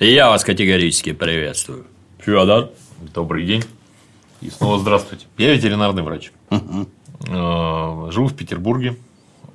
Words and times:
Я 0.00 0.28
вас 0.28 0.42
категорически 0.42 1.12
приветствую. 1.12 1.86
Федор. 2.18 2.70
Добрый 3.14 3.46
день. 3.46 3.62
И 4.40 4.50
снова 4.50 4.80
здравствуйте. 4.80 5.26
Я 5.38 5.54
ветеринарный 5.54 6.02
врач. 6.02 6.32
Угу. 6.50 8.10
Живу 8.10 8.26
в 8.26 8.34
Петербурге, 8.34 8.96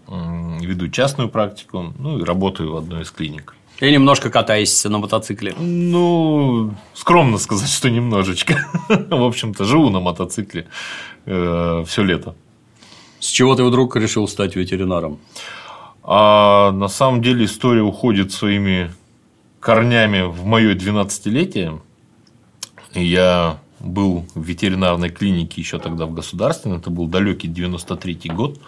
веду 0.08 0.88
частную 0.88 1.28
практику, 1.28 1.94
ну 2.00 2.20
и 2.20 2.23
работаю 2.23 2.72
в 2.72 2.78
одной 2.78 3.02
из 3.02 3.12
клиник. 3.12 3.54
И 3.82 3.91
немножко 3.91 4.30
катаешься 4.30 4.90
на 4.90 5.00
мотоцикле. 5.00 5.54
Ну, 5.58 6.74
скромно 6.94 7.38
сказать, 7.38 7.70
что 7.70 7.90
немножечко. 7.90 8.66
В 8.88 9.24
общем-то, 9.24 9.66
живу 9.66 9.90
на 9.90 10.00
мотоцикле 10.00 10.68
э, 11.26 11.84
все 11.86 12.04
лето. 12.04 12.34
С 13.20 13.28
чего 13.28 13.56
ты 13.56 13.66
вдруг 13.66 13.98
решил 13.98 14.26
стать 14.30 14.55
ветеринаром? 14.55 15.20
А 16.02 16.71
на 16.71 16.88
самом 16.88 17.21
деле 17.21 17.44
история 17.44 17.82
уходит 17.82 18.32
своими 18.32 18.90
корнями 19.59 20.22
в 20.22 20.45
мое 20.45 20.76
12-летие. 20.76 21.81
Я 22.94 23.59
был 23.80 24.26
в 24.35 24.44
ветеринарной 24.44 25.09
клинике 25.09 25.62
еще 25.62 25.80
тогда 25.80 26.05
в 26.05 26.13
государственной, 26.13 26.77
это 26.77 26.90
был 26.90 27.08
далекий 27.08 27.48
93 27.48 28.30
год. 28.30 28.59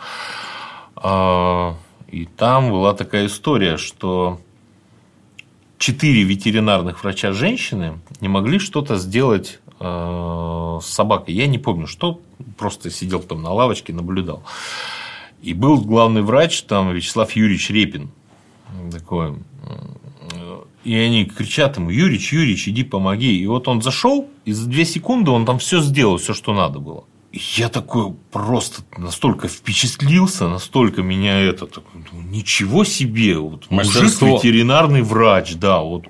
А, 0.96 1.76
и 2.08 2.26
там 2.26 2.70
была 2.70 2.94
такая 2.94 3.28
история, 3.28 3.78
что 3.78 4.40
четыре 5.78 6.24
ветеринарных 6.24 7.04
врача 7.04 7.34
женщины 7.34 8.00
не 8.20 8.28
могли 8.28 8.60
что-то 8.60 8.98
сделать 8.98 9.60
э, 9.80 10.80
с 10.82 10.86
собакой. 10.86 11.34
Я 11.34 11.48
не 11.48 11.58
помню, 11.58 11.88
что, 11.88 12.22
просто 12.58 12.92
сидел 12.92 13.22
там 13.22 13.42
на 13.42 13.52
лавочке, 13.52 13.92
наблюдал. 13.92 14.44
И 15.42 15.56
был 15.56 15.82
главный 15.82 16.22
врач, 16.22 16.62
там 16.64 16.94
Вячеслав 16.94 17.32
Юрьевич 17.32 17.72
Репин. 17.72 18.12
Такой. 18.92 19.36
И 20.84 20.96
они 20.96 21.26
кричат 21.26 21.78
ему, 21.78 21.92
Юрич, 21.92 22.34
Юрич, 22.34 22.68
иди 22.68 22.84
помоги. 22.84 23.38
И 23.38 23.46
вот 23.46 23.68
он 23.68 23.82
зашел, 23.82 24.28
и 24.46 24.52
за 24.52 24.68
две 24.68 24.86
секунды 24.86 25.32
он 25.32 25.46
там 25.46 25.60
все 25.60 25.80
сделал, 25.82 26.18
все, 26.18 26.34
что 26.34 26.54
надо 26.54 26.80
было. 26.80 27.04
Я 27.32 27.70
такой 27.70 28.14
просто 28.32 28.82
настолько 28.98 29.48
впечатлился, 29.48 30.50
настолько 30.50 31.02
меня 31.02 31.40
это 31.40 31.70
ничего 32.12 32.84
себе, 32.84 33.38
вот 33.38 33.70
мужик 33.72 34.22
ветеринарный 34.22 35.02
врач, 35.02 35.56
да, 35.56 35.80
вот 35.82 36.06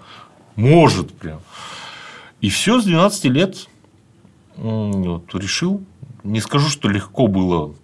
может 0.56 1.14
прям. 1.14 1.42
И 2.40 2.50
все 2.50 2.82
с 2.82 2.86
12 2.86 3.26
лет 3.26 3.68
вот, 4.58 5.36
решил. 5.36 5.84
Не 6.24 6.40
скажу, 6.40 6.70
что 6.70 6.90
легко 6.90 7.28
было 7.28 7.76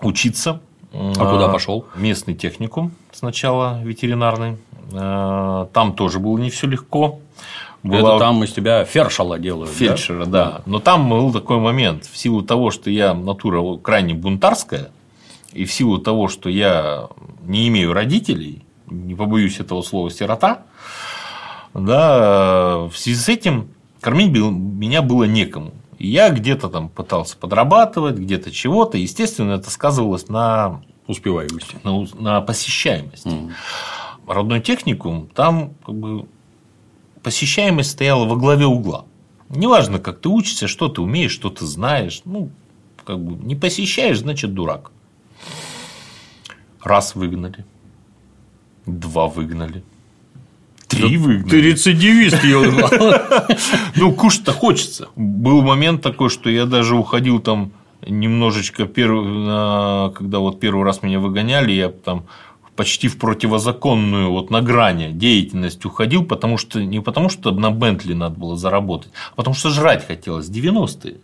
учиться. 0.00 0.60
А 0.92 1.14
куда 1.14 1.48
пошел? 1.48 1.86
Местный 1.96 2.34
техникум 2.34 2.92
сначала 3.12 3.82
ветеринарный. 3.82 4.56
А, 4.92 5.68
там 5.72 5.94
тоже 5.94 6.18
было 6.18 6.38
не 6.38 6.50
все 6.50 6.66
легко. 6.66 7.20
Была... 7.82 8.16
Это 8.16 8.18
там 8.18 8.42
из 8.44 8.52
тебя 8.52 8.84
фершала 8.84 9.38
делают. 9.38 9.70
Фельдшера, 9.70 10.26
да? 10.26 10.44
да. 10.44 10.62
Но 10.66 10.80
там 10.80 11.08
был 11.08 11.32
такой 11.32 11.58
момент. 11.58 12.06
В 12.06 12.16
силу 12.16 12.42
того, 12.42 12.70
что 12.70 12.90
я 12.90 13.14
натура 13.14 13.76
крайне 13.78 14.14
бунтарская, 14.14 14.90
и 15.52 15.64
в 15.64 15.72
силу 15.72 15.98
того, 15.98 16.28
что 16.28 16.48
я 16.48 17.08
не 17.46 17.68
имею 17.68 17.92
родителей, 17.92 18.64
не 18.86 19.14
побоюсь 19.14 19.60
этого 19.60 19.82
слова 19.82 20.10
сирота, 20.10 20.62
да, 21.74 22.78
в 22.90 22.96
связи 22.96 23.18
с 23.18 23.28
этим 23.28 23.68
кормить 24.00 24.30
меня 24.30 25.02
было 25.02 25.24
некому. 25.24 25.72
И 25.98 26.08
я 26.08 26.30
где-то 26.30 26.68
там 26.68 26.88
пытался 26.88 27.36
подрабатывать, 27.36 28.16
где-то 28.16 28.50
чего-то. 28.50 28.96
Естественно, 28.96 29.52
это 29.52 29.70
сказывалось 29.70 30.28
на 30.28 30.80
успеваемости, 31.06 31.76
на, 31.82 32.06
на 32.18 32.40
посещаемости. 32.40 33.28
Mm. 33.28 33.50
Родной 34.28 34.60
техникум, 34.60 35.28
там 35.34 35.74
как 35.84 35.94
бы 35.94 36.26
посещаемость 37.22 37.90
стояла 37.90 38.26
во 38.26 38.36
главе 38.36 38.66
угла. 38.66 39.06
Неважно, 39.48 39.98
как 39.98 40.20
ты 40.20 40.28
учишься, 40.28 40.68
что 40.68 40.88
ты 40.88 41.00
умеешь, 41.00 41.32
что 41.32 41.48
ты 41.48 41.64
знаешь. 41.64 42.20
Ну, 42.24 42.50
как 43.04 43.18
бы 43.18 43.42
не 43.42 43.56
посещаешь, 43.56 44.18
значит, 44.18 44.52
дурак. 44.52 44.90
Раз 46.82 47.14
выгнали, 47.14 47.64
два 48.86 49.26
выгнали, 49.26 49.82
Три 50.88 51.18
выгнали. 51.18 51.50
Ты 51.50 51.60
рецидивист, 51.60 52.38
Ну, 53.96 54.12
кушать-то 54.14 54.52
хочется. 54.52 55.08
Был 55.16 55.62
момент 55.62 56.02
такой, 56.02 56.30
что 56.30 56.48
я 56.48 56.64
даже 56.64 56.96
уходил 56.96 57.40
там 57.40 57.72
немножечко, 58.06 58.86
когда 58.86 60.38
вот 60.38 60.60
первый 60.60 60.84
раз 60.84 61.02
меня 61.02 61.20
выгоняли, 61.20 61.72
я 61.72 61.88
там 61.90 62.24
почти 62.78 63.08
в 63.08 63.18
противозаконную, 63.18 64.30
вот 64.30 64.50
на 64.50 64.62
грани 64.62 65.10
деятельность 65.10 65.84
уходил, 65.84 66.24
потому 66.24 66.58
что 66.58 66.80
не 66.80 67.00
потому, 67.00 67.28
что 67.28 67.50
на 67.50 67.72
Бентли 67.72 68.14
надо 68.14 68.38
было 68.38 68.56
заработать, 68.56 69.10
а 69.32 69.34
потому 69.34 69.56
что 69.56 69.70
жрать 69.70 70.06
хотелось. 70.06 70.48
90-е. 70.48 71.16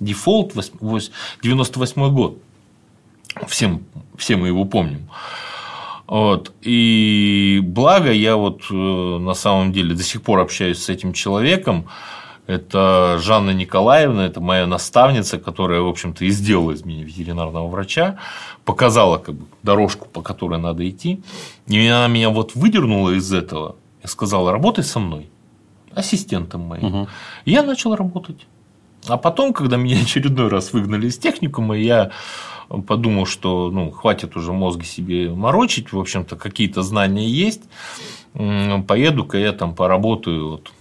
Дефолт 0.00 0.54
98 1.42 2.14
год. 2.14 2.38
Всем, 3.46 3.82
все 4.16 4.36
мы 4.36 4.46
его 4.46 4.64
помним. 4.64 5.10
Вот. 6.06 6.54
И 6.62 7.60
благо 7.62 8.10
я 8.10 8.36
вот 8.36 8.62
э, 8.70 8.74
на 8.74 9.34
самом 9.34 9.70
деле 9.70 9.94
до 9.94 10.02
сих 10.02 10.22
пор 10.22 10.40
общаюсь 10.40 10.82
с 10.82 10.88
этим 10.88 11.12
человеком, 11.12 11.88
это 12.46 13.18
Жанна 13.20 13.50
Николаевна, 13.50 14.26
это 14.26 14.40
моя 14.40 14.66
наставница, 14.66 15.38
которая, 15.38 15.80
в 15.80 15.88
общем-то, 15.88 16.24
и 16.24 16.30
сделала 16.30 16.72
из 16.72 16.84
меня 16.84 17.04
ветеринарного 17.04 17.68
врача, 17.68 18.18
показала 18.64 19.18
как 19.18 19.36
бы, 19.36 19.46
дорожку, 19.62 20.08
по 20.08 20.22
которой 20.22 20.58
надо 20.58 20.88
идти. 20.88 21.22
И 21.68 21.86
она 21.86 22.08
меня 22.08 22.30
вот 22.30 22.54
выдернула 22.54 23.10
из 23.10 23.32
этого 23.32 23.76
и 24.02 24.06
сказала, 24.06 24.50
работай 24.50 24.82
со 24.82 24.98
мной, 24.98 25.30
ассистентом 25.94 26.62
моим. 26.62 26.84
Угу. 26.84 27.08
И 27.44 27.52
я 27.52 27.62
начал 27.62 27.94
работать. 27.94 28.46
А 29.06 29.16
потом, 29.16 29.52
когда 29.52 29.76
меня 29.76 30.00
очередной 30.02 30.48
раз 30.48 30.72
выгнали 30.72 31.06
из 31.06 31.18
техникума, 31.18 31.76
я 31.76 32.10
подумал, 32.86 33.26
что 33.26 33.70
ну, 33.70 33.90
хватит 33.90 34.36
уже 34.36 34.52
мозги 34.52 34.84
себе 34.84 35.30
морочить, 35.30 35.92
в 35.92 35.98
общем-то, 35.98 36.36
какие-то 36.36 36.82
знания 36.82 37.28
есть, 37.28 37.62
поеду-ка 38.32 39.38
я 39.38 39.52
там 39.52 39.74
поработаю 39.74 40.50
вот 40.50 40.72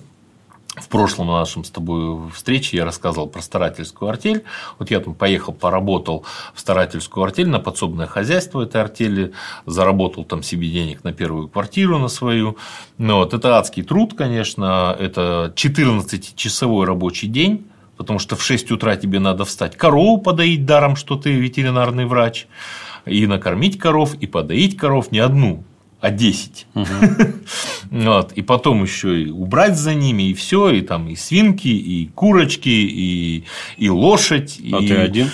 в 0.76 0.88
прошлом 0.88 1.28
нашем 1.28 1.66
с 1.66 1.70
тобой 1.70 2.30
встрече 2.32 2.78
я 2.78 2.86
рассказывал 2.86 3.28
про 3.28 3.42
старательскую 3.42 4.10
артель. 4.10 4.44
Вот 4.80 4.90
я 4.90 5.02
там 5.02 5.14
поехал, 5.14 5.52
поработал 5.52 6.26
в 6.54 6.60
старательскую 6.62 7.26
артель 7.26 7.50
на 7.50 7.60
подсобное 7.60 8.08
хозяйство 8.08 8.62
этой 8.62 8.82
артели, 8.82 9.34
заработал 9.66 10.24
там 10.24 10.44
себе 10.44 10.70
денег 10.70 11.04
на 11.04 11.12
первую 11.12 11.50
квартиру 11.50 12.00
на 12.00 12.08
свою. 12.08 12.58
Ну, 12.98 13.18
вот, 13.18 13.34
это 13.34 13.58
адский 13.58 13.84
труд, 13.84 14.14
конечно, 14.14 14.96
это 14.98 15.52
14-часовой 15.56 16.86
рабочий 16.86 17.28
день, 17.28 17.68
потому 17.98 18.20
что 18.20 18.38
в 18.38 18.44
6 18.44 18.72
утра 18.72 18.96
тебе 18.96 19.20
надо 19.20 19.44
встать, 19.44 19.76
корову 19.76 20.20
подоить 20.20 20.66
даром, 20.66 20.96
что 20.96 21.18
ты 21.18 21.34
ветеринарный 21.34 22.06
врач, 22.06 22.48
и 23.06 23.28
накормить 23.28 23.78
коров, 23.78 24.14
и 24.14 24.26
подоить 24.26 24.78
коров 24.78 25.12
не 25.12 25.20
одну, 25.20 25.66
а 26.02 26.10
10. 26.10 26.68
Угу. 26.74 26.86
вот. 27.92 28.32
И 28.34 28.42
потом 28.42 28.84
еще 28.84 29.24
и 29.24 29.30
убрать 29.30 29.78
за 29.78 29.94
ними, 29.94 30.24
и 30.24 30.34
все, 30.34 30.70
и 30.72 30.82
там 30.82 31.08
и 31.08 31.16
свинки, 31.16 31.68
и 31.68 32.08
курочки, 32.08 32.70
и, 32.70 33.46
и 33.78 33.90
лошадь. 33.90 34.60
А 34.74 34.82
и... 34.82 34.88
ты 34.88 34.96
один? 34.96 35.30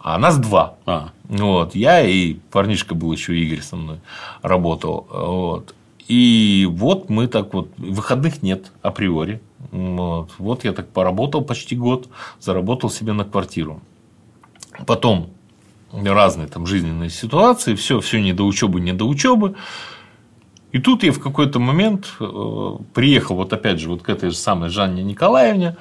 А 0.00 0.18
нас 0.18 0.38
два. 0.38 0.76
А. 0.86 1.10
Вот. 1.24 1.74
Я 1.74 2.00
и 2.00 2.34
парнишка 2.50 2.94
был 2.94 3.12
еще 3.12 3.38
Игорь 3.38 3.60
со 3.60 3.76
мной 3.76 3.98
работал. 4.42 5.06
Вот. 5.10 5.74
И 6.08 6.68
вот 6.70 7.10
мы 7.10 7.26
так 7.26 7.52
вот, 7.54 7.70
выходных 7.76 8.42
нет 8.42 8.70
априори. 8.82 9.40
Вот. 9.70 10.30
вот 10.38 10.64
я 10.64 10.72
так 10.72 10.88
поработал 10.88 11.42
почти 11.42 11.76
год, 11.76 12.08
заработал 12.40 12.90
себе 12.90 13.12
на 13.12 13.24
квартиру. 13.24 13.80
Потом 14.86 15.30
разные 15.92 16.48
там 16.48 16.66
жизненные 16.66 17.10
ситуации, 17.10 17.74
все, 17.74 18.00
все 18.00 18.20
не 18.20 18.32
до 18.32 18.44
учебы, 18.44 18.80
не 18.80 18.92
до 18.92 19.04
учебы. 19.04 19.54
И 20.72 20.78
тут 20.78 21.04
я 21.04 21.12
в 21.12 21.20
какой-то 21.20 21.58
момент 21.58 22.14
э, 22.18 22.24
приехал 22.94 23.36
вот 23.36 23.52
опять 23.52 23.78
же 23.78 23.90
вот 23.90 24.02
к 24.02 24.08
этой 24.08 24.30
же 24.30 24.36
самой 24.36 24.70
Жанне 24.70 25.02
Николаевне, 25.02 25.76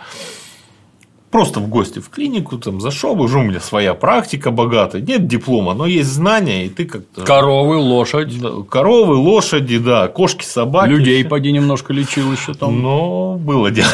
просто 1.31 1.61
в 1.61 1.69
гости 1.69 1.99
в 1.99 2.09
клинику, 2.09 2.57
там 2.57 2.81
зашел, 2.81 3.19
уже 3.21 3.39
у 3.39 3.43
меня 3.43 3.61
своя 3.61 3.93
практика 3.93 4.51
богатая, 4.51 5.01
нет 5.01 5.27
диплома, 5.27 5.73
но 5.73 5.85
есть 5.85 6.09
знания, 6.09 6.65
и 6.65 6.69
ты 6.69 6.85
как-то. 6.85 7.21
Коровы, 7.21 7.77
лошадь. 7.77 8.33
коровы, 8.69 9.15
лошади, 9.15 9.77
да, 9.77 10.09
кошки, 10.09 10.43
собаки. 10.43 10.89
Людей 10.89 11.23
поди 11.23 11.53
немножко 11.53 11.93
лечил 11.93 12.31
еще 12.31 12.53
там. 12.53 12.81
Но 12.81 13.37
было 13.37 13.71
дело. 13.71 13.89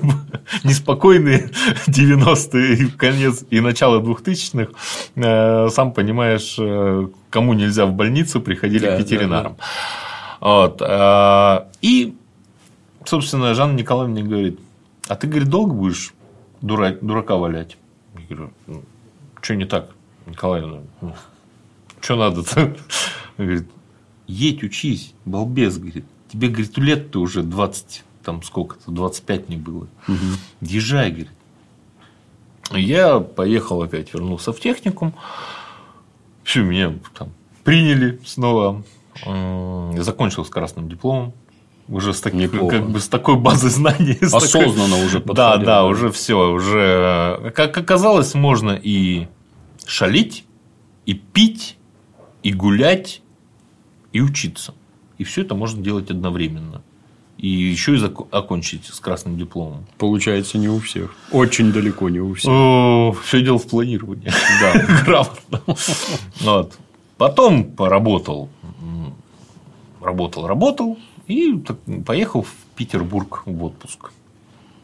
Неспокойные 0.64 1.50
90-е, 1.86 2.92
конец 2.96 3.44
и 3.50 3.60
начало 3.60 4.00
2000-х. 4.00 4.72
Э, 5.16 5.68
сам 5.70 5.92
понимаешь, 5.92 6.56
э, 6.58 7.08
кому 7.28 7.52
нельзя 7.52 7.84
в 7.84 7.92
больницу, 7.92 8.40
приходили 8.40 8.86
да, 8.86 8.96
к 8.96 9.00
ветеринарам. 9.00 9.56
Да, 9.58 9.58
да. 9.58 10.09
Вот. 10.40 10.82
А, 10.82 11.68
и, 11.82 12.16
собственно, 13.04 13.54
Жанна 13.54 13.76
Николаевна 13.76 14.22
говорит, 14.22 14.58
а 15.06 15.16
ты, 15.16 15.26
говорит, 15.26 15.48
долго 15.48 15.74
будешь 15.74 16.14
дура... 16.60 16.96
дурака 17.00 17.36
валять? 17.36 17.76
Я 18.14 18.20
говорю, 18.36 18.52
ну, 18.66 18.82
что 19.40 19.54
не 19.54 19.66
так, 19.66 19.90
Николаевна? 20.26 20.80
Ну, 21.00 21.14
что 22.00 22.16
надо-то? 22.16 22.76
Говорит, 23.36 23.68
едь, 24.26 24.62
учись, 24.62 25.14
балбес, 25.24 25.78
говорит. 25.78 26.04
Тебе, 26.28 26.48
говорит, 26.48 26.76
лет-то 26.78 27.20
уже 27.20 27.42
20 27.42 28.04
там 28.22 28.42
сколько-то, 28.42 28.90
25 28.90 29.48
мне 29.48 29.56
было. 29.56 29.88
Езжай, 30.60 31.10
говорит. 31.10 31.30
Я 32.72 33.18
поехал 33.20 33.82
опять, 33.82 34.12
вернулся 34.14 34.52
в 34.52 34.60
техникум. 34.60 35.14
Все, 36.44 36.62
меня 36.62 36.94
там 37.14 37.30
приняли 37.64 38.20
снова. 38.24 38.84
Закончил 40.02 40.44
с 40.44 40.48
красным 40.48 40.88
дипломом. 40.88 41.32
Уже 41.88 42.14
с, 42.14 42.20
таки- 42.20 42.36
Неплохо. 42.36 42.76
как 42.78 42.90
бы 42.90 43.00
с 43.00 43.08
такой 43.08 43.36
базой 43.36 43.70
знаний. 43.70 44.16
с 44.20 44.30
такой- 44.30 44.46
Осознанно 44.46 45.04
уже 45.04 45.18
Да, 45.18 45.26
подходил, 45.26 45.66
да, 45.66 45.84
уже 45.86 46.10
все. 46.12 46.52
Уже, 46.52 47.52
как 47.56 47.76
оказалось, 47.76 48.34
можно 48.34 48.78
и 48.80 49.26
шалить, 49.86 50.44
и 51.06 51.14
пить, 51.14 51.76
и 52.44 52.52
гулять, 52.52 53.22
и 54.12 54.20
учиться. 54.20 54.72
И 55.18 55.24
все 55.24 55.42
это 55.42 55.54
можно 55.56 55.82
делать 55.82 56.10
одновременно. 56.10 56.82
И 57.38 57.48
еще 57.48 57.94
и 57.94 57.98
зако- 57.98 58.28
окончить 58.30 58.84
с 58.86 59.00
красным 59.00 59.36
дипломом. 59.36 59.86
Получается, 59.98 60.58
не 60.58 60.68
у 60.68 60.78
всех. 60.78 61.14
Очень 61.32 61.72
далеко 61.72 62.08
не 62.08 62.20
у 62.20 62.34
всех. 62.34 62.52
Все 63.24 63.42
дело 63.42 63.58
в 63.58 63.66
планировании. 63.66 64.30
Да, 64.60 65.02
грамотно. 65.04 65.62
Вот. 66.42 66.74
Потом 67.16 67.64
поработал, 67.64 68.48
работал, 70.00 70.46
работал 70.46 70.98
и 71.26 71.62
поехал 72.06 72.42
в 72.42 72.54
Петербург 72.76 73.42
в 73.46 73.64
отпуск. 73.64 74.12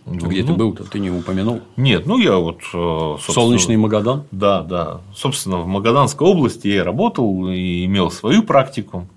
Где 0.06 0.42
ты 0.42 0.50
Ну, 0.50 0.56
был-то? 0.56 0.84
Ты 0.84 1.00
не 1.00 1.10
упомянул. 1.10 1.62
Нет, 1.76 2.06
ну 2.06 2.16
я 2.18 2.36
вот 2.36 2.60
э, 2.72 3.16
Солнечный 3.20 3.76
Магадан? 3.76 4.24
Да, 4.30 4.62
да. 4.62 5.00
Собственно, 5.14 5.58
в 5.58 5.66
Магаданской 5.66 6.26
области 6.26 6.68
я 6.68 6.84
работал 6.84 7.48
и 7.48 7.84
имел 7.86 8.12
свою 8.12 8.44
практику. 8.44 9.08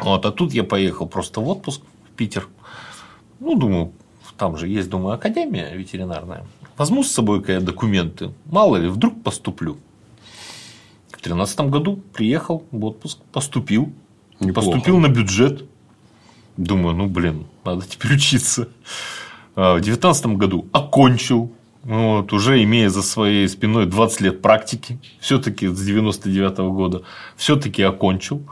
Вот, 0.00 0.26
а 0.26 0.32
тут 0.32 0.52
я 0.52 0.64
поехал 0.64 1.06
просто 1.06 1.40
в 1.40 1.48
отпуск 1.48 1.82
в 2.08 2.16
Питер. 2.16 2.48
Ну, 3.38 3.54
думаю, 3.56 3.92
там 4.36 4.56
же 4.56 4.66
есть, 4.66 4.90
думаю, 4.90 5.14
академия 5.14 5.72
ветеринарная. 5.74 6.44
Возьму 6.76 7.04
с 7.04 7.12
собой 7.12 7.40
какие 7.40 7.58
документы. 7.58 8.32
Мало 8.46 8.78
ли, 8.78 8.88
вдруг 8.88 9.22
поступлю. 9.22 9.76
В 11.12 11.22
тринадцатом 11.22 11.70
году 11.70 12.00
приехал 12.14 12.64
в 12.72 12.84
отпуск, 12.84 13.18
поступил. 13.32 13.92
Неплохо. 14.40 14.70
Поступил 14.70 14.98
на 14.98 15.08
бюджет. 15.08 15.64
Думаю, 16.56 16.96
ну, 16.96 17.06
блин, 17.06 17.46
надо 17.64 17.86
теперь 17.86 18.14
учиться. 18.14 18.68
А 19.54 19.76
В 19.76 19.80
девятнадцатом 19.80 20.36
году 20.36 20.66
окончил. 20.72 21.52
Вот, 21.82 22.34
уже 22.34 22.62
имея 22.62 22.90
за 22.90 23.02
своей 23.02 23.48
спиной 23.48 23.86
20 23.86 24.20
лет 24.20 24.42
практики, 24.42 24.98
все-таки 25.18 25.66
с 25.66 25.80
99 25.80 26.58
года, 26.74 27.02
все-таки 27.36 27.82
окончил. 27.82 28.42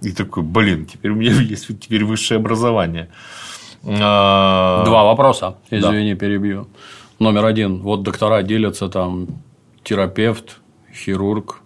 И 0.00 0.10
такой, 0.10 0.42
блин, 0.42 0.86
теперь 0.86 1.12
у 1.12 1.14
меня 1.14 1.32
есть 1.40 1.68
теперь 1.78 2.04
высшее 2.04 2.38
образование. 2.38 3.10
А, 3.84 4.84
Два 4.84 5.04
вопроса, 5.04 5.56
извини, 5.70 6.14
перебью. 6.14 6.66
Номер 7.20 7.44
один. 7.44 7.80
Вот 7.80 8.02
доктора 8.02 8.42
делятся 8.42 8.88
там 8.88 9.28
терапевт, 9.84 10.60
хирург, 10.92 11.60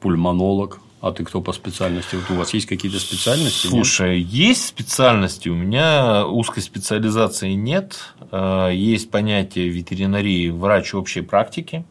пульмонолог. 0.00 0.80
А 1.06 1.12
ты 1.12 1.22
кто 1.22 1.40
по 1.40 1.52
специальности? 1.52 2.16
Вот 2.16 2.28
у 2.30 2.34
вас 2.34 2.52
есть 2.52 2.66
какие-то 2.66 2.98
специальности? 2.98 3.66
нет? 3.66 3.70
Слушай, 3.70 4.20
есть 4.20 4.66
специальности, 4.66 5.48
у 5.48 5.54
меня 5.54 6.26
узкой 6.26 6.62
специализации 6.62 7.52
нет. 7.52 7.96
Э, 8.32 8.70
Есть 8.72 9.12
понятие 9.12 9.68
ветеринарии 9.68 10.48
врач 10.48 10.94
общей 10.94 11.20
практики. 11.20 11.84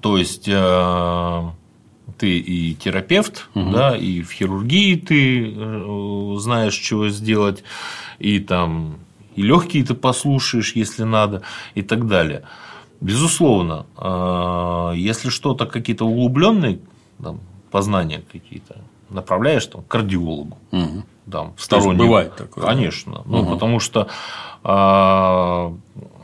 То 0.00 0.18
есть 0.18 0.48
э, 0.48 1.42
ты 2.18 2.38
и 2.38 2.74
терапевт, 2.74 3.48
да, 3.54 3.96
и 3.96 4.22
в 4.22 4.32
хирургии 4.32 4.96
ты 4.96 5.54
э, 5.54 6.36
знаешь, 6.38 6.74
чего 6.74 7.08
сделать, 7.10 7.62
и 8.18 8.40
там 8.40 8.98
и 9.36 9.42
легкие 9.42 9.84
ты 9.84 9.94
послушаешь, 9.94 10.74
если 10.74 11.04
надо, 11.04 11.42
и 11.76 11.82
так 11.82 12.08
далее. 12.08 12.42
Безусловно, 13.00 13.84
если 14.96 15.28
что-то 15.28 15.66
какие-то 15.66 16.06
углубленные 16.06 16.80
там, 17.22 17.40
познания 17.76 18.22
какие-то 18.32 18.76
направляешь 19.10 19.66
там, 19.66 19.82
к 19.82 19.88
кардиологу, 19.88 20.56
Мгм. 20.70 21.04
там, 21.30 21.52
стороннему. 21.58 22.04
бывает 22.04 22.34
такое, 22.36 22.64
да? 22.64 22.70
Конечно. 22.70 23.22
Ну, 23.26 23.44
потому 23.46 23.80
что 23.80 24.08
а, 24.64 25.74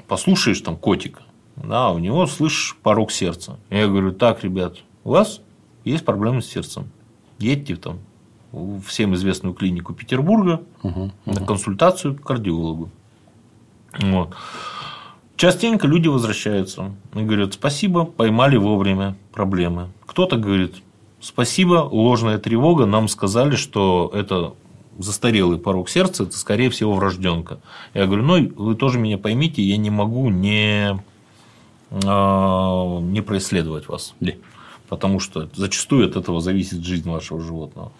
послушаешь 0.08 0.60
там 0.62 0.76
котика, 0.76 1.22
да, 1.56 1.90
у 1.90 1.99
него 1.99 2.26
слышишь 2.26 2.75
порог 2.82 3.12
сердца. 3.12 3.58
Я 3.69 3.87
говорю, 3.87 4.12
так, 4.12 4.43
ребят, 4.44 4.78
у 5.04 5.10
вас 5.10 5.40
есть 5.84 6.04
проблемы 6.06 6.40
с 6.40 6.46
сердцем. 6.46 6.84
Едьте 7.38 7.76
там 7.76 7.98
в 8.52 8.81
всем 8.81 9.12
известную 9.14 9.55
клинику 9.55 9.93
Петербурга 9.93 10.62
на 11.26 11.40
консультацию 11.46 12.14
к 12.16 12.22
кардиологу. 12.22 12.88
Вот. 13.98 14.34
Частенько 15.37 15.87
люди 15.87 16.08
возвращаются 16.08 16.93
и 17.14 17.20
говорят, 17.22 17.52
спасибо, 17.55 18.05
поймали 18.06 18.56
вовремя 18.56 19.14
проблемы. 19.32 19.88
Кто-то 20.06 20.37
говорит, 20.37 20.76
спасибо, 21.22 21.88
ложная 21.90 22.38
тревога, 22.38 22.84
нам 22.84 23.08
сказали, 23.08 23.56
что 23.56 24.10
это 24.12 24.54
застарелый 24.98 25.58
порог 25.58 25.88
сердца, 25.88 26.24
это, 26.24 26.36
скорее 26.36 26.69
всего, 26.69 26.92
врожденка. 26.94 27.60
Я 27.94 28.06
говорю, 28.06 28.24
ну, 28.24 28.52
вы 28.56 28.74
тоже 28.74 28.98
меня 28.98 29.16
поймите, 29.16 29.62
я 29.62 29.76
не 29.76 29.90
могу 29.90 30.28
не, 30.28 31.00
а, 32.04 33.00
не 33.00 33.20
происследовать 33.22 33.88
вас. 33.88 34.14
Да. 34.20 34.32
Потому 34.88 35.20
что 35.20 35.48
зачастую 35.54 36.06
от 36.06 36.16
этого 36.16 36.40
зависит 36.40 36.84
жизнь 36.84 37.08
вашего 37.08 37.40
животного. 37.40 37.92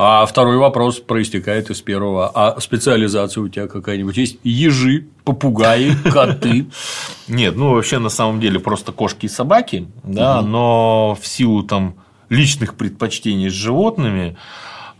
А 0.00 0.26
второй 0.26 0.58
вопрос 0.58 1.00
проистекает 1.00 1.70
из 1.70 1.80
первого. 1.82 2.30
А 2.32 2.60
специализация 2.60 3.42
у 3.42 3.48
тебя 3.48 3.66
какая-нибудь 3.66 4.16
есть? 4.16 4.38
Ежи, 4.44 5.08
попугаи, 5.24 5.90
коты. 6.04 6.66
Нет, 7.28 7.56
ну 7.56 7.74
вообще 7.74 7.98
на 7.98 8.08
самом 8.08 8.38
деле 8.38 8.60
просто 8.60 8.92
кошки 8.92 9.26
и 9.26 9.28
собаки, 9.28 9.88
да, 10.04 10.40
но 10.42 11.18
в 11.20 11.26
силу 11.26 11.64
там 11.64 11.96
личных 12.28 12.74
предпочтений 12.74 13.50
с 13.50 13.54
животными 13.54 14.36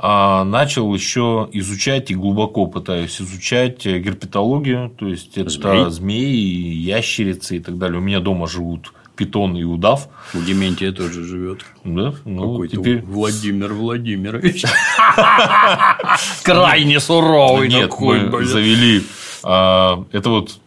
а, 0.00 0.44
начал 0.44 0.94
еще 0.94 1.48
изучать 1.52 2.10
и 2.10 2.14
глубоко 2.14 2.66
пытаюсь 2.66 3.20
изучать 3.20 3.84
э, 3.84 3.98
герпетологию, 3.98 4.90
то 4.90 5.08
есть 5.08 5.36
это 5.36 5.90
змеи, 5.90 6.72
ящерицы 6.72 7.56
и 7.56 7.60
так 7.60 7.78
далее. 7.78 7.98
У 7.98 8.02
меня 8.02 8.20
дома 8.20 8.46
живут 8.46 8.92
питон 9.16 9.56
и 9.56 9.64
удав, 9.64 10.08
У 10.32 10.38
Дементия 10.38 10.92
тоже 10.92 11.24
живет. 11.24 11.64
да, 11.82 12.14
ну 12.24 12.52
Какой-то 12.52 12.76
теперь 12.76 13.02
Владимир 13.02 13.72
Владимирович. 13.72 14.62
Крайне 16.44 17.00
суровый 17.00 17.68
Нет, 17.68 17.92
мы 17.98 18.44
завели 18.44 19.02
а, 19.42 20.04
это 20.12 20.30
вот 20.30 20.60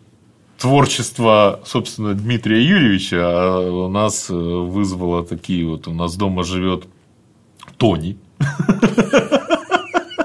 творчество, 0.62 1.60
собственно, 1.66 2.14
Дмитрия 2.14 2.62
Юрьевича 2.64 3.18
а 3.22 3.60
у 3.86 3.90
нас 3.90 4.30
э, 4.30 4.34
вызвало 4.34 5.26
такие 5.26 5.66
вот. 5.66 5.88
У 5.88 5.94
нас 5.94 6.16
дома 6.16 6.44
живет 6.44 6.86
Тони. 7.78 8.18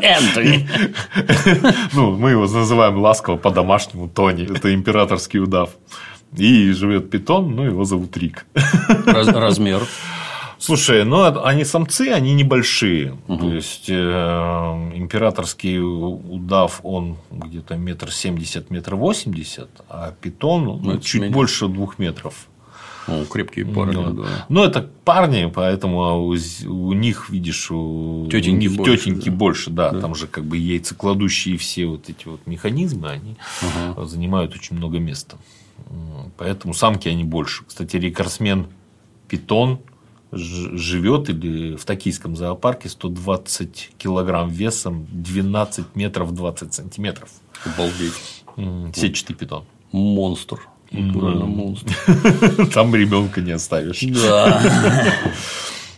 Энтони. 0.01 0.69
Ну, 1.95 2.17
мы 2.17 2.31
его 2.33 2.43
называем 2.47 2.99
ласково 2.99 3.37
по-домашнему 3.37 4.09
Тони. 4.09 4.45
Это 4.45 4.75
императорский 4.75 5.41
удав. 5.41 5.71
И 6.37 6.71
живет 6.73 7.11
питон, 7.11 7.55
ну, 7.57 7.63
его 7.65 7.85
зовут 7.85 8.17
Рик. 8.17 8.45
Раз- 9.07 9.29
Размер. 9.29 9.81
Слушай, 10.67 11.05
ну 11.05 11.23
это- 11.25 11.43
они 11.45 11.65
самцы, 11.65 12.09
они 12.11 12.35
небольшие. 12.35 13.17
То 13.29 13.49
есть 13.53 13.87
э, 13.89 14.93
императорский 14.97 15.79
удав, 15.79 16.81
он 16.83 17.17
где-то 17.31 17.77
метр 17.77 18.11
семьдесят, 18.11 18.71
метр 18.71 18.97
восемьдесят, 18.97 19.71
а 19.89 20.13
питон 20.21 20.65
ну, 20.65 20.75
Ну, 20.83 20.99
чуть 20.99 21.21
меньше. 21.23 21.35
больше 21.35 21.69
двух 21.69 21.99
метров. 22.01 22.35
О, 23.07 23.25
крепкие 23.25 23.65
парни, 23.65 23.95
Ну, 23.95 24.11
да. 24.25 24.29
Ну, 24.49 24.65
это 24.65 24.83
парни, 25.05 25.49
поэтому 25.55 26.27
у, 26.27 26.35
з- 26.37 26.67
у 26.67 26.93
них, 26.93 27.31
видишь, 27.31 27.71
у 27.71 28.27
Тётеньки 28.29 28.51
у 28.51 28.59
них 28.59 28.77
больше, 28.77 28.97
тётеньки 28.97 29.29
да. 29.31 29.37
больше, 29.37 29.71
да. 29.71 29.91
Там 30.01 30.17
же 30.17 30.27
как 30.27 30.45
бы 30.45 30.57
яйцекладущие 30.57 31.57
все 31.57 31.87
вот 31.87 32.09
эти 32.11 32.27
вот 32.27 32.41
механизмы, 32.47 33.09
они 33.11 33.37
занимают 34.05 34.55
очень 34.57 34.77
много 34.77 34.99
места. 34.99 35.37
Поэтому 36.37 36.75
самки 36.75 37.09
они 37.09 37.23
больше. 37.23 37.63
Кстати, 37.65 37.97
рекордсмен 37.97 38.67
питон 39.29 39.79
живет 40.37 41.29
или 41.31 41.77
в 41.77 41.85
токийском 41.85 42.37
зоопарке 42.37 42.89
120 42.89 43.91
килограмм 43.99 44.49
весом 44.49 45.07
12 45.11 45.95
метров 45.95 46.35
20 46.35 46.73
сантиметров. 46.75 47.29
Обалдеть. 47.65 48.95
Сетчатый 48.95 49.35
питон. 49.37 49.65
Монстр. 49.93 50.61
Натурально 50.91 51.47
монстр. 51.47 51.95
Там 52.75 52.95
ребенка 52.95 53.41
не 53.41 53.53
оставишь. 53.53 54.01
Да. 54.03 54.63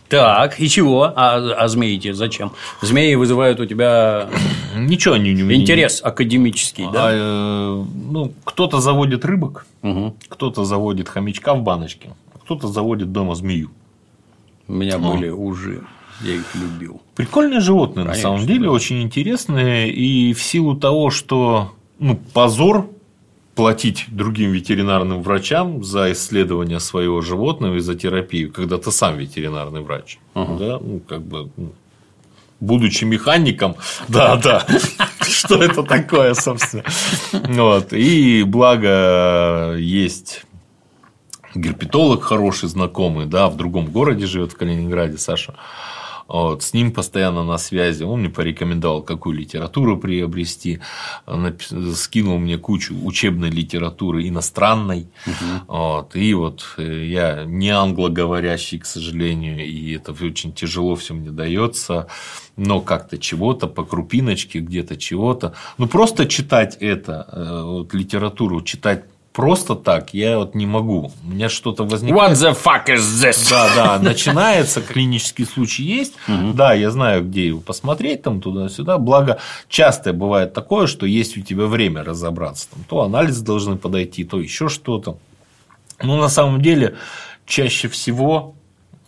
Так, 0.09 0.59
и 0.59 0.67
чего? 0.67 1.03
А, 1.15 1.35
а 1.35 1.67
змеи-то 1.67 2.15
зачем? 2.15 2.51
Змеи 2.81 3.13
вызывают 3.13 3.59
у 3.59 3.67
тебя 3.67 4.27
Ничего 4.75 5.13
они 5.13 5.33
не 5.33 5.53
интерес 5.53 6.01
академический, 6.03 6.87
А, 6.87 6.91
да? 6.91 7.09
э, 7.13 7.83
ну, 8.09 8.33
кто-то 8.43 8.79
заводит 8.79 9.23
рыбок, 9.23 9.67
Мгм. 9.83 10.15
кто-то 10.27 10.65
заводит 10.65 11.09
хомячка 11.09 11.53
в 11.53 11.61
баночке, 11.61 12.09
кто-то 12.43 12.67
заводит 12.69 13.11
дома 13.11 13.35
змею. 13.35 13.69
У 14.69 14.73
меня 14.73 14.99
были 14.99 15.29
ужи. 15.29 15.81
Я 16.21 16.35
их 16.35 16.53
любил. 16.53 17.01
Прикольные 17.15 17.59
животные, 17.59 18.05
Конечно, 18.05 18.29
на 18.29 18.37
самом 18.37 18.47
деле, 18.47 18.65
да. 18.65 18.71
очень 18.71 19.01
интересные. 19.01 19.89
И 19.89 20.33
в 20.33 20.43
силу 20.43 20.75
того, 20.75 21.11
что 21.11 21.73
ну, 21.97 22.19
позор 22.33 22.89
платить 23.55 24.05
другим 24.07 24.51
ветеринарным 24.51 25.21
врачам 25.23 25.83
за 25.83 26.11
исследование 26.11 26.79
своего 26.79 27.21
животного 27.21 27.75
и 27.75 27.79
за 27.79 27.95
терапию, 27.95 28.51
когда 28.51 28.77
ты 28.77 28.91
сам 28.91 29.17
ветеринарный 29.17 29.81
врач. 29.81 30.19
Ага. 30.33 30.57
Да? 30.57 30.79
Ну, 30.79 30.99
как 30.99 31.21
бы, 31.23 31.49
ну, 31.57 31.73
будучи 32.59 33.05
механиком, 33.05 33.75
да, 34.07 34.35
да, 34.37 34.65
что 35.21 35.55
это 35.55 35.83
такое, 35.83 36.33
собственно. 36.35 36.83
Вот. 37.31 37.91
И 37.93 38.43
благо 38.43 39.75
есть 39.77 40.45
герпетолог 41.55 42.23
хороший, 42.23 42.69
знакомый, 42.69 43.25
да, 43.25 43.49
в 43.49 43.57
другом 43.57 43.87
городе 43.87 44.25
живет, 44.25 44.53
в 44.53 44.57
Калининграде, 44.57 45.17
Саша. 45.17 45.55
Вот, 46.29 46.61
с 46.61 46.73
ним 46.73 46.91
постоянно 46.91 47.43
на 47.43 47.57
связи. 47.57 48.03
Он 48.03 48.19
мне 48.19 48.29
порекомендовал, 48.29 49.01
какую 49.01 49.35
литературу 49.35 49.97
приобрести. 49.97 50.79
Скинул 51.95 52.37
мне 52.37 52.59
кучу 52.59 52.93
учебной 53.03 53.49
литературы 53.49 54.27
иностранной. 54.27 55.07
Угу. 55.25 55.75
Вот, 55.75 56.15
и 56.15 56.35
вот 56.35 56.75
э, 56.77 57.05
я 57.07 57.45
не 57.45 57.71
англоговорящий, 57.71 58.77
к 58.77 58.85
сожалению, 58.85 59.65
и 59.65 59.95
это 59.95 60.11
очень 60.11 60.53
тяжело 60.53 60.95
все 60.95 61.15
мне 61.15 61.31
дается. 61.31 62.05
Но 62.55 62.79
как-то 62.79 63.17
чего-то 63.17 63.65
по 63.65 63.83
крупиночке, 63.83 64.59
где-то 64.59 64.97
чего-то. 64.97 65.55
Ну, 65.79 65.87
просто 65.87 66.27
читать 66.27 66.77
это, 66.79 67.27
э, 67.31 67.63
вот, 67.63 67.93
литературу, 67.95 68.61
читать 68.61 69.05
просто 69.33 69.75
так 69.75 70.13
я 70.13 70.37
вот 70.37 70.55
не 70.55 70.65
могу. 70.65 71.11
У 71.23 71.29
меня 71.29 71.49
что-то 71.49 71.83
возникает. 71.83 72.37
What 72.37 72.51
the 72.51 72.57
fuck 72.63 72.87
is 72.87 72.99
this? 72.99 73.49
Да, 73.49 73.69
да, 73.75 73.99
начинается, 73.99 74.81
клинический 74.81 75.45
случай 75.45 75.83
есть. 75.83 76.15
Угу. 76.27 76.53
Да, 76.53 76.73
я 76.73 76.91
знаю, 76.91 77.23
где 77.23 77.47
его 77.47 77.59
посмотреть, 77.59 78.23
там 78.23 78.41
туда-сюда. 78.41 78.97
Благо, 78.97 79.39
часто 79.67 80.13
бывает 80.13 80.53
такое, 80.53 80.87
что 80.87 81.05
есть 81.05 81.37
у 81.37 81.41
тебя 81.41 81.65
время 81.65 82.03
разобраться. 82.03 82.69
Там, 82.71 82.83
то 82.87 83.01
анализы 83.01 83.43
должны 83.43 83.77
подойти, 83.77 84.23
то 84.23 84.39
еще 84.39 84.69
что-то. 84.69 85.17
Но 86.01 86.17
на 86.17 86.29
самом 86.29 86.61
деле, 86.61 86.95
чаще 87.45 87.87
всего 87.87 88.55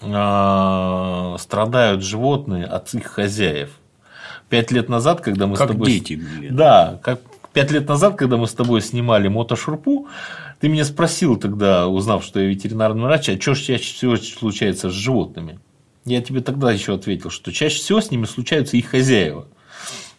э, 0.02 1.36
страдают 1.40 2.04
животные 2.04 2.66
от 2.66 2.94
их 2.94 3.08
хозяев. 3.08 3.70
Пять 4.50 4.72
лет 4.72 4.90
назад, 4.90 5.22
когда 5.22 5.48
мы 5.48 5.56
как 5.56 5.70
с 5.70 5.72
тобой... 5.72 5.92
дети, 5.92 6.14
блин. 6.14 6.56
Да, 6.56 7.00
как 7.04 7.22
пять 7.54 7.72
лет 7.72 7.88
назад, 7.88 8.16
когда 8.16 8.38
мы 8.38 8.48
с 8.48 8.54
тобой 8.54 8.82
снимали 8.82 9.28
мотошурпу, 9.28 10.08
ты 10.60 10.70
меня 10.70 10.86
спросил 10.86 11.38
тогда, 11.38 11.88
узнав, 11.88 12.24
что 12.24 12.40
я 12.40 12.48
ветеринарный 12.48 13.04
врач, 13.04 13.30
а 13.30 13.40
что 13.40 13.56
чаще 13.56 13.94
всего 13.94 14.16
случается 14.18 14.90
с 14.90 14.94
животными? 14.94 15.60
Я 16.06 16.22
тебе 16.22 16.42
тогда 16.42 16.72
еще 16.72 16.96
ответил, 16.96 17.30
что 17.30 17.52
чаще 17.52 17.78
всего 17.78 18.02
с 18.02 18.12
ними 18.12 18.26
случаются 18.26 18.78
их 18.78 18.88
хозяева. 18.88 19.48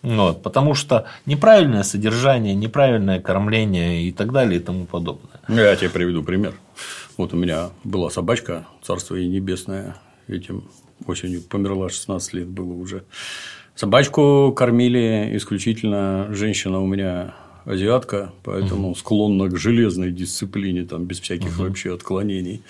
Вот, 0.03 0.43
потому 0.43 0.75
что 0.75 1.07
неправильное 1.27 1.85
содержание, 1.85 2.55
неправильное 2.55 3.21
кормление 3.21 4.03
и 4.03 4.13
так 4.13 4.33
далее 4.33 4.59
и 4.61 4.63
тому 4.63 4.85
подобное. 4.85 5.41
Я 5.49 5.77
тебе 5.77 5.91
приведу 5.91 6.25
пример. 6.25 6.55
Вот 7.17 7.33
у 7.35 7.37
меня 7.37 7.71
была 7.85 8.11
собачка, 8.11 8.67
царство 8.83 9.15
ей 9.15 9.29
небесное, 9.29 9.97
этим 10.27 10.65
осенью 11.07 11.43
померла, 11.43 11.89
16 11.89 12.35
лет 12.35 12.49
было 12.49 12.73
уже. 12.73 13.05
Собачку 13.75 14.53
кормили 14.55 15.31
исключительно 15.35 16.29
женщина 16.31 16.81
у 16.81 16.87
меня 16.87 17.35
азиатка, 17.65 18.33
поэтому 18.43 18.91
угу. 18.91 18.95
склонна 18.97 19.49
к 19.49 19.57
железной 19.57 20.11
дисциплине, 20.11 20.85
там 20.85 21.05
без 21.05 21.21
всяких 21.21 21.59
угу. 21.59 21.65
вообще 21.65 21.95
отклонений. 21.95 22.63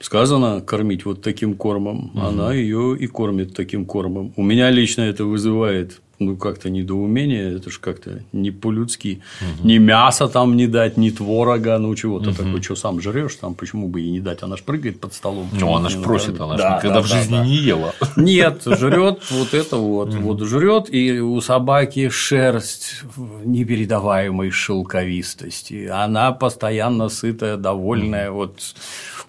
Сказано 0.00 0.60
кормить 0.62 1.04
вот 1.04 1.22
таким 1.22 1.54
кормом, 1.54 2.10
угу. 2.14 2.20
она 2.20 2.54
ее 2.54 2.96
и 2.98 3.06
кормит 3.06 3.54
таким 3.54 3.84
кормом. 3.84 4.32
У 4.36 4.42
меня 4.42 4.70
лично 4.70 5.02
это 5.02 5.24
вызывает 5.24 6.00
ну, 6.20 6.36
как-то 6.36 6.68
недоумение, 6.68 7.56
это 7.56 7.70
же 7.70 7.80
как-то 7.80 8.20
не 8.32 8.50
по-людски. 8.50 9.22
Угу. 9.40 9.68
Ни 9.68 9.78
мяса 9.78 10.28
там 10.28 10.54
не 10.54 10.66
дать, 10.66 10.98
ни 10.98 11.08
творога, 11.08 11.78
ну, 11.78 11.94
чего-то 11.94 12.30
угу. 12.30 12.36
такое, 12.36 12.62
что 12.62 12.76
сам 12.76 13.00
жрешь, 13.00 13.36
там 13.36 13.54
почему 13.54 13.88
бы 13.88 14.02
ей 14.02 14.10
не 14.10 14.20
дать, 14.20 14.42
она 14.42 14.56
ж 14.58 14.62
прыгает 14.62 15.00
под 15.00 15.14
столом. 15.14 15.48
Ну, 15.52 15.74
она 15.74 15.88
ж 15.88 16.00
просит, 16.00 16.38
она 16.38 16.56
да, 16.56 16.76
никогда 16.76 16.96
да, 16.96 17.00
в 17.00 17.06
жизни 17.06 17.36
да, 17.36 17.44
не 17.44 17.56
ела. 17.56 17.94
Нет, 18.16 18.62
жрет 18.66 19.22
вот 19.30 19.54
это 19.54 19.76
вот, 19.76 20.14
вот 20.14 20.40
жрет, 20.42 20.92
и 20.92 21.20
у 21.20 21.40
собаки 21.40 22.10
шерсть 22.10 23.02
непередаваемой 23.16 24.50
шелковистости. 24.50 25.86
Она 25.86 26.32
постоянно 26.32 27.08
сытая, 27.08 27.56
довольная, 27.56 28.30
вот 28.30 28.60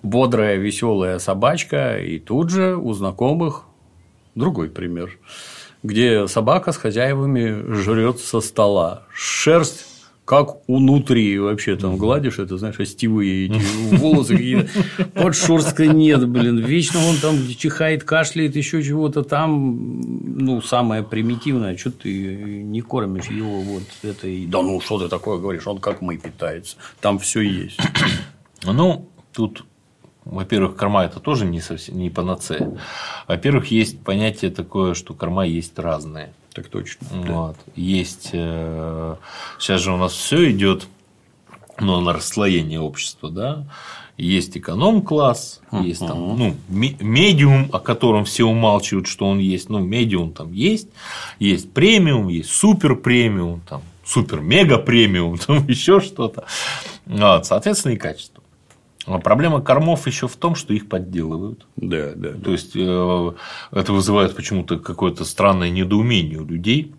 бодрая, 0.04 0.58
веселая 0.58 1.20
собачка, 1.20 2.00
и 2.00 2.20
тут 2.20 2.50
же 2.50 2.76
у 2.76 2.92
знакомых 2.94 3.64
другой 4.36 4.70
пример 4.70 5.18
где 5.84 6.28
собака 6.28 6.72
с 6.72 6.78
хозяевами 6.78 7.74
жрет 7.74 8.20
со 8.20 8.42
стола. 8.42 9.04
Шерсть 9.14 9.86
как 10.32 10.60
внутри 10.68 11.38
вообще 11.40 11.76
там 11.76 11.98
гладишь, 11.98 12.40
это, 12.40 12.58
знаешь, 12.58 12.80
остивые 12.80 13.48
эти 13.48 13.62
волосы 13.98 14.38
какие-то. 14.38 14.70
Вот 15.16 15.36
шерстка 15.36 15.88
нет, 15.88 16.26
блин. 16.30 16.58
Вечно 16.60 17.06
он 17.06 17.18
там 17.18 17.36
чихает, 17.58 18.06
кашляет, 18.06 18.56
еще 18.56 18.82
чего-то 18.82 19.24
там. 19.24 20.00
Ну, 20.38 20.62
самое 20.62 21.04
примитивное, 21.04 21.76
что 21.76 21.92
ты 21.92 22.64
не 22.64 22.80
кормишь 22.80 23.26
его 23.26 23.60
вот 23.60 23.84
этой. 24.04 24.46
Да 24.46 24.62
ну, 24.62 24.80
что 24.80 25.00
ты 25.00 25.10
такое 25.10 25.38
говоришь? 25.38 25.68
Он 25.68 25.80
как 25.80 26.02
мы 26.02 26.18
питается. 26.18 26.78
Там 27.02 27.20
все 27.20 27.42
есть. 27.42 27.80
Ну, 28.64 29.10
тут 29.34 29.66
во-первых, 30.26 30.76
корма 30.76 31.04
это 31.06 31.20
тоже 31.20 31.46
не 31.46 31.62
совсем 31.62 31.98
не 31.98 32.10
панацея. 32.10 32.78
Во-первых, 33.28 33.72
есть 33.72 34.00
понятие 34.02 34.52
такое, 34.52 34.94
что 34.94 35.14
корма 35.14 35.46
есть 35.46 35.78
разные. 35.80 36.34
Так 36.54 36.68
точно. 36.68 37.08
Вот. 37.12 37.56
Да. 37.56 37.72
Есть 37.76 38.30
э, 38.34 39.16
сейчас 39.58 39.82
же 39.82 39.94
у 39.94 39.98
нас 39.98 40.12
все 40.12 40.52
идет 40.52 40.88
ну, 41.80 42.00
на 42.02 42.14
расслоение 42.14 42.80
общества, 42.80 43.30
да. 43.30 43.66
Есть 44.18 44.56
эконом-класс, 44.56 45.62
uh-huh. 45.72 45.84
есть 45.84 46.06
там, 46.06 46.38
ну, 46.38 46.56
медиум, 46.70 47.70
о 47.72 47.80
котором 47.80 48.26
все 48.26 48.44
умалчивают, 48.44 49.08
что 49.08 49.26
он 49.26 49.40
есть. 49.40 49.70
Ну, 49.70 49.80
медиум 49.80 50.34
там 50.34 50.52
есть, 50.52 50.90
есть 51.40 51.72
премиум, 51.74 52.28
есть 52.28 52.52
супер 52.52 52.96
премиум, 52.98 53.62
там, 53.68 53.82
супер 54.06 54.42
мега 54.42 54.78
премиум, 54.78 55.38
там 55.48 55.66
еще 55.68 56.02
что-то. 56.02 56.46
Вот, 57.08 57.46
соответственно, 57.48 57.94
и 57.94 57.98
качество. 57.98 58.31
А 59.14 59.20
проблема 59.20 59.62
кормов 59.62 60.08
еще 60.08 60.28
в 60.28 60.36
том, 60.36 60.56
что 60.56 60.74
их 60.74 60.88
подделывают. 60.88 61.66
Да, 61.76 62.12
да. 62.16 62.34
То 62.34 62.52
есть 62.52 62.76
э, 62.76 63.32
это 63.72 63.94
вызывает 63.94 64.36
почему-то 64.36 64.80
какое-то 64.80 65.26
странное 65.26 65.70
недоумение 65.70 66.40
у 66.40 66.46
людей. 66.46 66.94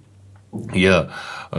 Я 0.74 1.10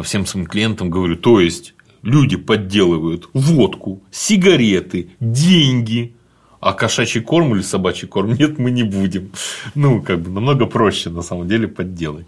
всем 0.03 0.25
своим 0.25 0.45
клиентам 0.45 0.89
говорю, 0.89 1.15
то 1.15 1.39
есть 1.39 1.73
люди 2.03 2.37
подделывают 2.37 3.29
водку, 3.33 4.03
сигареты, 4.11 5.09
деньги, 5.19 6.15
а 6.59 6.73
кошачий 6.73 7.21
корм 7.21 7.55
или 7.55 7.61
собачий 7.61 8.07
корм 8.07 8.33
нет, 8.39 8.59
мы 8.59 8.71
не 8.71 8.83
будем. 8.83 9.31
Ну, 9.75 10.01
как 10.01 10.21
бы 10.21 10.29
намного 10.29 10.65
проще 10.65 11.09
на 11.09 11.21
самом 11.21 11.47
деле 11.47 11.67
подделать. 11.67 12.27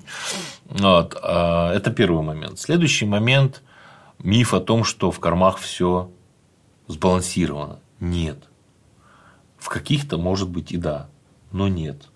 Вот. 0.65 1.15
А, 1.21 1.73
это 1.73 1.91
первый 1.91 2.23
момент. 2.23 2.59
Следующий 2.59 3.05
момент 3.05 3.61
миф 4.19 4.53
о 4.53 4.59
том, 4.59 4.83
что 4.83 5.11
в 5.11 5.19
кормах 5.19 5.59
все 5.59 6.09
сбалансировано. 6.87 7.79
Нет. 7.99 8.49
В 9.57 9.69
каких-то, 9.69 10.17
может 10.17 10.49
быть, 10.49 10.71
и 10.71 10.77
да, 10.77 11.09
но 11.51 11.67
нет. 11.67 12.09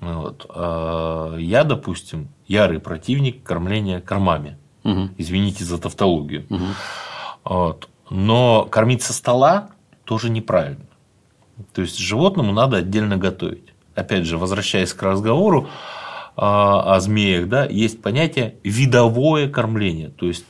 Вот. 0.00 0.46
А 0.50 1.36
я, 1.36 1.64
допустим, 1.64 2.28
ярый 2.46 2.78
противник 2.78 3.42
кормления 3.42 4.00
кормами. 4.00 4.58
Угу. 4.84 5.10
Извините 5.18 5.64
за 5.64 5.78
тавтологию. 5.78 6.46
Угу. 6.50 6.64
Вот. 7.44 7.88
Но 8.10 8.66
кормить 8.70 9.02
со 9.02 9.12
стола 9.12 9.70
тоже 10.04 10.30
неправильно. 10.30 10.86
То 11.72 11.82
есть 11.82 11.98
животному 11.98 12.52
надо 12.52 12.78
отдельно 12.78 13.16
готовить. 13.16 13.72
Опять 13.94 14.24
же, 14.24 14.38
возвращаясь 14.38 14.92
к 14.92 15.02
разговору 15.02 15.68
о, 16.36 16.94
о 16.94 17.00
змеях, 17.00 17.48
да, 17.48 17.64
есть 17.64 18.00
понятие 18.00 18.56
видовое 18.62 19.48
кормление. 19.48 20.10
То 20.10 20.26
есть 20.26 20.44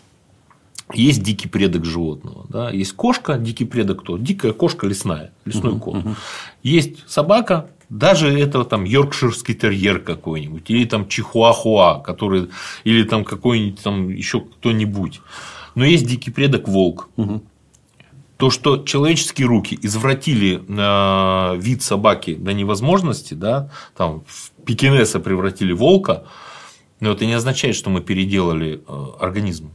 есть 0.95 1.23
дикий 1.23 1.49
предок 1.49 1.85
животного. 1.85 2.47
Да? 2.49 2.71
Есть 2.71 2.92
кошка, 2.92 3.35
дикий 3.35 3.64
предок 3.64 4.02
кто? 4.02 4.18
Дикая 4.18 4.52
кошка 4.52 4.87
лесная, 4.87 5.33
лесной 5.45 5.75
uh-huh, 5.75 5.80
кот. 5.80 5.95
Uh-huh. 5.97 6.16
Есть 6.62 7.09
собака, 7.09 7.71
даже 7.88 8.28
это 8.38 8.64
там 8.64 8.85
йоркширский 8.85 9.54
терьер 9.54 10.00
какой-нибудь, 10.00 10.71
или 10.71 10.85
там 10.85 11.09
чихуахуа, 11.09 12.00
который, 12.00 12.49
или 12.85 13.02
там 13.02 13.25
какой-нибудь 13.25 13.83
там 13.83 14.09
еще 14.09 14.40
кто-нибудь. 14.40 15.21
Но 15.75 15.85
есть 15.85 16.07
дикий 16.07 16.30
предок 16.30 16.68
волк. 16.68 17.09
Uh-huh. 17.16 17.40
То, 18.37 18.50
что 18.50 18.78
человеческие 18.85 19.49
руки 19.49 19.76
извратили 19.83 20.62
э, 20.68 21.57
вид 21.59 21.83
собаки 21.83 22.37
до 22.37 22.52
невозможности, 22.52 23.35
да, 23.35 23.71
там 23.97 24.23
в 24.28 24.52
пекинеса 24.64 25.18
превратили 25.18 25.73
волка, 25.73 26.25
но 27.00 27.11
это 27.11 27.26
не 27.26 27.33
означает, 27.33 27.75
что 27.75 27.90
мы 27.90 28.00
переделали 28.00 28.80
э, 28.87 29.07
организм. 29.18 29.73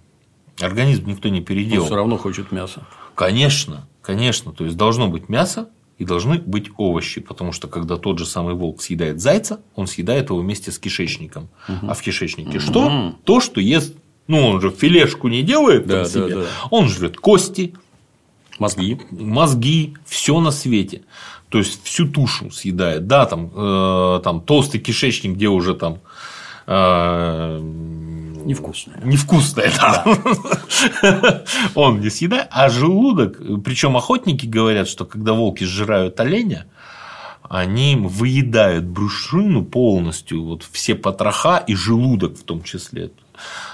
Организм 0.60 1.08
никто 1.08 1.30
не 1.30 1.42
переделал. 1.42 1.84
Он 1.84 1.88
все 1.88 1.96
равно 1.96 2.18
хочет 2.18 2.52
мясо. 2.52 2.84
Конечно, 3.16 3.88
конечно. 4.02 4.52
То 4.52 4.66
есть 4.66 4.78
должно 4.78 5.08
быть 5.08 5.30
мясо 5.30 5.70
и 5.98 6.06
должны 6.06 6.40
быть 6.40 6.70
овощи, 6.78 7.22
потому 7.22 7.52
что 7.52 7.68
когда 7.68 7.98
тот 7.98 8.20
же 8.20 8.26
самый 8.26 8.56
волк 8.56 8.82
съедает 8.82 9.20
зайца, 9.22 9.62
он 9.76 9.88
съедает 9.88 10.30
его 10.30 10.40
вместе 10.40 10.72
с 10.72 10.80
кишечником. 10.80 11.50
Угу. 11.68 11.88
А 11.90 11.94
в 11.94 12.02
кишечнике 12.02 12.58
угу. 12.58 12.60
что? 12.60 13.16
То, 13.24 13.40
что 13.40 13.62
ест 13.62 13.96
Ну, 14.28 14.48
он 14.48 14.62
же 14.62 14.70
филешку 14.70 15.28
не 15.28 15.44
делает 15.44 15.88
Да, 15.88 16.06
себе. 16.06 16.36
да, 16.36 16.42
да. 16.42 16.48
Он 16.70 16.88
жрет 16.88 17.18
кости, 17.18 17.74
Мозги. 18.60 19.00
мозги, 19.12 19.96
все 20.06 20.40
на 20.40 20.52
свете. 20.52 21.02
То 21.50 21.60
есть 21.60 21.84
всю 21.84 22.08
тушу 22.08 22.50
съедает. 22.50 23.06
Да, 23.06 23.26
там, 23.26 23.52
э, 23.56 24.22
там 24.24 24.42
толстый 24.42 24.80
кишечник, 24.80 25.36
где 25.36 25.50
уже 25.50 25.76
там 25.76 26.00
э, 26.66 27.60
Невкусное. 28.46 29.00
невкусное, 29.04 29.72
да. 29.78 31.44
Он 31.76 32.00
не 32.00 32.10
съедает, 32.10 32.48
а 32.52 32.70
желудок, 32.70 33.38
причем 33.64 33.96
охотники 33.98 34.46
говорят, 34.46 34.88
что 34.88 35.06
когда 35.06 35.34
волки 35.34 35.64
сжирают 35.64 36.20
оленя, 36.20 36.66
они 37.50 37.96
выедают 37.96 38.86
брюшину 38.86 39.64
полностью, 39.64 40.44
вот 40.44 40.64
все 40.72 40.96
потроха 40.96 41.58
и 41.58 41.76
желудок 41.76 42.38
в 42.38 42.44
том 42.44 42.64
числе. 42.64 43.12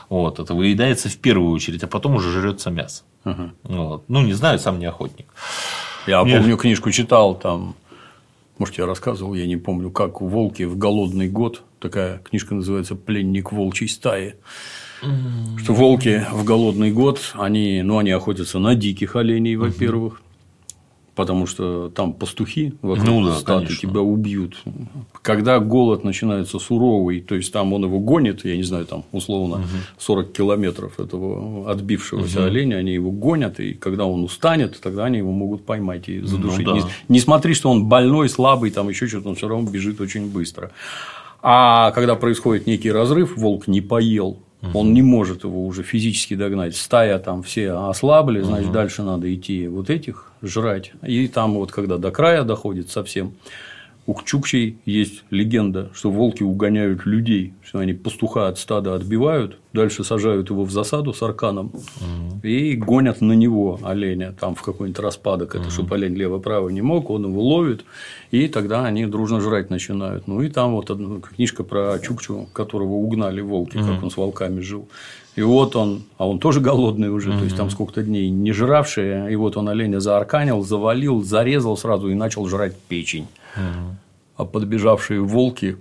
Вот, 0.10 0.40
это 0.40 0.54
выедается 0.54 1.10
в 1.10 1.18
первую 1.18 1.52
очередь, 1.52 1.84
а 1.84 1.88
потом 1.88 2.16
уже 2.16 2.32
жрется 2.32 2.72
мясо. 2.72 3.04
Ага. 3.24 3.52
Вот. 3.64 4.04
Ну, 4.08 4.22
не 4.22 4.34
знаю, 4.34 4.60
сам 4.60 4.80
не 4.80 4.86
охотник. 4.86 5.28
Я 6.08 6.24
Нет. 6.24 6.38
помню, 6.40 6.58
книжку 6.58 6.92
читал, 6.92 7.36
там, 7.36 7.76
может, 8.60 8.78
я 8.78 8.86
рассказывал, 8.86 9.34
я 9.34 9.48
не 9.48 9.58
помню, 9.58 9.90
как 9.90 10.22
волки 10.22 10.64
в 10.64 10.78
голодный 10.78 11.30
год, 11.30 11.64
такая 11.80 12.20
книжка 12.20 12.54
называется 12.54 12.96
«Пленник 12.96 13.52
волчьей 13.52 13.90
стаи», 13.90 14.36
что 15.58 15.74
волки 15.74 16.26
в 16.32 16.44
голодный 16.44 16.92
год, 16.92 17.34
они, 17.36 17.82
ну, 17.84 17.98
они 17.98 18.12
охотятся 18.12 18.60
на 18.60 18.76
диких 18.76 19.16
оленей, 19.16 19.56
во-первых, 19.56 20.22
потому 21.20 21.48
что 21.48 21.90
там 21.90 22.14
пастухи 22.14 22.76
вокруг 22.82 23.06
Ну 23.06 23.26
да, 23.26 23.36
стада 23.36 23.66
конечно. 23.66 23.90
тебя 23.90 24.00
убьют. 24.00 24.64
Когда 25.22 25.60
голод 25.60 26.06
начинается 26.06 26.60
суровый, 26.60 27.20
то 27.20 27.36
есть 27.36 27.52
там 27.52 27.74
он 27.74 27.84
его 27.84 28.00
гонит, 28.00 28.46
я 28.46 28.56
не 28.56 28.64
знаю, 28.64 28.86
там 28.86 29.04
условно 29.12 29.66
40 29.98 30.32
километров 30.32 30.98
этого 30.98 31.70
отбившегося 31.70 32.46
оленя, 32.46 32.76
они 32.76 32.94
его 32.94 33.12
гонят, 33.12 33.60
и 33.60 33.74
когда 33.74 34.06
он 34.06 34.24
устанет, 34.24 34.80
тогда 34.80 35.04
они 35.04 35.18
его 35.18 35.34
могут 35.34 35.66
поймать 35.66 36.08
и 36.08 36.22
задушить. 36.22 36.66
Ну 36.66 36.76
да. 36.76 36.80
не, 36.80 36.84
не 37.10 37.20
смотри, 37.20 37.54
что 37.54 37.70
он 37.70 37.88
больной, 37.88 38.30
слабый, 38.30 38.72
там 38.72 38.88
еще 38.88 39.06
что-то, 39.08 39.28
он 39.28 39.36
все 39.36 39.50
равно 39.50 39.70
бежит 39.70 40.00
очень 40.00 40.32
быстро. 40.32 40.72
А 41.42 41.92
когда 41.92 42.16
происходит 42.16 42.66
некий 42.66 42.94
разрыв, 42.94 43.36
волк 43.36 43.68
не 43.68 43.82
поел, 43.82 44.38
он 44.74 44.94
не 44.94 45.02
может 45.02 45.44
его 45.44 45.66
уже 45.66 45.84
физически 45.84 46.36
догнать. 46.36 46.76
Стая 46.76 47.20
там 47.20 47.44
все 47.44 47.72
ослабли, 47.72 48.42
значит, 48.42 48.72
дальше 48.72 49.04
надо 49.04 49.34
идти 49.34 49.68
вот 49.68 49.90
этих 49.90 50.32
жрать. 50.42 50.92
И 51.02 51.28
там 51.28 51.54
вот 51.54 51.72
когда 51.72 51.98
до 51.98 52.12
края 52.12 52.44
доходит 52.44 52.90
совсем, 52.90 53.34
у 54.10 54.16
Чукчей 54.24 54.80
есть 54.86 55.24
легенда, 55.30 55.92
что 55.94 56.10
волки 56.10 56.42
угоняют 56.42 57.06
людей, 57.06 57.54
что 57.64 57.78
они 57.78 57.94
пастуха 57.94 58.48
от 58.48 58.58
стада 58.58 58.96
отбивают, 58.96 59.60
дальше 59.72 60.04
сажают 60.04 60.50
его 60.50 60.64
в 60.64 60.72
засаду 60.72 61.14
с 61.14 61.22
арканом 61.22 61.72
и 62.42 62.74
гонят 62.74 63.22
на 63.22 63.34
него 63.34 63.80
оленя 63.84 64.32
там 64.32 64.56
в 64.56 64.64
какой-нибудь 64.64 65.00
распадок, 65.00 65.54
это 65.54 65.70
чтобы 65.70 65.94
олень 65.94 66.16
лево-право 66.16 66.70
не 66.70 66.82
мог, 66.82 67.12
он 67.12 67.28
его 67.28 67.40
ловит, 67.40 67.86
и 68.32 68.48
тогда 68.48 68.84
они 68.84 69.06
дружно 69.06 69.42
жрать 69.42 69.70
начинают. 69.70 70.28
Ну 70.28 70.42
и 70.42 70.50
там 70.50 70.74
вот 70.74 70.90
одна 70.90 71.20
книжка 71.22 71.64
про 71.64 72.00
Чукчу, 72.00 72.48
которого 72.52 72.94
угнали 72.94 73.42
волки, 73.42 73.78
как 73.78 74.02
он 74.02 74.10
с 74.10 74.18
волками 74.18 74.62
жил. 74.62 74.90
И 75.36 75.44
вот 75.44 75.76
он, 75.76 76.02
а 76.18 76.28
он 76.28 76.40
тоже 76.40 76.62
голодный 76.62 77.10
уже, 77.10 77.32
то 77.32 77.44
есть 77.44 77.56
там 77.56 77.70
сколько-то 77.70 78.02
дней 78.02 78.32
не 78.32 78.54
жравший, 78.54 79.32
и 79.32 79.36
вот 79.36 79.56
он 79.56 79.70
оленя 79.70 80.00
заарканил, 80.00 80.64
завалил, 80.64 81.22
зарезал 81.22 81.78
сразу 81.78 82.10
и 82.10 82.16
начал 82.16 82.48
жрать 82.48 82.76
печень. 82.76 83.28
А 83.56 84.46
подбежавшие 84.46 85.20
волки 85.22 85.78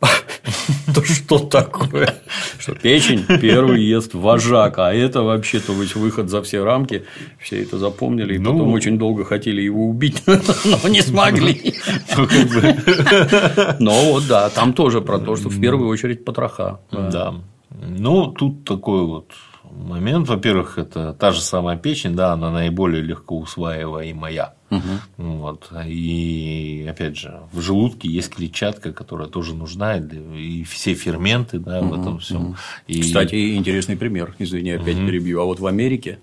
то 0.94 1.04
что 1.04 1.38
такое? 1.38 2.14
Что 2.58 2.74
печень 2.74 3.24
первый 3.40 3.82
ест 3.82 4.14
вожак, 4.14 4.78
а 4.78 4.92
это 4.94 5.22
вообще-то 5.22 5.72
выход 5.72 6.30
за 6.30 6.40
все 6.42 6.64
рамки. 6.64 7.04
Все 7.38 7.62
это 7.62 7.78
запомнили, 7.78 8.34
и 8.34 8.38
Ну. 8.38 8.52
потом 8.52 8.72
очень 8.72 8.98
долго 8.98 9.24
хотели 9.24 9.60
его 9.60 9.86
убить, 9.88 10.22
но 10.26 10.88
не 10.88 11.02
смогли. 11.02 11.74
Но 13.78 14.12
вот 14.12 14.26
да, 14.26 14.48
там 14.50 14.72
тоже 14.72 15.00
про 15.00 15.18
то, 15.18 15.36
что 15.36 15.48
в 15.48 15.60
первую 15.60 15.88
очередь 15.88 16.24
потроха. 16.24 16.80
Да. 16.90 17.34
Ну, 17.70 18.26
тут 18.28 18.64
такой 18.64 19.04
вот 19.06 19.30
момент. 19.70 20.28
Во-первых, 20.28 20.78
это 20.78 21.12
та 21.12 21.30
же 21.30 21.40
самая 21.40 21.76
печень, 21.76 22.14
да, 22.16 22.32
она 22.32 22.50
наиболее 22.50 23.02
легко 23.02 23.38
усваиваемая. 23.38 24.54
Вот. 25.16 25.72
И 25.86 26.86
опять 26.88 27.16
же, 27.16 27.40
в 27.52 27.60
желудке 27.60 28.08
есть 28.08 28.30
клетчатка, 28.30 28.92
которая 28.92 29.28
тоже 29.28 29.54
нужна, 29.54 29.98
и 29.98 30.64
все 30.64 30.94
ферменты 30.94 31.58
да, 31.58 31.80
в 31.80 32.00
этом 32.00 32.18
всем. 32.18 32.56
И... 32.86 33.00
Кстати, 33.00 33.56
интересный 33.56 33.96
пример, 33.96 34.34
извини, 34.38 34.70
опять 34.70 34.96
перебью. 34.96 35.40
А 35.40 35.44
вот 35.44 35.60
в 35.60 35.66
Америке 35.66 36.20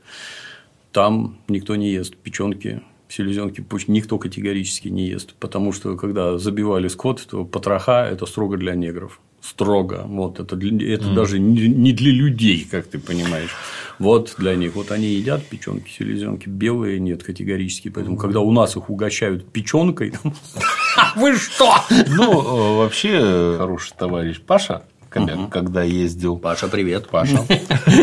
там 0.91 1.37
никто 1.47 1.75
не 1.75 1.91
ест 1.91 2.15
печенки, 2.15 2.81
селезенки, 3.09 3.61
почки, 3.61 3.91
никто 3.91 4.17
категорически 4.17 4.87
не 4.87 5.07
ест, 5.07 5.33
потому 5.35 5.71
что 5.71 5.95
когда 5.95 6.37
забивали 6.37 6.87
скот, 6.87 7.25
то 7.29 7.45
потроха– 7.45 8.07
это 8.11 8.25
строго 8.25 8.57
для 8.57 8.75
негров. 8.75 9.19
Строго. 9.49 10.03
Вот, 10.05 10.39
это 10.39 10.55
для- 10.55 10.93
это 10.93 11.13
даже 11.13 11.39
не 11.39 11.67
не 11.69 11.93
для 11.93 12.11
людей, 12.11 12.67
как 12.69 12.87
ты 12.87 12.99
понимаешь. 12.99 13.51
Вот 13.99 14.35
для 14.37 14.55
них. 14.55 14.75
Вот 14.75 14.91
они 14.91 15.07
едят 15.07 15.45
печенки, 15.45 15.89
селезенки, 15.89 16.49
белые 16.49 16.99
нет 16.99 17.23
категорически. 17.23 17.89
Поэтому, 17.89 18.17
когда 18.17 18.41
у 18.41 18.51
нас 18.51 18.75
их 18.75 18.89
угощают 18.89 19.51
печенкой, 19.51 20.13
вы 21.15 21.35
что? 21.37 21.73
Ну, 22.09 22.41
э, 22.41 22.77
вообще, 22.77 23.55
хороший 23.57 23.93
товарищ 23.97 24.41
Паша, 24.41 24.83
когда, 25.09 25.47
когда 25.47 25.83
ездил 25.83 26.37
Паша, 26.37 26.67
привет. 26.67 27.07
Паша. 27.09 27.45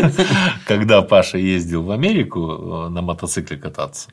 Когда 0.67 1.01
Паша 1.03 1.37
ездил 1.37 1.83
в 1.83 1.91
Америку 1.91 2.85
э, 2.87 2.89
на 2.89 3.01
мотоцикле 3.01 3.57
кататься, 3.57 4.09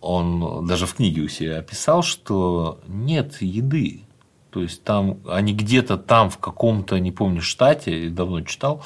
он 0.00 0.66
даже 0.66 0.86
в 0.86 0.94
книге 0.94 1.22
у 1.22 1.28
себя 1.28 1.58
описал, 1.58 2.02
что 2.02 2.80
нет 2.88 3.36
еды. 3.40 4.02
То 4.58 4.62
есть 4.62 4.82
там 4.82 5.18
они 5.28 5.52
где-то 5.52 5.96
там 5.96 6.30
в 6.30 6.38
каком-то, 6.38 6.98
не 6.98 7.12
помню, 7.12 7.40
штате, 7.40 8.08
давно 8.10 8.40
читал, 8.40 8.82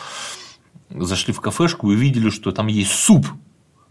зашли 0.90 1.32
в 1.32 1.40
кафешку 1.40 1.90
и 1.90 1.94
увидели, 1.94 2.28
что 2.28 2.52
там 2.52 2.66
есть 2.66 2.90
суп. 2.90 3.26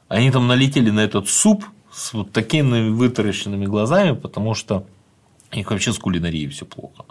Они 0.07 0.29
там 0.29 0.47
налетели 0.47 0.91
на 0.91 0.99
этот 0.99 1.27
суп 1.27 1.65
с 1.91 2.13
вот 2.13 2.31
такими 2.31 2.89
вытаращенными 2.89 3.65
глазами, 3.65 4.15
потому 4.15 4.53
что 4.53 4.85
у 5.51 5.55
них 5.55 5.71
вообще 5.71 5.91
с 5.91 5.97
кулинарией 5.97 6.49
все 6.49 6.67
плохо. 6.67 7.03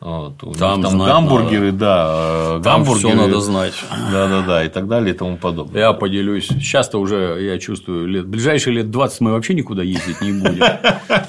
Вот, 0.00 0.38
Там 0.58 0.82
там 0.82 0.98
гамбургеры, 0.98 1.72
да, 1.72 2.56
э, 2.58 2.60
Там 2.64 2.84
гамбургеры. 2.84 3.08
все 3.10 3.14
надо 3.14 3.40
знать. 3.40 3.74
Да, 4.10 4.28
да, 4.28 4.42
да, 4.46 4.64
и 4.64 4.68
так 4.70 4.88
далее 4.88 5.14
и 5.14 5.16
тому 5.16 5.36
подобное. 5.36 5.78
Я 5.78 5.92
поделюсь. 5.92 6.46
Сейчас-то 6.46 6.98
уже, 6.98 7.38
я 7.40 7.58
чувствую, 7.58 8.06
лет, 8.06 8.26
ближайшие 8.26 8.76
лет 8.76 8.90
20 8.90 9.20
мы 9.20 9.32
вообще 9.32 9.52
никуда 9.52 9.82
ездить 9.82 10.22
не 10.22 10.32
будем. 10.32 10.64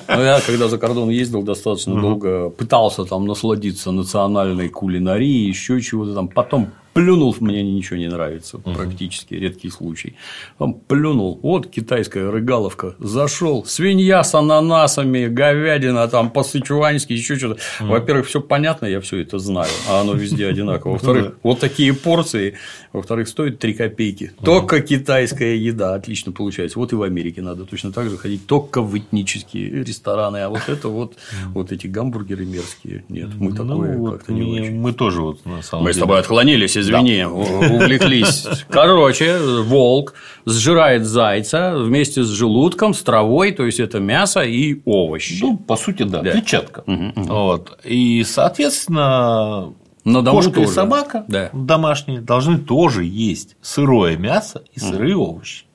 Но 0.07 0.21
я, 0.23 0.39
когда 0.39 0.69
за 0.69 0.77
кордон 0.77 1.09
ездил 1.09 1.43
достаточно 1.43 1.99
долго, 1.99 2.49
пытался 2.49 3.03
там 3.03 3.25
насладиться 3.25 3.91
национальной 3.91 4.69
кулинарией, 4.69 5.49
еще 5.49 5.81
чего-то 5.81 6.13
там. 6.13 6.29
Потом 6.29 6.69
плюнул, 6.93 7.35
мне 7.39 7.63
ничего 7.63 7.97
не 7.97 8.07
нравится, 8.09 8.57
практически, 8.57 9.33
редкий 9.33 9.69
случай. 9.69 10.15
Там 10.57 10.73
плюнул, 10.73 11.39
вот 11.41 11.67
китайская 11.67 12.29
рыгаловка, 12.29 12.95
зашел, 12.99 13.65
свинья 13.65 14.23
с 14.23 14.33
ананасами, 14.35 15.27
говядина, 15.27 16.07
там 16.07 16.29
по-сычуански, 16.29 17.13
еще 17.13 17.37
что-то. 17.37 17.59
Во-первых, 17.79 18.27
все 18.27 18.41
понятно, 18.41 18.85
я 18.85 18.99
все 19.01 19.17
это 19.19 19.39
знаю, 19.39 19.69
а 19.89 20.01
оно 20.01 20.13
везде 20.13 20.47
одинаково. 20.47 20.91
Во-вторых, 21.01 21.33
вот 21.43 21.59
такие 21.59 21.93
порции, 21.93 22.55
во-вторых, 22.93 23.27
стоит 23.27 23.59
3 23.59 23.73
копейки. 23.73 24.31
Только 24.43 24.81
китайская 24.81 25.55
еда, 25.57 25.95
отлично 25.95 26.31
получается. 26.31 26.77
Вот 26.79 26.91
и 26.91 26.95
в 26.95 27.03
Америке 27.03 27.41
надо 27.41 27.65
точно 27.65 27.91
так 27.91 28.09
же 28.09 28.17
ходить, 28.17 28.45
только 28.47 28.81
в 28.81 28.97
этнические 28.97 29.83
рестораны, 29.83 30.37
а 30.37 30.49
вот 30.49 30.67
это 30.67 30.89
вот, 30.89 31.15
вот 31.53 31.71
эти 31.71 31.87
гамбургеры 31.87 32.45
мерзкие, 32.45 33.03
нет, 33.09 33.29
мы 33.37 33.51
такое 33.51 33.93
Ну, 33.93 33.97
вот 33.99 34.13
как-то 34.17 34.33
не 34.33 34.59
очень. 34.61 34.75
мы 34.75 34.93
тоже 34.93 35.21
вот 35.21 35.45
на 35.45 35.61
самом 35.61 35.85
Мы 35.85 35.91
с 35.93 35.95
деле. 35.95 36.03
тобой 36.03 36.19
отклонились, 36.19 36.75
извини, 36.81 37.25
у- 37.25 37.75
увлеклись. 37.75 38.45
Короче, 38.69 39.37
волк 39.63 40.13
сжирает 40.45 41.05
зайца 41.05 41.75
вместе 41.77 42.23
с 42.23 42.27
желудком, 42.29 42.93
с 42.93 43.01
травой, 43.03 43.51
то 43.51 43.65
есть 43.65 43.79
это 43.79 43.99
мясо 43.99 44.41
и 44.41 44.81
овощи. 44.85 45.39
Ну, 45.41 45.57
по 45.57 45.75
сути, 45.77 46.03
да, 46.03 46.21
Да. 46.21 46.31
клетчатка. 46.31 46.83
Вот. 46.87 47.79
И, 47.83 48.23
соответственно, 48.25 49.73
дому 50.05 50.31
кошка 50.31 50.51
и 50.51 50.63
тоже. 50.63 50.67
собака 50.73 51.25
Да. 51.27 51.49
домашние 51.53 52.21
должны 52.21 52.57
тоже 52.57 53.03
есть 53.05 53.55
сырое 53.61 54.17
мясо 54.17 54.63
и 54.73 54.79
сырые 54.79 55.15
овощи. 55.15 55.65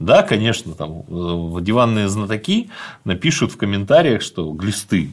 Да, 0.00 0.22
конечно, 0.22 0.74
там 0.74 1.04
э, 1.08 1.60
диванные 1.60 2.08
знатоки 2.08 2.68
напишут 3.04 3.52
в 3.52 3.56
комментариях, 3.56 4.22
что 4.22 4.50
глисты. 4.52 5.10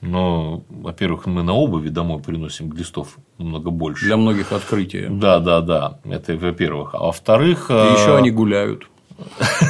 Но, 0.00 0.64
во-первых, 0.68 1.26
мы 1.26 1.42
на 1.42 1.54
обуви 1.54 1.88
домой 1.88 2.20
приносим 2.20 2.68
глистов 2.68 3.16
намного 3.38 3.70
больше. 3.70 4.06
Для 4.06 4.16
многих 4.16 4.52
открытие. 4.52 5.08
Да, 5.10 5.40
да, 5.40 5.60
да. 5.60 6.00
Это 6.04 6.36
во-первых. 6.36 6.94
А 6.94 6.98
во-вторых, 6.98 7.70
И 7.70 7.74
э, 7.74 7.94
еще 7.94 8.16
они 8.16 8.30
гуляют. 8.30 8.88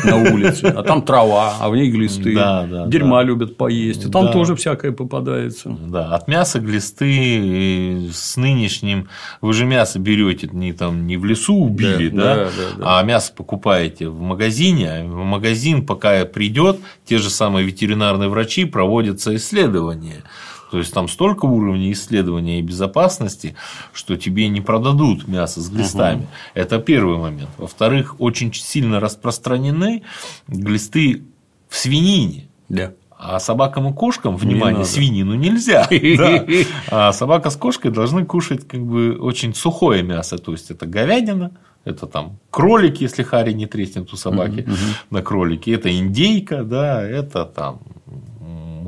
На 0.04 0.16
улице, 0.16 0.66
а 0.66 0.82
там 0.82 1.02
трава, 1.02 1.54
а 1.60 1.68
в 1.68 1.76
ней 1.76 1.90
глисты. 1.90 2.34
Да, 2.34 2.66
да, 2.66 2.86
Дерьма 2.86 3.18
да. 3.18 3.22
любят 3.24 3.56
поесть, 3.56 4.04
и 4.04 4.10
там 4.10 4.26
Да. 4.26 4.32
тоже 4.32 4.54
всякое 4.56 4.92
попадается. 4.92 5.70
Да, 5.70 6.14
от 6.14 6.28
мяса 6.28 6.60
глисты 6.60 8.10
с 8.12 8.36
нынешним 8.36 9.08
вы 9.40 9.52
же 9.52 9.64
мясо 9.64 9.98
берете 9.98 10.48
не 10.52 10.72
там 10.72 11.06
не 11.06 11.16
в 11.16 11.24
лесу 11.24 11.54
убили, 11.54 12.08
Да, 12.08 12.22
да, 12.22 12.34
да, 12.36 12.44
да, 12.44 12.84
да. 12.84 12.98
а 12.98 13.02
мясо 13.02 13.32
покупаете 13.34 14.08
в 14.08 14.20
магазине, 14.20 14.90
а 14.90 15.04
в 15.04 15.24
магазин, 15.24 15.84
пока 15.86 16.24
придет, 16.24 16.78
те 17.04 17.18
же 17.18 17.30
самые 17.30 17.66
ветеринарные 17.66 18.28
врачи 18.28 18.64
проводятся 18.64 19.34
исследования. 19.36 20.22
То 20.70 20.78
есть 20.78 20.92
там 20.92 21.08
столько 21.08 21.46
уровней 21.46 21.92
исследования 21.92 22.58
и 22.58 22.62
безопасности, 22.62 23.54
что 23.92 24.16
тебе 24.16 24.48
не 24.48 24.60
продадут 24.60 25.26
мясо 25.26 25.60
с 25.60 25.70
глистами. 25.70 26.28
Это 26.54 26.78
первый 26.78 27.18
момент. 27.18 27.50
Во-вторых, 27.56 28.16
очень 28.18 28.52
сильно 28.52 29.00
распространены 29.00 30.02
глисты 30.46 31.22
в 31.68 31.76
свинине. 31.76 32.48
Да. 32.68 32.92
А 33.20 33.40
собакам 33.40 33.88
и 33.88 33.92
кошкам, 33.92 34.36
внимание, 34.36 34.80
надо. 34.80 34.88
свинину 34.88 35.34
нельзя. 35.34 35.88
Да. 36.16 36.44
А 36.90 37.12
собака 37.12 37.50
с 37.50 37.56
кошкой 37.56 37.90
должны 37.90 38.24
кушать 38.24 38.66
как 38.68 38.80
бы 38.84 39.16
очень 39.18 39.54
сухое 39.54 40.02
мясо. 40.02 40.38
То 40.38 40.52
есть 40.52 40.70
это 40.70 40.86
говядина, 40.86 41.50
это 41.84 42.06
там 42.06 42.38
кролик, 42.50 43.00
если 43.00 43.22
хари 43.22 43.52
не 43.52 43.66
треснет 43.66 44.12
у 44.12 44.16
собаки 44.16 44.68
на 45.10 45.22
кролике, 45.22 45.72
это 45.72 45.96
индейка, 45.96 46.62
да, 46.62 47.02
это 47.02 47.44
там 47.44 47.80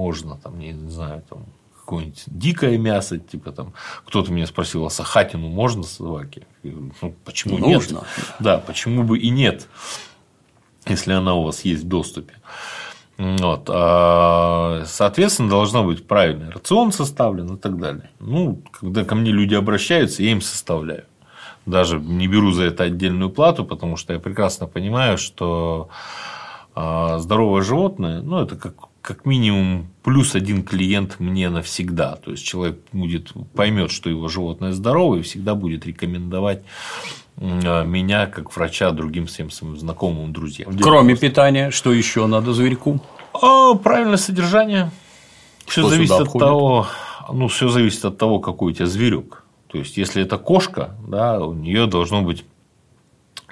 можно 0.01 0.37
там, 0.37 0.59
не 0.59 0.73
знаю, 0.89 1.23
там 1.29 1.45
какое-нибудь 1.91 2.23
дикое 2.27 2.79
мясо, 2.79 3.19
типа 3.19 3.51
там, 3.51 3.73
кто-то 4.07 4.31
меня 4.33 4.47
спросил, 4.47 4.87
а 4.87 4.91
сахатину 4.91 5.49
можно 5.49 5.83
собаке? 5.83 6.47
Говорю, 6.63 6.93
Ну, 7.03 7.15
почему 7.25 7.59
Нужно. 7.59 7.95
нет? 7.95 8.05
Да, 8.39 8.59
почему 8.59 9.03
бы 9.03 9.19
и 9.19 9.29
нет, 9.29 9.67
если 10.87 11.13
она 11.13 11.35
у 11.35 11.43
вас 11.43 11.65
есть 11.65 11.83
в 11.83 11.89
доступе. 11.89 12.35
Вот. 13.19 13.69
а, 13.69 14.85
Соответственно, 14.87 15.51
должно 15.51 15.83
быть 15.83 16.07
правильный 16.07 16.51
рацион 16.51 16.93
составлен 16.93 17.57
и 17.57 17.59
так 17.59 17.77
далее. 17.79 18.11
Ну, 18.21 18.63
когда 18.73 19.05
ко 19.05 19.17
мне 19.17 19.33
люди 19.33 19.55
обращаются, 19.55 20.23
я 20.23 20.31
им 20.31 20.41
составляю. 20.41 21.05
Даже 21.67 21.99
не 21.99 22.29
беру 22.29 22.53
за 22.53 22.65
это 22.65 22.85
отдельную 22.85 23.31
плату, 23.31 23.65
потому 23.65 23.97
что 23.97 24.13
я 24.13 24.21
прекрасно 24.21 24.67
понимаю, 24.69 25.19
что 25.19 25.89
а, 26.75 27.19
здоровое 27.19 27.63
животное, 27.63 28.23
ну, 28.23 28.41
это 28.41 28.55
как, 28.57 28.75
как 29.03 29.25
минимум 29.25 29.89
плюс 30.03 30.35
один 30.35 30.63
клиент 30.63 31.21
мне 31.21 31.49
навсегда. 31.49 32.17
То 32.17 32.33
есть 32.33 32.45
человек 32.45 32.79
будет, 32.93 33.33
поймет, 33.55 33.91
что 33.91 34.11
его 34.11 34.29
животное 34.29 34.73
здоровое, 34.73 35.21
и 35.21 35.23
всегда 35.23 35.55
будет 35.55 35.87
рекомендовать 35.87 36.63
м, 37.37 37.91
меня 37.91 38.27
как 38.27 38.55
врача 38.55 38.91
другим 38.91 39.27
всем 39.27 39.51
своим 39.51 39.77
знакомым, 39.77 40.33
друзьям. 40.33 40.77
Кроме 40.79 41.17
питания, 41.17 41.71
что 41.71 41.93
еще 41.93 42.27
надо 42.27 42.53
зверьку? 42.53 43.01
А, 43.33 43.75
правильное 43.75 44.19
содержание. 44.19 44.91
Все 45.67 45.89
зависит 45.89 46.13
от 46.13 46.29
входит? 46.29 46.47
того, 46.47 46.87
ну, 47.33 47.49
все 47.49 47.69
зависит 47.69 48.05
от 48.05 48.19
того, 48.19 48.41
какой 48.41 48.73
у 48.73 48.75
тебя 48.75 48.87
зверек. 48.87 49.45
То 49.69 49.79
есть, 49.79 49.97
если 49.97 50.23
это 50.23 50.37
кошка, 50.37 50.97
да, 51.07 51.39
у 51.39 51.53
нее 51.53 51.87
должно 51.87 52.23
быть 52.23 52.45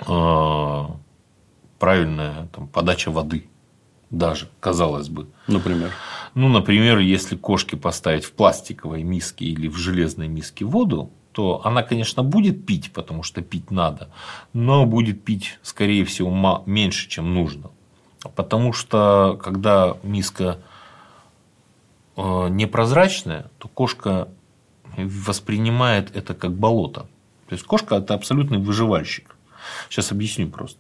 э, 0.05 0.85
правильная 1.79 2.49
там, 2.53 2.67
подача 2.67 3.11
воды. 3.11 3.47
Даже, 4.11 4.49
казалось 4.61 5.09
бы. 5.09 5.29
Например. 5.47 5.91
Ну, 6.35 6.49
например, 6.49 6.99
если 6.99 7.37
кошке 7.37 7.77
поставить 7.77 8.25
в 8.25 8.33
пластиковой 8.33 9.03
миске 9.03 9.45
или 9.45 9.69
в 9.69 9.77
железной 9.77 10.29
миске 10.29 10.65
воду, 10.65 11.11
то 11.33 11.61
она, 11.65 11.83
конечно, 11.83 12.23
будет 12.23 12.67
пить, 12.67 12.93
потому 12.93 13.23
что 13.23 13.43
пить 13.43 13.71
надо, 13.71 14.11
но 14.53 14.87
будет 14.87 15.25
пить, 15.25 15.59
скорее 15.63 16.05
всего, 16.05 16.65
меньше, 16.67 17.09
чем 17.09 17.35
нужно. 17.35 17.71
Потому 18.35 18.73
что, 18.73 19.39
когда 19.43 19.97
миска 20.03 20.59
э, 22.17 22.49
непрозрачная, 22.49 23.51
то 23.59 23.69
кошка 23.69 24.29
воспринимает 24.97 26.17
это 26.17 26.35
как 26.35 26.53
болото. 26.53 27.03
То 27.49 27.55
есть 27.55 27.65
кошка 27.65 27.97
это 27.97 28.15
абсолютный 28.15 28.59
выживальщик. 28.59 29.37
Сейчас 29.89 30.13
объясню 30.13 30.49
просто. 30.49 30.79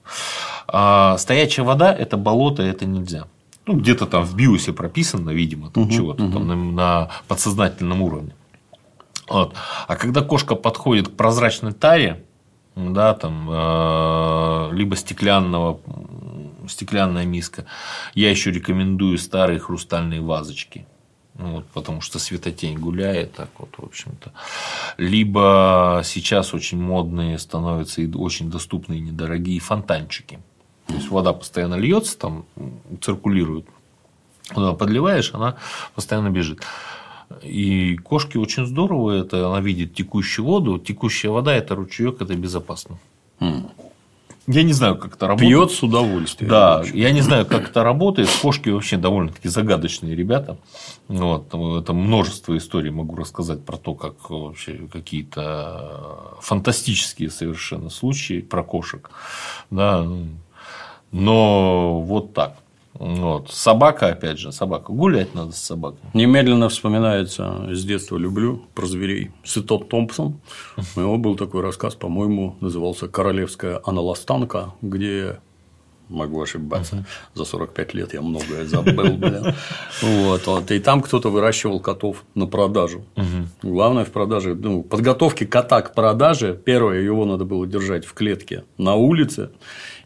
А 0.69 1.17
стоячая 1.19 1.63
вода 1.63 1.93
это 1.93 2.17
болото, 2.17 2.63
это 2.63 2.85
нельзя. 2.85 3.27
Ну, 3.67 3.75
где-то 3.75 4.07
там 4.07 4.25
в 4.25 4.35
биосе 4.37 4.73
прописано, 4.73 5.31
видимо, 5.31 5.71
там 5.71 5.91
чего-то 5.91 6.31
там 6.31 6.47
на, 6.47 6.55
на 6.55 7.11
подсознательном 7.27 8.03
уровне. 8.03 8.35
Вот. 9.29 9.55
А 9.87 9.97
когда 9.97 10.23
кошка 10.23 10.55
подходит 10.55 11.09
к 11.09 11.13
прозрачной 11.13 11.73
таре, 11.73 12.25
да, 12.77 13.15
там, 13.15 13.49
э, 13.51 14.71
либо 14.73 14.97
стеклянного, 14.97 15.81
стеклянная 16.69 17.27
миска, 17.27 17.67
я 18.15 18.31
еще 18.31 18.51
рекомендую 18.51 19.19
старые 19.19 19.59
хрустальные 19.59 20.21
вазочки. 20.21 20.87
Ну, 21.35 21.57
вот, 21.57 21.67
потому 21.67 22.01
что 22.01 22.19
светотень 22.19 22.79
гуляет, 22.79 23.33
так 23.33 23.51
вот, 23.59 23.71
в 23.77 23.85
общем-то. 23.85 24.33
Либо 24.97 26.03
сейчас 26.05 26.53
очень 26.53 26.81
модные 26.83 27.39
становятся 27.39 28.03
и 28.03 28.13
очень 28.13 28.51
доступные 28.51 29.01
недорогие 29.01 29.61
фонтанчики. 29.61 30.41
То 30.89 30.95
есть 30.95 31.11
вода 31.11 31.33
постоянно 31.33 31.77
льется, 31.77 32.19
там 32.19 32.45
циркулирует. 33.01 33.67
Куда 34.53 34.73
подливаешь, 34.73 35.33
она 35.35 35.57
постоянно 35.95 36.31
бежит. 36.31 36.63
И 37.43 37.97
кошке 37.97 38.39
очень 38.39 38.67
здорово 38.67 39.13
это, 39.13 39.47
она 39.49 39.61
видит 39.61 39.95
текущую 39.95 40.47
воду. 40.47 40.79
Текущая 40.79 41.29
вода 41.29 41.55
это 41.55 41.75
ручеек, 41.75 42.23
это 42.23 42.35
безопасно. 42.35 42.99
Я 44.51 44.63
не 44.63 44.73
знаю, 44.73 44.97
как 44.97 45.17
это 45.17 45.27
работает. 45.27 45.51
Пьет 45.51 45.71
с 45.73 45.83
удовольствием. 45.83 46.51
Да, 46.51 46.83
я 46.95 47.11
не 47.11 47.21
знаю, 47.21 47.45
как 47.45 47.69
это 47.69 47.85
работает. 47.85 48.31
Кошки 48.41 48.71
вообще 48.71 48.97
довольно-таки 48.97 49.47
загадочные 49.47 50.17
ребята. 50.17 50.57
Вот, 51.07 51.49
это 51.49 51.93
множество 51.93 52.57
историй 52.57 52.91
могу 52.91 53.15
рассказать 53.17 53.63
про 53.63 53.77
то, 53.77 53.95
как 53.95 54.31
вообще 54.31 54.89
какие-то 54.91 56.39
фантастические 56.41 57.29
совершенно 57.29 57.91
случаи 57.91 58.41
про 58.41 58.65
кошек. 58.65 59.11
Да, 59.71 60.03
ну, 60.03 60.29
но 61.13 62.01
вот 62.01 62.35
так. 62.35 62.57
Вот. 62.99 63.51
Собака, 63.51 64.09
опять 64.09 64.39
же, 64.39 64.51
собака. 64.51 64.93
Гулять 64.93 65.35
надо 65.35 65.53
с 65.53 65.59
собакой. 65.59 66.01
Немедленно 66.15 66.69
вспоминается, 66.69 67.69
с 67.73 67.85
детства 67.85 68.17
люблю 68.17 68.65
про 68.75 68.87
зверей. 68.87 69.31
Сытот 69.45 69.89
Томпсон. 69.89 70.41
У 70.97 71.01
него 71.01 71.17
был 71.17 71.37
такой 71.37 71.63
рассказ, 71.63 71.95
по-моему, 71.95 72.57
назывался 72.61 73.09
«Королевская 73.09 73.81
аналастанка», 73.85 74.75
где 74.83 75.39
могу 76.09 76.43
ошибаться. 76.43 77.05
За 77.35 77.45
45 77.45 77.95
лет 77.95 78.15
я 78.15 78.23
многое 78.23 78.65
забыл, 78.65 79.17
блин. 79.17 79.55
Вот, 80.03 80.47
вот. 80.47 80.71
И 80.71 80.81
там 80.81 81.03
кто-то 81.03 81.31
выращивал 81.31 81.81
котов 81.81 82.25
на 82.35 82.47
продажу. 82.47 83.05
Главное 83.63 84.05
в 84.05 84.11
продаже, 84.11 84.55
ну, 84.55 84.83
подготовке 84.83 85.47
кота 85.47 85.83
к 85.83 85.95
продаже, 85.95 86.59
первое, 86.65 87.01
его 87.01 87.25
надо 87.25 87.45
было 87.45 87.67
держать 87.67 88.05
в 88.05 88.15
клетке 88.15 88.65
на 88.79 88.95
улице 88.95 89.51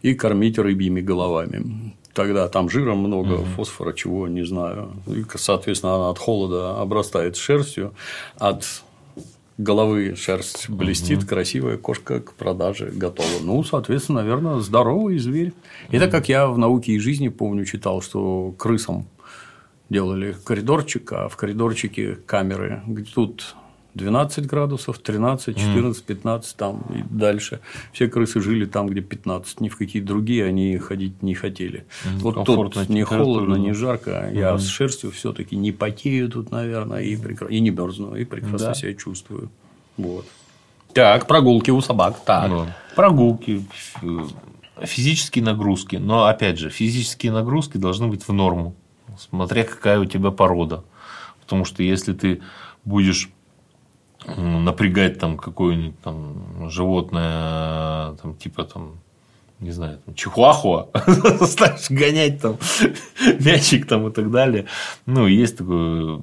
и 0.02 0.14
кормить 0.14 0.58
рыбьими 0.58 1.00
головами. 1.00 1.94
Тогда 2.12 2.48
там 2.48 2.68
жира 2.68 2.94
много, 2.94 3.38
фосфора, 3.38 3.94
чего, 3.94 4.28
не 4.28 4.44
знаю. 4.44 4.92
И, 5.06 5.24
соответственно, 5.34 5.94
она 5.94 6.10
от 6.10 6.18
холода 6.18 6.78
обрастает 6.78 7.36
шерстью, 7.36 7.94
от 8.36 8.66
головы 9.56 10.14
шерсть 10.16 10.68
блестит, 10.68 11.24
красивая 11.24 11.78
кошка 11.78 12.20
к 12.20 12.34
продаже 12.34 12.90
готова. 12.92 13.40
Ну, 13.42 13.62
соответственно, 13.64 14.20
наверное, 14.20 14.58
здоровый 14.60 15.18
зверь. 15.18 15.52
Это 15.90 16.08
как 16.08 16.28
я 16.28 16.46
в 16.48 16.58
науке 16.58 16.92
и 16.92 16.98
жизни 16.98 17.28
помню 17.28 17.64
читал, 17.64 18.02
что 18.02 18.54
крысам 18.58 19.06
делали 19.88 20.36
коридорчик, 20.44 21.12
а 21.12 21.28
в 21.28 21.36
коридорчике 21.36 22.16
камеры, 22.26 22.82
тут 23.14 23.54
12 23.94 24.46
градусов, 24.46 24.98
13, 24.98 25.56
14, 25.56 26.02
15 26.04 26.56
там 26.56 26.82
и 26.94 27.02
дальше. 27.14 27.60
Все 27.92 28.08
крысы 28.08 28.40
жили 28.40 28.64
там, 28.64 28.86
где 28.86 29.00
15, 29.00 29.60
ни 29.60 29.68
в 29.68 29.76
какие 29.76 30.00
другие 30.00 30.46
они 30.46 30.78
ходить 30.78 31.22
не 31.22 31.34
хотели. 31.34 31.84
Вот 32.16 32.44
тут 32.44 32.88
не 32.88 33.02
холодно, 33.04 33.56
не 33.56 33.72
жарко, 33.74 34.30
я 34.32 34.56
с 34.56 34.66
шерстью 34.66 35.10
все-таки 35.10 35.56
не 35.56 35.72
потею 35.72 36.30
тут, 36.30 36.50
наверное, 36.50 37.02
и, 37.02 37.16
прекра- 37.16 37.48
и 37.50 37.60
не 37.60 37.70
мерзну, 37.70 38.14
и 38.14 38.24
прекрасно 38.24 38.68
Да. 38.68 38.74
себя 38.74 38.94
чувствую. 38.94 39.50
Вот. 39.96 40.24
Так, 40.94 41.26
прогулки 41.26 41.70
у 41.70 41.80
собак. 41.80 42.20
Так. 42.24 42.48
Ну, 42.50 42.66
прогулки, 42.94 43.64
физические 44.82 45.44
нагрузки. 45.44 45.96
Но 45.96 46.24
опять 46.24 46.58
же, 46.58 46.70
физические 46.70 47.32
нагрузки 47.32 47.76
должны 47.76 48.08
быть 48.08 48.26
в 48.26 48.32
норму, 48.32 48.74
смотря 49.18 49.64
какая 49.64 49.98
у 50.00 50.04
тебя 50.04 50.30
порода. 50.30 50.84
Потому 51.40 51.64
что 51.64 51.82
если 51.82 52.12
ты 52.12 52.40
будешь 52.84 53.30
напрягать 54.26 55.18
там 55.18 55.36
какое-нибудь 55.36 56.00
там 56.00 56.70
животное, 56.70 58.12
там, 58.22 58.34
типа 58.36 58.64
там, 58.64 58.98
не 59.60 59.70
знаю, 59.70 59.98
там, 60.04 60.14
чихуахуа, 60.14 60.88
станешь 61.46 61.90
гонять 61.90 62.40
там 62.40 62.56
мячик 63.40 63.86
там 63.86 64.08
и 64.08 64.12
так 64.12 64.30
далее. 64.30 64.66
Ну, 65.06 65.26
есть 65.26 65.58
такое, 65.58 66.22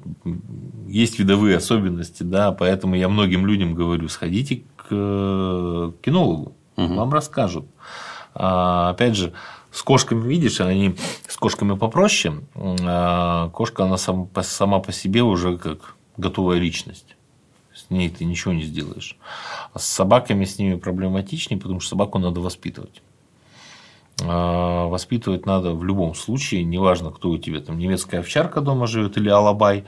есть 0.88 1.18
видовые 1.18 1.56
особенности, 1.56 2.22
да, 2.22 2.52
поэтому 2.52 2.94
я 2.94 3.08
многим 3.08 3.46
людям 3.46 3.74
говорю, 3.74 4.08
сходите 4.08 4.62
к 4.76 4.86
э, 4.90 5.92
кинологу, 6.02 6.54
вам 6.76 7.12
расскажут. 7.12 7.66
А, 8.34 8.90
опять 8.90 9.16
же, 9.16 9.32
С 9.72 9.82
кошками, 9.82 10.26
видишь, 10.26 10.60
они 10.60 10.96
с 11.28 11.36
кошками 11.36 11.76
попроще. 11.76 12.40
А 12.56 13.50
кошка, 13.50 13.84
она 13.84 13.98
сам, 13.98 14.28
сама 14.42 14.80
по 14.80 14.92
себе 14.92 15.22
уже 15.22 15.58
как 15.58 15.94
готовая 16.16 16.58
личность. 16.58 17.16
С 17.80 17.90
ней 17.90 18.10
ты 18.10 18.24
ничего 18.24 18.52
не 18.52 18.62
сделаешь. 18.62 19.16
А 19.72 19.78
с 19.78 19.86
собаками 19.86 20.44
с 20.44 20.58
ними 20.58 20.76
проблематичнее, 20.76 21.58
потому 21.60 21.80
что 21.80 21.90
собаку 21.90 22.18
надо 22.18 22.40
воспитывать. 22.40 23.02
А 24.22 24.86
воспитывать 24.86 25.46
надо 25.46 25.72
в 25.72 25.82
любом 25.82 26.14
случае, 26.14 26.64
неважно, 26.64 27.10
кто 27.10 27.30
у 27.30 27.38
тебя 27.38 27.60
там 27.60 27.78
немецкая 27.78 28.20
овчарка 28.20 28.60
дома 28.60 28.86
живет 28.86 29.16
или 29.16 29.28
алабай, 29.30 29.84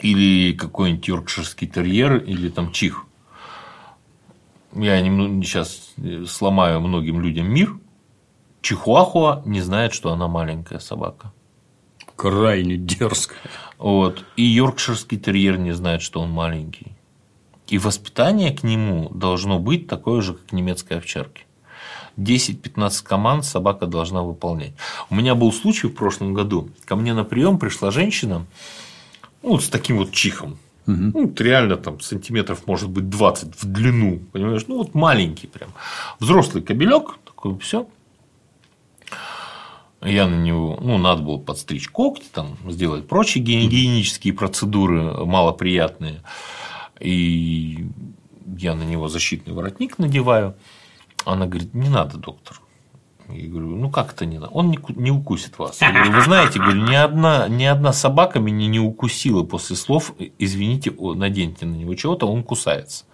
или 0.00 0.52
какой-нибудь 0.52 1.08
йоркширский 1.08 1.66
терьер, 1.66 2.18
или 2.18 2.48
там 2.48 2.70
чих. 2.70 3.06
Я 4.74 5.00
сейчас 5.00 5.94
сломаю 6.28 6.80
многим 6.80 7.20
людям 7.20 7.52
мир. 7.52 7.76
Чихуахуа 8.60 9.42
не 9.44 9.60
знает, 9.60 9.92
что 9.92 10.12
она 10.12 10.28
маленькая 10.28 10.78
собака. 10.78 11.32
Крайне 12.22 12.76
дерзкая. 12.76 13.40
Вот. 13.78 14.24
И 14.36 14.44
йоркширский 14.44 15.18
терьер 15.18 15.58
не 15.58 15.72
знает, 15.72 16.02
что 16.02 16.20
он 16.20 16.30
маленький. 16.30 16.92
И 17.66 17.78
воспитание 17.78 18.52
к 18.52 18.62
нему 18.62 19.10
должно 19.12 19.58
быть 19.58 19.88
такое 19.88 20.22
же, 20.22 20.34
как 20.34 20.46
к 20.46 20.52
немецкой 20.52 20.98
овчарке. 20.98 21.42
10-15 22.16 23.02
команд 23.02 23.44
собака 23.44 23.86
должна 23.86 24.22
выполнять. 24.22 24.74
У 25.10 25.16
меня 25.16 25.34
был 25.34 25.52
случай 25.52 25.88
в 25.88 25.94
прошлом 25.94 26.32
году. 26.32 26.70
Ко 26.84 26.94
мне 26.94 27.12
на 27.12 27.24
прием 27.24 27.58
пришла 27.58 27.90
женщина 27.90 28.46
ну, 29.42 29.50
вот 29.50 29.64
с 29.64 29.68
таким 29.68 29.96
вот 29.98 30.12
чихом. 30.12 30.58
Угу. 30.86 30.96
Ну, 30.96 31.26
вот 31.26 31.40
реально 31.40 31.76
там 31.76 31.98
сантиметров, 31.98 32.68
может 32.68 32.88
быть, 32.88 33.08
20 33.08 33.60
в 33.60 33.64
длину. 33.64 34.20
Понимаешь? 34.30 34.62
Ну, 34.68 34.76
вот 34.76 34.94
маленький 34.94 35.48
прям. 35.48 35.70
Взрослый 36.20 36.62
кобелек, 36.62 37.18
такой 37.24 37.58
все. 37.58 37.88
Я 40.04 40.26
на 40.26 40.34
него, 40.34 40.78
ну, 40.80 40.98
надо 40.98 41.22
было 41.22 41.38
подстричь 41.38 41.88
когти, 41.88 42.26
там, 42.32 42.56
сделать 42.68 43.06
прочие 43.06 43.44
гигиенические 43.44 44.32
процедуры 44.32 45.24
малоприятные. 45.24 46.22
И 46.98 47.86
я 48.56 48.74
на 48.74 48.82
него 48.82 49.08
защитный 49.08 49.54
воротник 49.54 49.98
надеваю. 49.98 50.56
Она 51.24 51.46
говорит, 51.46 51.74
не 51.74 51.88
надо, 51.88 52.18
доктор. 52.18 52.60
Я 53.28 53.48
говорю, 53.48 53.68
ну 53.76 53.90
как 53.90 54.12
это 54.12 54.26
не 54.26 54.38
надо? 54.38 54.52
Он 54.52 54.70
не, 54.70 55.10
укусит 55.10 55.58
вас. 55.58 55.80
Я 55.80 55.92
говорю, 55.92 56.12
вы 56.12 56.22
знаете, 56.22 56.58
говорю, 56.58 56.82
ни 56.82 56.94
одна, 56.94 57.48
ни 57.48 57.64
одна 57.64 57.92
собака 57.92 58.40
меня 58.40 58.66
не 58.66 58.80
укусила 58.80 59.42
после 59.44 59.76
слов, 59.76 60.12
извините, 60.38 60.90
наденьте 60.90 61.64
на 61.64 61.74
него 61.74 61.94
чего-то, 61.94 62.26
он 62.26 62.42
кусается. 62.42 63.04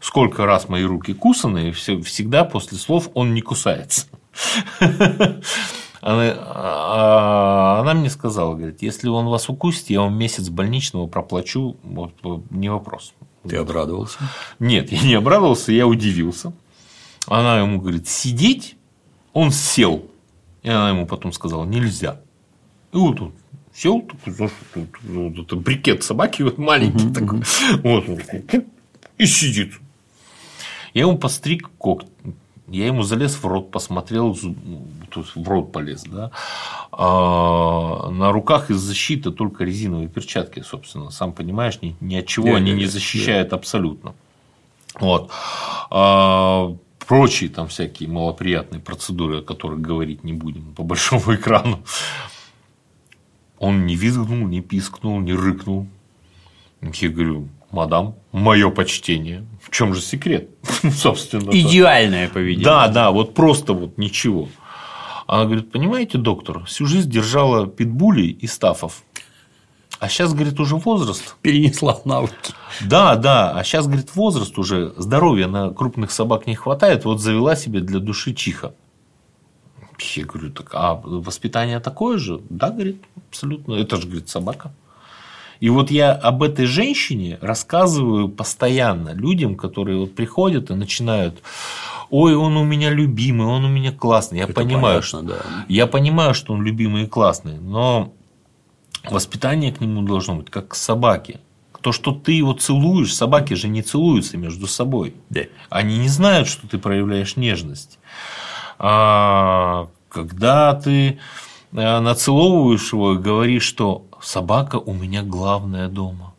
Сколько 0.00 0.46
раз 0.46 0.68
мои 0.68 0.84
руки 0.84 1.14
кусаны, 1.14 1.72
всегда 1.72 2.44
после 2.44 2.78
слов 2.78 3.08
он 3.14 3.34
не 3.34 3.40
кусается. 3.40 4.06
Она, 6.06 6.34
а, 6.36 7.80
она 7.80 7.94
мне 7.94 8.10
сказала, 8.10 8.54
говорит, 8.54 8.82
если 8.82 9.08
он 9.08 9.24
вас 9.24 9.48
укусит, 9.48 9.88
я 9.88 10.02
вам 10.02 10.18
месяц 10.18 10.50
больничного 10.50 11.06
проплачу, 11.06 11.78
вот, 11.82 12.12
не 12.50 12.68
вопрос. 12.68 13.14
Ты 13.48 13.56
обрадовался? 13.56 14.18
Нет, 14.58 14.92
я 14.92 15.00
не 15.00 15.14
обрадовался, 15.14 15.72
я 15.72 15.86
удивился. 15.86 16.52
Она 17.26 17.58
ему 17.58 17.80
говорит, 17.80 18.06
сидеть, 18.06 18.76
он 19.32 19.50
сел. 19.50 20.04
И 20.62 20.68
она 20.68 20.90
ему 20.90 21.06
потом 21.06 21.32
сказала, 21.32 21.64
нельзя. 21.64 22.20
И 22.92 22.98
вот 22.98 23.22
он 23.22 23.32
сел, 23.72 24.02
такой, 24.02 24.50
вот, 25.04 25.38
это 25.38 25.56
брикет 25.56 26.04
собаки 26.04 26.42
вот 26.42 26.58
маленький 26.58 27.14
такой, 27.14 27.42
вот, 27.82 28.04
и 29.16 29.24
сидит. 29.24 29.72
Я 30.92 31.04
ему 31.04 31.16
постриг 31.16 31.70
когти, 31.78 32.10
я 32.68 32.86
ему 32.86 33.02
залез 33.02 33.34
в 33.34 33.46
рот, 33.46 33.70
посмотрел, 33.70 34.36
тут 35.10 35.26
в 35.34 35.48
рот 35.48 35.72
полез, 35.72 36.04
да. 36.04 36.30
А 36.92 38.08
на 38.10 38.32
руках 38.32 38.70
из 38.70 38.78
защиты 38.78 39.30
только 39.32 39.64
резиновые 39.64 40.08
перчатки, 40.08 40.60
собственно, 40.60 41.10
сам 41.10 41.32
понимаешь, 41.32 41.80
ни, 41.82 41.96
ни 42.00 42.16
от 42.16 42.26
чего 42.26 42.48
нет, 42.48 42.56
они 42.56 42.70
нет, 42.70 42.80
не 42.80 42.86
защищают 42.86 43.48
нет. 43.48 43.52
абсолютно. 43.52 44.14
Вот. 44.98 45.30
А, 45.90 46.74
прочие 47.06 47.50
там 47.50 47.68
всякие 47.68 48.08
малоприятные 48.08 48.80
процедуры, 48.80 49.38
о 49.38 49.42
которых 49.42 49.80
говорить 49.80 50.24
не 50.24 50.32
будем 50.32 50.72
по 50.74 50.82
большому 50.82 51.34
экрану. 51.34 51.82
Он 53.58 53.86
не 53.86 53.94
визгнул, 53.94 54.46
не 54.48 54.60
пискнул, 54.62 55.20
не 55.20 55.34
рыкнул. 55.34 55.86
Я 56.80 57.08
говорю, 57.08 57.48
мадам, 57.74 58.16
мое 58.32 58.70
почтение. 58.70 59.46
В 59.62 59.70
чем 59.70 59.94
же 59.94 60.00
секрет? 60.00 60.48
Собственно. 60.92 61.50
Идеальное 61.50 62.28
поведение. 62.28 62.64
Да, 62.64 62.88
да, 62.88 63.10
вот 63.10 63.34
просто 63.34 63.72
вот 63.72 63.98
ничего. 63.98 64.48
Она 65.26 65.44
говорит, 65.44 65.72
понимаете, 65.72 66.18
доктор, 66.18 66.64
всю 66.64 66.86
жизнь 66.86 67.10
держала 67.10 67.66
питбулей 67.66 68.30
и 68.30 68.46
стафов. 68.46 69.02
А 69.98 70.08
сейчас, 70.08 70.34
говорит, 70.34 70.60
уже 70.60 70.76
возраст. 70.76 71.36
Перенесла 71.40 72.00
навыки. 72.04 72.34
Да, 72.82 73.16
да. 73.16 73.52
А 73.52 73.64
сейчас, 73.64 73.86
говорит, 73.86 74.14
возраст 74.14 74.58
уже, 74.58 74.92
здоровья 74.96 75.46
на 75.46 75.70
крупных 75.70 76.10
собак 76.10 76.46
не 76.46 76.54
хватает. 76.54 77.04
Вот 77.04 77.20
завела 77.20 77.56
себе 77.56 77.80
для 77.80 78.00
души 78.00 78.34
чиха. 78.34 78.74
Я 79.98 80.24
говорю, 80.26 80.50
так, 80.50 80.70
а 80.74 80.94
воспитание 80.94 81.80
такое 81.80 82.18
же? 82.18 82.40
Да, 82.50 82.70
говорит, 82.70 83.02
абсолютно. 83.28 83.74
Это 83.74 83.96
же, 83.96 84.06
говорит, 84.06 84.28
собака. 84.28 84.74
И 85.60 85.70
вот 85.70 85.90
я 85.90 86.12
об 86.12 86.42
этой 86.42 86.66
женщине 86.66 87.38
рассказываю 87.40 88.28
постоянно 88.28 89.10
людям, 89.10 89.56
которые 89.56 89.98
вот 89.98 90.14
приходят 90.14 90.70
и 90.70 90.74
начинают 90.74 91.42
ой, 92.10 92.36
он 92.36 92.56
у 92.56 92.64
меня 92.64 92.90
любимый, 92.90 93.46
он 93.46 93.64
у 93.64 93.68
меня 93.68 93.90
классный. 93.92 94.38
Я 94.38 94.44
Это 94.44 94.54
понимаю, 94.54 95.02
понятно, 95.02 95.02
что, 95.02 95.20
да. 95.22 95.64
я 95.68 95.86
понимаю, 95.86 96.34
что 96.34 96.52
он 96.52 96.62
любимый 96.62 97.04
и 97.04 97.06
классный, 97.06 97.58
но 97.58 98.12
воспитание 99.10 99.72
к 99.72 99.80
нему 99.80 100.02
должно 100.02 100.36
быть 100.36 100.50
как 100.50 100.68
к 100.68 100.74
собаке. 100.74 101.40
То, 101.80 101.92
что 101.92 102.12
ты 102.12 102.32
его 102.32 102.54
целуешь, 102.54 103.14
собаки 103.14 103.54
же 103.54 103.68
не 103.68 103.82
целуются 103.82 104.38
между 104.38 104.66
собой. 104.66 105.14
Да. 105.28 105.42
Они 105.68 105.98
не 105.98 106.08
знают, 106.08 106.48
что 106.48 106.66
ты 106.66 106.78
проявляешь 106.78 107.36
нежность. 107.36 107.98
А 108.78 109.88
когда 110.08 110.72
ты 110.74 111.18
э, 111.72 111.98
нацеловываешь 112.00 112.92
его 112.92 113.14
и 113.14 113.18
говоришь, 113.18 113.64
что 113.64 114.06
собака 114.24 114.76
у 114.76 114.92
меня 114.92 115.22
главная 115.22 115.88
дома. 115.88 116.34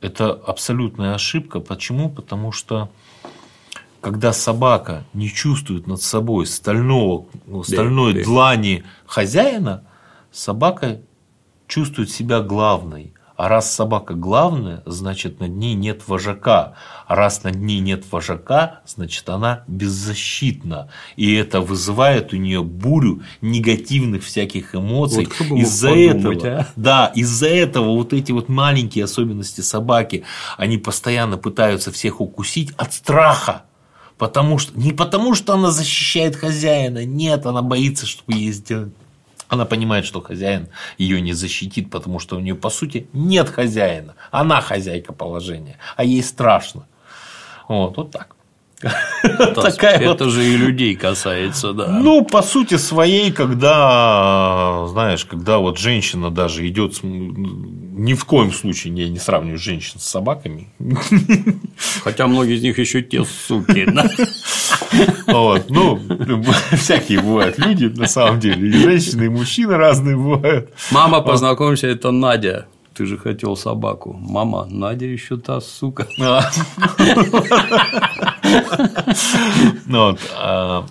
Это 0.00 0.32
абсолютная 0.32 1.14
ошибка. 1.14 1.60
Почему? 1.60 2.08
Потому 2.08 2.52
что 2.52 2.90
когда 4.00 4.32
собака 4.32 5.04
не 5.12 5.28
чувствует 5.28 5.86
над 5.86 6.00
собой 6.00 6.46
стального, 6.46 7.26
стальной 7.64 8.14
да, 8.14 8.24
длани 8.24 8.84
хозяина, 9.06 9.84
собака 10.32 11.00
чувствует 11.66 12.10
себя 12.10 12.40
главной. 12.40 13.12
А 13.40 13.48
раз 13.48 13.74
собака 13.74 14.12
главная, 14.12 14.82
значит 14.84 15.40
над 15.40 15.52
ней 15.52 15.72
нет 15.72 16.06
вожака. 16.06 16.74
А 17.06 17.14
раз 17.14 17.42
над 17.42 17.56
ней 17.56 17.80
нет 17.80 18.04
вожака, 18.12 18.82
значит 18.84 19.26
она 19.30 19.64
беззащитна. 19.66 20.90
И 21.16 21.32
это 21.32 21.62
вызывает 21.62 22.34
у 22.34 22.36
нее 22.36 22.62
бурю 22.62 23.22
негативных 23.40 24.24
всяких 24.24 24.74
эмоций. 24.74 25.26
Вот 25.38 25.58
из-за 25.58 25.88
этого, 25.88 26.34
а? 26.44 26.66
да, 26.76 27.06
из-за 27.14 27.48
этого 27.48 27.96
вот 27.96 28.12
эти 28.12 28.30
вот 28.30 28.50
маленькие 28.50 29.04
особенности 29.04 29.62
собаки, 29.62 30.24
они 30.58 30.76
постоянно 30.76 31.38
пытаются 31.38 31.90
всех 31.90 32.20
укусить 32.20 32.72
от 32.76 32.92
страха. 32.92 33.62
Потому 34.18 34.58
что, 34.58 34.78
не 34.78 34.92
потому, 34.92 35.34
что 35.34 35.54
она 35.54 35.70
защищает 35.70 36.36
хозяина, 36.36 37.06
нет, 37.06 37.46
она 37.46 37.62
боится, 37.62 38.04
чтобы 38.04 38.34
ей 38.34 38.52
сделать 38.52 38.92
она 39.50 39.64
понимает, 39.64 40.06
что 40.06 40.20
хозяин 40.20 40.68
ее 40.96 41.20
не 41.20 41.32
защитит, 41.32 41.90
потому 41.90 42.20
что 42.20 42.36
у 42.36 42.40
нее, 42.40 42.54
по 42.54 42.70
сути, 42.70 43.08
нет 43.12 43.48
хозяина. 43.48 44.14
Она 44.30 44.60
хозяйка 44.60 45.12
положения, 45.12 45.76
а 45.96 46.04
ей 46.04 46.22
страшно. 46.22 46.86
Вот, 47.68 47.96
вот 47.96 48.12
так. 48.12 48.36
Такая 49.54 49.98
это 49.98 50.24
вот... 50.24 50.32
же 50.32 50.44
и 50.44 50.56
людей 50.56 50.96
касается, 50.96 51.72
да. 51.72 51.88
Ну, 51.88 52.24
по 52.24 52.42
сути 52.42 52.76
своей, 52.78 53.30
когда, 53.30 54.86
знаешь, 54.88 55.26
когда 55.26 55.58
вот 55.58 55.78
женщина 55.78 56.30
даже 56.30 56.66
идет, 56.66 56.94
ни 58.00 58.14
в 58.14 58.24
коем 58.24 58.50
случае 58.50 58.94
я 58.94 59.10
не 59.10 59.18
сравниваю 59.18 59.58
женщин 59.58 60.00
с 60.00 60.04
собаками. 60.04 60.70
Хотя 62.02 62.26
многие 62.26 62.56
из 62.56 62.62
них 62.62 62.78
еще 62.78 63.02
те 63.02 63.24
суки. 63.24 63.86
Вот. 65.26 65.70
Ну, 65.70 66.00
всякие 66.72 67.20
бывают 67.20 67.58
люди, 67.58 67.84
на 67.84 68.06
самом 68.06 68.40
деле. 68.40 68.68
И 68.68 68.72
женщины, 68.72 69.24
и 69.24 69.28
мужчины 69.28 69.76
разные 69.76 70.16
бывают. 70.16 70.72
Мама, 70.90 71.20
познакомься, 71.20 71.86
это 71.86 72.10
Надя. 72.10 72.66
Ты 72.94 73.06
же 73.06 73.16
хотел 73.16 73.56
собаку. 73.56 74.12
Мама, 74.12 74.64
Надя 74.64 75.06
еще 75.06 75.36
та 75.36 75.60
сука. 75.60 76.08
А. 76.20 76.50
Ну, 79.86 80.16
а, 80.36 80.86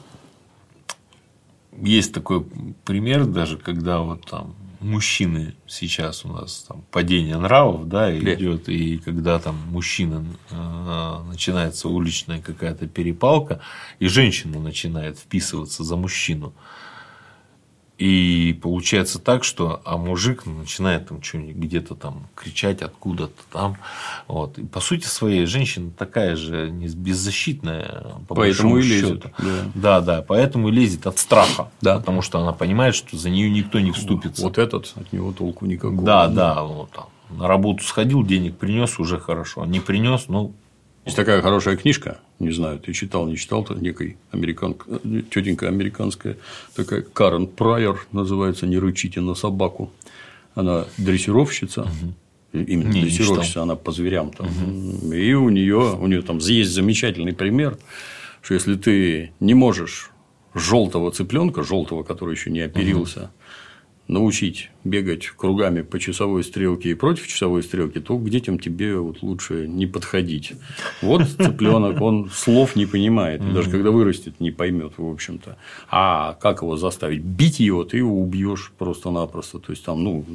есть 1.82 2.13
такой 2.13 2.45
пример 2.86 3.26
даже, 3.26 3.58
когда 3.58 4.00
вот 4.00 4.26
там 4.26 4.56
мужчины 4.79 5.55
сейчас 5.67 6.25
у 6.25 6.29
нас 6.29 6.65
там 6.67 6.83
падение 6.91 7.37
нравов, 7.37 7.87
да, 7.87 8.15
идет, 8.17 8.69
и 8.69 8.97
когда 8.97 9.39
там 9.39 9.55
мужчина 9.67 10.25
э, 10.49 11.23
начинается 11.27 11.89
уличная 11.89 12.41
какая-то 12.41 12.87
перепалка, 12.87 13.61
и 13.99 14.07
женщина 14.07 14.59
начинает 14.59 15.17
вписываться 15.19 15.83
за 15.83 15.95
мужчину. 15.95 16.53
И 17.99 18.57
получается 18.63 19.19
так, 19.19 19.43
что 19.43 19.81
а 19.83 19.97
мужик 19.97 20.45
начинает 20.45 21.09
там 21.09 21.21
что-нибудь 21.21 21.55
где-то 21.57 21.95
там 21.95 22.27
кричать 22.33 22.81
откуда-то 22.81 23.43
там. 23.51 23.75
Вот. 24.29 24.57
И 24.57 24.63
по 24.63 24.79
сути 24.79 25.05
своей 25.05 25.45
женщина 25.45 25.91
такая 25.91 26.38
же 26.38 26.69
беззащитная. 26.69 28.05
По 28.29 28.35
поэтому 28.35 28.77
и 28.77 28.83
лезет. 28.83 29.25
Да. 29.38 29.65
да, 29.75 30.01
да, 30.01 30.21
поэтому 30.21 30.69
и 30.69 30.71
лезет 30.71 31.07
от 31.07 31.19
страха. 31.19 31.71
Да. 31.81 31.97
Потому 31.97 32.21
что 32.21 32.39
она 32.39 32.53
понимает, 32.53 32.95
что 32.95 33.17
за 33.17 33.29
нее 33.29 33.51
никто 33.51 33.81
не 33.81 33.91
вступится. 33.91 34.43
Вот 34.43 34.57
этот 34.57 34.93
от 34.95 35.12
него 35.12 35.33
толку 35.33 35.65
никакого. 35.65 36.01
Да, 36.01 36.29
да. 36.29 36.63
Вот, 36.63 36.91
там, 36.91 37.07
на 37.29 37.49
работу 37.49 37.83
сходил, 37.83 38.23
денег 38.23 38.57
принес, 38.57 38.97
уже 38.97 39.19
хорошо. 39.19 39.65
Не 39.65 39.81
принес, 39.81 40.29
ну, 40.29 40.53
есть 41.10 41.17
такая 41.17 41.41
хорошая 41.41 41.76
книжка, 41.76 42.19
не 42.39 42.52
знаю, 42.52 42.80
ты 42.80 42.93
читал, 42.93 43.28
не 43.28 43.36
читал, 43.36 43.63
то 43.63 43.74
некой 43.74 44.17
американка, 44.32 44.86
тетенька 45.30 45.67
американская, 45.67 46.38
такая 46.76 47.02
Карен 47.02 47.48
Прайер, 47.48 48.08
называется 48.12 48.67
«Не 48.67 48.78
рычите 48.78 49.22
на 49.22 49.36
собаку». 49.36 49.91
Она 50.56 50.86
дрессировщица, 50.98 51.82
угу. 51.82 52.13
именно 52.54 52.89
не, 52.89 53.02
дрессировщица, 53.02 53.60
не 53.60 53.63
она 53.63 53.76
по 53.76 53.91
зверям. 53.91 54.32
Там. 54.32 54.48
Угу. 54.48 55.13
И 55.13 55.34
у 55.34 55.50
нее, 55.50 55.98
у 56.00 56.08
нее 56.08 56.22
там 56.22 56.38
есть 56.39 56.72
замечательный 56.72 57.34
пример, 57.34 57.78
что 58.41 58.54
если 58.54 58.76
ты 58.76 59.32
не 59.39 59.54
можешь 59.54 60.12
желтого 60.54 61.12
цыпленка, 61.12 61.63
желтого, 61.63 62.04
который 62.04 62.36
еще 62.36 62.50
не 62.50 62.62
оперился, 62.62 63.19
угу 63.19 63.30
научить 64.10 64.72
бегать 64.83 65.27
кругами 65.27 65.81
по 65.81 65.99
часовой 65.99 66.43
стрелке 66.43 66.91
и 66.91 66.93
против 66.93 67.27
часовой 67.27 67.63
стрелки, 67.63 67.99
то 67.99 68.17
к 68.17 68.29
детям 68.29 68.59
тебе 68.59 68.97
вот 68.97 69.21
лучше 69.21 69.67
не 69.67 69.85
подходить. 69.85 70.53
Вот 71.01 71.23
цыпленок, 71.23 72.01
он 72.01 72.29
слов 72.33 72.75
не 72.75 72.85
понимает, 72.85 73.41
и 73.41 73.51
даже 73.51 73.69
когда 73.69 73.91
вырастет, 73.91 74.39
не 74.39 74.51
поймет, 74.51 74.93
в 74.97 75.05
общем-то. 75.05 75.57
А 75.89 76.33
как 76.41 76.61
его 76.61 76.77
заставить? 76.77 77.21
Бить 77.21 77.59
его, 77.59 77.83
ты 77.83 77.97
его 77.97 78.19
убьешь 78.21 78.71
просто-напросто. 78.77 79.59
То 79.59 79.71
есть 79.71 79.83
там, 79.83 80.03
ну, 80.03 80.25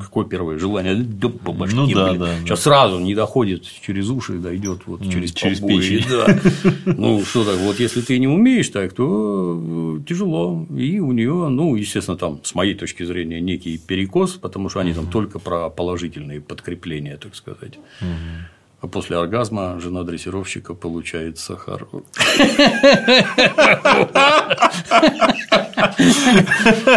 какое 0.00 0.26
первое 0.26 0.58
желание? 0.58 0.94
Да 0.94 1.28
по 1.28 1.52
башке, 1.52 1.76
ну, 1.76 1.90
да, 1.90 2.12
да, 2.14 2.38
Сейчас 2.40 2.62
сразу 2.62 2.98
не 2.98 3.14
доходит 3.14 3.64
через 3.64 4.10
уши, 4.10 4.34
дойдет 4.34 4.82
вот 4.86 5.02
через, 5.10 5.32
через 5.32 5.60
печень. 5.60 6.04
Да. 6.08 6.38
Ну, 6.84 7.24
что 7.24 7.44
так, 7.44 7.56
вот 7.58 7.80
если 7.80 8.00
ты 8.00 8.18
не 8.18 8.28
умеешь 8.28 8.68
так, 8.68 8.92
то 8.92 9.98
э, 9.98 10.08
тяжело. 10.08 10.66
И 10.76 11.00
у 11.00 11.12
нее, 11.12 11.48
ну, 11.48 11.74
естественно, 11.76 12.16
там, 12.16 12.40
с 12.42 12.54
моей 12.54 12.74
точки 12.74 13.04
зрения 13.04 13.40
некий 13.40 13.69
перекос, 13.78 14.32
потому 14.32 14.68
что 14.68 14.80
они 14.80 14.92
там 14.92 15.06
только 15.10 15.38
про 15.38 15.70
положительные 15.70 16.40
подкрепления, 16.40 17.16
так 17.16 17.34
сказать. 17.34 17.78
А 18.82 18.86
после 18.86 19.18
оргазма 19.18 19.78
жена 19.78 20.04
дрессировщика 20.04 20.72
получает 20.72 21.38
сахар. 21.38 21.86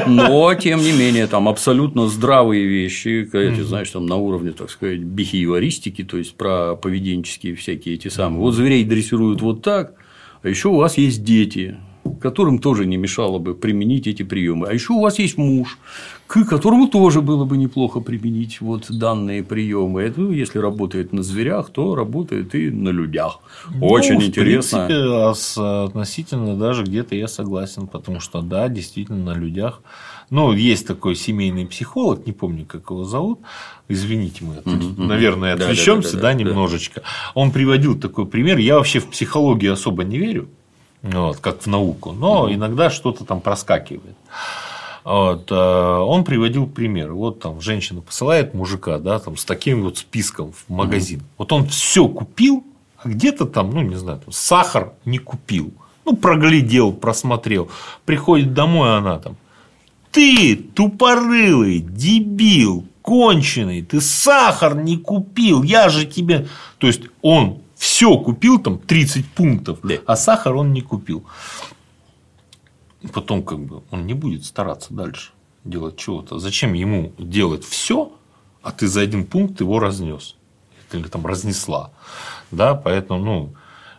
Но, 0.07 0.53
тем 0.55 0.79
не 0.79 0.93
менее, 0.93 1.27
там 1.27 1.49
абсолютно 1.49 2.07
здравые 2.07 2.65
вещи, 2.65 3.27
ты 3.29 3.63
знаешь, 3.65 3.89
там 3.89 4.05
на 4.05 4.15
уровне, 4.15 4.51
так 4.51 4.69
сказать, 4.69 4.99
бихевиористики, 4.99 6.05
то 6.05 6.17
есть 6.17 6.35
про 6.35 6.75
поведенческие 6.75 7.53
всякие 7.55 7.95
эти 7.95 8.07
самые. 8.07 8.39
Вот 8.39 8.53
зверей 8.53 8.85
дрессируют 8.85 9.41
вот 9.41 9.61
так, 9.61 9.95
а 10.41 10.47
еще 10.47 10.69
у 10.69 10.75
вас 10.75 10.97
есть 10.97 11.25
дети 11.25 11.75
которым 12.23 12.59
тоже 12.59 12.85
не 12.85 12.97
мешало 12.97 13.37
бы 13.37 13.53
применить 13.53 14.07
эти 14.07 14.23
приемы. 14.23 14.67
А 14.67 14.73
еще 14.73 14.93
у 14.93 15.01
вас 15.01 15.19
есть 15.19 15.37
муж, 15.37 15.77
к 16.27 16.45
которому 16.45 16.87
тоже 16.87 17.21
было 17.21 17.43
бы 17.43 17.57
неплохо 17.57 17.99
применить 17.99 18.61
вот 18.61 18.85
данные 18.89 19.43
приемы. 19.43 20.01
Это, 20.01 20.21
ну, 20.21 20.31
если 20.31 20.59
работает 20.59 21.13
на 21.13 21.21
зверях, 21.21 21.69
то 21.69 21.95
работает 21.95 22.55
и 22.55 22.69
на 22.69 22.89
людях. 22.89 23.39
Ну, 23.75 23.87
Очень 23.87 24.15
ну, 24.15 24.23
интересно. 24.23 24.85
В 24.85 24.87
принципе, 24.87 25.61
относительно 25.85 26.55
даже 26.55 26.83
где-то 26.83 27.15
я 27.15 27.27
согласен, 27.27 27.87
потому 27.87 28.21
что 28.21 28.41
да, 28.41 28.69
действительно 28.69 29.33
на 29.33 29.37
людях. 29.37 29.81
Ну, 30.29 30.53
есть 30.53 30.87
такой 30.87 31.15
семейный 31.15 31.65
психолог, 31.65 32.25
не 32.25 32.31
помню, 32.31 32.65
как 32.65 32.89
его 32.89 33.03
зовут. 33.03 33.39
Извините, 33.89 34.45
мы, 34.45 34.55
угу, 34.59 35.01
наверное, 35.03 35.53
отвлечемся, 35.55 36.15
да, 36.15 36.21
да, 36.21 36.21
да, 36.21 36.33
да, 36.33 36.33
да, 36.37 36.39
немножечко. 36.39 37.01
Он 37.33 37.51
приводил 37.51 37.99
такой 37.99 38.25
пример. 38.25 38.57
Я 38.59 38.75
вообще 38.75 38.99
в 38.99 39.07
психологию 39.07 39.73
особо 39.73 40.05
не 40.05 40.17
верю 40.17 40.47
вот, 41.03 41.39
как 41.39 41.61
в 41.61 41.67
науку, 41.67 42.13
но 42.13 42.51
иногда 42.51 42.89
что-то 42.89 43.25
там 43.25 43.41
проскакивает. 43.41 44.15
Вот, 45.03 45.51
э, 45.51 45.55
он 45.55 46.23
приводил 46.23 46.65
пример. 46.65 47.11
Вот 47.13 47.41
там 47.41 47.59
женщина 47.59 48.01
посылает 48.01 48.53
мужика, 48.53 48.99
да, 48.99 49.19
там 49.19 49.35
с 49.35 49.43
таким 49.43 49.83
вот 49.83 49.97
списком 49.97 50.53
в 50.53 50.69
магазин. 50.69 51.19
mm 51.19 51.23
Вот 51.37 51.51
он 51.51 51.67
все 51.67 52.07
купил, 52.07 52.63
а 52.97 53.09
где-то 53.09 53.45
там, 53.45 53.71
ну 53.71 53.81
не 53.81 53.95
знаю, 53.95 54.19
там, 54.19 54.31
сахар 54.31 54.93
не 55.03 55.17
купил. 55.17 55.73
Ну, 56.05 56.15
проглядел, 56.15 56.93
просмотрел. 56.93 57.69
Приходит 58.05 58.53
домой, 58.53 58.97
она 58.97 59.19
там. 59.19 59.37
Ты 60.11 60.55
тупорылый, 60.55 61.79
дебил, 61.79 62.85
конченый, 63.01 63.81
ты 63.81 63.99
сахар 63.99 64.75
не 64.75 64.97
купил, 64.97 65.63
я 65.63 65.89
же 65.89 66.05
тебе. 66.05 66.47
То 66.77 66.87
есть 66.87 67.01
он 67.21 67.62
все 67.83 68.17
купил, 68.17 68.59
там 68.59 68.79
30 68.79 69.25
пунктов, 69.25 69.79
да. 69.83 69.95
а 70.05 70.15
сахар 70.15 70.55
он 70.55 70.71
не 70.71 70.81
купил. 70.81 71.25
Потом 73.11 73.43
как 73.43 73.59
бы 73.59 73.83
он 73.91 74.07
не 74.07 74.13
будет 74.13 74.45
стараться 74.45 74.93
дальше 74.93 75.31
делать 75.65 75.97
чего-то. 75.97 76.39
Зачем 76.39 76.71
ему 76.73 77.11
делать 77.17 77.65
все, 77.65 78.13
а 78.61 78.71
ты 78.71 78.87
за 78.87 79.01
один 79.01 79.25
пункт 79.25 79.59
его 79.59 79.79
разнес 79.79 80.37
или 80.93 81.09
там 81.09 81.25
разнесла, 81.25 81.91
да, 82.51 82.73
поэтому, 82.73 83.19
ну, 83.19 83.53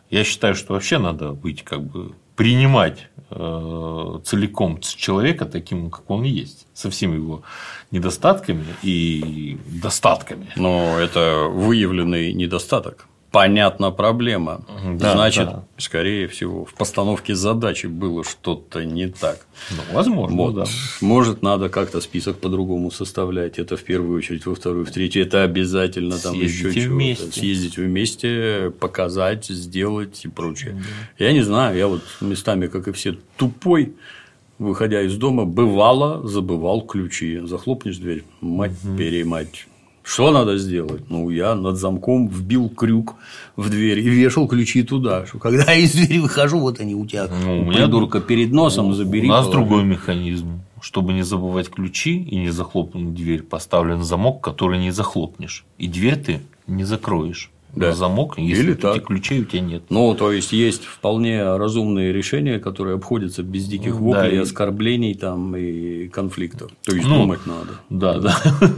я 0.08 0.24
считаю, 0.24 0.54
что 0.54 0.72
вообще 0.72 0.96
надо 0.96 1.32
быть 1.32 1.62
как 1.62 1.82
бы 1.82 2.12
принимать 2.36 3.08
э, 3.30 4.20
целиком 4.24 4.80
человека 4.80 5.44
таким, 5.44 5.90
как 5.90 6.08
он 6.08 6.22
есть, 6.22 6.66
со 6.72 6.88
всеми 6.88 7.16
его 7.16 7.42
недостатками 7.90 8.64
и 8.82 9.58
достатками. 9.66 10.46
Но 10.56 10.98
это 10.98 11.48
выявленный 11.50 12.32
недостаток 12.32 13.08
понятна 13.34 13.90
проблема. 13.90 14.60
Да, 14.84 15.12
Значит, 15.14 15.46
да. 15.46 15.64
скорее 15.76 16.28
всего, 16.28 16.64
в 16.64 16.72
постановке 16.74 17.34
задачи 17.34 17.86
было 17.86 18.22
что-то 18.22 18.84
не 18.84 19.08
так. 19.08 19.46
Ну, 19.70 19.82
возможно, 19.92 20.36
вот. 20.36 20.54
да. 20.54 20.64
Может, 21.00 21.42
надо 21.42 21.68
как-то 21.68 22.00
список 22.00 22.38
по-другому 22.38 22.92
составлять. 22.92 23.58
Это 23.58 23.76
в 23.76 23.82
первую 23.82 24.18
очередь, 24.18 24.46
во 24.46 24.54
вторую, 24.54 24.86
в 24.86 24.92
третью. 24.92 25.22
Это 25.22 25.42
обязательно 25.42 26.16
там 26.16 26.34
еще 26.34 26.68
вместе. 26.68 27.32
Съездить 27.32 27.76
вместе, 27.76 28.72
показать, 28.78 29.46
сделать 29.46 30.24
и 30.24 30.28
прочее. 30.28 30.80
Да. 31.18 31.24
Я 31.26 31.32
не 31.32 31.42
знаю, 31.42 31.76
я 31.76 31.88
вот 31.88 32.02
местами, 32.20 32.68
как 32.68 32.86
и 32.86 32.92
все, 32.92 33.16
тупой 33.36 33.94
выходя 34.60 35.02
из 35.02 35.16
дома, 35.16 35.44
бывало 35.44 36.24
забывал 36.24 36.82
ключи. 36.82 37.40
Захлопнешь 37.44 37.96
дверь, 37.96 38.22
мать 38.40 38.70
угу. 38.84 38.96
перемать 38.96 39.66
что 40.04 40.30
надо 40.30 40.58
сделать? 40.58 41.10
Ну, 41.10 41.30
я 41.30 41.54
над 41.54 41.76
замком 41.76 42.28
вбил 42.28 42.68
крюк 42.68 43.14
в 43.56 43.70
дверь 43.70 44.00
и 44.00 44.08
вешал 44.08 44.46
ключи 44.46 44.82
туда. 44.82 45.24
Что 45.24 45.38
когда 45.38 45.72
я 45.72 45.78
из 45.78 45.92
двери 45.92 46.18
выхожу, 46.18 46.58
вот 46.58 46.78
они 46.78 46.94
у 46.94 47.06
тебя, 47.06 47.26
ну, 47.26 47.62
у 47.62 47.64
меня 47.64 47.86
придурка, 47.86 48.20
перед 48.20 48.52
носом 48.52 48.88
ну, 48.88 48.92
забери. 48.92 49.26
У 49.26 49.30
нас 49.30 49.46
положи. 49.46 49.58
другой 49.58 49.84
механизм. 49.84 50.60
Чтобы 50.82 51.14
не 51.14 51.22
забывать 51.22 51.70
ключи 51.70 52.18
и 52.18 52.36
не 52.36 52.50
захлопнуть 52.50 53.14
дверь, 53.14 53.42
поставлен 53.42 54.04
замок, 54.04 54.42
который 54.42 54.78
не 54.78 54.90
захлопнешь. 54.90 55.64
И 55.78 55.88
дверь 55.88 56.16
ты 56.16 56.40
не 56.66 56.84
закроешь 56.84 57.50
да. 57.76 57.88
на 57.88 57.92
замок, 57.94 58.38
если 58.38 58.62
Или 58.62 58.74
так. 58.74 59.04
ключей 59.04 59.42
у 59.42 59.44
тебя 59.44 59.60
нет. 59.60 59.82
Ну, 59.90 60.14
то 60.14 60.32
есть 60.32 60.52
есть 60.52 60.84
вполне 60.84 61.56
разумные 61.56 62.12
решения, 62.12 62.58
которые 62.58 62.96
обходятся 62.96 63.42
без 63.42 63.66
диких 63.66 63.94
воплей, 63.94 64.30
да, 64.30 64.37
и... 64.37 64.37
оскорблений 64.38 65.14
там, 65.14 65.56
и 65.56 66.08
конфликтов. 66.08 66.70
То 66.84 66.94
есть 66.94 67.06
ну, 67.06 67.18
думать 67.18 67.46
надо. 67.46 67.70
Да, 67.90 68.18
да. 68.18 68.37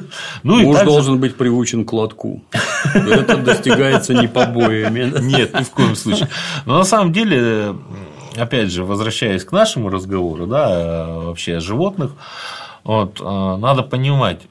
Ну, 0.42 0.60
Муж 0.62 0.76
также... 0.76 0.90
должен 0.90 1.20
быть 1.20 1.36
приучен 1.36 1.84
к 1.84 1.92
лотку. 1.92 2.42
Это 2.94 3.36
достигается 3.36 4.14
не 4.14 4.28
побоями. 4.28 5.12
Нет, 5.20 5.58
ни 5.58 5.64
в 5.64 5.70
коем 5.70 5.96
случае. 5.96 6.28
Но 6.64 6.78
на 6.78 6.84
самом 6.84 7.12
деле, 7.12 7.76
опять 8.36 8.70
же, 8.70 8.84
возвращаясь 8.84 9.44
к 9.44 9.52
нашему 9.52 9.88
разговору, 9.88 10.46
да, 10.46 11.08
вообще 11.08 11.56
о 11.56 11.60
животных, 11.60 12.12
вот, 12.84 13.20
а, 13.20 13.56
надо 13.56 13.82
понимать, 13.82 14.42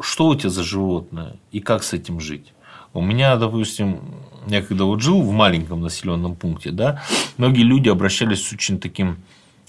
что 0.00 0.26
у 0.26 0.34
тебя 0.34 0.50
за 0.50 0.62
животное 0.62 1.36
и 1.52 1.60
как 1.60 1.84
с 1.84 1.92
этим 1.92 2.20
жить. 2.20 2.52
У 2.92 3.00
меня, 3.00 3.36
допустим, 3.36 4.00
я 4.46 4.62
когда 4.62 4.84
вот 4.84 5.00
жил 5.00 5.20
в 5.22 5.30
маленьком 5.32 5.80
населенном 5.80 6.36
пункте, 6.36 6.70
да, 6.70 7.02
многие 7.36 7.62
люди 7.62 7.88
обращались 7.88 8.46
с 8.46 8.52
очень 8.52 8.78
таким 8.78 9.18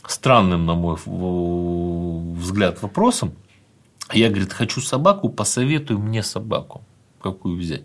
странным, 0.05 0.65
на 0.65 0.75
мой 0.75 0.97
взгляд, 2.39 2.81
вопросом. 2.81 3.33
Я, 4.13 4.29
говорит, 4.29 4.53
хочу 4.53 4.79
собаку, 4.81 5.29
посоветуй 5.29 5.97
мне 5.97 6.23
собаку, 6.23 6.83
какую 7.21 7.57
взять. 7.57 7.83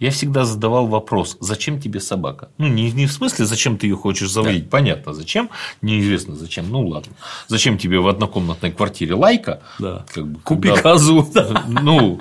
Я 0.00 0.10
всегда 0.10 0.44
задавал 0.44 0.86
вопрос, 0.86 1.36
зачем 1.40 1.80
тебе 1.80 2.00
собака? 2.00 2.50
Ну, 2.58 2.68
не, 2.68 2.90
не 2.92 3.06
в 3.06 3.12
смысле, 3.12 3.46
зачем 3.46 3.78
ты 3.78 3.86
ее 3.86 3.96
хочешь 3.96 4.30
заводить, 4.30 4.64
да. 4.64 4.70
понятно, 4.70 5.12
зачем, 5.12 5.50
неизвестно 5.82 6.36
зачем, 6.36 6.70
ну 6.70 6.86
ладно. 6.86 7.12
Зачем 7.48 7.78
тебе 7.78 7.98
в 7.98 8.08
однокомнатной 8.08 8.72
квартире 8.72 9.14
лайка? 9.14 9.60
Да. 9.78 10.04
Как 10.12 10.26
бы, 10.26 10.40
Купи 10.40 10.68
когда... 10.68 10.82
козу. 10.82 11.28
Ну, 11.68 12.18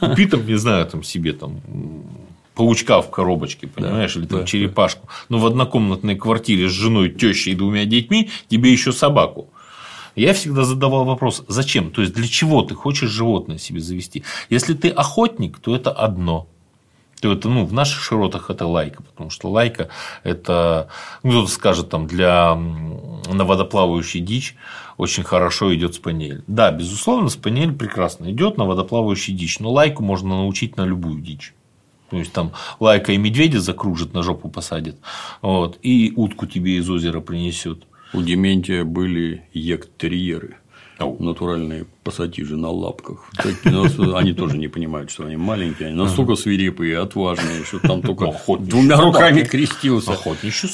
купи 0.00 0.26
там, 0.26 0.46
не 0.46 0.56
знаю, 0.56 0.86
там 0.86 1.02
себе 1.02 1.32
там 1.32 1.60
паучка 2.54 3.00
в 3.02 3.10
коробочке, 3.10 3.66
понимаешь, 3.66 4.14
да, 4.14 4.20
или 4.20 4.26
там 4.26 4.40
да, 4.40 4.46
черепашку. 4.46 5.06
Да. 5.06 5.12
Но 5.28 5.38
в 5.38 5.46
однокомнатной 5.46 6.16
квартире 6.16 6.68
с 6.68 6.72
женой, 6.72 7.10
тещей 7.10 7.52
и 7.52 7.56
двумя 7.56 7.84
детьми 7.84 8.30
тебе 8.48 8.72
еще 8.72 8.92
собаку. 8.92 9.50
Я 10.16 10.32
всегда 10.32 10.64
задавал 10.64 11.04
вопрос, 11.04 11.44
зачем? 11.46 11.92
То 11.92 12.02
есть 12.02 12.14
для 12.14 12.26
чего 12.26 12.62
ты 12.62 12.74
хочешь 12.74 13.10
животное 13.10 13.58
себе 13.58 13.80
завести? 13.80 14.24
Если 14.50 14.74
ты 14.74 14.88
охотник, 14.88 15.58
то 15.58 15.76
это 15.76 15.92
одно. 15.92 16.48
То 17.20 17.32
это, 17.32 17.48
ну, 17.48 17.64
в 17.64 17.72
наших 17.72 18.02
широтах 18.02 18.50
это 18.50 18.66
лайка, 18.66 19.02
потому 19.02 19.30
что 19.30 19.50
лайка 19.50 19.88
это, 20.22 20.88
ну, 21.22 21.30
кто-то 21.30 21.48
скажет, 21.48 21.88
там, 21.88 22.06
для 22.06 22.54
на 22.54 23.44
водоплавающей 23.44 24.20
дичь 24.20 24.54
очень 24.96 25.24
хорошо 25.24 25.74
идет 25.74 25.94
спаниель. 25.94 26.42
Да, 26.46 26.70
безусловно, 26.70 27.28
спаниель 27.28 27.72
прекрасно 27.72 28.30
идет 28.30 28.56
на 28.56 28.64
водоплавающей 28.64 29.34
дичь, 29.34 29.58
но 29.58 29.72
лайку 29.72 30.02
можно 30.02 30.30
научить 30.30 30.76
на 30.76 30.84
любую 30.84 31.20
дичь. 31.20 31.54
То 32.10 32.16
есть 32.16 32.32
там 32.32 32.52
лайка 32.80 33.12
и 33.12 33.18
медведя 33.18 33.60
закружит, 33.60 34.14
на 34.14 34.22
жопу 34.22 34.48
посадит, 34.48 34.96
вот, 35.42 35.78
и 35.82 36.12
утку 36.16 36.46
тебе 36.46 36.76
из 36.76 36.88
озера 36.88 37.20
принесет. 37.20 37.84
У 38.14 38.22
Дементия 38.22 38.84
были 38.84 39.44
ектерьеры 39.52 40.56
натуральные 40.98 41.86
пассатижи 42.02 42.56
на 42.56 42.70
лапках. 42.70 43.30
Ну, 43.64 44.16
они 44.16 44.32
тоже 44.32 44.58
не 44.58 44.68
понимают, 44.68 45.10
что 45.10 45.24
они 45.24 45.36
маленькие, 45.36 45.88
они 45.88 45.96
настолько 45.96 46.34
свирепые 46.34 46.92
и 46.92 46.94
отважные, 46.94 47.64
что 47.64 47.78
там 47.78 48.02
только 48.02 48.32
двумя 48.58 48.96
руками 49.00 49.42
крестился. 49.42 50.16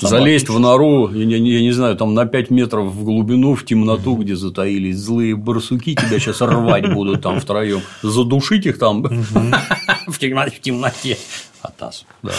Залезть 0.00 0.48
в 0.48 0.58
нору, 0.58 1.10
я 1.10 1.38
не 1.38 1.72
знаю, 1.72 1.96
там 1.96 2.14
на 2.14 2.26
5 2.26 2.50
метров 2.50 2.86
в 2.86 3.04
глубину, 3.04 3.54
в 3.54 3.64
темноту, 3.64 4.16
где 4.16 4.34
затаились 4.34 4.96
злые 4.98 5.36
барсуки, 5.36 5.94
тебя 5.94 6.18
сейчас 6.18 6.40
рвать 6.40 6.92
будут 6.92 7.22
там 7.22 7.40
втроем, 7.40 7.80
задушить 8.02 8.66
их 8.66 8.78
там 8.78 9.02
в 9.02 10.18
темноте. 10.18 11.18
Атас. 11.62 12.04
Да. 12.22 12.32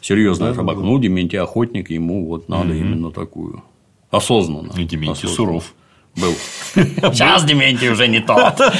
Серьезная 0.00 0.54
собака. 0.54 0.80
Ну, 0.80 0.98
Дементий 0.98 1.38
охотник, 1.38 1.90
ему 1.90 2.26
вот 2.26 2.48
надо 2.48 2.74
именно 2.74 3.10
такую. 3.10 3.62
Осознанно. 4.10 4.72
И 4.76 4.84
Дементий 4.84 5.28
суров. 5.28 5.74
Был. 6.16 6.34
Сейчас 6.74 7.44
Дементий 7.44 7.88
уже 7.90 8.08
не 8.08 8.20
тот. 8.20 8.60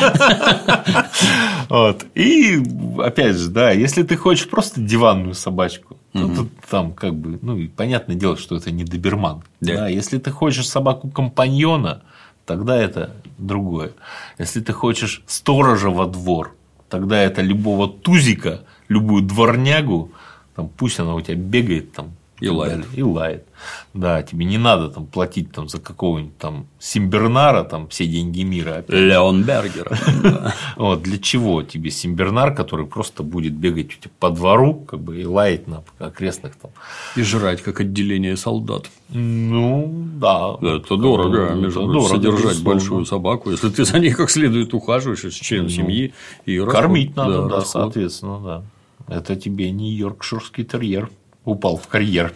Вот. 1.68 2.04
И 2.14 2.62
опять 2.98 3.36
же, 3.36 3.48
да, 3.48 3.70
если 3.70 4.02
ты 4.02 4.16
хочешь 4.16 4.46
просто 4.46 4.78
диванную 4.78 5.34
собачку, 5.34 5.96
то 6.12 6.28
тут 6.28 6.50
там 6.68 6.92
как 6.92 7.14
бы, 7.14 7.38
ну, 7.40 7.66
понятное 7.74 8.14
дело, 8.14 8.36
что 8.36 8.56
это 8.56 8.70
не 8.70 8.84
доберман. 8.84 9.42
Да. 9.62 9.76
да. 9.76 9.88
Если 9.88 10.18
ты 10.18 10.30
хочешь 10.30 10.68
собаку 10.68 11.08
компаньона, 11.08 12.02
тогда 12.44 12.76
это 12.76 13.16
другое. 13.38 13.92
Если 14.38 14.60
ты 14.60 14.74
хочешь 14.74 15.22
сторожа 15.26 15.88
во 15.88 16.06
двор, 16.06 16.54
тогда 16.90 17.18
это 17.22 17.40
любого 17.40 17.88
тузика, 17.88 18.60
любую 18.88 19.22
дворнягу, 19.22 20.12
там, 20.54 20.68
пусть 20.68 21.00
она 21.00 21.14
у 21.14 21.22
тебя 21.22 21.36
бегает 21.36 21.92
там 21.92 22.12
и 22.42 22.48
лает. 22.48 22.86
И 22.94 23.02
лает. 23.02 23.46
Да, 23.94 24.22
тебе 24.22 24.44
не 24.44 24.58
надо 24.58 24.88
там 24.88 25.06
платить 25.06 25.52
там, 25.52 25.68
за 25.68 25.78
какого-нибудь 25.78 26.36
там 26.38 26.66
Симбернара, 26.78 27.62
там 27.62 27.88
все 27.88 28.06
деньги 28.06 28.42
мира. 28.42 28.84
Леонбергера. 28.88 29.96
Вот, 30.76 31.02
для 31.02 31.18
чего 31.18 31.62
тебе 31.62 31.90
Симбернар, 31.90 32.54
который 32.54 32.86
просто 32.86 33.22
будет 33.22 33.52
бегать 33.52 33.86
у 33.86 34.00
тебя 34.00 34.10
по 34.18 34.30
двору, 34.30 34.74
как 34.74 35.00
бы 35.00 35.20
и 35.20 35.24
лаять 35.24 35.68
на 35.68 35.84
окрестных 35.98 36.56
там. 36.56 36.70
И 37.16 37.22
жрать, 37.22 37.62
как 37.62 37.80
отделение 37.80 38.36
солдат. 38.36 38.90
Ну, 39.10 40.08
да. 40.16 40.56
Это 40.60 40.96
дорого, 40.96 41.54
между 41.54 41.86
прочим, 41.86 42.08
содержать 42.08 42.62
большую 42.62 43.04
собаку, 43.04 43.50
если 43.50 43.68
ты 43.68 43.84
за 43.84 43.98
ней 43.98 44.12
как 44.12 44.30
следует 44.30 44.74
ухаживаешь, 44.74 45.24
это 45.24 45.34
член 45.34 45.64
ну, 45.64 45.68
семьи. 45.68 46.12
И 46.46 46.58
кормить 46.58 47.14
надо, 47.14 47.46
да, 47.46 47.60
соответственно, 47.60 48.40
да. 48.40 48.62
Это 49.08 49.36
тебе 49.36 49.70
не 49.70 49.92
йоркширский 49.92 50.64
терьер 50.64 51.10
упал 51.44 51.76
в 51.76 51.86
карьер. 51.88 52.32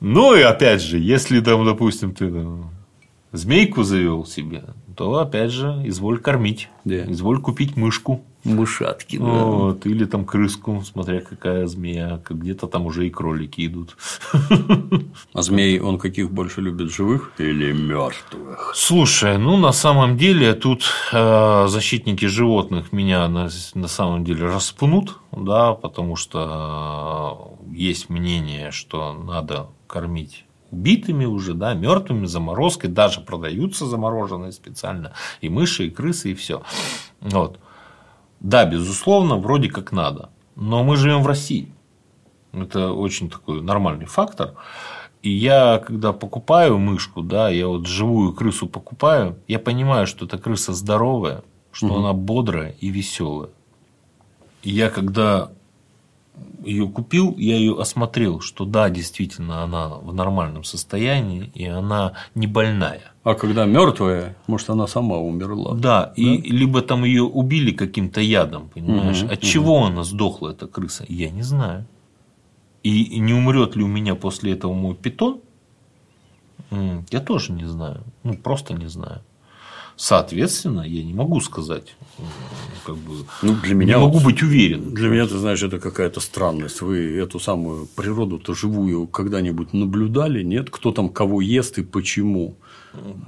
Ну 0.00 0.34
и 0.34 0.40
опять 0.40 0.80
же, 0.82 0.98
если 0.98 1.40
там, 1.40 1.64
допустим, 1.66 2.14
ты 2.14 2.32
змейку 3.32 3.82
завел 3.82 4.24
себе, 4.24 4.64
то 4.96 5.18
опять 5.18 5.50
же, 5.50 5.82
изволь 5.84 6.18
кормить, 6.18 6.68
изволь 6.84 7.40
купить 7.40 7.76
мышку. 7.76 8.22
Мышатки, 8.44 9.18
да. 9.18 9.24
Вот, 9.24 9.84
или 9.84 10.06
там 10.06 10.24
крыску, 10.24 10.82
смотря 10.82 11.20
какая 11.20 11.66
змея, 11.66 12.22
где-то 12.28 12.68
там 12.68 12.86
уже 12.86 13.06
и 13.06 13.10
кролики 13.10 13.66
идут. 13.66 13.96
А 15.32 15.42
змей 15.42 15.78
он 15.80 15.98
каких 15.98 16.30
больше 16.30 16.60
любит, 16.60 16.90
живых 16.90 17.32
или 17.38 17.72
мертвых? 17.72 18.72
Слушай, 18.74 19.38
ну 19.38 19.56
на 19.56 19.72
самом 19.72 20.16
деле 20.16 20.54
тут 20.54 20.84
э, 21.12 21.66
защитники 21.68 22.24
животных 22.24 22.92
меня 22.92 23.28
на, 23.28 23.48
на 23.74 23.88
самом 23.88 24.24
деле 24.24 24.46
распнут, 24.46 25.18
да, 25.32 25.74
потому 25.74 26.16
что 26.16 27.56
э, 27.70 27.76
есть 27.76 28.08
мнение, 28.08 28.70
что 28.70 29.12
надо 29.12 29.68
кормить 29.86 30.44
убитыми 30.70 31.24
уже, 31.24 31.54
да, 31.54 31.74
мертвыми, 31.74 32.26
заморозкой, 32.26 32.90
даже 32.90 33.20
продаются 33.20 33.86
замороженные 33.86 34.52
специально, 34.52 35.12
и 35.40 35.48
мыши, 35.48 35.86
и 35.86 35.90
крысы, 35.90 36.30
и 36.30 36.34
все. 36.34 36.62
Вот. 37.20 37.58
Да, 38.40 38.64
безусловно, 38.64 39.36
вроде 39.36 39.68
как 39.68 39.92
надо. 39.92 40.30
Но 40.56 40.82
мы 40.82 40.96
живем 40.96 41.22
в 41.22 41.26
России. 41.26 41.72
Это 42.52 42.92
очень 42.92 43.30
такой 43.30 43.62
нормальный 43.62 44.06
фактор. 44.06 44.54
И 45.22 45.30
я, 45.30 45.78
когда 45.78 46.12
покупаю 46.12 46.78
мышку, 46.78 47.22
да, 47.22 47.50
я 47.50 47.68
вот 47.68 47.86
живую 47.86 48.32
крысу 48.32 48.66
покупаю, 48.66 49.38
я 49.46 49.58
понимаю, 49.58 50.06
что 50.06 50.24
эта 50.24 50.38
крыса 50.38 50.72
здоровая, 50.72 51.42
что 51.72 51.86
угу. 51.88 51.98
она 51.98 52.12
бодрая 52.14 52.74
и 52.80 52.88
веселая. 52.88 53.50
И 54.62 54.70
я, 54.70 54.88
когда 54.88 55.50
ее 56.64 56.88
купил, 56.88 57.34
я 57.36 57.56
ее 57.56 57.78
осмотрел, 57.78 58.40
что 58.40 58.64
да, 58.64 58.88
действительно, 58.88 59.62
она 59.62 59.88
в 59.88 60.14
нормальном 60.14 60.64
состоянии, 60.64 61.50
и 61.54 61.66
она 61.66 62.14
не 62.34 62.46
больная. 62.46 63.09
А 63.22 63.34
когда 63.34 63.66
мертвая, 63.66 64.36
может, 64.46 64.70
она 64.70 64.86
сама 64.86 65.18
умерла. 65.18 65.74
Да, 65.74 66.06
да? 66.06 66.12
и 66.16 66.40
либо 66.50 66.80
там 66.80 67.04
ее 67.04 67.22
убили 67.22 67.70
каким-то 67.70 68.20
ядом, 68.20 68.68
понимаешь? 68.68 69.22
Угу, 69.22 69.32
От 69.32 69.38
угу. 69.38 69.46
чего 69.46 69.84
она 69.84 70.04
сдохла, 70.04 70.50
эта 70.50 70.66
крыса? 70.66 71.04
Я 71.08 71.30
не 71.30 71.42
знаю. 71.42 71.86
И 72.82 73.18
не 73.18 73.34
умрет 73.34 73.76
ли 73.76 73.84
у 73.84 73.88
меня 73.88 74.14
после 74.14 74.52
этого 74.52 74.72
мой 74.72 74.94
питон? 74.94 75.40
Я 77.10 77.20
тоже 77.20 77.52
не 77.52 77.64
знаю. 77.64 78.02
Ну, 78.22 78.34
просто 78.34 78.74
не 78.74 78.88
знаю. 78.88 79.20
Соответственно, 79.96 80.80
я 80.80 81.04
не 81.04 81.12
могу 81.12 81.42
сказать, 81.42 81.94
как 82.86 82.96
бы, 82.96 83.26
ну, 83.42 83.54
для 83.62 83.74
меня 83.74 83.96
не 83.96 84.00
могу 84.00 84.20
быть 84.20 84.42
уверен. 84.42 84.94
Для 84.94 85.10
меня, 85.10 85.26
ты 85.26 85.36
знаешь, 85.36 85.62
это 85.62 85.78
какая-то 85.78 86.20
странность. 86.20 86.80
Вы 86.80 87.18
эту 87.18 87.38
самую 87.38 87.86
природу-то 87.86 88.54
живую 88.54 89.06
когда-нибудь 89.06 89.74
наблюдали? 89.74 90.42
Нет? 90.42 90.70
Кто 90.70 90.92
там 90.92 91.10
кого 91.10 91.42
ест 91.42 91.76
и 91.76 91.82
почему? 91.82 92.54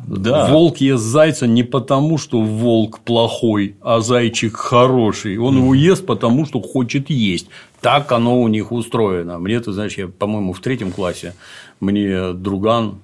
Да. 0.09 0.49
Волк 0.51 0.79
ест 0.79 1.05
зайца 1.05 1.47
не 1.47 1.63
потому, 1.63 2.19
что 2.19 2.41
волк 2.43 3.01
плохой, 3.01 3.77
а 3.81 4.01
зайчик 4.01 4.57
хороший. 4.57 5.39
Он 5.39 5.57
его 5.57 5.75
ест 5.75 6.05
потому, 6.05 6.47
что 6.47 6.61
хочет 6.61 7.11
есть. 7.11 7.49
Так 7.81 8.11
оно 8.13 8.41
у 8.41 8.49
них 8.49 8.73
устроено. 8.73 9.39
Мне, 9.39 9.61
ты 9.61 9.73
знаешь, 9.73 9.97
я, 9.99 10.09
по-моему, 10.09 10.53
в 10.53 10.61
третьем 10.61 10.93
классе 10.93 11.35
мне 11.81 12.33
друган 12.33 13.01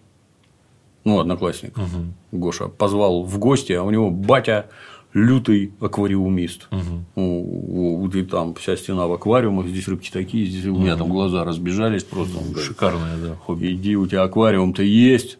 ну, 1.05 1.21
одноклассник, 1.21 1.77
угу. 1.77 2.13
Гоша, 2.33 2.69
позвал 2.69 3.23
в 3.23 3.39
гости, 3.39 3.73
а 3.73 3.83
у 3.83 3.91
него 3.91 4.11
батя 4.11 4.67
лютый 5.15 5.73
аквариумист. 5.81 6.69
Угу. 7.17 8.11
И 8.13 8.23
там 8.25 8.55
вся 8.55 8.77
стена 8.77 9.07
в 9.07 9.13
аквариумах, 9.13 9.67
здесь 9.69 9.89
рыбки 9.89 10.11
такие, 10.11 10.47
здесь 10.47 10.67
у 10.67 10.79
меня 10.79 10.97
там 10.97 11.09
глаза 11.09 11.45
разбежались 11.45 12.05
просто. 12.05 12.39
Шикарное, 12.61 13.17
да, 13.17 13.35
хобби. 13.37 13.73
Иди, 13.73 13.97
у 13.97 14.07
тебя 14.07 14.23
аквариум-то 14.23 14.83
есть, 14.83 15.39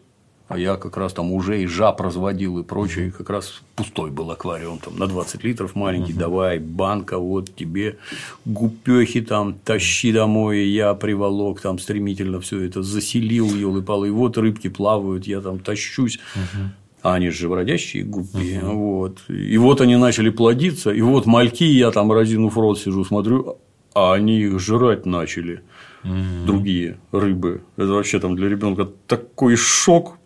а 0.49 0.57
я 0.57 0.77
как 0.77 0.97
раз 0.97 1.13
там 1.13 1.31
уже 1.31 1.61
и 1.61 1.67
жаб 1.67 2.01
разводил 2.01 2.57
и 2.57 2.63
прочее, 2.63 3.11
как 3.15 3.29
раз 3.29 3.61
пустой 3.75 4.09
был 4.09 4.31
аквариум, 4.31 4.79
там 4.79 4.97
на 4.97 5.05
20 5.05 5.43
литров 5.43 5.75
маленький, 5.75 6.11
угу. 6.11 6.19
давай, 6.19 6.57
банка, 6.57 7.19
вот 7.19 7.55
тебе 7.55 7.97
гупехи 8.45 9.21
там, 9.21 9.53
тащи 9.53 10.11
домой, 10.11 10.65
я 10.65 10.95
приволок 10.95 11.61
там 11.61 11.77
стремительно 11.77 12.41
все 12.41 12.61
это 12.61 12.81
заселил, 12.81 13.53
елы 13.53 13.83
палы 13.83 14.07
и 14.07 14.11
вот 14.11 14.39
рыбки 14.39 14.69
плавают, 14.69 15.27
я 15.27 15.39
там 15.39 15.59
тащусь. 15.59 16.19
Угу. 16.35 16.63
А 17.03 17.13
они 17.13 17.29
же 17.29 17.47
бродящие 17.47 18.03
гуппи. 18.03 18.57
Угу. 18.57 18.71
Вот. 18.71 19.19
И 19.29 19.57
вот 19.59 19.81
они 19.81 19.97
начали 19.97 20.31
плодиться, 20.31 20.89
и 20.89 21.01
вот 21.01 21.27
мальки, 21.27 21.63
я 21.63 21.91
там 21.91 22.11
разинув 22.11 22.57
рот 22.57 22.79
сижу, 22.79 23.05
смотрю, 23.05 23.59
а 23.93 24.13
они 24.13 24.39
их 24.41 24.59
жрать 24.59 25.05
начали. 25.05 25.61
Угу. 26.03 26.47
Другие 26.47 26.97
рыбы. 27.11 27.61
Это 27.77 27.89
вообще 27.89 28.19
там 28.19 28.35
для 28.35 28.49
ребенка 28.49 28.89
такой 29.05 29.55
шок 29.55 30.18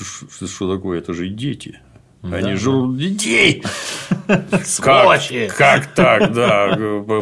что, 0.00 0.46
что 0.46 0.74
такое? 0.74 0.98
Это 0.98 1.14
же 1.14 1.28
дети. 1.28 1.80
Они 2.22 2.54
жрут 2.54 2.98
детей. 2.98 3.62
Сволочи! 4.64 5.48
Как, 5.56 5.94
как 5.94 5.94
так, 5.94 6.32
да. 6.32 6.76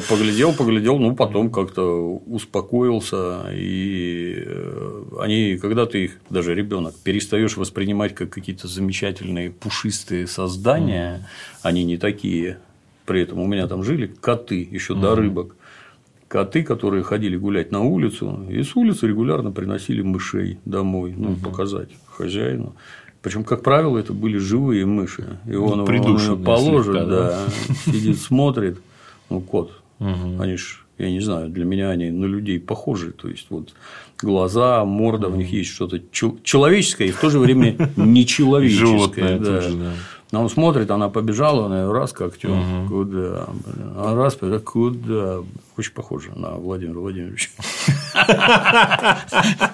Поглядел, 0.09 0.55
поглядел, 0.55 0.99
ну 0.99 1.15
потом 1.15 1.51
как-то 1.51 2.17
успокоился. 2.27 3.51
И 3.53 4.43
э, 4.45 5.03
они, 5.21 5.59
когда 5.59 5.87
ты 5.87 6.05
их, 6.05 6.13
даже 6.31 6.55
ребенок, 6.55 6.95
перестаешь 7.05 7.57
воспринимать 7.57 8.15
как 8.15 8.31
какие-то 8.31 8.69
замечательные 8.69 9.51
пушистые 9.51 10.27
создания, 10.27 11.29
они 11.63 11.85
не 11.85 11.99
такие. 11.99 12.59
При 13.05 13.21
этом 13.21 13.39
у 13.39 13.47
меня 13.47 13.69
там 13.69 13.85
жили 13.85 14.07
коты 14.07 14.67
еще 14.69 14.95
до 14.95 15.15
рыбок. 15.15 15.57
Коты, 16.29 16.63
которые 16.65 17.05
ходили 17.05 17.37
гулять 17.37 17.71
на 17.71 17.83
улицу, 17.83 18.45
и 18.51 18.63
с 18.63 18.75
улицы 18.75 19.07
регулярно 19.07 19.53
приносили 19.53 20.03
мышей 20.03 20.59
домой, 20.65 21.15
ну, 21.17 21.37
показать 21.37 21.91
хозяину. 22.07 22.75
Причем, 23.23 23.43
как 23.43 23.63
правило, 23.63 23.99
это 23.99 24.13
были 24.13 24.39
живые 24.39 24.87
мыши. 24.87 25.39
И 25.47 25.55
он 25.57 25.79
его 25.79 25.85
придушенные 25.85 26.45
положит, 26.45 26.95
слегка, 26.95 27.05
да, 27.05 27.45
да. 27.45 27.93
сидит, 27.93 28.19
смотрит. 28.19 28.79
Ну, 29.31 29.41
кот. 29.41 29.73
Они 29.99 30.57
ж, 30.57 30.85
я 30.99 31.11
не 31.11 31.21
знаю, 31.21 31.49
для 31.49 31.65
меня 31.65 31.91
они 31.91 32.11
на 32.11 32.27
людей 32.27 32.61
похожи. 32.61 33.11
То 33.13 33.29
есть, 33.29 33.47
вот 33.51 33.75
глаза, 34.19 34.85
морда, 34.85 35.29
в 35.29 35.37
них 35.37 35.51
есть 35.51 35.71
что-то 35.71 36.01
чел- 36.13 36.39
человеческое 36.43 37.09
и 37.09 37.11
в 37.11 37.21
то 37.21 37.31
же 37.31 37.39
время 37.39 37.77
нечеловеческое. 37.97 38.87
Животное 38.87 39.39
да. 39.39 39.45
тоже, 39.61 39.77
да. 39.77 39.93
Но 40.33 40.43
он 40.43 40.51
смотрит, 40.51 40.91
она 40.91 41.09
побежала, 41.09 41.67
она 41.67 41.93
раз 41.93 42.13
как 42.13 42.37
тём, 42.37 42.89
куда, 42.89 43.47
блин, 43.65 43.93
а 43.97 44.15
раз 44.17 44.35
побежала, 44.35 44.61
куда, 44.61 45.39
очень 45.77 45.93
похоже 45.93 46.33
на 46.35 46.51
Владимира 46.51 46.99
Владимировича. 46.99 47.49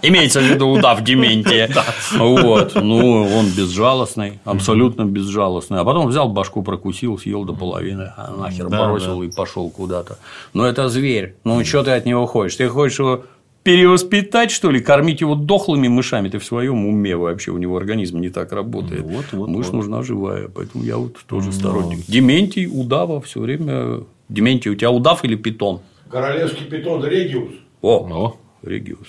Имеется 0.02 0.40
в 0.40 0.44
виду 0.44 0.68
удав 0.68 1.02
Дементия. 1.02 1.70
Вот. 2.18 2.74
Ну, 2.74 3.22
он 3.22 3.46
безжалостный, 3.56 4.40
абсолютно 4.44 5.04
безжалостный. 5.04 5.78
А 5.78 5.84
потом 5.84 6.08
взял 6.08 6.28
башку, 6.28 6.62
прокусил, 6.62 7.18
съел 7.18 7.44
до 7.44 7.54
половины, 7.54 8.12
а 8.16 8.34
нахер 8.36 8.68
Да, 8.68 8.88
бросил 8.88 9.22
и 9.22 9.30
пошел 9.30 9.70
куда-то. 9.70 10.18
Но 10.52 10.66
это 10.66 10.88
зверь. 10.88 11.36
Ну, 11.44 11.64
что 11.64 11.82
ты 11.82 11.92
от 11.92 12.04
него 12.04 12.26
хочешь? 12.26 12.56
Ты 12.56 12.68
хочешь 12.68 12.98
его 12.98 13.24
перевоспитать, 13.62 14.50
что 14.50 14.70
ли, 14.70 14.80
кормить 14.80 15.20
его 15.20 15.34
дохлыми 15.34 15.88
мышами, 15.88 16.28
ты 16.28 16.38
в 16.38 16.44
своем 16.44 16.86
уме 16.86 17.16
вообще, 17.16 17.50
у 17.52 17.58
него 17.58 17.76
организм 17.76 18.20
не 18.20 18.30
так 18.30 18.52
работает. 18.52 19.02
Вот, 19.02 19.24
вот, 19.32 19.48
Мышь 19.48 19.66
вот. 19.66 19.74
нужна 19.74 20.02
живая, 20.02 20.48
поэтому 20.48 20.84
я 20.84 20.96
вот 20.96 21.16
тоже 21.26 21.52
сторонник. 21.52 22.04
Дементий, 22.06 22.66
удава 22.66 23.20
все 23.20 23.40
время. 23.40 24.00
Дементий, 24.28 24.70
у 24.70 24.74
тебя 24.74 24.90
удав 24.90 25.24
или 25.24 25.36
питон? 25.36 25.80
Королевский 26.10 26.66
питон 26.66 27.04
Региус. 27.04 27.52
О, 27.82 28.06
О, 28.10 28.36
Региус. 28.62 29.08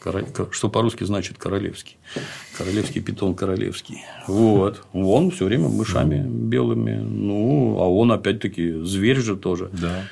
Король- 0.00 0.26
ко- 0.26 0.48
Что 0.50 0.68
по-русски 0.68 1.04
значит 1.04 1.38
королевский? 1.38 1.96
Королевский 2.58 3.00
питон 3.00 3.34
королевский. 3.34 4.02
Вот. 4.28 4.82
Он 4.92 5.30
все 5.30 5.46
время 5.46 5.68
мышами 5.68 6.22
белыми. 6.28 6.96
Ну, 6.96 7.78
а 7.80 7.88
он 7.88 8.12
опять-таки 8.12 8.82
зверь 8.84 9.20
же 9.20 9.36
тоже. 9.36 9.70
да. 9.72 10.04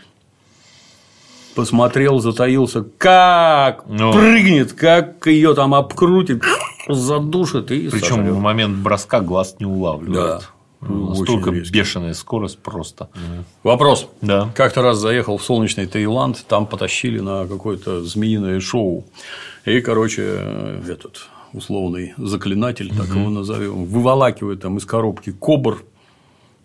Посмотрел, 1.54 2.18
затаился, 2.20 2.84
как 2.98 3.84
Ну. 3.88 4.12
прыгнет, 4.12 4.72
как 4.72 5.26
ее 5.26 5.54
там 5.54 5.74
обкрутит, 5.74 6.42
задушит 6.88 7.70
и 7.70 7.88
Причем 7.88 8.26
в 8.26 8.38
момент 8.40 8.76
броска 8.78 9.20
глаз 9.20 9.56
не 9.60 9.66
улавливает. 9.66 10.14
Да. 10.14 10.40
Ну, 10.80 11.10
Очень 11.10 11.20
Настолько 11.20 11.50
резкий. 11.50 11.72
бешеная 11.78 12.14
скорость 12.14 12.58
просто. 12.58 13.08
Вопрос. 13.62 14.08
Да. 14.20 14.50
Как-то 14.56 14.82
раз 14.82 14.98
заехал 14.98 15.36
в 15.38 15.42
солнечный 15.44 15.86
Таиланд, 15.86 16.44
там 16.48 16.66
потащили 16.66 17.20
на 17.20 17.46
какое-то 17.46 18.02
змеиное 18.02 18.58
шоу. 18.58 19.04
И, 19.64 19.80
короче, 19.80 20.22
этот 20.88 21.28
условный 21.52 22.14
заклинатель, 22.16 22.88
так 22.96 23.08
его 23.14 23.30
назовем, 23.30 23.84
выволакивает 23.84 24.62
там 24.62 24.78
из 24.78 24.84
коробки 24.84 25.30
кобр. 25.30 25.84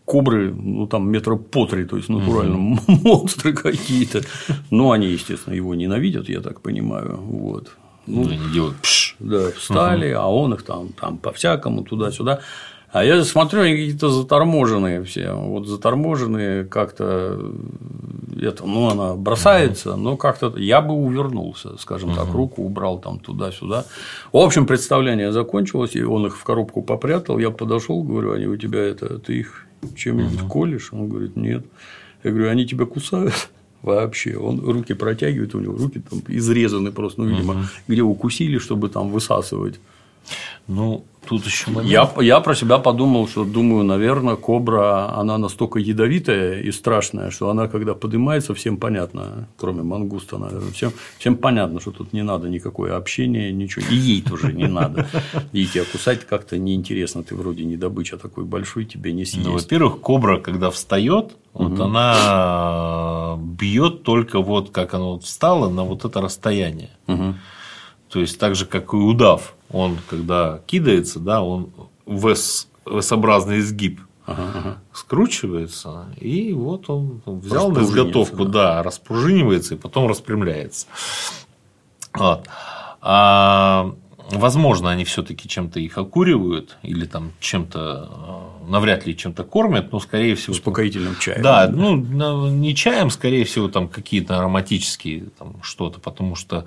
Кобры, 0.07 0.53
ну, 0.53 0.87
там 0.87 1.11
метра 1.11 1.35
по 1.35 1.65
три, 1.65 1.83
то 1.83 1.97
есть 1.97 2.07
натурально 2.07 2.57
монстры 2.87 3.51
какие-то. 3.51 4.21
Но 4.71 4.91
они, 4.91 5.07
естественно, 5.07 5.53
его 5.53 5.75
ненавидят, 5.75 6.29
я 6.29 6.39
так 6.39 6.61
понимаю. 6.61 7.17
Вот. 7.17 7.71
Ну, 8.07 8.23
Ну, 8.23 8.29
они 8.29 8.53
делают 8.53 8.77
пш. 8.77 9.15
да, 9.19 9.51
встали, 9.51 10.11
а 10.11 10.27
он 10.27 10.53
их 10.53 10.63
там, 10.63 10.93
там 10.93 11.17
по-всякому, 11.17 11.83
туда-сюда. 11.83 12.39
А 12.93 13.03
я 13.03 13.21
смотрю, 13.25 13.63
они 13.63 13.73
какие-то 13.73 14.09
заторможенные 14.09 15.03
все. 15.03 15.33
Вот 15.33 15.67
заторможенные 15.67 16.63
как-то 16.63 17.37
это, 18.41 18.65
ну, 18.65 18.87
она 18.89 19.13
бросается, 19.15 19.97
но 19.97 20.15
как-то 20.15 20.53
я 20.57 20.79
бы 20.81 20.93
увернулся, 20.93 21.77
скажем 21.77 22.15
так, 22.15 22.31
руку 22.31 22.63
убрал 22.63 22.99
там 22.99 23.19
туда-сюда. 23.19 23.83
В 24.31 24.37
общем, 24.37 24.65
представление 24.65 25.33
закончилось, 25.33 25.95
и 25.97 26.03
он 26.03 26.27
их 26.27 26.37
в 26.37 26.43
коробку 26.45 26.81
попрятал. 26.81 27.39
Я 27.39 27.51
подошел, 27.51 28.01
говорю, 28.03 28.31
они 28.31 28.45
у 28.47 28.55
тебя 28.55 28.79
это, 28.79 29.19
ты 29.19 29.39
их 29.39 29.66
чем-нибудь 29.95 30.47
колешь? 30.49 30.93
Он 30.93 31.07
говорит, 31.09 31.35
нет. 31.35 31.65
Я 32.23 32.31
говорю, 32.31 32.49
они 32.49 32.65
тебя 32.65 32.85
кусают? 32.85 33.49
Вообще, 33.81 34.37
он 34.37 34.59
руки 34.59 34.93
протягивает, 34.93 35.55
у 35.55 35.59
него 35.59 35.77
руки 35.77 36.01
там 36.09 36.21
изрезаны 36.27 36.91
просто, 36.91 37.21
ну, 37.21 37.29
видимо, 37.29 37.69
где 37.87 38.01
укусили, 38.01 38.57
чтобы 38.57 38.89
там 38.89 39.09
высасывать. 39.09 39.79
Ну, 40.67 41.05
тут 41.27 41.45
еще 41.45 41.71
момент. 41.71 41.89
Я, 41.89 42.11
я 42.21 42.39
про 42.41 42.55
себя 42.55 42.77
подумал, 42.77 43.27
что 43.27 43.45
думаю, 43.45 43.83
наверное, 43.85 44.35
кобра, 44.35 45.17
она 45.17 45.37
настолько 45.37 45.79
ядовитая 45.79 46.61
и 46.61 46.71
страшная, 46.71 47.31
что 47.31 47.49
она, 47.49 47.67
когда 47.67 47.93
поднимается, 47.93 48.53
всем 48.53 48.77
понятно, 48.77 49.47
кроме 49.57 49.83
мангуста, 49.83 50.37
наверное, 50.37 50.71
всем, 50.71 50.91
всем 51.19 51.35
понятно, 51.37 51.79
что 51.79 51.91
тут 51.91 52.13
не 52.13 52.21
надо 52.23 52.49
никакое 52.49 52.97
общение, 52.97 53.51
ничего. 53.53 53.85
И 53.89 53.95
ей 53.95 54.21
тоже 54.21 54.51
не 54.53 54.67
надо. 54.67 55.07
И 55.53 55.65
тебя 55.65 55.83
кусать 55.91 56.25
как-то 56.25 56.57
неинтересно, 56.57 57.23
ты 57.23 57.35
вроде 57.35 57.63
не 57.65 57.77
добыча 57.77 58.17
такой 58.17 58.43
большой, 58.43 58.85
тебе 58.85 59.11
не 59.13 59.21
Ну, 59.21 59.25
съесть. 59.25 59.47
во-первых, 59.47 60.01
кобра, 60.01 60.39
когда 60.39 60.69
встает, 60.69 61.35
вот 61.53 61.79
она 61.79 63.37
бьет 63.39 64.03
только 64.03 64.41
вот 64.41 64.69
как 64.71 64.93
она 64.93 65.05
вот 65.05 65.23
встала 65.23 65.69
на 65.69 65.83
вот 65.83 66.05
это 66.05 66.21
расстояние. 66.21 66.89
Мгм. 67.07 67.35
То 68.09 68.19
есть 68.21 68.39
так 68.39 68.55
же, 68.55 68.65
как 68.65 68.93
и 68.93 68.95
удав, 68.95 69.55
он 69.71 69.97
когда 70.09 70.59
кидается, 70.65 71.19
да, 71.19 71.41
он 71.41 71.69
в 72.05 72.27
S-образный 72.27 73.59
изгиб 73.59 73.99
Ага, 74.25 74.51
ага. 74.55 74.77
скручивается, 74.93 76.05
и 76.19 76.51
вот 76.53 76.89
он 76.89 77.21
взял 77.25 77.71
на 77.71 77.79
изготовку, 77.79 78.45
да. 78.45 78.83
распружинивается 78.83 79.75
и 79.75 79.77
потом 79.77 80.07
распрямляется. 80.07 80.87
Вот. 82.13 82.47
А, 83.01 83.93
возможно, 84.31 84.89
они 84.89 85.05
все-таки 85.05 85.47
чем-то 85.47 85.79
их 85.79 85.97
окуривают 85.97 86.77
или 86.81 87.05
там 87.05 87.31
чем-то 87.39 88.59
э, 88.65 88.69
навряд 88.69 89.05
ли 89.05 89.15
чем-то 89.15 89.43
кормят, 89.43 89.91
но 89.91 89.99
скорее 89.99 90.35
всего. 90.35 90.53
там- 90.53 90.59
Успокоительным 90.59 91.15
чаем. 91.19 91.41
Да, 91.41 91.69
ну 91.71 91.95
на- 91.95 92.49
не 92.49 92.75
чаем, 92.75 93.09
скорее 93.11 93.45
всего, 93.45 93.69
там 93.69 93.87
какие-то 93.87 94.39
ароматические 94.39 95.25
там 95.37 95.61
что-то, 95.61 95.99
потому 96.01 96.35
что 96.35 96.65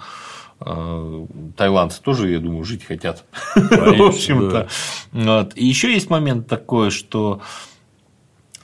таиландцы 0.61 2.03
тоже, 2.03 2.31
я 2.31 2.39
думаю, 2.39 2.65
жить 2.65 2.85
хотят. 2.85 3.25
В 3.55 4.03
общем-то. 4.03 4.69
Вот. 5.13 5.53
И 5.57 5.67
еще 5.67 5.93
есть 5.93 6.11
момент 6.11 6.47
такой, 6.47 6.91
что 6.91 7.41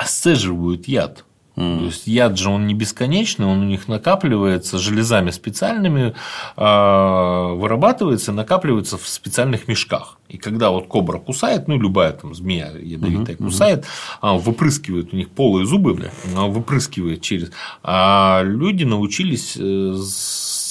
сцеживают 0.04 0.88
яд. 0.88 1.24
То 1.56 1.84
есть 1.86 2.06
яд 2.06 2.38
же 2.38 2.50
он 2.50 2.66
не 2.66 2.74
бесконечный, 2.74 3.46
он 3.46 3.60
у 3.60 3.64
них 3.64 3.88
накапливается 3.88 4.76
железами 4.76 5.30
специальными, 5.30 6.14
а, 6.54 7.54
вырабатывается, 7.54 8.32
накапливается 8.32 8.98
в 8.98 9.08
специальных 9.08 9.66
мешках. 9.66 10.18
И 10.28 10.36
когда 10.36 10.70
вот 10.70 10.86
кобра 10.86 11.18
кусает, 11.18 11.66
ну 11.66 11.78
любая 11.78 12.12
там 12.12 12.34
змея 12.34 12.72
ядовитая 12.76 13.36
кусает, 13.36 13.86
а, 14.20 14.34
выпрыскивает 14.34 15.14
у 15.14 15.16
них 15.16 15.30
полые 15.30 15.64
зубы, 15.64 16.10
а, 16.36 16.46
выпрыскивает 16.46 17.22
через. 17.22 17.50
А 17.82 18.42
люди 18.44 18.84
научились 18.84 19.56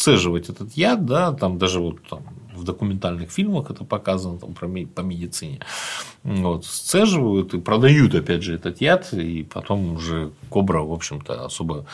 сцеживать 0.06 0.50
этот 0.50 0.74
яд, 0.74 1.06
да, 1.06 1.34
там 1.34 1.58
даже 1.58 1.80
вот 1.80 1.96
там 2.08 2.22
в 2.54 2.64
документальных 2.64 3.32
фильмах 3.32 3.72
это 3.72 3.84
показано 3.84 4.38
там, 4.38 4.54
про 4.54 4.68
по 4.68 5.02
медицине. 5.02 5.60
Вот, 6.24 6.66
сцеживают 6.66 7.56
и 7.56 7.60
продают, 7.60 8.14
опять 8.14 8.44
же, 8.44 8.54
этот 8.54 8.82
яд, 8.82 9.12
и 9.14 9.44
потом 9.44 9.96
уже 9.96 10.32
кобра, 10.50 10.82
в 10.82 10.94
общем-то, 10.94 11.44
особо 11.44 11.88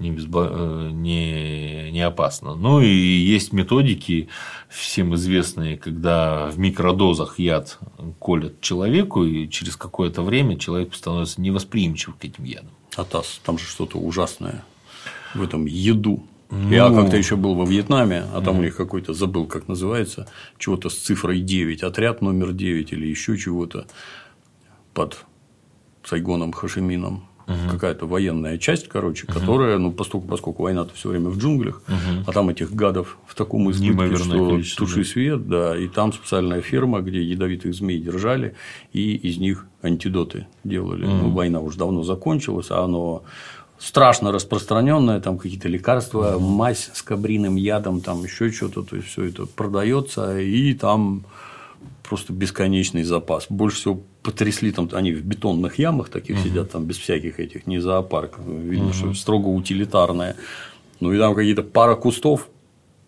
не, 0.00 0.10
безбо- 0.10 0.50
э, 0.50 0.90
не, 0.90 1.92
не 1.92 2.00
опасна. 2.00 2.56
Ну 2.56 2.80
и 2.80 2.88
есть 2.88 3.52
методики 3.52 4.28
всем 4.68 5.14
известные, 5.14 5.78
когда 5.78 6.46
в 6.46 6.58
микродозах 6.58 7.38
яд 7.38 7.78
колят 8.18 8.60
человеку, 8.60 9.22
и 9.22 9.48
через 9.48 9.76
какое-то 9.76 10.22
время 10.22 10.58
человек 10.58 10.92
становится 10.92 11.40
невосприимчив 11.40 12.16
к 12.16 12.24
этим 12.24 12.44
ядам. 12.44 12.72
Атас, 12.96 13.40
там 13.44 13.58
же 13.58 13.64
что-то 13.64 13.98
ужасное 13.98 14.64
в 15.34 15.42
этом 15.42 15.66
еду. 15.66 16.24
Я 16.50 16.88
Ну. 16.88 17.00
как-то 17.02 17.16
еще 17.16 17.36
был 17.36 17.54
во 17.54 17.64
Вьетнаме, 17.64 18.24
а 18.32 18.40
там 18.40 18.58
у 18.58 18.62
них 18.62 18.76
какой-то 18.76 19.12
забыл, 19.12 19.46
как 19.46 19.66
называется, 19.68 20.26
чего-то 20.58 20.88
с 20.88 20.94
цифрой 20.94 21.40
9, 21.40 21.82
отряд 21.82 22.22
номер 22.22 22.52
9 22.52 22.92
или 22.92 23.06
еще 23.06 23.36
чего-то 23.36 23.86
под 24.92 25.24
Сайгоном 26.04 26.52
Хашимином. 26.52 27.24
какая-то 27.70 28.06
военная 28.06 28.56
часть, 28.56 28.88
короче, 28.88 29.26
которая, 29.26 29.76
ну, 29.78 29.92
поскольку, 29.92 30.26
поскольку 30.26 30.62
война-то 30.62 30.94
все 30.94 31.10
время 31.10 31.28
в 31.28 31.38
джунглях, 31.38 31.82
а 32.26 32.32
там 32.32 32.48
этих 32.48 32.72
гадов 32.72 33.18
в 33.26 33.34
таком 33.34 33.70
избытке, 33.70 33.90
Неимоверное 33.90 34.36
что 34.36 34.48
количество, 34.50 34.86
туши 34.86 34.98
да. 35.00 35.04
свет, 35.04 35.48
да, 35.48 35.78
и 35.78 35.88
там 35.88 36.12
специальная 36.12 36.62
ферма, 36.62 37.00
где 37.00 37.22
ядовитых 37.22 37.74
змей 37.74 37.98
держали, 37.98 38.54
и 38.94 39.14
из 39.14 39.38
них 39.38 39.66
антидоты 39.82 40.46
делали. 40.64 41.04
Ну, 41.04 41.30
война 41.30 41.60
уже 41.60 41.76
давно 41.78 42.02
закончилась, 42.02 42.70
а 42.70 42.82
оно 42.82 43.24
страшно 43.78 44.32
распространенное, 44.32 45.20
там 45.20 45.38
какие-то 45.38 45.68
лекарства, 45.68 46.38
мазь 46.38 46.90
с 46.92 47.02
кабриным 47.02 47.56
ядом, 47.56 48.00
там 48.00 48.22
еще 48.24 48.50
что-то, 48.50 48.82
то 48.82 48.96
есть 48.96 49.08
все 49.08 49.24
это 49.24 49.46
продается, 49.46 50.40
и 50.40 50.74
там 50.74 51.24
просто 52.08 52.32
бесконечный 52.32 53.02
запас. 53.02 53.46
Больше 53.48 53.78
всего 53.78 54.00
потрясли 54.22 54.70
там, 54.72 54.88
они 54.92 55.12
в 55.12 55.24
бетонных 55.24 55.78
ямах 55.78 56.08
таких 56.08 56.38
сидят, 56.40 56.70
там 56.70 56.84
без 56.84 56.98
всяких 56.98 57.40
этих, 57.40 57.66
не 57.66 57.78
зоопарк, 57.78 58.38
видно, 58.38 58.92
что 58.92 59.12
строго 59.14 59.48
утилитарное. 59.48 60.36
Ну 61.00 61.12
и 61.12 61.18
там 61.18 61.34
какие-то 61.34 61.62
пара 61.62 61.96
кустов, 61.96 62.48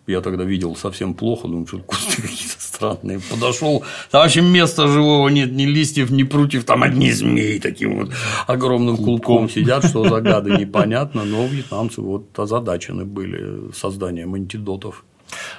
я 0.07 0.21
тогда 0.21 0.43
видел 0.43 0.75
совсем 0.75 1.13
плохо, 1.13 1.47
думаю, 1.47 1.67
что 1.67 1.79
кусты 1.79 2.21
какие-то 2.21 2.56
странные. 2.77 3.19
Подошел, 3.19 3.83
там 4.11 4.21
вообще 4.21 4.41
места 4.41 4.87
живого 4.87 5.29
нет, 5.29 5.51
ни 5.51 5.65
листьев, 5.65 6.11
ни 6.11 6.23
прутьев, 6.23 6.63
там 6.63 6.83
одни 6.83 7.11
змеи 7.11 7.59
таким 7.59 7.99
вот 7.99 8.11
огромным 8.45 8.97
клубком 8.97 9.49
сидят, 9.49 9.85
что 9.85 10.07
за 10.07 10.21
гады, 10.21 10.51
непонятно, 10.51 11.25
но 11.25 11.45
вьетнамцы 11.45 12.01
вот 12.01 12.37
озадачены 12.37 13.05
были 13.05 13.71
созданием 13.73 14.35
антидотов. 14.35 15.03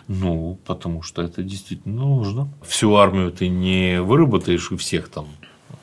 Ну, 0.06 0.58
потому 0.64 1.02
что 1.02 1.22
это 1.22 1.42
действительно 1.42 2.02
нужно. 2.02 2.48
Всю 2.62 2.94
армию 2.94 3.30
ты 3.30 3.48
не 3.48 4.00
выработаешь 4.00 4.72
у 4.72 4.76
всех 4.76 5.08
там 5.08 5.26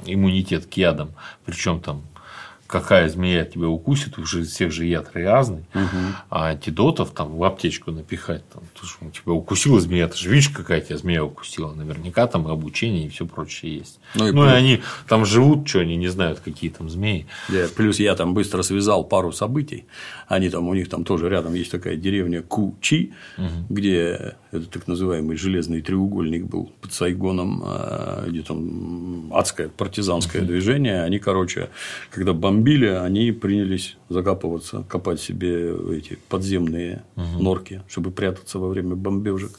иммунитет 0.06 0.66
к 0.66 0.74
ядам. 0.74 1.10
Причем 1.46 1.80
там 1.82 2.02
какая 2.68 3.08
змея 3.10 3.46
тебя 3.46 3.68
укусит, 3.68 4.18
уже 4.18 4.44
всех 4.44 4.72
же 4.72 4.86
яд 4.86 5.12
разный, 5.14 5.66
а 6.30 6.48
антидотов 6.48 7.12
там 7.12 7.36
в 7.38 7.44
аптечку 7.44 7.92
напихать, 7.92 8.48
там, 8.50 8.64
ты 8.80 8.88
ж, 8.88 8.98
тебя 9.14 9.34
укусила 9.34 9.80
змея, 9.80 10.08
ты 10.08 10.18
же 10.18 10.30
видишь, 10.30 10.50
какая 10.50 10.82
тебя 10.82 10.98
змея 10.98 11.24
укусила, 11.24 11.74
наверняка 11.74 12.26
там 12.28 12.48
и 12.48 12.52
обучение 12.52 13.06
и 13.06 13.10
все 13.10 13.26
прочее 13.26 13.78
есть. 13.78 14.00
Ну, 14.16 14.24
Ну 14.24 14.28
и 14.28 14.30
и, 14.30 14.34
плюс- 14.34 14.54
они 14.54 14.82
там 15.08 15.26
живут, 15.26 15.68
что 15.68 15.80
они 15.80 15.96
не 15.96 16.08
знают, 16.08 16.40
какие 16.40 16.70
там 16.70 16.90
змеи. 16.90 17.28
Да, 17.50 17.68
плюс 17.76 18.00
я 18.00 18.16
там 18.16 18.34
быстро 18.34 18.62
связал 18.64 19.04
пару 19.04 19.32
событий. 19.32 19.86
Они 20.28 20.50
там, 20.50 20.68
у 20.68 20.74
них 20.74 20.90
там 20.90 21.04
тоже 21.04 21.30
рядом 21.30 21.54
есть 21.54 21.72
такая 21.72 21.96
деревня 21.96 22.42
Кучи, 22.42 23.14
где 23.70 24.36
этот 24.52 24.70
так 24.72 24.88
называемый 24.88 25.38
железный 25.38 25.82
треугольник 25.82 26.46
был 26.46 26.72
под 26.82 26.94
Сайгоном, 26.94 27.64
а, 27.66 28.26
где 28.28 28.42
там 28.42 29.32
адское 29.34 29.70
партизанское 29.70 30.42
движение. 30.42 31.04
Они, 31.04 31.20
короче, 31.20 31.70
когда 32.12 32.34
бомбили, 32.34 32.88
они 32.88 33.32
принялись 33.32 33.98
закапываться, 34.10 34.84
копать 34.88 35.22
себе 35.22 35.76
эти 35.98 36.18
подземные 36.30 37.04
норки, 37.16 37.82
чтобы 37.88 38.12
прятаться 38.12 38.60
во 38.60 38.70
время 38.70 38.96
бомбежек. 38.96 39.52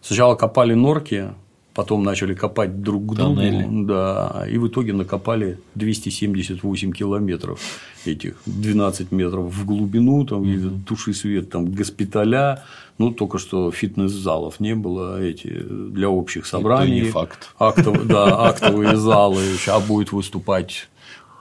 Сначала 0.00 0.34
копали 0.36 0.74
норки, 0.74 1.30
потом 1.76 2.02
начали 2.02 2.34
копать 2.34 2.82
друг 2.82 3.02
к 3.04 3.14
другу. 3.14 3.36
Тоннели. 3.36 3.84
Да, 3.84 4.46
и 4.50 4.56
в 4.56 4.66
итоге 4.66 4.94
накопали 4.94 5.58
278 5.74 6.92
километров 6.92 7.60
этих 8.06 8.36
12 8.46 9.12
метров 9.12 9.54
в 9.54 9.66
глубину, 9.66 10.24
там 10.24 10.42
какие-то 10.42 10.70
туши 10.86 11.12
свет, 11.12 11.50
там 11.50 11.66
госпиталя, 11.66 12.64
ну 12.98 13.12
только 13.12 13.38
что 13.38 13.70
фитнес-залов 13.70 14.58
не 14.58 14.74
было, 14.74 15.22
эти 15.22 15.48
для 15.48 16.08
общих 16.08 16.46
собраний. 16.46 17.02
не 17.02 17.10
факт. 17.10 17.52
Актов- 17.58 18.06
да, 18.06 18.48
актовые 18.48 18.96
залы. 18.96 19.42
Сейчас 19.58 19.86
будет 19.86 20.12
выступать 20.12 20.88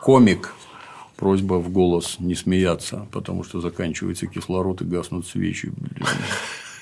комик. 0.02 0.54
Просьба 1.16 1.54
в 1.54 1.70
голос 1.72 2.18
не 2.20 2.36
смеяться, 2.36 3.08
потому 3.14 3.46
что 3.46 3.62
заканчивается 3.62 4.28
кислород 4.28 4.82
и 4.82 4.86
гаснут 4.86 5.26
свечи. 5.26 5.72
Блин 5.78 6.06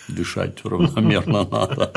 дышать 0.08 0.64
равномерно 0.64 1.43
надо. 1.51 1.91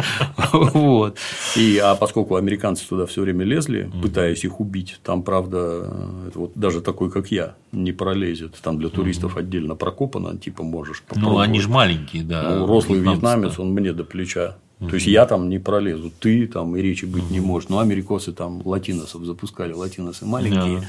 Вот. 0.53 1.19
И, 1.57 1.79
а 1.79 1.95
поскольку 1.95 2.37
американцы 2.37 2.87
туда 2.89 3.07
все 3.07 3.23
время 3.23 3.45
лезли, 3.45 3.91
пытаясь 4.03 4.45
их 4.45 4.61
убить, 4.61 5.01
там, 5.03 5.23
правда, 5.23 5.91
вот 6.35 6.53
даже 6.55 6.81
такой, 6.81 7.11
как 7.11 7.31
я, 7.31 7.55
не 7.73 7.93
пролезет. 7.93 8.55
Там 8.63 8.79
для 8.79 8.89
туристов 8.89 9.37
отдельно 9.37 9.75
прокопано, 9.77 10.37
типа 10.39 10.63
можешь 10.63 11.03
Ну, 11.09 11.15
попробовать. 11.15 11.49
они 11.49 11.61
же 11.61 11.69
маленькие, 11.69 12.23
да. 12.23 12.57
Ну, 12.57 12.67
рослый 12.67 13.01
вьетнамец, 13.01 13.59
он 13.59 13.73
мне 13.73 13.93
до 13.93 14.05
плеча. 14.05 14.57
То 14.79 14.95
есть 14.95 15.07
я 15.07 15.25
там 15.25 15.49
не 15.49 15.59
пролезу, 15.59 16.13
ты 16.21 16.47
там 16.47 16.77
и 16.77 16.83
речи 16.83 17.07
быть 17.07 17.31
не 17.31 17.41
может. 17.41 17.71
Но 17.71 17.79
америкосы 17.79 18.33
там 18.33 18.61
латиносов 18.63 19.25
запускали, 19.25 19.73
латиносы 19.73 20.27
маленькие. 20.27 20.83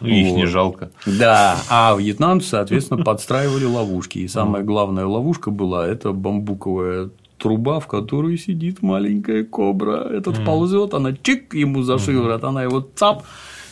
Да. 0.00 0.08
Их 0.08 0.34
не 0.34 0.46
жалко. 0.46 0.90
Да, 1.04 1.58
а 1.68 1.94
вьетнамцы, 1.94 2.48
соответственно, 2.48 3.04
подстраивали 3.04 3.66
ловушки. 3.66 4.18
И 4.18 4.28
самая 4.28 4.62
главная 4.62 5.04
ловушка 5.04 5.50
была 5.50 5.86
это 5.86 6.12
бамбуковая 6.12 7.10
труба, 7.36 7.80
в 7.80 7.86
которой 7.86 8.38
сидит 8.38 8.80
маленькая 8.80 9.44
кобра. 9.44 10.08
Этот 10.10 10.42
ползет, 10.46 10.94
она 10.94 11.12
чик 11.12 11.52
ему 11.54 11.82
за 11.82 11.98
шиворот, 11.98 12.44
она 12.44 12.62
его 12.62 12.80
цап, 12.94 13.24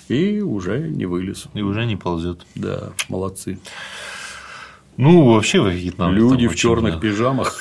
и 0.09 0.41
уже 0.41 0.81
не 0.81 1.07
вылез. 1.07 1.47
И 1.55 1.63
уже 1.63 1.87
не 1.87 1.97
ползет. 1.97 2.45
Да, 2.55 2.91
молодцы. 3.09 3.59
Ну, 4.97 5.33
вообще 5.33 5.61
во 5.61 5.71
Вьетнаме. 5.71 6.17
Люди 6.17 6.49
в 6.49 6.57
черных 6.57 6.95
да, 6.95 7.01
пижамах. 7.01 7.61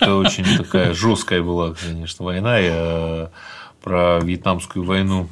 Это 0.00 0.16
очень 0.16 0.44
такая 0.56 0.92
жесткая 0.92 1.42
была, 1.42 1.74
конечно, 1.74 2.24
война. 2.24 2.58
Я 2.58 3.30
про 3.82 4.18
вьетнамскую 4.20 4.84
войну 4.84 5.28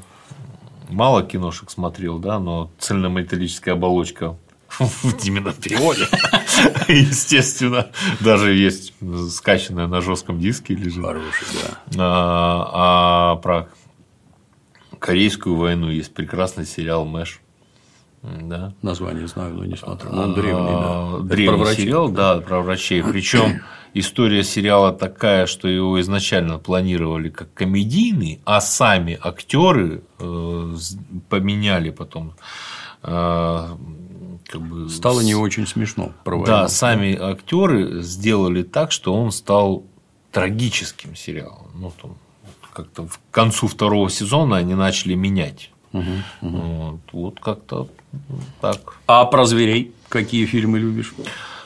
мало 0.89 1.23
киношек 1.23 1.71
смотрел, 1.71 2.19
да, 2.19 2.39
но 2.39 2.71
цельнометаллическая 2.79 3.75
оболочка 3.75 4.37
в 4.79 5.27
именно 5.27 5.53
переводе. 5.53 6.07
Естественно, 6.89 7.89
даже 8.21 8.55
есть 8.55 8.95
скачанная 9.31 9.87
на 9.87 10.01
жестком 10.01 10.41
диске 10.41 10.75
лежит. 10.75 11.05
Хороший, 11.05 11.47
да. 11.55 11.79
А, 11.99 12.71
а 12.73 13.37
про 13.37 13.69
корейскую 14.99 15.57
войну 15.57 15.91
есть 15.91 16.15
прекрасный 16.15 16.67
сериал 16.67 17.05
Мэш. 17.05 17.41
Да. 18.43 18.75
Название 18.83 19.27
знаю, 19.29 19.55
но 19.55 19.65
не 19.65 19.77
смотрел. 19.77 20.13
Но 20.13 20.23
он 20.25 20.35
древний, 20.35 20.53
да. 20.53 20.83
А, 20.83 21.21
Древний 21.23 21.57
про 21.57 21.65
врачей. 21.65 21.85
сериал, 21.85 22.09
да, 22.09 22.39
про 22.41 22.61
врачей. 22.61 23.03
Причем 23.03 23.61
история 23.95 24.43
сериала 24.43 24.93
такая, 24.93 25.47
что 25.47 25.69
его 25.69 26.01
изначально 26.01 26.59
планировали 26.59 27.29
как 27.29 27.53
комедийный, 27.55 28.41
а 28.45 28.61
сами 28.61 29.19
актеры 29.23 30.03
э, 30.19 30.75
поменяли 31.29 31.91
потом. 31.91 32.35
э, 33.03 33.69
как 34.49 34.61
бы 34.63 34.89
Стало 34.89 35.21
не 35.21 35.35
очень 35.35 35.67
смешно. 35.67 36.13
Да, 36.45 36.69
сами 36.69 37.17
актеры 37.17 38.03
сделали 38.03 38.63
так, 38.63 38.93
что 38.93 39.15
он 39.15 39.33
стал 39.33 39.85
трагическим 40.33 41.17
сериалом. 41.17 41.71
Ну, 41.75 41.93
там, 42.01 42.17
как-то 42.73 43.05
к 43.07 43.19
концу 43.31 43.67
второго 43.69 44.11
сезона 44.11 44.57
они 44.57 44.75
начали 44.75 45.15
менять. 45.15 45.71
Вот, 46.41 47.01
вот 47.13 47.41
как-то 47.41 47.89
так. 48.61 48.99
А 49.07 49.25
про 49.25 49.45
зверей 49.45 49.93
какие 50.09 50.47
фильмы 50.47 50.79
любишь? 50.79 51.15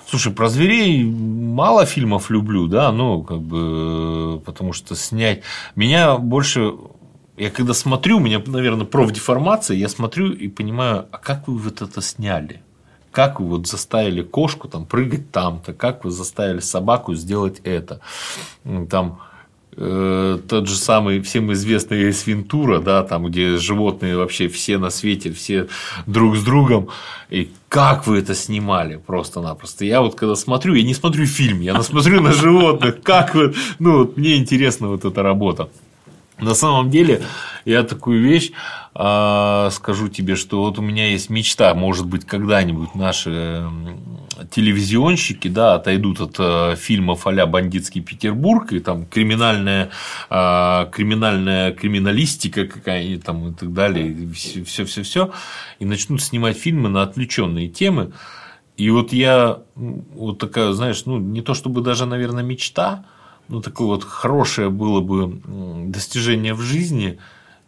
Слушай, 0.09 0.33
про 0.33 0.49
зверей 0.49 1.05
мало 1.05 1.87
фильмов 1.87 2.31
люблю, 2.31 2.67
да, 2.67 2.91
ну, 2.91 3.23
как 3.23 3.41
бы, 3.41 4.41
потому 4.45 4.73
что 4.73 4.97
снять... 4.97 5.43
Меня 5.77 6.17
больше... 6.17 6.73
Я 7.37 7.51
когда 7.51 7.75
смотрю, 7.75 8.17
у 8.17 8.21
меня, 8.21 8.43
наверное, 8.45 8.87
профдеформация, 8.87 9.77
я 9.77 9.89
смотрю 9.89 10.33
и 10.33 10.49
понимаю, 10.49 11.07
а 11.13 11.19
как 11.19 11.47
вы 11.47 11.59
вот 11.59 11.81
это 11.81 12.03
сняли? 12.03 12.61
Как 13.13 13.41
вы 13.41 13.47
вот 13.47 13.67
заставили 13.69 14.23
кошку 14.23 14.69
там 14.69 14.85
прыгать 14.85 15.31
там-то? 15.31 15.73
Как 15.73 16.05
вы 16.05 16.11
заставили 16.11 16.61
собаку 16.61 17.15
сделать 17.15 17.61
это? 17.63 18.01
Там 18.91 19.21
э, 19.77 20.39
тот 20.49 20.69
же 20.69 20.77
самый 20.77 21.21
всем 21.21 21.53
известный 21.53 22.05
Эйс 22.05 22.27
Вентура, 22.27 22.81
да, 22.81 23.03
там, 23.03 23.27
где 23.27 23.57
животные 23.57 24.17
вообще 24.17 24.49
все 24.49 24.79
на 24.79 24.91
свете, 24.91 25.33
все 25.33 25.69
друг 26.07 26.37
с 26.37 26.43
другом. 26.43 26.89
И 27.31 27.51
как 27.69 28.07
вы 28.07 28.19
это 28.19 28.35
снимали 28.35 28.97
просто-напросто? 28.97 29.85
Я 29.85 30.01
вот 30.01 30.15
когда 30.15 30.35
смотрю, 30.35 30.75
я 30.75 30.83
не 30.83 30.95
смотрю 30.95 31.27
фильм, 31.27 31.61
я 31.61 31.81
смотрю 31.83 32.21
на 32.21 32.33
животных, 32.33 33.03
как 33.03 33.35
вы, 33.35 33.55
ну, 33.79 33.99
вот 33.99 34.17
мне 34.17 34.37
интересна 34.37 34.89
вот 34.89 35.05
эта 35.05 35.23
работа. 35.23 35.69
На 36.41 36.55
самом 36.55 36.91
деле, 36.91 37.23
я 37.65 37.83
такую 37.83 38.23
вещь 38.23 38.53
а, 38.95 39.69
скажу 39.71 40.09
тебе, 40.09 40.37
что 40.37 40.63
вот 40.63 40.79
у 40.79 40.83
меня 40.83 41.11
есть 41.11 41.31
мечта, 41.31 41.75
может 41.75 42.07
быть, 42.07 42.27
когда-нибудь 42.27 42.95
наши 42.95 43.65
телевизионщики 44.51 45.49
да, 45.49 45.75
отойдут 45.75 46.21
от 46.21 46.37
э, 46.39 46.75
фильмов 46.77 47.27
а 47.27 47.47
«Бандитский 47.47 48.01
Петербург» 48.01 48.73
и 48.73 48.81
там 48.81 49.05
криминальная, 49.05 49.91
а, 50.31 50.87
криминальная 50.87 51.73
криминалистика 51.73 52.67
какая-нибудь 52.67 53.25
там 53.25 53.49
и 53.49 53.55
так 53.55 53.73
далее, 53.73 54.09
и 54.09 54.33
все-все-все, 54.65 55.33
и 55.79 55.85
начнут 55.85 56.23
снимать 56.23 56.57
фильмы 56.57 56.89
на 56.89 57.03
отвлеченные 57.03 57.69
темы. 57.69 58.13
И 58.77 58.89
вот 58.89 59.13
я 59.13 59.59
вот 59.77 60.39
такая, 60.39 60.73
знаешь, 60.73 61.05
ну 61.05 61.19
не 61.19 61.43
то 61.43 61.53
чтобы 61.53 61.83
даже, 61.83 62.07
наверное, 62.07 62.43
мечта, 62.43 63.05
ну 63.51 63.61
такое 63.61 63.89
вот 63.89 64.05
хорошее 64.05 64.71
было 64.71 65.01
бы 65.01 65.41
достижение 65.91 66.55
в 66.55 66.61
жизни 66.61 67.19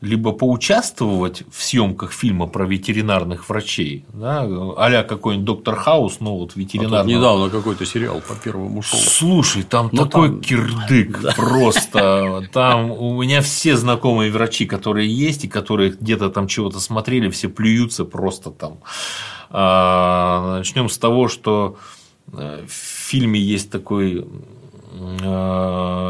либо 0.01 0.33
поучаствовать 0.33 1.45
в 1.53 1.63
съемках 1.63 2.11
фильма 2.11 2.49
про 2.49 2.67
ветеринарных 2.67 3.49
врачей, 3.49 4.05
да, 4.13 4.43
а 4.43 5.05
какой-нибудь 5.05 5.45
доктор 5.45 5.77
Хаус, 5.77 6.17
ну 6.19 6.39
вот 6.39 6.53
А 6.57 6.59
ветеринарный. 6.59 7.15
недавно 7.15 7.49
какой-то 7.51 7.87
сериал 7.87 8.21
по 8.27 8.35
первому 8.35 8.83
шел. 8.83 8.99
Слушай, 8.99 9.63
там 9.63 9.91
Ну, 9.93 10.07
такой 10.07 10.29
там- 10.31 10.41
кирдык 10.41 11.37
просто. 11.37 12.49
Там 12.53 12.91
у 12.91 13.23
меня 13.23 13.43
все 13.43 13.77
знакомые 13.77 14.33
врачи, 14.33 14.67
которые 14.67 15.09
есть 15.09 15.45
и 15.45 15.49
которые 15.49 15.93
где-то 15.93 16.31
там 16.31 16.49
чего-то 16.49 16.81
смотрели, 16.81 17.31
все 17.31 17.49
плюются 17.49 18.05
просто 18.05 18.51
там. 18.51 18.79
Начнем 19.53 20.89
с 20.89 20.99
того, 20.99 21.29
что 21.29 21.77
э, 22.33 22.65
в 22.67 22.73
фильме 22.73 23.39
есть 23.39 23.71
такой 23.71 24.27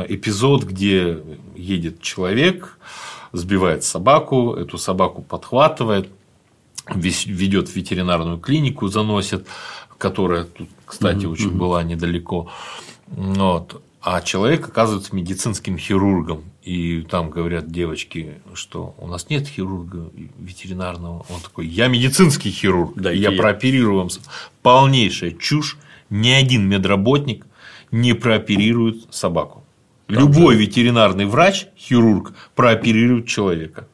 эпизод, 0.09 0.64
где 0.64 1.18
едет 1.55 2.01
человек, 2.03 2.78
сбивает 3.33 3.85
собаку, 3.85 4.55
эту 4.55 4.78
собаку 4.78 5.22
подхватывает, 5.22 6.09
ведет 6.95 7.68
в 7.68 7.76
ветеринарную 7.76 8.39
клинику, 8.39 8.89
заносит, 8.89 9.47
которая 9.99 10.45
тут, 10.45 10.68
кстати, 10.85 11.26
очень 11.26 11.53
была 11.53 11.83
недалеко. 11.83 12.51
Вот. 13.07 13.80
А 14.05 14.20
человек 14.20 14.66
оказывается 14.66 15.14
медицинским 15.14 15.78
хирургом. 15.78 16.43
И 16.64 17.03
там 17.03 17.30
говорят 17.30 17.70
девочки, 17.70 18.41
что 18.53 18.97
у 18.99 19.07
нас 19.07 19.30
нет 19.30 19.47
хирурга 19.47 20.11
ветеринарного. 20.39 21.24
Он 21.28 21.41
такой, 21.41 21.68
я 21.68 21.87
медицинский 21.87 22.51
хирург, 22.51 22.95
Дайте 22.97 23.22
я 23.22 23.30
я». 23.30 23.39
прооперирую 23.39 23.99
вам. 23.99 24.11
с-». 24.11 24.20
Полнейшая 24.62 25.30
чушь. 25.30 25.78
Ни 26.11 26.30
один 26.30 26.68
медработник 26.68 27.47
не 27.93 28.14
прооперирует 28.14 29.14
собаку. 29.14 29.62
Любой 30.09 30.57
ветеринарный 30.57 31.26
врач, 31.26 31.66
хирург, 31.78 32.34
прооперирует 32.55 33.26
человека. 33.26 33.86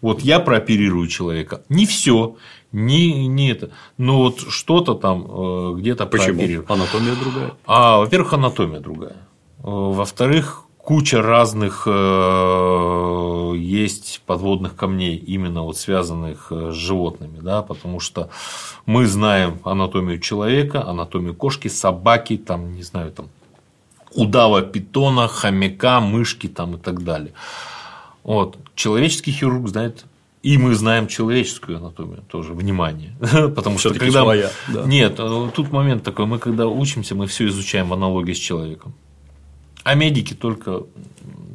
Вот 0.00 0.20
я 0.20 0.40
прооперирую 0.40 1.08
человека. 1.08 1.62
Не 1.68 1.86
все, 1.86 2.36
не, 2.72 3.26
не 3.26 3.50
это. 3.50 3.70
Но 3.98 4.18
вот 4.18 4.40
что-то 4.40 4.94
там 4.94 5.26
э, 5.28 5.74
где-то 5.78 6.06
прооперирую. 6.06 6.62
Почему? 6.62 6.82
Анатомия 6.82 7.14
другая. 7.14 7.52
А, 7.66 7.98
во-первых, 7.98 8.32
анатомия 8.34 8.80
другая. 8.80 9.16
Э, 9.58 9.62
Во-вторых, 9.64 10.64
куча 10.76 11.20
разных 11.20 11.84
э, 11.86 13.52
есть 13.56 14.22
подводных 14.26 14.76
камней, 14.76 15.16
именно 15.16 15.62
вот 15.62 15.76
связанных 15.76 16.52
с 16.52 16.74
животными, 16.74 17.38
да, 17.40 17.62
потому 17.62 17.98
что 17.98 18.30
мы 18.84 19.06
знаем 19.06 19.58
анатомию 19.64 20.20
человека, 20.20 20.86
анатомию 20.86 21.34
кошки, 21.34 21.68
собаки, 21.68 22.36
там, 22.36 22.74
не 22.74 22.82
знаю, 22.82 23.10
там, 23.12 23.26
удава 24.16 24.62
питона, 24.62 25.28
хомяка, 25.28 26.00
мышки 26.00 26.48
там 26.48 26.76
и 26.76 26.78
так 26.78 27.04
далее. 27.04 27.32
Вот. 28.24 28.58
Человеческий 28.74 29.32
хирург 29.32 29.68
знает 29.68 30.04
и 30.46 30.58
мы 30.58 30.76
знаем 30.76 31.08
человеческую 31.08 31.78
анатомию 31.78 32.22
тоже, 32.28 32.52
внимание. 32.52 33.16
Потому 33.56 33.78
что 33.78 33.92
когда... 33.92 34.22
своя, 34.22 34.50
да. 34.68 34.84
Нет, 34.84 35.16
э, 35.18 35.50
тут 35.52 35.72
момент 35.72 36.04
такой, 36.04 36.26
мы 36.26 36.38
когда 36.38 36.68
учимся, 36.68 37.16
мы 37.16 37.26
все 37.26 37.48
изучаем 37.48 37.88
в 37.88 37.94
аналогии 37.94 38.32
с 38.32 38.38
человеком. 38.38 38.94
А 39.82 39.94
медики 39.94 40.34
только 40.34 40.84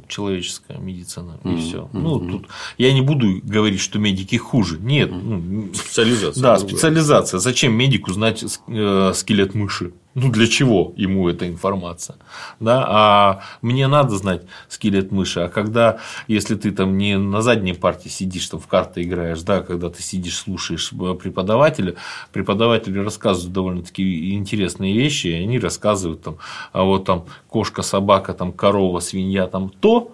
человеческая 0.10 0.78
медицина 0.78 1.40
и 1.46 1.56
все. 1.56 1.90
Ну, 1.94 2.20
тут 2.20 2.48
я 2.78 2.92
не 2.92 3.02
буду 3.02 3.40
говорить, 3.44 3.80
что 3.80 3.98
медики 3.98 4.36
хуже. 4.36 4.78
Нет, 4.80 5.10
ну, 5.10 5.74
Специализация. 5.74 6.42
да, 6.42 6.58
другая. 6.58 6.70
специализация. 6.70 7.40
Зачем 7.40 7.74
медику 7.74 8.12
знать 8.12 8.44
э, 8.68 9.12
скелет 9.16 9.56
мыши? 9.56 9.94
Ну, 10.14 10.30
для 10.30 10.46
чего 10.48 10.94
ему 10.98 11.30
эта 11.30 11.48
информация? 11.48 12.18
Да? 12.60 12.86
А 12.88 13.44
мне 13.62 13.88
надо 13.88 14.18
знать 14.18 14.44
скелет 14.68 15.12
мыши. 15.12 15.40
А 15.40 15.50
когда, 15.50 16.00
если 16.28 16.56
ты 16.56 16.72
там 16.72 16.98
не 16.98 17.18
на 17.18 17.42
задней 17.42 17.74
партии 17.74 18.10
сидишь, 18.10 18.50
там 18.50 18.60
в 18.60 18.68
карты 18.68 19.04
играешь, 19.04 19.42
да, 19.44 19.62
когда 19.62 19.90
ты 19.90 20.04
сидишь, 20.04 20.38
слушаешь 20.38 20.92
э, 20.92 21.14
преподавателя, 21.14 21.96
преподаватели 22.34 23.00
рассказывают 23.00 23.54
довольно-таки 23.54 24.34
интересные 24.34 24.94
вещи, 24.94 25.28
и 25.28 25.44
они 25.44 25.60
рассказывают 25.60 26.22
там, 26.22 26.38
а 26.74 26.84
вот 26.84 27.06
там 27.06 27.26
кошка, 27.48 27.82
собака, 27.82 28.34
там 28.34 28.52
корова, 28.52 29.00
свинья, 29.00 29.48
там 29.48 29.70
то, 29.70 30.12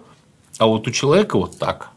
а 0.58 0.66
вот 0.66 0.86
у 0.86 0.90
человека 0.92 1.38
вот 1.38 1.58
так. 1.58 1.90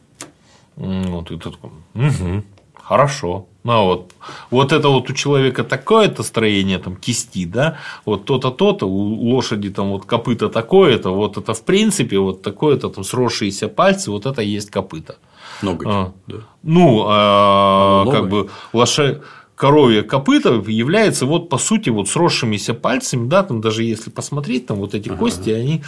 Вот, 0.75 1.29
и 1.29 1.37
ты 1.37 1.51
«Мгм, 1.93 2.45
хорошо. 2.91 3.45
Ну, 3.63 3.71
а 3.71 3.83
вот, 3.83 4.13
вот 4.49 4.73
это 4.73 4.89
вот 4.89 5.09
у 5.09 5.13
человека 5.13 5.63
такое-то 5.63 6.23
строение 6.23 6.77
там 6.77 6.97
кисти, 6.97 7.45
да, 7.45 7.77
вот 8.05 8.25
то-то, 8.25 8.51
то-то, 8.51 8.85
у 8.85 9.29
лошади 9.29 9.69
там 9.69 9.91
вот 9.91 10.05
копыта 10.05 10.49
такое-то, 10.49 11.11
вот 11.11 11.37
это 11.37 11.53
в 11.53 11.61
принципе 11.63 12.19
вот 12.19 12.41
такое-то 12.41 12.89
там 12.89 13.05
сросшиеся 13.05 13.69
пальцы, 13.69 14.11
вот 14.11 14.25
это 14.25 14.41
есть 14.41 14.71
копыта. 14.71 15.15
Ноготь. 15.61 15.87
А. 15.89 16.11
да. 16.27 16.35
Ну, 16.63 17.05
а, 17.07 18.05
как 18.11 18.27
бы 18.27 18.49
лоша... 18.73 19.21
коровье 19.55 20.03
копыто 20.03 20.61
является 20.67 21.25
вот 21.25 21.47
по 21.47 21.57
сути 21.57 21.89
вот 21.91 22.09
сросшимися 22.09 22.73
пальцами, 22.73 23.29
да, 23.29 23.43
там 23.43 23.61
даже 23.61 23.83
если 23.83 24.09
посмотреть, 24.09 24.65
там 24.65 24.77
вот 24.77 24.95
эти 24.95 25.07
кости, 25.07 25.51
они 25.51 25.81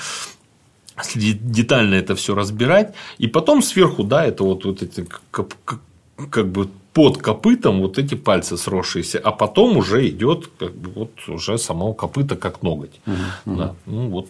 детально 1.15 1.95
это 1.95 2.15
все 2.15 2.33
разбирать, 2.33 2.93
и 3.17 3.27
потом 3.27 3.61
сверху, 3.61 4.03
да, 4.03 4.25
это 4.25 4.45
вот, 4.45 4.63
вот 4.63 4.83
эти 4.83 5.05
как, 6.29 6.49
бы 6.49 6.69
под 6.93 7.17
копытом 7.17 7.81
вот 7.81 7.97
эти 7.97 8.15
пальцы 8.15 8.57
сросшиеся, 8.57 9.19
а 9.19 9.31
потом 9.31 9.77
уже 9.77 10.07
идет 10.07 10.49
как 10.59 10.75
бы 10.75 10.91
вот 10.91 11.11
уже 11.27 11.57
само 11.57 11.93
копыто 11.93 12.35
как 12.35 12.61
ноготь. 12.61 12.99
Да, 13.45 13.75
ну 13.85 14.09
вот. 14.09 14.29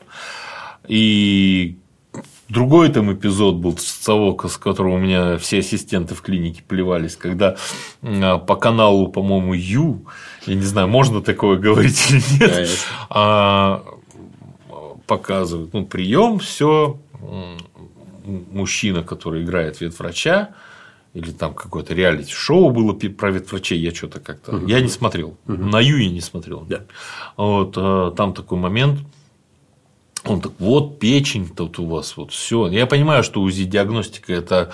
И 0.88 1.78
Другой 2.50 2.90
там 2.90 3.12
эпизод 3.12 3.56
был 3.56 3.78
с 3.78 3.98
того, 4.06 4.38
с 4.48 4.58
которого 4.58 4.96
у 4.96 5.00
меня 5.00 5.38
все 5.38 5.60
ассистенты 5.60 6.14
в 6.14 6.22
клинике 6.22 6.62
плевались, 6.62 7.16
когда 7.16 7.56
м, 8.04 8.42
по 8.42 8.56
каналу, 8.56 9.08
по-моему, 9.08 9.54
Ю, 9.54 10.06
я 10.46 10.54
не 10.54 10.62
знаю, 10.62 10.88
можно 10.88 11.22
такое 11.22 11.58
говорить 11.58 12.12
или 12.12 12.22
нет, 12.40 12.54
Конечно. 12.54 12.88
а, 13.10 13.84
показывают, 15.08 15.74
ну, 15.74 15.86
прием, 15.86 16.38
все, 16.38 17.00
мужчина, 18.26 19.04
который 19.04 19.44
играет 19.44 19.82
ветврача, 19.82 20.50
или 21.14 21.32
там 21.32 21.54
какое-то 21.54 21.94
реалити-шоу 21.94 22.72
было 22.72 22.94
про 22.94 23.32
ветврачей, 23.32 23.80
я 23.80 23.94
что-то 23.94 24.20
как-то, 24.20 24.60
я 24.66 24.82
не 24.82 24.90
смотрел, 24.90 25.38
на 25.46 25.80
Ю 25.80 25.98
я 25.98 26.10
не 26.10 26.22
смотрел. 26.22 26.62
Да. 26.62 26.82
Вот, 27.38 27.76
э, 27.78 28.12
там 28.18 28.34
такой 28.34 28.58
момент, 28.58 29.00
он 30.26 30.42
так, 30.42 30.54
вот 30.60 31.00
печень 31.00 31.50
тут 31.50 31.80
у 31.80 31.86
вас, 31.86 32.18
вот 32.18 32.32
все. 32.32 32.68
Я 32.68 32.88
понимаю, 32.88 33.24
что 33.24 33.42
УЗИ-диагностика– 33.42 34.34
это 34.34 34.72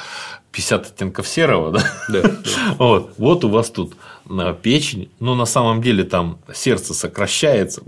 50 0.51 0.87
оттенков 0.87 1.27
серого, 1.27 1.71
да? 1.71 1.83
Да. 2.09 2.31
Вот, 2.77 3.13
вот 3.17 3.43
у 3.43 3.49
вас 3.49 3.69
тут 3.69 3.93
на 4.18 4.18
печень, 4.61 5.09
но 5.19 5.35
на 5.35 5.45
самом 5.45 5.81
деле 5.81 6.03
там 6.03 6.39
сердце 6.53 6.93
сокращается, 6.93 7.81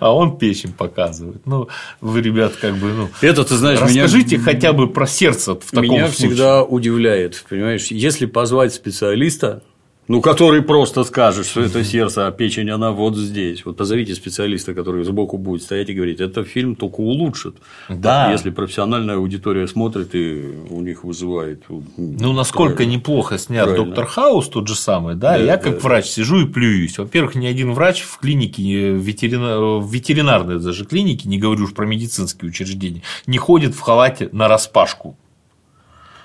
а 0.00 0.14
он 0.14 0.38
печень 0.38 0.72
показывает. 0.72 1.46
Ну, 1.46 1.68
вы, 2.00 2.20
ребят, 2.20 2.54
как 2.60 2.74
бы, 2.76 2.92
ну, 2.92 3.08
Это, 3.20 3.44
ты 3.44 3.56
знаешь, 3.56 3.80
меня- 3.80 4.04
расскажите 4.04 4.38
хотя 4.38 4.72
бы 4.72 4.88
про 4.88 5.06
сердце 5.06 5.54
в 5.54 5.70
таком 5.70 5.84
Меня 5.84 6.08
случае. 6.08 6.28
всегда 6.30 6.64
удивляет, 6.64 7.44
понимаешь, 7.48 7.86
если 7.88 8.26
позвать 8.26 8.74
специалиста, 8.74 9.62
ну, 10.10 10.20
который 10.20 10.60
просто 10.60 11.04
скажет, 11.04 11.46
что 11.46 11.60
это 11.60 11.84
сердце, 11.84 12.26
а 12.26 12.32
печень, 12.32 12.68
она 12.68 12.90
вот 12.90 13.16
здесь. 13.16 13.64
Вот 13.64 13.76
позовите 13.76 14.12
специалиста, 14.16 14.74
который 14.74 15.04
сбоку 15.04 15.38
будет 15.38 15.62
стоять 15.62 15.88
и 15.88 15.94
говорить, 15.94 16.18
это 16.20 16.42
фильм 16.42 16.74
только 16.74 16.96
улучшит. 16.96 17.54
Да. 17.88 18.32
Если 18.32 18.50
профессиональная 18.50 19.14
аудитория 19.14 19.68
смотрит 19.68 20.16
и 20.16 20.52
у 20.68 20.80
них 20.80 21.04
вызывает. 21.04 21.62
Ну, 21.96 22.32
насколько 22.32 22.84
неплохо 22.86 23.38
снят 23.38 23.66
Правильно. 23.66 23.86
доктор 23.86 24.06
Хаус, 24.06 24.48
тот 24.48 24.66
же 24.66 24.74
самый, 24.74 25.14
да, 25.14 25.38
Да, 25.38 25.44
я 25.44 25.56
как 25.56 25.74
да. 25.74 25.78
врач 25.78 26.06
сижу 26.06 26.40
и 26.40 26.44
плююсь. 26.44 26.98
Во-первых, 26.98 27.36
ни 27.36 27.46
один 27.46 27.72
врач 27.72 28.00
в 28.02 28.18
клинике, 28.18 28.90
в 28.92 29.00
ветерина- 29.06 29.78
в 29.78 29.94
ветеринарной 29.94 30.58
даже 30.58 30.86
клинике, 30.86 31.28
не 31.28 31.38
говорю 31.38 31.66
уж 31.66 31.72
про 31.72 31.86
медицинские 31.86 32.48
учреждения, 32.48 33.02
не 33.28 33.38
ходит 33.38 33.76
в 33.76 33.80
халате 33.80 34.28
на 34.32 34.48
распашку. 34.48 35.16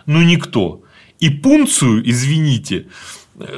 Ну, 0.07 0.23
никто. 0.23 0.81
И 1.19 1.29
пункцию, 1.29 2.01
извините, 2.09 2.87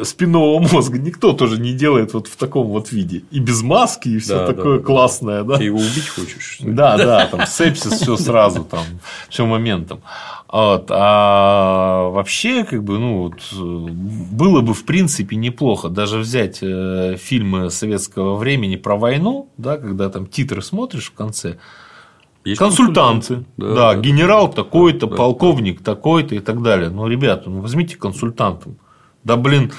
спинного 0.03 0.59
мозга 0.59 0.97
никто 0.97 1.33
тоже 1.33 1.59
не 1.59 1.73
делает 1.73 2.13
вот 2.13 2.27
в 2.27 2.35
таком 2.35 2.67
вот 2.67 2.91
виде. 2.91 3.23
И 3.31 3.39
без 3.39 3.61
маски, 3.61 4.09
и 4.09 4.17
все 4.19 4.39
Да, 4.39 4.47
да, 4.47 4.53
такое 4.53 4.79
да. 4.79 4.83
классное, 4.85 5.43
да. 5.43 5.57
Ты 5.57 5.65
его 5.65 5.77
убить 5.77 6.07
хочешь? 6.09 6.57
Да, 6.61 6.97
да, 6.97 7.27
там 7.27 7.45
сепсис, 7.45 7.93
все 8.01 8.17
сразу, 8.17 8.63
там, 8.63 8.83
все 9.29 9.45
моментом. 9.45 10.01
Вот. 10.51 10.87
А 10.89 12.09
вообще, 12.09 12.63
как 12.63 12.83
бы, 12.83 12.97
ну, 12.97 13.23
вот, 13.23 13.41
э, 13.51 13.91
было 14.31 14.61
бы, 14.61 14.73
в 14.73 14.85
принципе, 14.85 15.35
неплохо 15.35 15.89
даже 15.89 16.19
взять 16.19 16.59
э, 16.61 17.17
фильмы 17.19 17.69
советского 17.69 18.35
времени 18.35 18.77
про 18.77 18.95
войну, 18.95 19.49
да, 19.57 19.77
когда 19.77 20.09
там 20.09 20.25
титры 20.25 20.61
смотришь 20.61 21.07
в 21.07 21.13
конце, 21.13 21.57
Есть 22.45 22.59
консультанты, 22.59 23.43
Да, 23.57 23.67
да, 23.67 23.93
да, 23.93 23.95
генерал 23.99 24.49
такой-то, 24.49 25.07
да, 25.07 25.15
полковник 25.15 25.83
такой-то 25.83 26.35
и 26.35 26.39
так 26.39 26.63
далее. 26.63 26.89
Ну, 26.89 27.07
ребята, 27.07 27.49
ну, 27.49 27.59
возьмите 27.61 27.97
консультантом. 27.97 28.77
Да, 29.23 29.35
блин, 29.37 29.71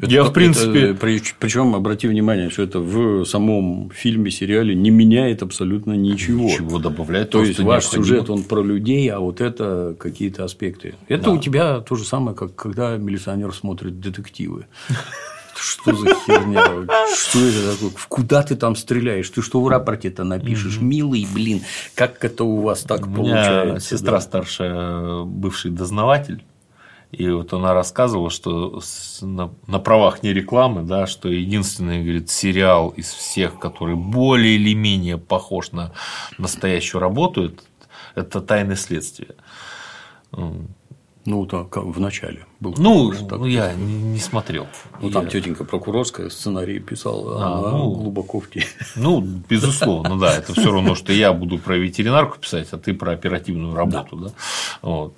Я, 0.00 0.24
в 0.24 0.32
принципе- 0.32 0.94
причем, 0.94 1.74
обрати 1.74 2.08
внимание, 2.08 2.50
что 2.50 2.62
это 2.62 2.80
в 2.80 3.24
самом 3.24 3.90
фильме, 3.94 4.30
сериале 4.30 4.74
не 4.74 4.90
меняет 4.90 5.42
абсолютно 5.42 5.92
ничего. 5.92 6.48
Чего 6.50 6.78
добавлять? 6.78 7.30
То 7.30 7.42
есть 7.44 7.60
ваш 7.60 7.84
необходимо. 7.84 8.04
сюжет 8.04 8.30
он 8.30 8.42
про 8.42 8.62
людей, 8.62 9.08
а 9.08 9.20
вот 9.20 9.40
это 9.40 9.94
какие-то 9.98 10.44
аспекты. 10.44 10.94
Это 11.08 11.24
Да. 11.24 11.30
у 11.32 11.38
тебя 11.38 11.80
то 11.80 11.94
же 11.96 12.04
самое, 12.04 12.36
как 12.36 12.54
когда 12.56 12.96
милиционер 12.96 13.54
смотрит 13.54 14.00
детективы. 14.00 14.66
Что 15.56 15.94
за 15.94 16.08
херня? 16.26 16.64
Что 17.16 17.38
это 17.38 17.72
такое? 17.74 17.90
Куда 18.08 18.42
ты 18.42 18.56
там 18.56 18.74
стреляешь? 18.74 19.30
Ты 19.30 19.40
что 19.40 19.62
в 19.62 19.68
рапорте-то 19.68 20.24
напишешь? 20.24 20.80
Милый, 20.80 21.24
блин, 21.32 21.60
как 21.94 22.24
это 22.24 22.42
у 22.42 22.60
вас 22.60 22.82
так 22.82 23.06
У 23.06 23.10
меня 23.10 23.16
получается? 23.16 23.88
сестра 23.96 24.20
старшая, 24.20 25.22
бывший 25.22 25.70
дознаватель, 25.70 26.42
и 27.14 27.30
вот 27.30 27.52
она 27.52 27.74
рассказывала, 27.74 28.30
что 28.30 28.80
на, 29.20 29.52
на 29.66 29.78
правах 29.78 30.22
не 30.22 30.32
рекламы, 30.32 30.82
да, 30.82 31.06
что 31.06 31.28
единственный, 31.28 32.02
говорит, 32.02 32.30
сериал 32.30 32.90
из 32.90 33.10
всех, 33.12 33.58
который 33.58 33.96
более 33.96 34.56
или 34.56 34.74
менее 34.74 35.18
похож 35.18 35.72
на 35.72 35.92
настоящую 36.38 37.00
работу, 37.00 37.44
это, 37.44 37.62
это 38.14 38.40
«Тайны 38.40 38.76
следствия». 38.76 39.34
Ну, 41.26 41.46
так, 41.46 41.74
в 41.78 41.98
начале 41.98 42.44
был. 42.60 42.74
Ну, 42.76 43.10
так. 43.10 43.38
ну, 43.38 43.46
я 43.46 43.72
не, 43.72 44.18
смотрел. 44.18 44.66
Ну, 45.00 45.10
там 45.10 45.24
Я- 45.24 45.30
тетенька 45.30 45.64
прокурорская 45.64 46.28
сценарий 46.28 46.80
писала, 46.80 47.42
А, 47.42 47.58
она 47.60 47.70
ну. 47.78 47.94
глубоко 47.94 48.40
в 48.40 48.50
теме. 48.50 48.66
Ну, 48.94 49.22
безусловно, 49.22 50.18
да. 50.18 50.36
Это 50.36 50.52
все 50.52 50.70
равно, 50.70 50.94
что 50.94 51.14
я 51.14 51.32
буду 51.32 51.58
про 51.58 51.78
ветеринарку 51.78 52.38
писать, 52.38 52.68
а 52.72 52.76
ты 52.76 52.92
про 52.92 53.12
оперативную 53.12 53.74
работу, 53.74 54.16
да. 54.16 54.30
Вот, 54.82 55.14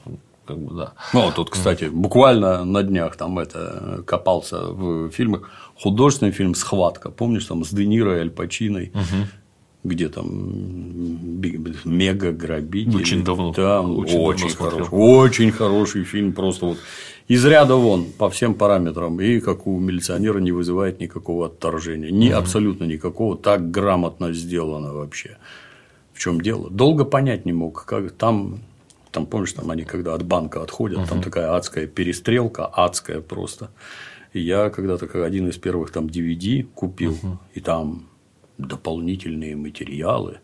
как 0.46 0.58
бы, 0.58 0.74
да. 0.74 0.92
Ну, 1.12 1.22
вот 1.22 1.34
тут, 1.34 1.50
кстати, 1.50 1.84
буквально 1.84 2.64
на 2.64 2.82
днях 2.82 3.16
там 3.16 3.38
это 3.38 4.02
копался 4.06 4.58
в 4.70 5.10
фильмах 5.10 5.50
художественный 5.74 6.32
фильм 6.32 6.54
«Схватка». 6.54 7.10
Помнишь, 7.10 7.44
там 7.44 7.64
с 7.64 7.70
Де 7.70 7.86
Ниро 7.86 8.16
и 8.16 8.20
Аль 8.20 8.30
Пачиной, 8.30 8.92
где 9.84 10.08
там 10.08 10.26
мега 11.84 12.32
грабитель. 12.32 12.96
Очень 12.96 13.24
давно. 13.24 13.52
Там 13.52 13.98
Очень 13.98 14.18
очень, 14.18 14.48
давно 14.48 14.54
смотрел. 14.56 14.84
хороший, 14.86 14.94
очень 14.94 15.50
хороший 15.52 16.04
фильм, 16.04 16.32
просто 16.32 16.66
вот 16.66 16.78
из 17.28 17.44
ряда 17.44 17.74
вон 17.74 18.04
по 18.04 18.28
всем 18.30 18.54
параметрам, 18.54 19.20
и 19.20 19.40
как 19.40 19.66
у 19.66 19.78
милиционера 19.78 20.38
не 20.38 20.52
вызывает 20.52 21.00
никакого 21.00 21.46
отторжения, 21.46 22.10
ни 22.10 22.28
абсолютно 22.28 22.84
никакого, 22.84 23.36
так 23.36 23.70
грамотно 23.70 24.32
сделано 24.32 24.92
вообще. 24.92 25.36
В 26.12 26.18
чем 26.18 26.40
дело? 26.40 26.70
Долго 26.70 27.04
понять 27.04 27.44
не 27.44 27.52
мог, 27.52 27.84
как 27.84 28.12
там, 28.12 28.60
там 29.16 29.24
помнишь, 29.24 29.54
там 29.54 29.70
они 29.70 29.84
когда 29.84 30.12
от 30.12 30.24
банка 30.24 30.62
отходят, 30.62 31.08
там 31.08 31.22
такая 31.22 31.56
адская 31.56 31.86
перестрелка, 31.86 32.66
адская 32.66 33.22
просто. 33.22 33.70
И 34.34 34.40
я 34.40 34.68
когда-то 34.68 35.06
как 35.06 35.24
один 35.24 35.48
из 35.48 35.56
первых 35.56 35.90
там 35.90 36.04
DVD 36.04 36.62
купил, 36.74 37.16
и 37.54 37.60
там 37.60 38.08
дополнительные 38.58 39.56
материалы. 39.56 40.40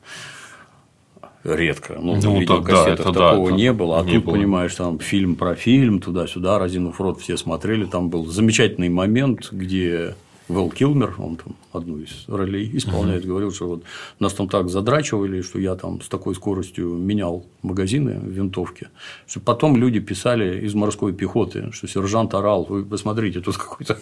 Редко. 1.45 1.99
Ну, 2.01 2.15
Ну, 2.15 2.41
видеокассетах 2.41 2.97
тогда 2.97 3.11
это 3.11 3.13
да, 3.13 3.31
такого 3.31 3.49
это 3.49 3.57
не 3.57 3.73
было. 3.75 4.01
А 4.01 4.05
не 4.05 4.15
тут, 4.15 4.25
было. 4.25 4.35
понимаешь, 4.35 4.75
там 4.75 4.99
фильм 5.01 5.35
про 5.35 5.55
фильм, 5.55 6.01
туда-сюда, 6.01 6.59
разинув 6.59 6.99
рот, 6.99 7.21
все 7.21 7.37
смотрели. 7.37 7.85
Там 7.85 8.09
был 8.09 8.25
замечательный 8.27 8.89
момент, 8.89 9.51
где 9.53 10.15
Вэл 10.53 10.71
Килмер, 10.71 11.15
он 11.19 11.37
там 11.37 11.57
одну 11.73 11.99
из 11.99 12.29
ролей 12.29 12.71
исполняет, 12.75 13.25
говорил, 13.25 13.53
что 13.53 13.69
вот 13.69 13.83
нас 14.19 14.33
там 14.35 14.49
так 14.49 14.69
задрачивали, 14.69 15.41
что 15.43 15.59
я 15.59 15.75
там 15.75 16.01
с 16.03 16.09
такой 16.09 16.35
скоростью 16.35 16.91
менял 16.91 17.47
магазины 17.63 18.19
в 18.21 18.29
винтовке, 18.29 18.91
что 19.27 19.41
потом 19.41 19.77
люди 19.77 20.01
писали 20.01 20.65
из 20.67 20.75
морской 20.75 21.13
пехоты, 21.13 21.71
что 21.73 21.89
сержант 21.89 22.35
орал, 22.35 22.67
вы 22.69 22.85
посмотрите, 22.85 23.41
тут 23.41 23.57
какой-то 23.57 23.99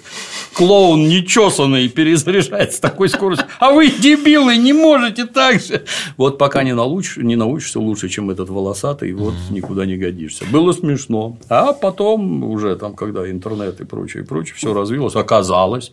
клоун 0.55 1.09
нечесанный 1.09 1.89
перезаряжает 1.89 2.73
с 2.73 2.81
такой 2.81 3.09
скоростью, 3.09 3.47
а 3.61 3.71
вы, 3.71 3.91
дебилы, 3.91 4.57
не 4.57 4.73
можете 4.73 5.27
так 5.27 5.61
же. 5.61 5.85
Вот 6.17 6.39
пока 6.39 6.65
не, 6.65 6.75
научишь, 6.75 7.17
не 7.19 7.37
научишься 7.37 7.81
лучше, 7.81 8.09
чем 8.09 8.31
этот 8.31 8.49
волосатый, 8.49 9.13
вот 9.13 9.35
никуда 9.51 9.87
не 9.87 9.97
годишься. 9.97 10.45
Было 10.51 10.73
смешно. 10.73 11.39
А 11.49 11.73
потом 11.73 12.43
уже 12.45 12.77
там, 12.77 12.95
когда 12.95 13.31
интернет 13.31 13.81
и 13.81 13.85
прочее, 13.85 14.23
и 14.23 14.27
прочее, 14.27 14.55
все 14.57 14.75
развилось, 14.75 15.15
оказалось, 15.15 15.93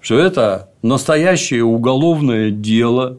что 0.00 0.18
это 0.18 0.70
настоящее 0.82 1.64
уголовное 1.64 2.50
дело, 2.50 3.18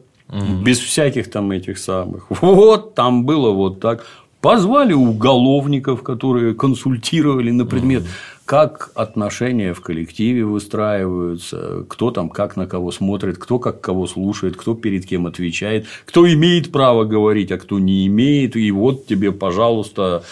без 0.64 0.78
всяких 0.78 1.30
там 1.30 1.50
этих 1.50 1.78
самых. 1.78 2.26
Вот 2.40 2.94
там 2.94 3.24
было 3.24 3.50
вот 3.50 3.80
так. 3.80 4.06
Позвали 4.40 4.92
уголовников, 4.92 6.02
которые 6.02 6.54
консультировали 6.54 7.52
на 7.52 7.64
предмет, 7.64 8.02
как 8.44 8.90
отношения 8.96 9.72
в 9.72 9.80
коллективе 9.80 10.44
выстраиваются, 10.44 11.84
кто 11.88 12.10
там 12.10 12.28
как 12.28 12.56
на 12.56 12.66
кого 12.66 12.90
смотрит, 12.90 13.38
кто 13.38 13.60
как 13.60 13.80
кого 13.80 14.06
слушает, 14.08 14.56
кто 14.56 14.74
перед 14.74 15.06
кем 15.06 15.26
отвечает, 15.26 15.86
кто 16.06 16.26
имеет 16.26 16.72
право 16.72 17.04
говорить, 17.04 17.52
а 17.52 17.58
кто 17.58 17.78
не 17.78 18.06
имеет. 18.08 18.56
И 18.56 18.70
вот 18.72 19.06
тебе, 19.06 19.30
пожалуйста, 19.30 20.24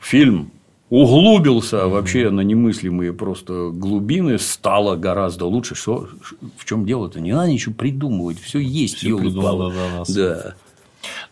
фильм 0.00 0.50
углубился 0.90 1.86
вообще 1.88 2.30
на 2.30 2.40
немыслимые 2.40 3.12
просто 3.12 3.70
глубины, 3.72 4.38
стало 4.38 4.96
гораздо 4.96 5.46
лучше. 5.46 5.74
Что, 5.74 6.08
в 6.56 6.64
чем 6.64 6.86
дело-то? 6.86 7.20
Не 7.20 7.32
надо 7.32 7.50
ничего 7.52 7.74
придумывать, 7.74 8.40
все 8.40 8.58
есть. 8.58 8.96
Всё 8.96 9.10
ёлы-палы. 9.10 9.70
придумано 9.70 9.70
за 9.70 9.98
нас. 9.98 10.10
Да. 10.10 10.54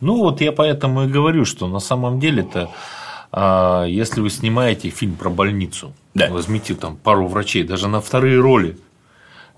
Ну, 0.01 0.19
вот 0.19 0.41
я 0.41 0.53
поэтому 0.53 1.05
и 1.05 1.09
говорю, 1.09 1.45
что 1.45 1.67
на 1.69 1.81
самом 1.81 2.21
деле-то, 2.21 2.71
а, 3.33 3.85
если 3.85 4.21
вы 4.21 4.31
снимаете 4.31 4.91
фильм 4.91 5.15
про 5.17 5.31
больницу, 5.31 5.93
Да. 6.15 6.29
возьмите 6.31 6.75
там 6.75 6.97
пару 6.97 7.27
врачей, 7.27 7.63
даже 7.65 7.89
на 7.89 8.01
вторые 8.01 8.39
роли, 8.41 8.79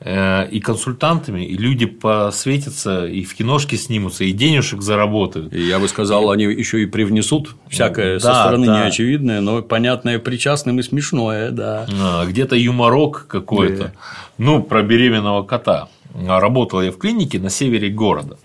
и 0.01 0.61
консультантами, 0.61 1.45
и 1.45 1.57
люди 1.57 1.85
посветятся, 1.87 3.05
и 3.07 3.25
в 3.25 3.35
киношке 3.35 3.77
снимутся, 3.77 4.23
и 4.25 4.31
денежек 4.33 4.81
заработают. 4.81 5.53
И 5.53 5.61
я 5.67 5.81
бы 5.81 5.89
сказал, 5.89 6.31
они 6.31 6.45
еще 6.45 6.83
и 6.83 6.87
привнесут 6.87 7.57
всякое 7.69 8.21
со 8.21 8.29
Да, 8.29 8.43
стороны 8.45 8.67
да. 8.67 8.85
неочевидное, 8.85 9.41
но 9.41 9.61
понятное 9.61 10.21
причастным 10.21 10.79
и 10.79 10.83
смешное, 10.85 11.51
да. 11.51 11.87
А, 12.01 12.27
где-то 12.27 12.55
юморок 12.55 13.27
какой-то. 13.27 13.85
Да. 13.85 13.93
Ну, 14.39 14.63
про 14.63 14.83
беременного 14.85 15.43
кота. 15.43 15.89
А, 16.15 16.39
Работал 16.39 16.81
я 16.81 16.93
в 16.93 16.97
клинике 16.99 17.41
на 17.41 17.51
севере 17.51 17.89
города. 17.91 18.39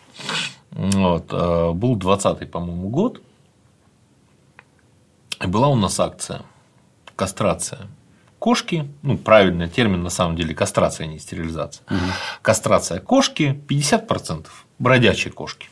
Вот. 0.71 1.27
а, 1.29 1.71
Был 1.73 1.95
20-й, 1.97 2.47
по-моему, 2.47 2.89
год. 2.89 3.21
И 5.43 5.45
была 5.47 5.67
у 5.67 5.75
нас 5.75 5.99
акция. 5.99 6.41
Кастрация. 7.15 7.81
Кошки, 8.43 8.89
ну, 9.03 9.17
правильный 9.17 9.69
термин 9.69 10.03
на 10.03 10.09
самом 10.09 10.35
деле, 10.35 10.53
кастрация, 10.53 11.05
а 11.05 11.07
не 11.07 11.17
стерилизация. 11.17 11.85
Кастрация 12.41 12.99
кошки 12.99 13.57
50% 13.69 14.47
бродячие 14.79 15.31
кошки. 15.31 15.69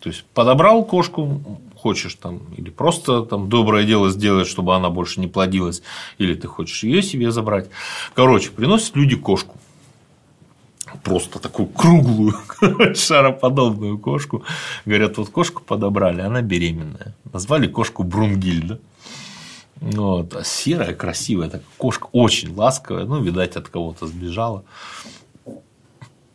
То 0.00 0.10
есть 0.10 0.24
подобрал 0.32 0.84
кошку, 0.84 1.42
хочешь 1.76 2.14
там, 2.14 2.38
или 2.56 2.70
просто 2.70 3.22
там 3.22 3.48
доброе 3.48 3.84
дело 3.84 4.10
сделать, 4.10 4.46
чтобы 4.46 4.76
она 4.76 4.90
больше 4.90 5.18
не 5.18 5.26
плодилась, 5.26 5.82
или 6.18 6.34
ты 6.36 6.46
хочешь 6.46 6.84
ее 6.84 7.02
себе 7.02 7.32
забрать. 7.32 7.68
Короче, 8.14 8.50
приносят 8.50 8.94
люди 8.94 9.16
кошку. 9.16 9.58
Просто 11.02 11.40
такую 11.40 11.66
круглую, 11.66 12.34
шароподобную 12.94 13.98
кошку. 13.98 14.44
Говорят, 14.84 15.18
вот 15.18 15.30
кошку 15.30 15.64
подобрали, 15.64 16.20
она 16.20 16.42
беременная. 16.42 17.16
Назвали 17.32 17.66
кошку 17.66 18.04
Брунгильда. 18.04 18.78
Вот. 19.80 20.34
А 20.34 20.44
серая, 20.44 20.94
красивая, 20.94 21.48
такая 21.48 21.66
кошка, 21.76 22.08
очень 22.12 22.54
ласковая. 22.54 23.04
Ну, 23.04 23.22
видать, 23.22 23.56
от 23.56 23.68
кого-то 23.68 24.06
сбежала. 24.06 24.64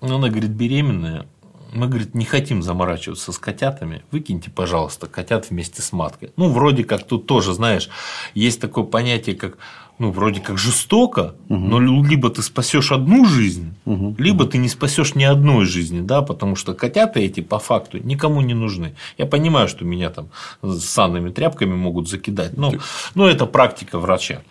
Ну, 0.01 0.15
Она 0.15 0.29
говорит, 0.29 0.51
беременная. 0.51 1.25
Мы, 1.71 1.87
говорит, 1.87 2.15
не 2.15 2.25
хотим 2.25 2.63
заморачиваться 2.63 3.31
с 3.31 3.37
котятами. 3.37 4.03
Выкиньте, 4.11 4.49
пожалуйста, 4.49 5.07
котят 5.07 5.49
вместе 5.49 5.81
с 5.81 5.91
маткой. 5.91 6.31
Ну, 6.35 6.49
вроде 6.49 6.83
как 6.83 7.05
тут 7.05 7.27
тоже, 7.27 7.53
знаешь, 7.53 7.89
есть 8.33 8.59
такое 8.59 8.85
понятие, 8.85 9.35
как, 9.35 9.57
ну, 9.99 10.11
вроде 10.11 10.39
как 10.39 10.57
жестоко, 10.57 11.35
но 11.49 11.79
либо 11.79 12.29
ты 12.29 12.41
спасешь 12.41 12.91
одну 12.91 13.25
жизнь, 13.25 13.75
либо 13.85 14.45
ты 14.45 14.57
не 14.57 14.69
спасешь 14.69 15.13
ни 15.13 15.25
одной 15.25 15.65
жизни, 15.65 15.99
да, 15.99 16.21
потому 16.21 16.55
что 16.55 16.73
котята 16.73 17.19
эти 17.19 17.41
по 17.41 17.59
факту 17.59 17.99
никому 18.01 18.39
не 18.41 18.53
нужны. 18.53 18.95
Я 19.17 19.25
понимаю, 19.25 19.67
что 19.67 19.83
меня 19.83 20.09
там 20.09 20.29
с 20.61 20.85
санными 20.85 21.31
тряпками 21.31 21.75
могут 21.75 22.09
закидать, 22.09 22.57
но, 22.57 22.73
но 23.13 23.27
это 23.27 23.45
практика 23.45 23.99
врача. 23.99 24.41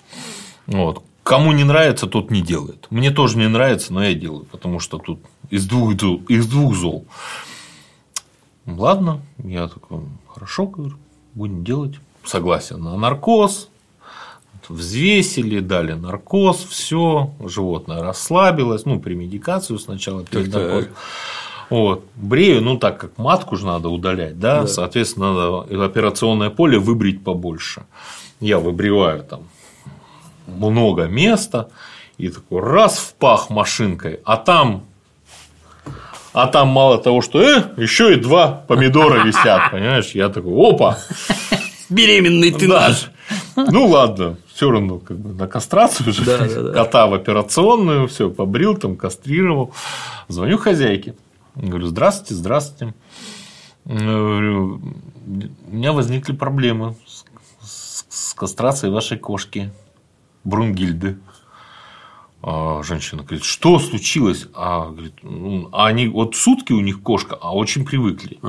Вот. 0.66 1.02
Кому 1.22 1.52
не 1.52 1.64
нравится, 1.64 2.06
тот 2.06 2.30
не 2.30 2.42
делает. 2.42 2.86
Мне 2.90 3.10
тоже 3.10 3.38
не 3.38 3.48
нравится, 3.48 3.92
но 3.92 4.04
я 4.04 4.14
делаю, 4.14 4.44
потому 4.44 4.80
что 4.80 4.98
тут 4.98 5.20
из 5.50 5.66
двух, 5.66 5.94
из 6.28 6.46
двух 6.46 6.74
зол. 6.74 7.06
Ладно, 8.66 9.22
я 9.42 9.68
такой, 9.68 10.00
хорошо, 10.26 10.66
говорю, 10.66 10.96
будем 11.34 11.64
делать. 11.64 11.94
Согласен 12.24 12.82
на 12.82 12.96
наркоз, 12.98 13.70
взвесили, 14.68 15.60
дали 15.60 15.92
наркоз, 15.92 16.64
все, 16.68 17.30
животное 17.44 18.02
расслабилось, 18.02 18.84
ну, 18.84 19.00
при 19.00 19.14
медикацию 19.14 19.78
сначала, 19.78 20.24
перед 20.24 20.52
наркозом. 20.52 20.90
Вот. 21.70 22.04
Брею, 22.16 22.62
ну 22.62 22.78
так 22.78 22.98
как 22.98 23.18
матку 23.18 23.56
же 23.56 23.66
надо 23.66 23.88
удалять, 23.90 24.38
да, 24.40 24.62
Да. 24.62 24.66
соответственно, 24.66 25.34
надо 25.34 25.84
операционное 25.84 26.48
поле 26.50 26.78
выбрить 26.78 27.22
побольше. 27.22 27.82
Я 28.40 28.58
выбриваю 28.58 29.22
там 29.24 29.40
много 30.46 31.04
места 31.08 31.68
И 32.16 32.30
такой 32.30 32.62
раз 32.62 32.98
в 32.98 33.14
пах 33.14 33.50
машинкой, 33.50 34.20
а 34.24 34.36
там 34.38 34.84
а 36.32 36.46
там 36.46 36.68
мало 36.68 36.98
того, 36.98 37.20
что 37.20 37.40
э, 37.40 37.62
еще 37.76 38.12
и 38.14 38.16
два 38.16 38.48
помидора 38.68 39.22
висят, 39.26 39.70
понимаешь? 39.72 40.10
Я 40.14 40.28
такой, 40.28 40.52
опа, 40.54 40.98
Беременный 41.90 42.50
ты 42.52 42.66
Да. 42.68 42.88
наш. 42.88 43.10
ну 43.56 43.86
ладно, 43.86 44.36
все 44.58 44.72
равно 44.72 44.98
как 44.98 45.16
бы 45.20 45.32
на 45.34 45.46
кастрацию 45.46 46.12
же, 46.12 46.24
Да, 46.24 46.38
да, 46.38 46.62
да. 46.62 46.72
кота 46.72 47.06
в 47.06 47.14
операционную, 47.14 48.08
все, 48.08 48.28
побрил, 48.28 48.76
там, 48.76 48.96
кастрировал. 48.96 49.72
Звоню 50.26 50.58
хозяйке, 50.58 51.14
говорю, 51.54 51.86
здравствуйте, 51.86 52.34
здравствуйте. 52.34 52.92
Говорю, 53.84 54.80
у 55.68 55.70
меня 55.76 55.92
возникли 55.92 56.32
проблемы 56.32 56.96
с, 57.06 57.24
с- 57.64 58.06
с 58.08 58.34
кастрацией 58.34 58.92
вашей 58.92 59.16
кошки 59.16 59.70
Брунгильды. 60.42 61.18
А 62.42 62.82
женщина 62.82 63.22
говорит, 63.22 63.44
что 63.44 63.78
случилось? 63.78 64.48
А, 64.54 64.88
говорит, 64.88 65.14
«Ну, 65.22 65.68
а 65.70 65.86
они 65.86 66.08
вот 66.08 66.34
сутки 66.34 66.72
у 66.72 66.80
них 66.80 67.00
кошка, 67.00 67.38
а 67.40 67.54
очень 67.54 67.84
привыкли. 67.84 68.40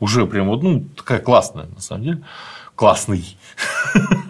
Уже 0.00 0.26
прям 0.26 0.48
вот, 0.48 0.64
ну, 0.64 0.88
такая 0.96 1.20
классная, 1.20 1.66
на 1.66 1.80
самом 1.80 2.02
деле. 2.02 2.24
Классный. 2.74 3.36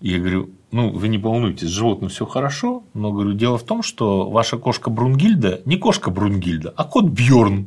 Я 0.00 0.18
говорю, 0.18 0.50
ну, 0.72 0.90
вы 0.90 1.08
не 1.08 1.18
волнуйтесь, 1.18 1.68
с 1.68 1.72
животным 1.72 2.08
все 2.08 2.24
хорошо, 2.24 2.84
но 2.94 3.12
говорю, 3.12 3.34
дело 3.34 3.58
в 3.58 3.64
том, 3.64 3.82
что 3.82 4.30
ваша 4.30 4.56
кошка 4.56 4.88
Брунгильда 4.88 5.60
не 5.66 5.76
кошка 5.76 6.10
Брунгильда, 6.10 6.72
а 6.76 6.84
кот 6.84 7.06
Бьорн. 7.06 7.66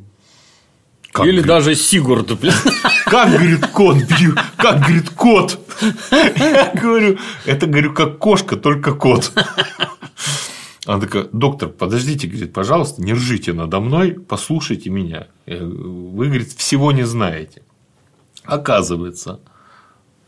Как, 1.12 1.26
Или 1.28 1.42
говорит, 1.42 1.48
даже 1.48 1.76
Сигурд. 1.76 2.32
как, 3.06 3.30
говорит, 3.30 3.68
кот, 3.68 3.98
как, 4.58 4.80
говорит, 4.80 5.10
кот. 5.12 5.60
Я 6.12 6.74
говорю, 6.74 7.20
это, 7.46 7.68
говорю, 7.68 7.94
как 7.94 8.18
кошка, 8.18 8.58
только 8.58 8.94
кот. 8.96 9.32
Она 10.86 11.00
такая, 11.00 11.28
доктор, 11.32 11.70
подождите, 11.70 12.28
говорит, 12.28 12.52
пожалуйста, 12.52 13.02
не 13.04 13.14
ржите 13.14 13.54
надо 13.54 13.80
мной, 13.80 14.14
послушайте 14.14 14.90
меня. 14.90 15.28
Вы, 15.46 16.26
говорит, 16.28 16.52
всего 16.54 16.92
не 16.92 17.04
знаете. 17.04 17.62
Оказывается, 18.44 19.40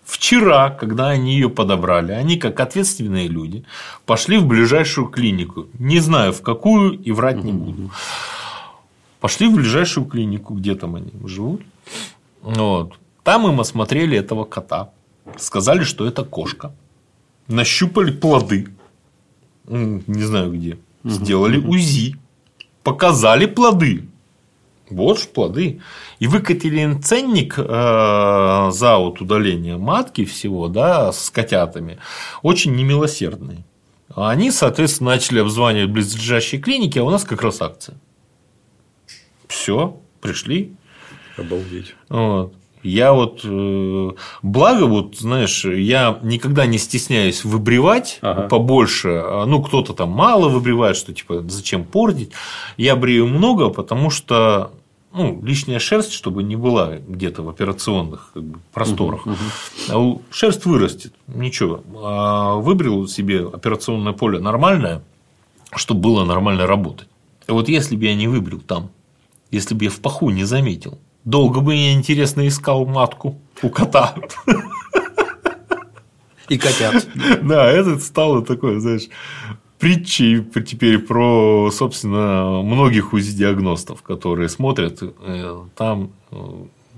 вчера, 0.05 0.69
когда 0.69 1.09
они 1.09 1.33
ее 1.33 1.49
подобрали, 1.49 2.13
они, 2.13 2.37
как 2.37 2.59
ответственные 2.59 3.27
люди, 3.27 3.65
пошли 4.05 4.37
в 4.37 4.45
ближайшую 4.45 5.07
клинику. 5.07 5.67
Не 5.79 5.99
знаю, 5.99 6.31
в 6.31 6.41
какую, 6.41 6.93
и 6.93 7.11
врать 7.11 7.43
не 7.43 7.51
буду. 7.51 7.91
Пошли 9.19 9.47
в 9.47 9.55
ближайшую 9.55 10.05
клинику, 10.05 10.53
где 10.53 10.75
там 10.75 10.95
они 10.95 11.11
живут. 11.25 11.61
Вот. 12.41 12.93
Там 13.23 13.47
им 13.47 13.59
осмотрели 13.59 14.17
этого 14.17 14.45
кота. 14.45 14.91
Сказали, 15.37 15.83
что 15.83 16.05
это 16.05 16.23
кошка. 16.23 16.71
Нащупали 17.47 18.11
плоды. 18.11 18.67
Не 19.67 20.23
знаю 20.23 20.53
где. 20.53 20.77
Сделали 21.03 21.57
УЗИ. 21.57 22.15
Показали 22.83 23.47
плоды. 23.47 24.07
Вот 24.89 25.19
ж 25.19 25.27
плоды. 25.27 25.81
И 26.19 26.27
выкатили 26.27 26.81
им 26.81 27.01
ценник 27.01 27.55
э, 27.57 27.63
за 28.71 28.97
вот 28.97 29.21
удаление 29.21 29.77
матки 29.77 30.25
всего, 30.25 30.67
да, 30.67 31.11
с 31.11 31.29
котятами, 31.29 31.97
очень 32.43 32.75
немилосердный. 32.75 33.65
А 34.09 34.29
они, 34.29 34.51
соответственно, 34.51 35.11
начали 35.11 35.39
обзванивать 35.39 35.89
близлежащие 35.89 36.61
клиники, 36.61 36.99
а 36.99 37.03
у 37.03 37.09
нас 37.09 37.23
как 37.23 37.41
раз 37.41 37.61
акция. 37.61 37.97
Все, 39.47 39.99
пришли, 40.21 40.73
Обалдеть. 41.37 41.95
вот. 42.09 42.53
Я 42.85 43.13
вот, 43.13 43.41
э, 43.43 44.11
благо, 44.43 44.83
вот, 44.85 45.15
знаешь, 45.17 45.65
я 45.65 46.19
никогда 46.21 46.65
не 46.67 46.77
стесняюсь 46.77 47.43
выбривать 47.43 48.19
Ага. 48.21 48.47
побольше. 48.47 49.09
А, 49.25 49.45
Ну, 49.45 49.61
кто-то 49.63 49.93
там 49.93 50.09
мало 50.11 50.49
выбривает, 50.49 50.95
что 50.95 51.13
типа 51.13 51.43
зачем 51.47 51.83
портить. 51.83 52.31
Я 52.77 52.95
брею 52.95 53.27
много, 53.27 53.69
потому 53.69 54.09
что 54.11 54.71
ну, 55.13 55.41
лишняя 55.43 55.79
шерсть, 55.79 56.11
чтобы 56.11 56.43
не 56.43 56.57
была 56.57 56.97
где-то 57.07 57.41
в 57.41 57.47
операционных 57.49 58.31
как 58.33 58.43
бы, 58.43 58.59
просторах. 58.73 59.25
А 59.89 59.97
у- 59.97 60.21
шерсть 60.29 60.65
вырастет, 60.65 61.13
ничего. 61.27 61.81
А 62.03 62.55
выбрил 62.55 63.07
себе 63.07 63.47
операционное 63.47 64.11
поле 64.13 64.39
нормальное, 64.39 65.01
чтобы 65.75 66.01
было 66.01 66.25
нормально 66.25 66.67
работать. 66.67 67.07
И 67.47 67.51
вот 67.53 67.69
если 67.69 67.95
бы 67.95 68.05
я 68.05 68.13
не 68.15 68.27
выбрил 68.27 68.59
там, 68.59 68.89
если 69.51 69.73
бы 69.73 69.85
я 69.85 69.89
в 69.89 69.99
паху 70.01 70.29
не 70.31 70.43
заметил, 70.43 70.97
долго 71.25 71.59
бы 71.59 71.75
я 71.75 71.93
интересно 71.93 72.47
искал 72.47 72.85
матку 72.85 73.37
у 73.61 73.69
кота. 73.69 74.15
И 76.47 76.57
котят. 76.57 77.07
Да, 77.41 77.69
это 77.71 77.97
стало 77.99 78.45
такое, 78.45 78.79
знаешь, 78.79 79.07
притчей 79.79 80.43
теперь 80.63 80.99
про, 80.99 81.71
собственно, 81.71 82.61
многих 82.63 83.13
УЗИ-диагностов, 83.13 84.03
которые 84.03 84.47
смотрят 84.49 84.99
э, 85.01 85.63
там. 85.75 86.11
э, 86.31 86.35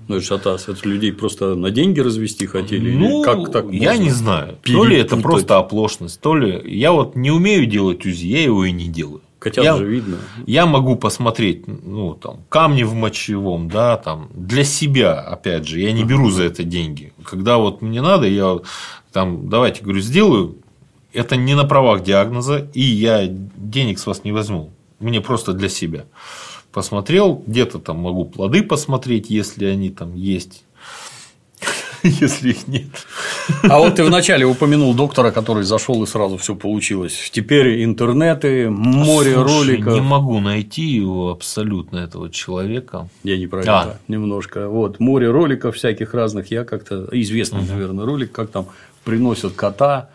Ну, 0.09 0.15
это 0.15 0.25
шатас. 0.25 0.67
Это 0.67 0.87
людей 0.89 1.13
просто 1.13 1.55
на 1.55 1.71
деньги 1.71 2.01
развести 2.01 2.45
хотели? 2.45 2.93
Ну, 2.93 3.21
Или 3.21 3.23
как 3.23 3.51
так 3.53 3.71
я 3.71 3.91
можно 3.91 4.03
не 4.03 4.09
знаю. 4.09 4.57
То 4.63 4.83
ли 4.83 4.97
это 4.97 5.15
перепутать? 5.15 5.23
просто 5.23 5.57
оплошность, 5.59 6.19
то 6.19 6.35
ли 6.35 6.61
я 6.65 6.91
вот 6.91 7.15
не 7.15 7.31
умею 7.31 7.65
делать 7.67 8.05
УЗИ, 8.05 8.25
я 8.27 8.43
его 8.43 8.65
и 8.65 8.71
не 8.73 8.89
делаю. 8.89 9.21
Котят 9.39 9.63
я, 9.63 9.77
же 9.77 9.85
видно. 9.85 10.17
я 10.47 10.65
могу 10.65 10.95
посмотреть, 10.95 11.67
ну, 11.67 12.15
там, 12.15 12.39
камни 12.49 12.83
в 12.83 12.95
мочевом, 12.95 13.69
да, 13.69 13.97
там, 13.97 14.29
для 14.33 14.63
себя, 14.63 15.19
опять 15.19 15.67
же, 15.67 15.79
я 15.79 15.91
не 15.91 16.03
беру 16.03 16.31
за 16.31 16.43
это 16.43 16.63
деньги. 16.63 17.13
Когда 17.23 17.57
вот 17.57 17.83
мне 17.83 18.01
надо, 18.01 18.27
я 18.27 18.59
там, 19.11 19.47
давайте, 19.47 19.83
говорю, 19.83 20.01
сделаю, 20.01 20.55
это 21.13 21.35
не 21.35 21.55
на 21.55 21.65
правах 21.65 22.03
диагноза, 22.03 22.67
и 22.73 22.81
я 22.81 23.27
денег 23.27 23.99
с 23.99 24.07
вас 24.07 24.23
не 24.23 24.31
возьму. 24.31 24.71
Мне 24.99 25.21
просто 25.21 25.53
для 25.53 25.69
себя. 25.69 26.05
Посмотрел, 26.71 27.43
где-то 27.45 27.79
там 27.79 27.97
могу 27.97 28.25
плоды 28.25 28.63
посмотреть, 28.63 29.29
если 29.29 29.65
они 29.65 29.89
там 29.89 30.15
есть. 30.15 30.63
Если 32.03 32.51
их 32.51 32.67
нет. 32.67 32.87
А 33.63 33.79
вот 33.79 33.95
ты 33.95 34.03
вначале 34.03 34.45
упомянул 34.45 34.93
доктора, 34.93 35.31
который 35.31 35.63
зашел 35.63 36.03
и 36.03 36.07
сразу 36.07 36.37
все 36.37 36.55
получилось. 36.55 37.29
Теперь 37.31 37.83
интернеты, 37.83 38.69
море 38.69 39.33
Слушай, 39.33 39.43
роликов. 39.43 39.93
Не 39.93 40.01
могу 40.01 40.39
найти 40.39 40.83
его 40.83 41.31
абсолютно, 41.31 41.97
этого 41.97 42.29
человека. 42.29 43.09
Я 43.23 43.37
не 43.37 43.47
про 43.47 43.63
А. 43.65 43.83
это 43.83 43.99
немножко. 44.07 44.67
Вот 44.67 44.99
море 44.99 45.29
роликов 45.29 45.75
всяких 45.75 46.13
разных. 46.13 46.51
Я 46.51 46.63
как-то 46.63 47.07
известный, 47.11 47.65
наверное, 47.65 48.05
ролик, 48.05 48.31
как 48.31 48.49
там 48.49 48.67
приносят 49.03 49.53
кота, 49.53 50.09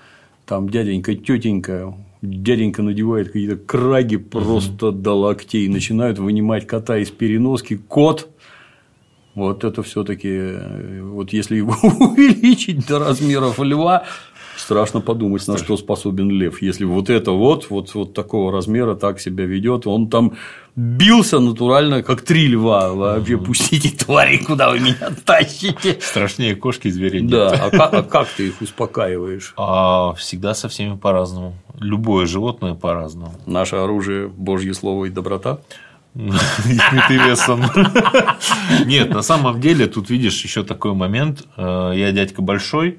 там 0.47 0.68
дяденька, 0.68 1.14
тетенька, 1.14 1.95
дяденька 2.20 2.83
надевает 2.83 3.28
какие-то 3.28 3.57
краги 3.57 4.16
просто 4.16 4.93
до 4.93 5.14
локтей, 5.14 5.68
начинают 5.68 6.18
вынимать 6.18 6.66
кота 6.66 6.99
из 6.99 7.11
переноски. 7.11 7.76
Кот 7.76 8.28
вот 9.35 9.64
это 9.64 9.83
все-таки, 9.83 10.53
вот 11.01 11.33
если 11.33 11.57
его 11.57 11.74
увеличить 11.83 12.87
до 12.87 12.99
размеров 12.99 13.59
льва, 13.59 14.05
страшно 14.57 15.01
подумать, 15.01 15.47
на 15.49 15.59
что 15.59 15.76
способен 15.76 16.30
лев. 16.30 16.62
Если 16.62 16.85
вот 16.85 17.11
это 17.11 17.33
вот, 17.33 17.70
вот, 17.70 17.95
вот 17.95 18.14
такого 18.14 18.53
размера 18.53 18.95
так 18.95 19.20
себя 19.20 19.45
ведет, 19.45 19.87
он 19.87 20.09
там 20.09 20.33
бился 20.76 21.41
натурально, 21.41 22.03
как 22.03 22.22
три 22.22 22.47
льва. 22.49 22.93
Вообще, 22.93 23.37
пустите 23.39 23.91
твари, 23.91 24.39
куда 24.39 24.70
вы 24.70 24.80
меня 24.80 25.11
тащите. 25.24 25.99
Страшнее 26.01 26.55
кошки 26.55 26.89
и 26.89 26.91
зверей 26.91 27.22
нет. 27.22 27.30
Да, 27.30 27.49
а 27.51 27.70
как, 27.70 27.95
а 27.95 28.03
как 28.03 28.28
ты 28.28 28.49
их 28.49 28.61
успокаиваешь? 28.61 29.55
А 29.57 30.14
всегда 30.14 30.55
со 30.55 30.68
всеми 30.68 30.97
по-разному. 30.97 31.55
Любое 31.78 32.26
животное 32.26 32.74
по-разному. 32.74 33.35
Наше 33.47 33.76
оружие– 33.76 34.28
Божье 34.37 34.74
слово 34.74 35.07
и 35.07 35.11
доброта. 35.11 35.59
Весом. 36.15 37.63
Нет, 38.87 39.11
на 39.11 39.23
самом 39.23 39.61
деле, 39.61 39.87
тут 39.87 40.11
видишь 40.11 40.43
еще 40.45 40.63
такой 40.63 40.95
момент. 40.95 41.45
Э, 41.57 41.93
Я 41.95 42.13
дядька 42.13 42.43
большой, 42.43 42.99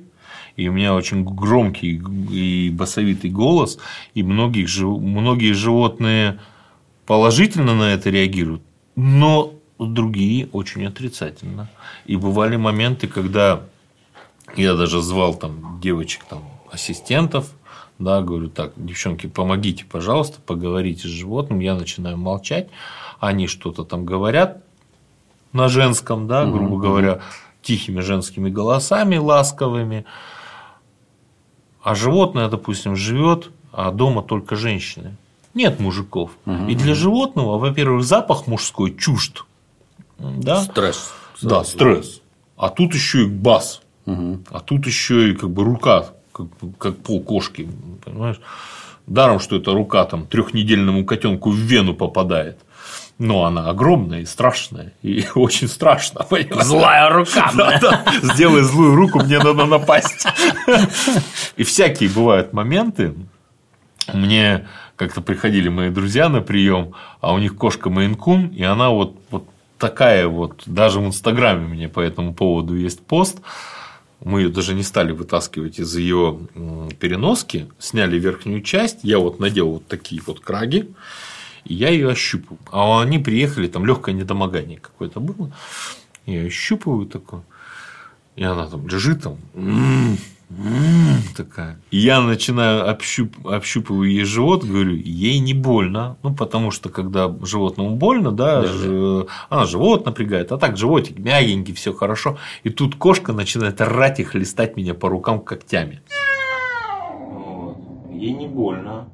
и 0.56 0.68
у 0.68 0.74
меня 0.74 0.94
очень 0.94 1.24
громкий 1.24 2.02
и 2.32 2.70
басовитый 2.70 3.30
голос, 3.30 3.78
и 4.14 4.24
многих, 4.24 4.68
многие 4.82 5.54
животные 5.54 6.40
положительно 7.06 7.76
на 7.76 7.94
это 7.94 8.10
реагируют, 8.10 8.64
но 8.96 9.54
другие 9.80 10.48
очень 10.52 10.86
отрицательно. 10.86 11.70
И 12.06 12.16
бывали 12.16 12.56
моменты, 12.56 13.08
когда 13.08 13.62
я 14.56 14.76
даже 14.76 15.02
звал 15.02 15.36
там 15.36 15.80
девочек, 15.82 16.24
там, 16.30 16.44
ассистентов, 16.72 17.50
да, 18.00 18.22
говорю, 18.22 18.50
так, 18.50 18.74
девчонки, 18.76 19.28
помогите, 19.28 19.86
пожалуйста, 19.86 20.40
поговорите 20.46 21.08
с 21.08 21.12
животным, 21.12 21.60
я 21.60 21.76
начинаю 21.76 22.18
молчать, 22.18 22.68
они 23.20 23.48
что-то 23.48 23.84
там 23.84 24.06
говорят 24.06 24.64
на 25.52 25.70
женском, 25.70 26.28
да, 26.28 26.46
грубо 26.46 26.78
говоря, 26.78 27.22
тихими 27.62 28.02
женскими 28.02 28.50
голосами, 28.50 29.18
ласковыми, 29.18 30.06
а 31.82 31.96
животное, 31.96 32.50
допустим, 32.50 32.96
живет, 32.96 33.52
а 33.72 33.92
дома 33.92 34.22
только 34.22 34.56
женщины. 34.56 35.16
Нет 35.54 35.80
мужиков. 35.80 36.32
И 36.68 36.76
для 36.76 36.96
животного, 36.96 37.58
во-первых, 37.58 38.04
запах 38.04 38.48
мужской 38.48 38.96
чужд. 38.96 39.46
Да? 40.18 40.62
Стресс. 40.62 41.14
Да, 41.42 41.64
стресс. 41.64 42.22
А 42.58 42.70
тут 42.70 42.94
еще 42.94 43.24
и 43.24 43.28
бас. 43.28 43.82
Мгм. 44.06 44.46
А 44.50 44.60
тут 44.60 44.86
еще 44.86 45.32
и 45.32 45.36
как 45.36 45.50
бы 45.50 45.64
рука, 45.64 46.08
как, 46.34 46.48
как 46.78 46.98
пол 46.98 47.22
кошки, 47.22 47.70
понимаешь? 48.04 48.42
Даром, 49.08 49.40
что 49.40 49.58
эта 49.58 49.72
рука 49.72 50.06
там 50.06 50.26
трехнедельному 50.28 51.06
котенку 51.06 51.52
в 51.52 51.56
вену 51.56 51.94
попадает. 51.94 52.60
Но 53.20 53.46
она 53.46 53.70
огромная 53.70 54.22
и 54.22 54.26
страшная. 54.26 54.94
И 55.02 55.26
очень 55.36 55.68
страшно. 55.68 56.24
понимаешь? 56.24 56.66
Злая 56.66 57.10
рука. 57.10 57.52
Да, 57.56 57.80
да. 57.80 58.06
Сделай 58.22 58.64
злую 58.64 58.96
руку, 58.96 59.20
мне 59.20 59.40
надо 59.40 59.66
напасть. 59.66 60.26
И 61.56 61.64
всякие 61.64 62.10
бывают 62.10 62.54
моменты. 62.54 63.14
Мне 64.12 64.68
как-то 64.96 65.22
приходили 65.22 65.70
мои 65.70 65.90
друзья 65.90 66.28
на 66.30 66.42
прием, 66.42 66.94
а 67.22 67.34
у 67.34 67.40
них 67.40 67.56
кошка 67.56 67.90
Мейнкун, 67.90 68.48
и 68.48 68.64
она 68.64 68.90
вот, 68.90 69.16
вот 69.32 69.46
такая 69.78 70.28
вот, 70.28 70.64
даже 70.66 71.00
в 71.00 71.06
Инстаграме 71.06 71.68
мне 71.68 71.90
по 71.90 72.00
этому 72.00 72.34
поводу 72.34 72.76
есть 72.76 73.06
пост. 73.06 73.40
Мы 74.24 74.42
ее 74.42 74.50
даже 74.50 74.74
не 74.74 74.84
стали 74.84 75.12
вытаскивать 75.12 75.80
из 75.80 75.96
ее 75.96 76.40
переноски, 77.00 77.70
сняли 77.78 78.18
верхнюю 78.18 78.62
часть, 78.62 79.00
я 79.04 79.20
вот 79.20 79.40
надел 79.40 79.70
вот 79.70 79.88
такие 79.88 80.22
вот 80.26 80.40
краги, 80.40 80.90
и 81.66 81.74
я 81.74 81.90
ее 81.90 82.10
ощупываю. 82.10 82.60
А 82.72 83.02
они 83.02 83.20
приехали, 83.20 83.68
там 83.68 83.86
легкое 83.86 84.16
недомогание 84.16 84.80
какое-то 84.80 85.20
было. 85.20 85.52
Я 86.26 86.44
ощупываю 86.44 87.06
такое. 87.06 87.44
И 88.36 88.44
она 88.44 88.68
там 88.68 88.88
лежит 88.88 89.24
там. 89.24 89.38
Такая. 91.36 91.80
И 91.90 91.98
я 91.98 92.22
начинаю 92.22 92.88
общуп, 92.90 93.36
общупываю 93.48 94.10
ей 94.12 94.24
живот, 94.24 94.64
говорю, 94.64 94.96
ей 94.96 95.40
не 95.40 95.54
больно. 95.54 96.18
Ну, 96.22 96.34
потому 96.36 96.70
что 96.72 96.90
когда 96.90 97.34
животному 97.42 97.96
больно, 97.96 98.32
да, 98.32 98.62
Да, 98.62 98.68
ж- 98.68 99.26
она 99.50 99.66
живот 99.66 100.06
напрягает, 100.06 100.52
а 100.52 100.58
так 100.58 100.78
животик 100.78 101.18
мягенький, 101.18 101.74
все 101.74 101.92
хорошо. 101.94 102.38
И 102.64 102.70
тут 102.70 102.96
кошка 102.96 103.34
начинает 103.34 103.82
орать 103.82 104.20
и 104.20 104.24
хлестать 104.24 104.78
меня 104.78 104.94
по 104.94 105.10
рукам 105.10 105.40
когтями. 105.40 106.02
Ей 108.12 108.32
не 108.34 108.48
больно. 108.48 109.08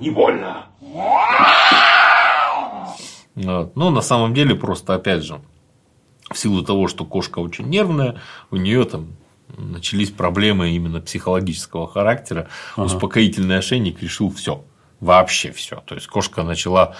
Не 0.00 0.10
больно. 0.10 0.66
Вот. 3.34 3.76
Но 3.76 3.90
на 3.90 4.00
самом 4.00 4.34
деле 4.34 4.54
просто, 4.54 4.94
опять 4.94 5.22
же, 5.22 5.40
в 6.30 6.38
силу 6.38 6.62
того, 6.62 6.88
что 6.88 7.04
кошка 7.04 7.38
очень 7.38 7.66
нервная, 7.66 8.20
у 8.50 8.56
нее 8.56 8.84
там 8.84 9.16
начались 9.56 10.10
проблемы 10.10 10.70
именно 10.70 11.00
психологического 11.00 11.88
характера. 11.88 12.48
Успокоительный 12.76 13.58
ошейник 13.58 14.02
решил 14.02 14.30
все. 14.30 14.64
Вообще 15.00 15.52
все. 15.52 15.82
То 15.86 15.94
есть 15.94 16.06
кошка 16.08 16.42
начала 16.42 16.96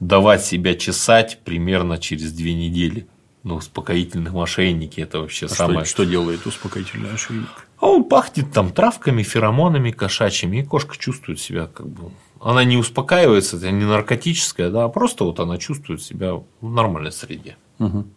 давать 0.00 0.44
себя 0.44 0.74
чесать 0.74 1.40
примерно 1.44 1.98
через 1.98 2.32
две 2.32 2.54
недели. 2.54 3.06
Ну, 3.44 3.56
успокоительных 3.56 4.34
ошейники 4.34 5.00
это 5.00 5.20
вообще 5.20 5.46
А 5.46 5.48
самое. 5.48 5.84
Что, 5.84 6.04
что 6.04 6.04
делает 6.06 6.46
успокоительный 6.46 7.12
ошейник? 7.12 7.48
А 7.78 7.86
он 7.86 8.04
пахнет 8.04 8.52
там 8.52 8.70
травками, 8.70 9.24
феромонами 9.24 9.90
кошачьими, 9.90 10.58
и 10.58 10.62
кошка 10.62 10.96
чувствует 10.96 11.40
себя 11.40 11.66
как 11.66 11.88
бы. 11.88 12.12
Она 12.40 12.62
не 12.64 12.76
успокаивается, 12.76 13.56
это 13.56 13.70
не 13.70 13.84
наркотическая, 13.84 14.70
да, 14.70 14.84
а 14.84 14.88
просто 14.88 15.24
вот 15.24 15.40
она 15.40 15.58
чувствует 15.58 16.00
себя 16.02 16.34
в 16.34 16.44
нормальной 16.60 17.12
среде. 17.12 17.56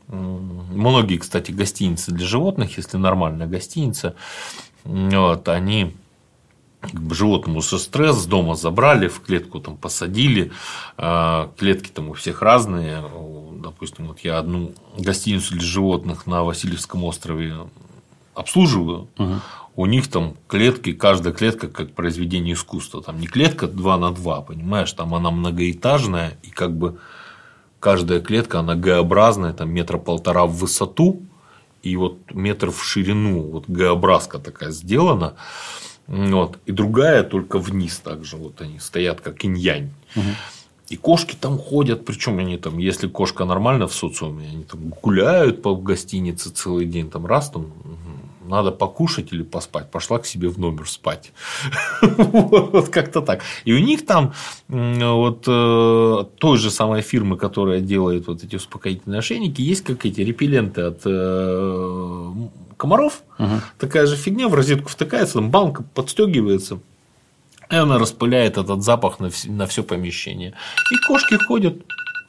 М, 0.10 0.66
Многие, 0.72 1.18
кстати, 1.18 1.52
гостиницы 1.52 2.12
для 2.12 2.26
животных, 2.26 2.78
если 2.78 2.98
нормальная 2.98 3.48
гостиница, 3.48 4.16
вот, 4.84 5.48
они 5.50 5.96
животному 7.12 7.62
со 7.62 7.78
стресс 7.80 8.26
дома 8.26 8.56
забрали, 8.56 9.08
в 9.08 9.22
клетку 9.22 9.60
там 9.60 9.76
посадили. 9.78 10.52
а, 10.98 11.50
Клетки 11.58 11.90
там 11.90 12.10
у 12.10 12.14
всех 12.14 12.42
разные. 12.42 13.04
Допустим, 13.64 14.08
вот 14.08 14.20
я 14.20 14.38
одну 14.38 14.74
гостиницу 14.98 15.54
для 15.54 15.64
животных 15.64 16.28
на 16.28 16.44
Васильевском 16.44 17.04
острове 17.04 17.56
обслуживаю. 18.36 19.08
У 19.78 19.88
них 19.88 20.08
там 20.08 20.36
клетки, 20.48 20.94
каждая 20.94 21.34
клетка 21.34 21.68
как 21.68 21.94
произведение 21.94 22.54
искусства. 22.54 23.02
Там 23.02 23.20
не 23.20 23.28
клетка 23.28 23.68
2 23.68 23.98
на 23.98 24.12
2, 24.12 24.42
понимаешь, 24.42 24.94
там 24.94 25.14
она 25.16 25.32
многоэтажная, 25.32 26.38
и 26.44 26.50
как 26.50 26.78
бы 26.78 26.98
каждая 27.86 28.20
клетка, 28.20 28.62
она 28.62 28.74
Г-образная, 28.74 29.54
там 29.54 29.70
метра 29.70 30.00
полтора 30.00 30.48
в 30.48 30.56
высоту, 30.56 31.22
и 31.84 31.96
вот 31.98 32.18
метр 32.34 32.72
в 32.72 32.84
ширину, 32.84 33.42
вот 33.42 33.66
Г-образка 33.68 34.40
такая 34.40 34.72
сделана. 34.72 35.36
Вот. 36.08 36.58
И 36.66 36.72
другая 36.72 37.22
только 37.22 37.60
вниз 37.60 38.00
также. 38.00 38.38
Вот 38.38 38.60
они 38.62 38.80
стоят 38.80 39.22
как 39.22 39.46
инь-янь. 39.46 39.92
И 40.90 40.98
кошки 40.98 41.36
там 41.40 41.60
ходят, 41.60 42.06
причем 42.06 42.40
они 42.40 42.58
там, 42.58 42.80
если 42.80 43.08
кошка 43.08 43.46
нормально 43.46 43.86
в 43.88 43.94
социуме, 43.94 44.48
они 44.50 44.64
там 44.64 44.90
гуляют 45.04 45.62
по 45.62 45.76
гостинице 45.76 46.50
целый 46.50 46.88
день, 46.88 47.12
там 47.12 47.28
раз 47.28 47.52
там 47.52 47.72
надо 48.48 48.72
покушать 48.72 49.34
или 49.34 49.44
поспать, 49.44 49.92
пошла 49.92 50.20
к 50.20 50.26
себе 50.26 50.50
в 50.50 50.60
номер 50.60 50.88
спать. 50.88 51.32
Вот 52.02 52.90
как-то 52.90 53.22
так. 53.22 53.42
И 53.66 53.74
у 53.74 53.80
них 53.80 54.06
там 54.06 54.34
вот 54.68 55.44
э, 55.48 56.26
той 56.38 56.58
же 56.58 56.72
самой 56.72 57.02
фирмы, 57.02 57.38
которая 57.38 57.80
делает 57.80 58.28
вот 58.28 58.44
эти 58.44 58.56
успокоительные 58.56 59.20
ошейники, 59.20 59.62
есть 59.62 59.84
как 59.84 60.06
эти 60.06 60.22
репелленты 60.22 60.82
от 60.82 61.02
э, 61.06 62.34
комаров. 62.78 63.24
Такая 63.78 64.06
же 64.06 64.16
фигня 64.16 64.48
в 64.48 64.54
розетку 64.54 64.90
втыкается, 64.90 65.36
там 65.36 65.50
банка 65.50 65.84
подстегивается. 65.94 66.80
И 67.72 67.76
она 67.76 67.98
распыляет 67.98 68.58
этот 68.58 68.84
запах 68.84 69.20
на 69.20 69.68
все 69.68 69.84
помещение. 69.84 70.54
И 70.92 71.08
кошки 71.08 71.36
ходят, 71.48 71.76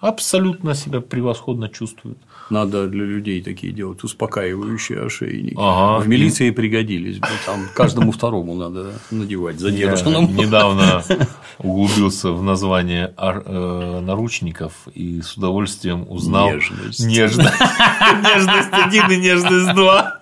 абсолютно 0.01 0.75
себя 0.75 1.01
превосходно 1.01 1.69
чувствуют 1.69 2.19
надо 2.51 2.86
для 2.86 3.05
людей 3.05 3.42
такие 3.42 3.72
делать 3.72 4.03
успокаивающие 4.05 5.05
ошейники. 5.05 5.57
Ага. 5.59 6.05
В 6.05 6.09
милиции 6.09 6.51
пригодились 6.51 7.18
бы. 7.18 7.28
Там 7.44 7.66
каждому 7.74 8.12
второму 8.12 8.55
надо 8.55 8.92
надевать 9.11 9.59
за 9.59 9.70
дедушканом. 9.70 10.30
Ну, 10.34 10.42
недавно 10.42 11.03
углубился 11.59 12.32
в 12.32 12.42
название 12.42 13.12
э, 13.16 14.01
наручников 14.01 14.72
и 14.94 15.20
с 15.22 15.36
удовольствием 15.36 16.07
узнал 16.09 16.53
нежность. 16.53 17.01
Нежность. 17.07 17.53
один 18.72 19.11
и 19.11 19.16
нежность 19.16 19.74
два 19.74 20.20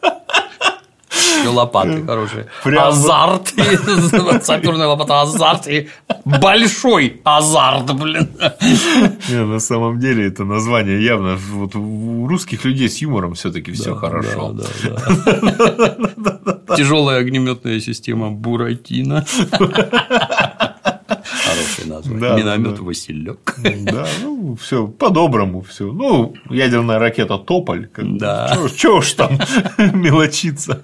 еще 1.44 1.54
лопаты 1.54 2.02
хорошие. 2.04 2.46
Прям... 2.62 2.88
Азарт. 2.88 3.48
Саперная 4.42 4.88
лопата, 4.88 5.22
азарт 5.22 5.68
и 5.68 5.88
большой 6.24 7.20
азарт, 7.24 7.94
блин. 7.94 8.30
Не, 9.28 9.44
на 9.44 9.60
самом 9.60 9.98
деле 9.98 10.26
это 10.26 10.44
название 10.44 11.04
явно 11.04 11.36
вот 11.36 11.74
у 11.76 12.26
русских 12.26 12.64
людей 12.64 12.88
с 12.88 12.98
юмором 12.98 13.34
все-таки 13.34 13.72
да, 13.72 13.76
все 13.76 13.94
хорошо. 13.94 14.52
Да, 14.52 14.64
да, 16.16 16.60
Тяжелая 16.76 17.20
огнеметная 17.20 17.80
система 17.80 18.30
Буратино. 18.30 19.24
Название. 21.96 22.20
Да, 22.20 22.36
Миномет 22.36 22.76
да. 22.76 22.82
Василек. 22.82 23.56
Да, 23.80 24.06
ну, 24.22 24.56
все 24.56 24.86
по-доброму 24.86 25.62
все. 25.62 25.92
Ну, 25.92 26.34
ядерная 26.50 26.98
ракета 26.98 27.38
Тополь. 27.38 27.86
как. 27.86 28.16
Да. 28.16 28.58
Чё 28.76 28.98
уж 28.98 29.12
там 29.12 29.38
мелочиться. 29.78 30.82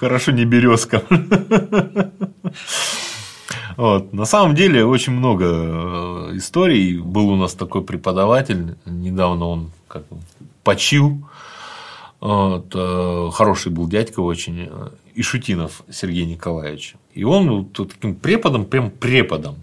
Хорошо 0.00 0.32
не 0.32 0.44
березка. 0.44 1.02
Вот. 3.76 4.12
На 4.12 4.24
самом 4.24 4.54
деле 4.54 4.84
очень 4.86 5.12
много 5.12 5.44
э, 5.44 6.36
историй. 6.36 6.98
Был 6.98 7.28
у 7.28 7.36
нас 7.36 7.52
такой 7.54 7.82
преподаватель, 7.82 8.76
недавно 8.86 9.46
он 9.46 9.70
как 9.86 10.04
почил. 10.64 11.26
Вот, 12.20 12.72
э, 12.74 13.30
хороший 13.32 13.70
был 13.70 13.86
дядька 13.86 14.20
очень, 14.20 14.68
э, 14.70 14.88
Ишутинов 15.14 15.82
Сергей 15.90 16.24
Николаевич. 16.24 16.94
И 17.14 17.24
он 17.24 17.50
вот 17.50 17.72
таким 17.92 18.14
преподом, 18.14 18.64
прям 18.64 18.90
преподом, 18.90 19.56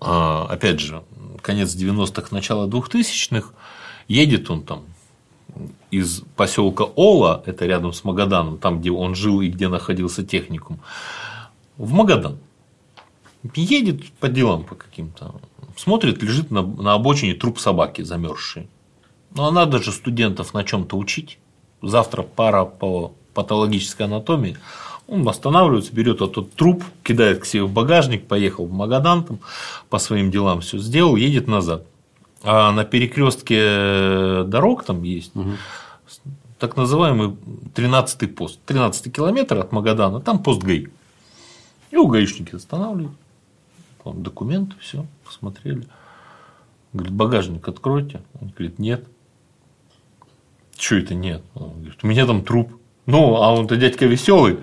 опять 0.00 0.80
же, 0.80 1.02
конец 1.42 1.74
90-х, 1.74 2.28
начало 2.30 2.68
2000-х, 2.68 3.50
едет 4.08 4.50
он 4.50 4.62
там 4.62 4.84
из 5.90 6.22
поселка 6.36 6.84
Ола, 6.84 7.42
это 7.46 7.66
рядом 7.66 7.92
с 7.92 8.04
Магаданом, 8.04 8.58
там, 8.58 8.80
где 8.80 8.90
он 8.90 9.14
жил 9.14 9.40
и 9.40 9.48
где 9.48 9.68
находился 9.68 10.24
техникум, 10.24 10.80
в 11.76 11.92
Магадан. 11.92 12.38
Едет 13.54 14.12
по 14.20 14.28
делам 14.28 14.64
по 14.64 14.74
каким-то. 14.74 15.34
Смотрит, 15.76 16.22
лежит 16.22 16.50
на, 16.50 16.62
на 16.62 16.94
обочине 16.94 17.34
труп 17.34 17.58
собаки 17.58 18.02
замерзший. 18.02 18.68
Ну, 19.34 19.44
а 19.44 19.50
надо 19.50 19.82
же 19.82 19.92
студентов 19.92 20.52
на 20.52 20.62
чем-то 20.62 20.96
учить. 20.96 21.38
Завтра 21.80 22.22
пара 22.22 22.64
по 22.64 23.12
патологической 23.32 24.06
анатомии. 24.06 24.58
Он 25.10 25.28
останавливается, 25.28 25.92
берет 25.92 26.22
этот 26.22 26.54
труп, 26.54 26.84
кидает 27.02 27.40
к 27.40 27.44
себе 27.44 27.64
в 27.64 27.72
багажник, 27.72 28.28
поехал 28.28 28.66
в 28.66 28.72
Магадан, 28.72 29.24
там, 29.24 29.40
по 29.88 29.98
своим 29.98 30.30
делам 30.30 30.60
все 30.60 30.78
сделал, 30.78 31.16
едет 31.16 31.48
назад. 31.48 31.84
А 32.44 32.70
на 32.70 32.84
перекрестке 32.84 34.44
дорог 34.44 34.84
там 34.84 35.02
есть 35.02 35.32
так 36.60 36.76
называемый 36.76 37.36
13-й 37.74 38.28
пост. 38.28 38.60
13 38.66 39.12
километр 39.12 39.58
от 39.58 39.72
Магадана, 39.72 40.20
там 40.20 40.42
пост 40.42 40.62
ГАИ. 40.62 40.86
У 41.92 42.06
гаишники 42.06 42.54
останавливают. 42.54 43.16
Там 44.04 44.22
документы, 44.22 44.76
все, 44.78 45.06
посмотрели. 45.24 45.86
Говорит, 46.92 47.12
багажник 47.12 47.66
откройте. 47.66 48.20
Он 48.40 48.48
говорит, 48.48 48.78
нет. 48.78 49.04
Что 50.78 50.96
это 50.96 51.14
нет? 51.14 51.42
Он 51.54 51.72
говорит, 51.72 51.98
у 52.02 52.06
меня 52.06 52.26
там 52.26 52.44
труп. 52.44 52.72
Ну, 53.06 53.36
а 53.36 53.52
он-то 53.52 53.76
дядька 53.76 54.06
веселый. 54.06 54.58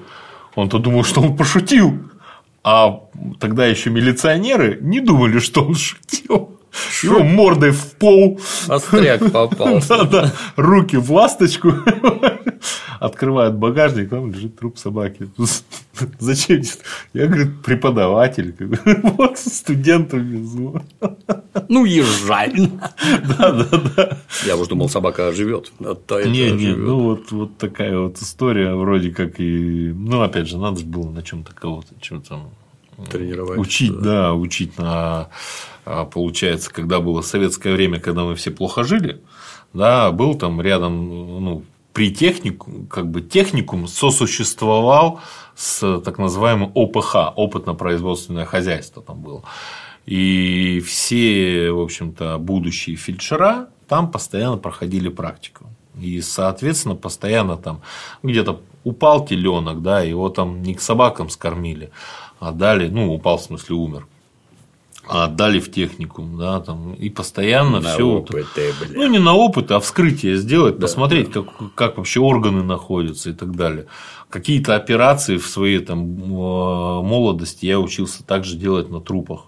Он-то 0.57 0.79
думал, 0.79 1.03
что 1.03 1.21
он 1.21 1.37
пошутил. 1.37 2.09
А 2.63 3.01
тогда 3.39 3.67
еще 3.67 3.91
милиционеры 3.91 4.79
не 4.81 4.99
думали, 4.99 5.37
что 5.37 5.63
он 5.63 5.75
шутил. 5.75 6.46
Его 7.03 7.23
мордой 7.23 7.71
в 7.71 7.93
пол. 7.95 8.39
Остряк 8.67 9.31
попался. 9.31 9.87
Да, 9.97 10.03
да. 10.03 10.33
Руки 10.55 10.97
в 10.97 11.11
ласточку. 11.11 11.73
Открывают 12.99 13.55
багажник, 13.55 14.09
там 14.09 14.31
лежит 14.31 14.57
труп 14.57 14.77
собаки. 14.77 15.29
Зачем? 16.19 16.61
Я, 17.13 17.27
говорит, 17.27 17.61
преподаватель. 17.63 18.55
Вот 19.17 19.37
студентов 19.37 20.19
везу. 20.19 20.81
Ну, 21.69 21.85
езжай. 21.85 22.53
Да, 23.37 23.51
да, 23.51 23.81
да. 23.95 24.17
Я 24.45 24.57
уже 24.57 24.69
думал, 24.69 24.89
собака 24.89 25.31
живет. 25.31 25.71
Не, 25.79 26.51
не, 26.51 26.75
ну 26.75 27.01
вот, 27.01 27.31
вот 27.31 27.57
такая 27.57 27.97
вот 27.97 28.17
история, 28.21 28.73
вроде 28.73 29.11
как 29.11 29.39
и. 29.39 29.93
Ну, 29.95 30.21
опять 30.21 30.47
же, 30.47 30.57
надо 30.57 30.79
же 30.79 30.85
было 30.85 31.09
на 31.09 31.23
чем-то 31.23 31.53
кого-то, 31.53 31.93
чем-то 31.99 32.49
тренировать. 33.09 33.59
Учить, 33.59 33.97
да, 33.99 34.33
учить 34.33 34.77
на 34.77 35.29
а, 35.85 36.05
получается, 36.05 36.71
когда 36.71 36.99
было 36.99 37.21
советское 37.21 37.73
время, 37.73 37.99
когда 37.99 38.23
мы 38.23 38.35
все 38.35 38.51
плохо 38.51 38.83
жили, 38.83 39.21
да, 39.73 40.11
был 40.11 40.35
там 40.35 40.59
рядом, 40.61 41.43
ну, 41.43 41.63
при 41.93 42.13
технику, 42.13 42.85
как 42.89 43.09
бы 43.09 43.21
техникум 43.21 43.87
сосуществовал 43.87 45.21
с 45.55 45.99
так 46.01 46.17
называемым 46.17 46.71
ОПХ, 46.75 47.33
опытно-производственное 47.35 48.45
хозяйство 48.45 49.01
там 49.01 49.21
было. 49.21 49.43
И 50.05 50.81
все, 50.85 51.71
в 51.71 51.79
общем-то, 51.79 52.37
будущие 52.37 52.95
фельдшера 52.95 53.69
там 53.87 54.11
постоянно 54.11 54.57
проходили 54.57 55.09
практику. 55.09 55.65
И, 55.99 56.21
соответственно, 56.21 56.95
постоянно 56.95 57.57
там 57.57 57.81
где-то 58.23 58.61
упал 58.83 59.25
теленок, 59.25 59.81
да, 59.81 60.01
его 60.01 60.29
там 60.29 60.61
не 60.61 60.75
к 60.75 60.81
собакам 60.81 61.29
скормили, 61.29 61.91
а 62.39 62.51
дали, 62.51 62.89
ну, 62.89 63.13
упал, 63.13 63.37
в 63.37 63.43
смысле, 63.43 63.75
умер 63.75 64.07
а 65.09 65.25
отдали 65.25 65.59
в 65.59 65.71
техникум, 65.71 66.37
да, 66.37 66.59
там, 66.59 66.93
и 66.93 67.09
постоянно 67.09 67.79
на 67.79 67.93
все. 67.93 68.07
Опыты, 68.07 68.73
бля. 68.79 68.89
Ну, 68.93 69.07
не 69.07 69.19
на 69.19 69.33
опыт, 69.33 69.71
а 69.71 69.79
вскрытие 69.79 70.35
сделать, 70.35 70.75
да, 70.75 70.81
посмотреть, 70.81 71.31
да. 71.31 71.41
Как, 71.41 71.73
как 71.75 71.97
вообще 71.97 72.19
органы 72.19 72.63
находятся 72.63 73.29
и 73.29 73.33
так 73.33 73.55
далее. 73.55 73.87
Какие-то 74.29 74.75
операции 74.75 75.37
в 75.37 75.47
своей 75.47 75.79
там, 75.79 75.99
молодости 75.99 77.65
я 77.65 77.79
учился 77.79 78.25
также 78.25 78.57
делать 78.57 78.89
на 78.89 78.99
трупах. 78.99 79.45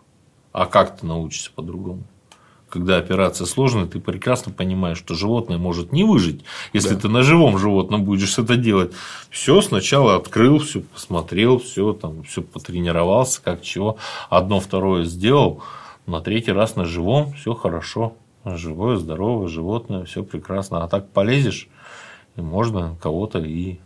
А 0.52 0.66
как 0.66 0.98
ты 0.98 1.06
научишься 1.06 1.52
по-другому? 1.54 2.04
Когда 2.70 2.98
операция 2.98 3.46
сложная, 3.46 3.86
ты 3.86 4.00
прекрасно 4.00 4.52
понимаешь, 4.52 4.98
что 4.98 5.16
животное 5.16 5.58
может 5.58 5.92
не 5.92 6.04
выжить, 6.04 6.44
если 6.74 6.96
да. 6.96 7.02
ты 7.02 7.10
на 7.10 7.24
живом 7.24 7.58
животном 7.58 8.04
будешь 8.04 8.38
это 8.38 8.56
делать. 8.56 8.92
Все 9.30 9.62
сначала 9.62 10.16
открыл, 10.16 10.60
все 10.60 10.82
посмотрел, 10.82 11.60
все 11.60 11.94
там, 11.94 12.24
все 12.24 12.42
потренировался, 12.42 13.42
как 13.42 13.62
чего. 13.62 13.98
Одно, 14.30 14.60
второе 14.60 15.04
сделал, 15.04 15.64
на 16.06 16.22
третий 16.22 16.52
раз 16.52 16.76
на 16.76 16.86
живом 16.86 17.34
все 17.34 17.54
хорошо. 17.54 18.14
Живое, 18.46 18.98
здоровое 18.98 19.48
животное, 19.48 20.06
все 20.06 20.24
прекрасно. 20.24 20.84
А 20.84 20.88
так 20.88 21.10
полезешь, 21.10 21.68
и 22.36 22.42
можно 22.42 22.96
кого-то 23.02 23.40
и 23.40 23.80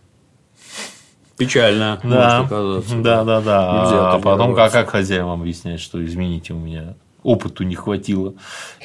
Печально. 1.37 1.99
Да, 2.03 2.47
да, 2.49 3.23
да, 3.23 3.41
да. 3.41 4.13
А 4.13 4.19
потом 4.19 4.55
как, 4.55 4.71
как 4.71 4.89
хозяевам 4.89 5.41
объяснять, 5.41 5.79
что 5.79 6.03
измените 6.05 6.53
у 6.53 6.59
меня 6.59 6.95
опыту 7.23 7.63
не 7.63 7.75
хватило 7.75 8.33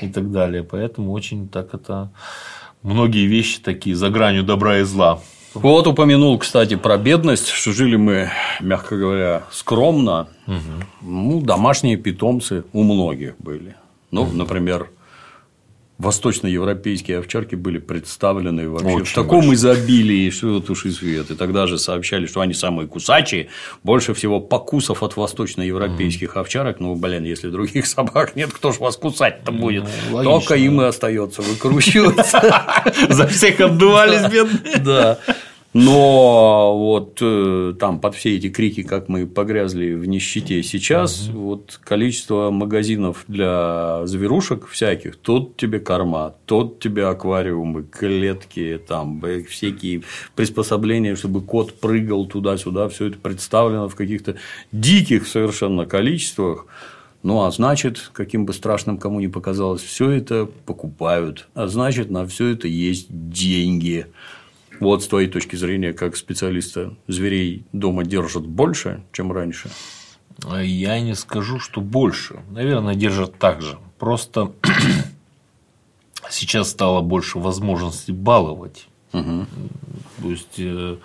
и 0.01 0.09
так 0.09 0.31
далее. 0.31 0.63
Поэтому 0.63 1.13
очень 1.13 1.49
так 1.49 1.75
это 1.75 2.11
многие 2.83 3.27
вещи 3.27 3.61
такие 3.61 3.97
за 3.97 4.11
гранью 4.11 4.43
добра 4.43 4.79
и 4.79 4.83
зла. 4.83 5.21
Вот 5.55 5.87
упомянул, 5.87 6.39
кстати, 6.39 6.77
про 6.77 6.99
бедность, 6.99 7.49
что 7.49 7.73
жили 7.73 7.97
мы, 7.97 8.31
мягко 8.61 8.97
говоря, 8.97 9.43
скромно. 9.51 10.29
Угу. 10.47 10.85
Ну, 11.03 11.41
домашние 11.41 11.97
питомцы 11.97 12.65
у 12.73 12.83
многих 12.83 13.35
были. 13.39 13.75
Ну, 14.11 14.23
угу. 14.23 14.37
например, 14.37 14.89
восточноевропейские 15.99 17.19
овчарки 17.19 17.57
были 17.57 17.79
представлены 17.79 18.69
вообще 18.69 18.87
Очень 18.87 19.05
в 19.05 19.15
таком 19.15 19.49
большой. 19.49 19.55
изобилии, 19.55 20.31
что 20.31 20.61
тут 20.61 20.71
уж 20.71 20.87
и 20.87 20.91
свет. 20.91 21.31
И 21.31 21.35
тогда 21.35 21.67
же 21.67 21.77
сообщали, 21.77 22.27
что 22.27 22.41
они 22.41 22.55
самые 22.55 22.87
кусачие. 22.87 23.49
Больше 23.83 24.15
всего 24.15 24.41
покусов 24.41 25.03
от 25.03 25.17
восточноевропейских 25.17 26.37
mm. 26.37 26.41
овчарок. 26.41 26.79
Ну, 26.79 26.95
блин, 26.95 27.25
если 27.25 27.51
других 27.51 27.87
собак 27.89 28.37
нет, 28.37 28.53
кто 28.53 28.73
ж 28.73 28.79
вас 28.79 28.97
кусать-то 28.97 29.51
будет? 29.51 29.85
Ну, 30.11 30.23
Только 30.23 30.55
им 30.55 30.81
и 30.81 30.85
остается 30.85 31.43
выкручиваться. 31.43 32.65
За 33.09 33.27
всех 33.27 33.61
отдувались, 33.61 34.31
бедные. 34.31 34.77
Да. 34.79 35.19
Но 35.81 36.77
вот 36.77 37.19
э, 37.21 37.75
там 37.79 38.01
под 38.01 38.17
все 38.17 38.37
эти 38.37 38.49
крики, 38.49 38.83
как 38.83 39.09
мы 39.09 39.27
погрязли 39.27 39.95
в 39.95 40.07
нищете 40.07 40.63
сейчас, 40.65 41.29
угу. 41.29 41.39
вот 41.39 41.81
количество 41.85 42.51
магазинов 42.51 43.25
для 43.29 44.05
зверушек 44.05 44.67
всяких, 44.67 45.17
тут 45.17 45.57
тебе 45.57 45.79
корма, 45.79 46.35
тут 46.47 46.81
тебе 46.81 47.07
аквариумы, 47.07 47.85
клетки, 47.85 48.81
там 48.89 49.23
всякие 49.49 50.03
приспособления, 50.35 51.15
чтобы 51.15 51.43
кот 51.43 51.79
прыгал 51.79 52.27
туда-сюда, 52.27 52.89
все 52.89 53.07
это 53.07 53.19
представлено 53.19 53.89
в 53.89 53.95
каких-то 53.95 54.35
диких 54.73 55.29
совершенно 55.29 55.87
количествах. 55.87 56.67
Ну, 57.23 57.45
а 57.45 57.51
значит, 57.51 58.11
каким 58.13 58.47
бы 58.47 58.53
страшным 58.53 58.99
кому 58.99 59.21
ни 59.21 59.27
показалось, 59.27 59.83
все 59.83 60.11
это 60.11 60.49
покупают, 60.67 61.49
а 61.55 61.67
значит, 61.69 62.11
на 62.11 62.27
все 62.27 62.49
это 62.49 62.67
есть 62.69 63.07
деньги. 63.11 64.07
Вот 64.81 65.03
с 65.03 65.09
твоей 65.09 65.29
точки 65.29 65.57
зрения, 65.57 65.93
как 65.93 66.17
специалиста, 66.17 66.97
зверей 67.07 67.65
дома 67.73 68.05
держат 68.05 68.47
больше, 68.47 69.03
чем 69.13 69.33
раньше? 69.33 69.71
Я 70.63 71.01
не 71.01 71.15
скажу, 71.15 71.59
что 71.59 71.81
больше. 71.81 72.41
Наверное, 72.51 72.95
держат 72.95 73.39
так 73.39 73.61
же. 73.61 73.79
Просто 73.99 74.53
сейчас 76.31 76.71
стало 76.71 77.01
больше 77.01 77.39
возможностей 77.39 78.13
баловать. 78.13 78.89
Угу. 79.13 79.47
То 80.23 80.31
есть 80.31 80.59
э, 80.59 80.97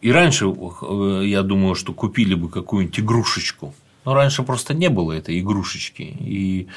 и 0.00 0.12
раньше, 0.12 0.46
э, 0.46 1.22
я 1.24 1.42
думаю, 1.42 1.74
что 1.74 1.92
купили 1.92 2.34
бы 2.34 2.48
какую-нибудь 2.48 3.00
игрушечку. 3.00 3.74
Но 4.04 4.14
раньше 4.14 4.42
просто 4.42 4.74
не 4.74 4.88
было 4.88 5.12
этой 5.12 5.38
игрушечки. 5.40 6.02
И 6.02 6.68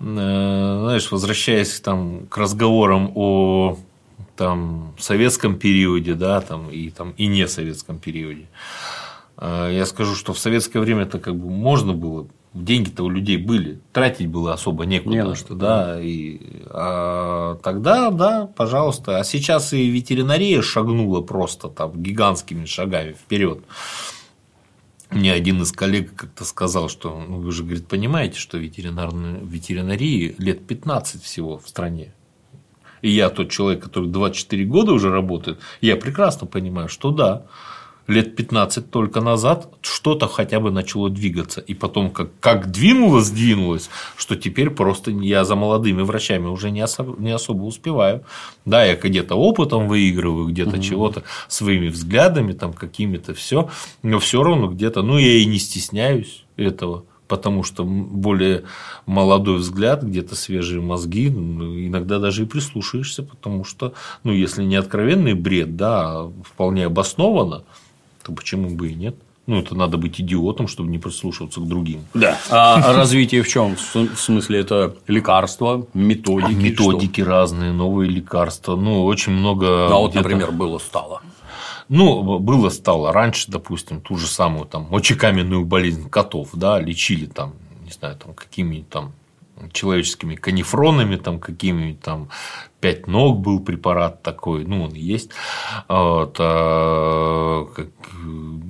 э, 0.00 0.04
знаешь, 0.04 1.10
возвращаясь 1.10 1.80
там 1.80 2.26
к 2.28 2.36
разговорам 2.38 3.12
о 3.14 3.78
там, 4.36 4.94
советском 4.98 5.58
периоде, 5.58 6.14
да, 6.14 6.40
там, 6.40 6.70
и, 6.70 6.90
там, 6.90 7.12
и 7.16 7.26
не 7.26 7.46
советском 7.46 7.98
периоде. 7.98 8.48
А, 9.36 9.70
я 9.70 9.86
скажу, 9.86 10.14
что 10.14 10.32
в 10.32 10.38
советское 10.38 10.80
время 10.80 11.02
это 11.02 11.18
как 11.18 11.36
бы 11.36 11.50
можно 11.50 11.92
было, 11.92 12.28
деньги-то 12.54 13.04
у 13.04 13.08
людей 13.08 13.36
были, 13.36 13.80
тратить 13.92 14.28
было 14.28 14.52
особо 14.52 14.84
некуда. 14.84 15.10
Не 15.10 15.24
на 15.24 15.34
что, 15.34 15.54
да. 15.54 15.94
да. 15.94 16.00
И, 16.00 16.38
а 16.70 17.56
тогда, 17.62 18.10
да, 18.10 18.46
пожалуйста. 18.46 19.18
А 19.18 19.24
сейчас 19.24 19.72
и 19.72 19.88
ветеринария 19.88 20.62
шагнула 20.62 21.20
просто 21.20 21.68
там 21.68 22.02
гигантскими 22.02 22.64
шагами 22.64 23.12
вперед. 23.12 23.60
Мне 25.10 25.32
один 25.32 25.60
из 25.60 25.72
коллег 25.72 26.14
как-то 26.14 26.44
сказал, 26.44 26.88
что 26.88 27.22
ну, 27.28 27.38
вы 27.38 27.52
же, 27.52 27.64
говорит, 27.64 27.86
понимаете, 27.86 28.38
что 28.38 28.56
ветеринарной 28.56 29.40
ветеринарии 29.44 30.34
лет 30.38 30.66
15 30.66 31.22
всего 31.22 31.58
в 31.58 31.68
стране 31.68 32.14
и 33.02 33.10
я 33.10 33.28
тот 33.28 33.50
человек, 33.50 33.82
который 33.82 34.08
24 34.08 34.64
года 34.64 34.92
уже 34.92 35.10
работает, 35.10 35.58
я 35.80 35.96
прекрасно 35.96 36.46
понимаю, 36.46 36.88
что 36.88 37.10
да, 37.10 37.44
лет 38.06 38.36
15 38.36 38.90
только 38.90 39.20
назад 39.20 39.68
что-то 39.80 40.26
хотя 40.26 40.60
бы 40.60 40.70
начало 40.70 41.10
двигаться. 41.10 41.60
И 41.60 41.74
потом, 41.74 42.10
как, 42.10 42.30
как 42.40 42.70
двинулось, 42.70 43.30
двинулось, 43.30 43.90
что 44.16 44.36
теперь 44.36 44.70
просто 44.70 45.10
я 45.10 45.44
за 45.44 45.54
молодыми 45.54 46.02
врачами 46.02 46.46
уже 46.46 46.70
не 46.70 46.80
особо, 46.80 47.20
не 47.20 47.30
особо 47.30 47.64
успеваю. 47.64 48.24
Да, 48.64 48.84
я 48.84 48.96
где-то 48.96 49.34
опытом 49.34 49.88
выигрываю, 49.88 50.48
где-то 50.48 50.76
угу. 50.76 50.82
чего-то 50.82 51.22
своими 51.48 51.88
взглядами, 51.88 52.52
там 52.52 52.72
какими-то 52.72 53.34
все, 53.34 53.68
но 54.02 54.18
все 54.18 54.42
равно 54.42 54.68
где-то, 54.68 55.02
ну, 55.02 55.18
я 55.18 55.34
и 55.34 55.44
не 55.44 55.58
стесняюсь 55.58 56.44
этого 56.56 57.04
потому 57.32 57.62
что 57.62 57.82
более 57.84 58.64
молодой 59.06 59.56
взгляд, 59.56 60.02
где-то 60.02 60.34
свежие 60.34 60.82
мозги, 60.82 61.28
иногда 61.28 62.18
даже 62.18 62.42
и 62.42 62.44
прислушаешься, 62.44 63.22
потому 63.22 63.64
что, 63.64 63.94
ну, 64.22 64.32
если 64.32 64.62
не 64.64 64.76
откровенный 64.76 65.32
бред, 65.32 65.74
да, 65.74 66.02
а 66.02 66.32
вполне 66.44 66.84
обоснованно, 66.84 67.62
то 68.22 68.32
почему 68.32 68.68
бы 68.68 68.90
и 68.90 68.94
нет? 68.94 69.16
Ну, 69.46 69.58
это 69.58 69.74
надо 69.74 69.96
быть 69.96 70.20
идиотом, 70.20 70.68
чтобы 70.68 70.90
не 70.90 70.98
прислушиваться 70.98 71.60
к 71.60 71.66
другим. 71.66 72.02
Да. 72.12 72.38
А 72.50 72.92
развитие 72.92 73.42
в 73.42 73.48
чем? 73.48 73.76
В 73.76 74.18
смысле, 74.18 74.60
это 74.60 74.94
лекарства, 75.06 75.86
методики? 75.94 76.52
Методики 76.52 77.22
что? 77.22 77.30
разные, 77.30 77.72
новые 77.72 78.10
лекарства. 78.10 78.76
Ну, 78.76 79.04
очень 79.04 79.32
много. 79.32 79.86
А 79.86 79.96
вот, 79.96 80.14
например, 80.14 80.52
было 80.52 80.78
стало. 80.78 81.22
Ну, 81.88 82.38
было 82.38 82.68
стало 82.70 83.12
раньше, 83.12 83.50
допустим, 83.50 84.00
ту 84.00 84.16
же 84.16 84.26
самую 84.26 84.66
там 84.66 84.88
мочекаменную 84.90 85.64
болезнь 85.64 86.08
котов, 86.08 86.50
да, 86.52 86.80
лечили 86.80 87.26
там, 87.26 87.54
не 87.84 87.90
знаю, 87.90 88.16
там 88.16 88.34
какими-нибудь 88.34 88.88
там 88.88 89.12
человеческими 89.72 90.34
канифронами, 90.34 91.16
там 91.16 91.38
какими-нибудь 91.38 92.00
там 92.00 92.28
пять 92.80 93.06
ног 93.06 93.38
был 93.38 93.60
препарат 93.60 94.22
такой, 94.22 94.64
ну, 94.64 94.84
он 94.84 94.92
есть. 94.92 95.30
Вот, 95.88 96.36
а, 96.40 97.66
как, 97.66 97.88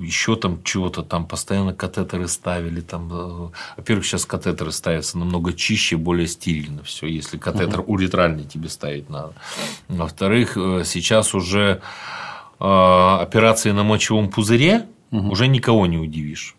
еще 0.01 0.35
там 0.35 0.63
чего-то 0.63 1.01
там 1.01 1.27
постоянно 1.27 1.73
катетеры 1.73 2.27
ставили. 2.27 2.81
Там, 2.81 3.09
э, 3.11 3.49
во-первых, 3.77 4.05
сейчас 4.05 4.25
катетеры 4.25 4.71
ставятся 4.71 5.17
намного 5.17 5.53
чище, 5.53 5.97
более 5.97 6.27
стерильно 6.27 6.83
все, 6.83 7.07
если 7.07 7.37
катетер 7.37 7.79
угу. 7.79 7.93
уретральный 7.93 8.43
тебе 8.43 8.69
ставить 8.69 9.09
надо. 9.09 9.33
Во-вторых, 9.87 10.57
э, 10.57 10.83
сейчас 10.85 11.33
уже 11.33 11.81
а, 11.81 12.22
операции 12.63 13.71
на 13.71 13.83
мочевом 13.83 14.29
пузыре 14.29 14.85
угу. 15.11 15.31
уже 15.31 15.47
никого 15.47 15.85
не 15.85 15.97
удивишь 15.97 16.55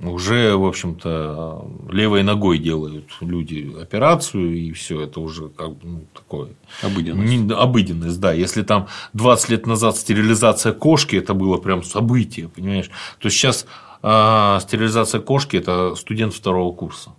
уже, 0.00 0.56
в 0.56 0.64
общем-то, 0.64 1.68
левой 1.90 2.22
ногой 2.22 2.58
делают 2.58 3.10
люди 3.20 3.74
операцию, 3.80 4.56
и 4.56 4.72
все 4.72 5.02
это 5.02 5.20
уже 5.20 5.48
как 5.48 5.70
бы 5.70 5.88
ну, 5.88 6.04
такое. 6.14 6.50
Обыденность. 6.82 7.32
Не, 7.32 7.52
обыденность, 7.52 8.20
да. 8.20 8.32
Если 8.32 8.62
там 8.62 8.86
20 9.14 9.48
лет 9.50 9.66
назад 9.66 9.96
стерилизация 9.96 10.72
кошки, 10.72 11.16
это 11.16 11.34
было 11.34 11.56
прям 11.56 11.82
событие, 11.82 12.48
понимаешь? 12.48 12.90
То 13.18 13.28
сейчас 13.28 13.66
а, 14.02 14.60
стерилизация 14.60 15.20
кошки– 15.20 15.56
это 15.58 15.94
студент 15.96 16.32
второго 16.32 16.72
курса. 16.72 17.10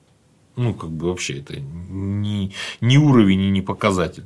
Ну, 0.56 0.74
как 0.74 0.90
бы 0.90 1.08
вообще 1.08 1.40
это 1.40 1.60
не, 1.60 2.54
не 2.82 2.98
уровень 2.98 3.42
и 3.42 3.50
не 3.50 3.62
показатель. 3.62 4.26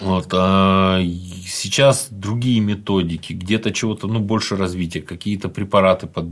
Вот, 0.00 0.28
а 0.32 1.00
сейчас 1.46 2.08
другие 2.10 2.60
методики, 2.60 3.32
где-то 3.32 3.72
чего-то 3.72 4.06
ну, 4.06 4.20
больше 4.20 4.56
развития, 4.56 5.00
какие-то 5.00 5.48
препараты 5.48 6.06
под, 6.06 6.26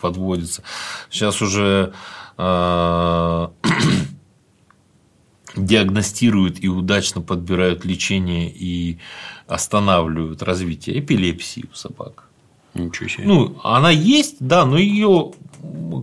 подводятся. 0.00 0.62
Сейчас 1.08 1.40
уже 1.40 1.94
э, 2.36 3.48
диагностируют 5.56 6.62
и 6.62 6.68
удачно 6.68 7.20
подбирают 7.20 7.84
лечение 7.84 8.50
и 8.50 8.98
останавливают 9.46 10.42
развитие 10.42 10.98
эпилепсии 10.98 11.64
у 11.72 11.74
собак. 11.74 12.28
Ничего 12.74 13.08
себе. 13.08 13.24
Ну, 13.24 13.60
она 13.62 13.90
есть, 13.90 14.36
да, 14.40 14.64
но 14.64 14.78
ее 14.78 15.32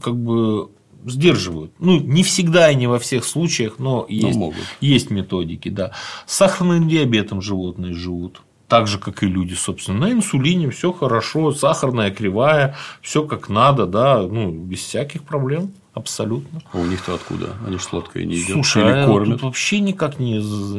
как 0.01 0.15
бы 0.15 0.69
сдерживают. 1.05 1.71
Ну, 1.79 1.99
не 1.99 2.23
всегда 2.23 2.71
и 2.71 2.75
не 2.75 2.87
во 2.87 2.99
всех 2.99 3.25
случаях, 3.25 3.75
но 3.79 4.05
есть, 4.09 4.33
но 4.33 4.39
могут. 4.39 4.63
есть 4.81 5.09
методики, 5.09 5.69
да. 5.69 5.91
С 6.25 6.35
сахарным 6.35 6.87
диабетом 6.87 7.41
животные 7.41 7.93
живут. 7.93 8.41
Так 8.67 8.85
же, 8.85 8.99
как 8.99 9.23
и 9.23 9.25
люди, 9.25 9.55
собственно, 9.55 10.07
на 10.07 10.11
инсулине 10.11 10.69
все 10.69 10.91
хорошо, 10.91 11.51
сахарная 11.51 12.11
кривая, 12.11 12.75
все 13.01 13.23
как 13.23 13.49
надо, 13.49 13.87
да, 13.87 14.21
ну, 14.21 14.51
без 14.51 14.79
всяких 14.79 15.23
проблем. 15.23 15.71
Абсолютно. 15.95 16.61
А 16.71 16.77
у 16.77 16.85
них-то 16.85 17.15
откуда? 17.15 17.55
Они 17.65 17.77
же 17.77 17.83
сладкое 17.83 18.23
не 18.23 18.35
едят. 18.35 18.51
Слушай, 18.51 18.83
Или 18.83 18.91
а 18.91 19.07
кормят? 19.07 19.33
тут 19.33 19.41
вообще 19.41 19.79
никак 19.79 20.19
не. 20.19 20.37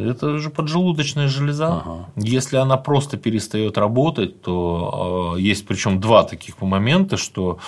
Это 0.08 0.38
же 0.38 0.50
поджелудочная 0.50 1.26
железа. 1.26 1.78
Ага. 1.78 2.08
Если 2.16 2.56
она 2.56 2.76
просто 2.76 3.16
перестает 3.16 3.76
работать, 3.76 4.40
то 4.40 5.34
а, 5.34 5.38
есть 5.38 5.66
причем 5.66 6.00
два 6.00 6.22
таких 6.22 6.62
момента, 6.62 7.16
что 7.16 7.58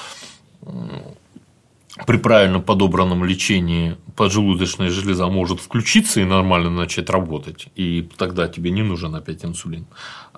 при 2.07 2.17
правильно 2.17 2.61
подобранном 2.61 3.25
лечении 3.25 3.97
поджелудочная 4.17 4.91
железа 4.91 5.27
может 5.29 5.61
включиться 5.61 6.21
и 6.21 6.25
нормально 6.25 6.71
начать 6.71 7.11
работать, 7.11 7.69
и 7.77 8.09
тогда 8.17 8.49
тебе 8.49 8.71
не 8.71 8.83
нужен 8.83 9.15
опять 9.15 9.45
инсулин. 9.45 9.87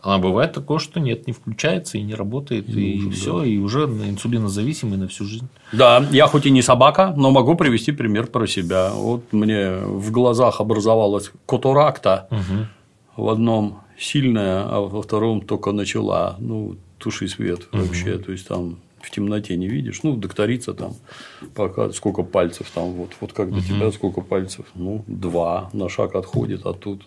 А 0.02 0.18
бывает 0.18 0.52
такое, 0.52 0.78
что 0.78 1.00
нет, 1.00 1.26
не 1.26 1.32
включается 1.32 1.96
и 1.96 2.02
не 2.02 2.14
работает, 2.14 2.68
и, 2.68 2.98
и 2.98 3.10
все, 3.10 3.38
да. 3.38 3.46
и 3.46 3.56
уже 3.56 3.84
инсулинозависимый 3.84 4.98
на 4.98 5.08
всю 5.08 5.24
жизнь. 5.24 5.48
Да, 5.72 6.06
я 6.10 6.26
хоть 6.26 6.44
и 6.44 6.50
не 6.50 6.60
собака, 6.60 7.14
но 7.16 7.30
могу 7.30 7.54
привести 7.54 7.92
пример 7.92 8.26
про 8.26 8.46
себя. 8.46 8.90
Вот 8.92 9.32
мне 9.32 9.76
в 9.76 10.10
глазах 10.10 10.60
образовалась 10.60 11.30
катаракта, 11.46 12.28
угу. 12.30 13.24
в 13.24 13.28
одном 13.30 13.80
сильная, 13.98 14.64
а 14.64 14.80
во 14.80 15.02
втором 15.02 15.40
только 15.40 15.72
начала. 15.72 16.36
Ну, 16.38 16.76
туши 16.98 17.28
свет 17.28 17.68
вообще, 17.72 18.16
угу. 18.16 18.24
то 18.24 18.32
есть 18.32 18.48
там 18.48 18.78
в 19.04 19.10
темноте 19.10 19.56
не 19.56 19.68
видишь. 19.68 20.02
Ну, 20.02 20.16
докторица 20.16 20.74
там 20.74 20.94
пока 21.54 21.90
сколько 21.92 22.22
пальцев 22.22 22.70
там, 22.74 22.92
вот, 22.92 23.10
вот 23.20 23.32
как 23.32 23.50
до 23.50 23.58
угу. 23.58 23.64
тебя 23.64 23.92
сколько 23.92 24.20
пальцев, 24.20 24.66
ну, 24.74 25.04
два 25.06 25.70
на 25.72 25.88
шаг 25.88 26.14
отходит, 26.14 26.66
а 26.66 26.72
тут 26.72 27.02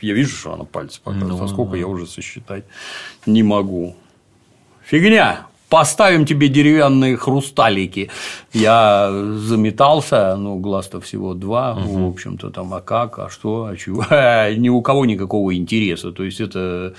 я 0.00 0.14
вижу, 0.14 0.36
что 0.36 0.54
она 0.54 0.64
пальцы 0.64 1.00
показывает, 1.02 1.38
ну, 1.38 1.44
а 1.44 1.48
сколько 1.48 1.72
да. 1.72 1.78
я 1.78 1.86
уже 1.86 2.06
сосчитать 2.06 2.64
не 3.26 3.42
могу. 3.42 3.94
Фигня! 4.84 5.46
Поставим 5.68 6.26
тебе 6.26 6.48
деревянные 6.48 7.16
хрусталики. 7.16 8.10
Я 8.52 9.08
заметался, 9.36 10.34
ну, 10.34 10.58
глаз-то 10.58 11.00
всего 11.00 11.34
два, 11.34 11.74
угу. 11.76 12.06
в 12.06 12.08
общем-то, 12.10 12.50
там, 12.50 12.74
а 12.74 12.80
как, 12.80 13.20
а 13.20 13.28
что, 13.30 13.66
а 13.66 13.76
чего. 13.76 14.04
Ни 14.56 14.68
у 14.68 14.82
кого 14.82 15.06
никакого 15.06 15.54
интереса. 15.54 16.10
То 16.10 16.24
есть, 16.24 16.40
это 16.40 16.94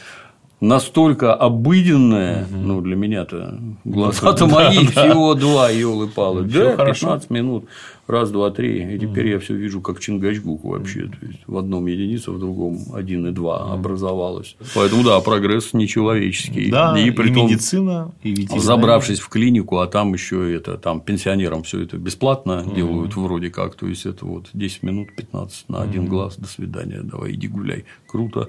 настолько 0.62 1.34
обыденное, 1.34 2.46
угу. 2.46 2.56
ну, 2.56 2.82
для 2.82 2.96
меня-то 2.96 3.60
глаза-то 3.84 4.46
мои 4.46 4.86
всего 4.86 5.34
два, 5.34 5.70
елы 5.70 6.08
палы 6.08 6.44
Да, 6.44 6.78
15 6.78 7.30
минут, 7.32 7.66
раз, 8.08 8.30
два, 8.30 8.52
три, 8.52 8.96
и 8.96 9.00
теперь 9.00 9.30
я 9.30 9.40
все 9.40 9.56
вижу 9.56 9.82
как 9.82 10.00
Чингачгук 10.00 10.64
вообще, 10.64 11.08
то 11.08 11.26
есть 11.26 11.40
в 11.48 11.58
одном 11.58 11.88
единица, 11.88 12.32
в 12.32 12.40
другом 12.40 12.80
один 12.94 13.26
и 13.28 13.32
два 13.32 13.74
образовалось. 13.74 14.56
Поэтому, 14.76 15.04
да, 15.04 15.20
прогресс 15.22 15.74
нечеловеческий. 15.74 16.70
Да, 16.70 16.98
и, 16.98 17.10
при 17.10 17.30
и 17.30 17.32
медицина, 17.32 18.12
и 18.22 18.30
ветеринария. 18.30 18.62
Забравшись 18.62 19.20
в 19.20 19.30
клинику, 19.30 19.80
а 19.80 19.88
там 19.88 20.14
еще 20.14 20.54
это, 20.54 20.78
там 20.78 21.02
пенсионерам 21.02 21.64
все 21.64 21.82
это 21.82 21.98
бесплатно 21.98 22.64
делают 22.76 23.16
вроде 23.16 23.50
как, 23.50 23.76
то 23.76 23.88
есть 23.88 24.06
это 24.06 24.26
вот 24.26 24.50
10 24.54 24.84
минут, 24.84 25.16
15 25.16 25.70
на 25.70 25.82
один 25.82 26.06
глаз, 26.06 26.36
до 26.38 26.48
свидания, 26.48 27.02
давай 27.02 27.32
иди 27.32 27.48
гуляй, 27.48 27.86
круто 28.08 28.48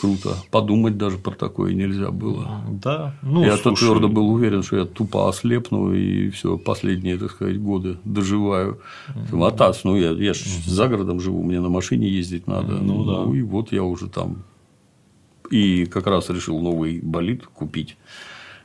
круто. 0.00 0.36
Подумать 0.50 0.96
даже 0.96 1.18
про 1.18 1.32
такое 1.32 1.74
нельзя 1.74 2.10
было. 2.10 2.62
Да. 2.70 3.14
Ну, 3.22 3.44
я 3.44 3.56
то 3.56 3.72
твердо 3.72 4.08
был 4.08 4.30
уверен, 4.30 4.62
что 4.62 4.76
я 4.76 4.84
тупо 4.84 5.28
ослепну 5.28 5.92
и 5.92 6.30
все 6.30 6.56
последние, 6.58 7.18
так 7.18 7.30
сказать, 7.30 7.60
годы 7.60 7.98
доживаю. 8.04 8.80
Атас, 9.32 9.84
ну 9.84 9.96
я, 9.96 10.10
я 10.10 10.34
же 10.34 10.44
за 10.66 10.88
городом 10.88 11.20
живу, 11.20 11.42
мне 11.42 11.60
на 11.60 11.68
машине 11.68 12.08
ездить 12.08 12.46
надо. 12.46 12.74
Ну, 12.74 13.04
ну 13.04 13.26
да. 13.32 13.38
и 13.38 13.42
вот 13.42 13.72
я 13.72 13.82
уже 13.82 14.08
там. 14.08 14.44
И 15.50 15.86
как 15.86 16.06
раз 16.06 16.30
решил 16.30 16.60
новый 16.60 17.00
болид 17.00 17.46
купить. 17.46 17.96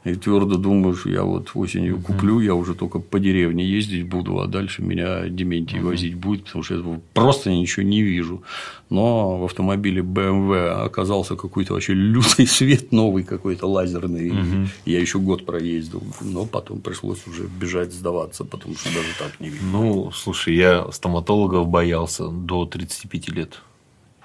И 0.05 0.13
твердо 0.13 0.57
думаю, 0.57 0.95
что 0.95 1.09
я 1.09 1.23
вот 1.23 1.49
осенью 1.55 1.99
куплю, 1.99 2.39
я 2.39 2.53
уже 2.53 2.75
только 2.75 2.99
по 2.99 3.19
деревне 3.19 3.65
ездить 3.65 4.07
буду, 4.07 4.39
а 4.39 4.45
дальше 4.45 4.83
меня 4.83 5.27
Дементий 5.27 5.79
возить 5.79 6.13
будет, 6.13 6.45
потому 6.45 6.63
что 6.63 6.75
я 6.75 6.99
просто 7.13 7.51
ничего 7.51 7.83
не 7.83 8.03
вижу. 8.03 8.43
Но 8.91 9.39
в 9.39 9.45
автомобиле 9.45 10.03
BMW 10.03 10.85
оказался 10.85 11.35
какой-то 11.35 11.73
вообще 11.73 11.93
лютый 11.93 12.45
свет, 12.45 12.91
новый 12.91 13.23
какой-то 13.23 13.65
лазерный. 13.65 14.29
Угу. 14.29 14.67
Я 14.85 14.99
еще 14.99 15.17
год 15.17 15.43
проездил, 15.43 16.03
но 16.21 16.45
потом 16.45 16.81
пришлось 16.81 17.25
уже 17.25 17.47
бежать 17.59 17.91
сдаваться, 17.91 18.45
потому 18.45 18.75
что 18.75 18.89
даже 18.89 19.09
так 19.17 19.39
не 19.39 19.49
видно. 19.49 19.67
Ну, 19.71 20.11
слушай, 20.11 20.55
я 20.55 20.85
стоматологов 20.91 21.67
боялся 21.67 22.27
до 22.27 22.67
35 22.67 23.29
лет 23.29 23.59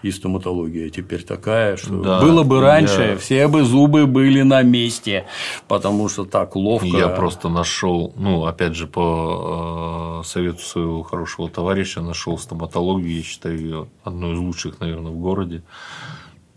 и 0.02 0.10
стоматология 0.10 0.88
теперь 0.88 1.22
такая, 1.22 1.76
что 1.76 2.00
да, 2.02 2.20
было 2.20 2.42
бы 2.42 2.60
раньше, 2.60 3.02
я... 3.02 3.16
все 3.16 3.48
бы 3.48 3.64
зубы 3.64 4.06
были 4.06 4.42
на 4.42 4.62
месте, 4.62 5.26
потому 5.68 6.08
что 6.08 6.24
так 6.24 6.56
ловко. 6.56 6.86
Я 6.86 7.08
просто 7.08 7.48
нашел, 7.48 8.12
ну, 8.16 8.44
опять 8.44 8.74
же, 8.74 8.86
по 8.86 10.20
э, 10.22 10.26
совету 10.26 10.62
своего 10.62 11.02
хорошего 11.02 11.48
товарища, 11.48 12.00
нашел 12.00 12.38
стоматологию, 12.38 13.16
я 13.16 13.22
считаю 13.22 13.58
ее 13.58 13.88
одной 14.04 14.34
из 14.34 14.38
лучших, 14.38 14.80
наверное, 14.80 15.12
в 15.12 15.18
городе. 15.18 15.62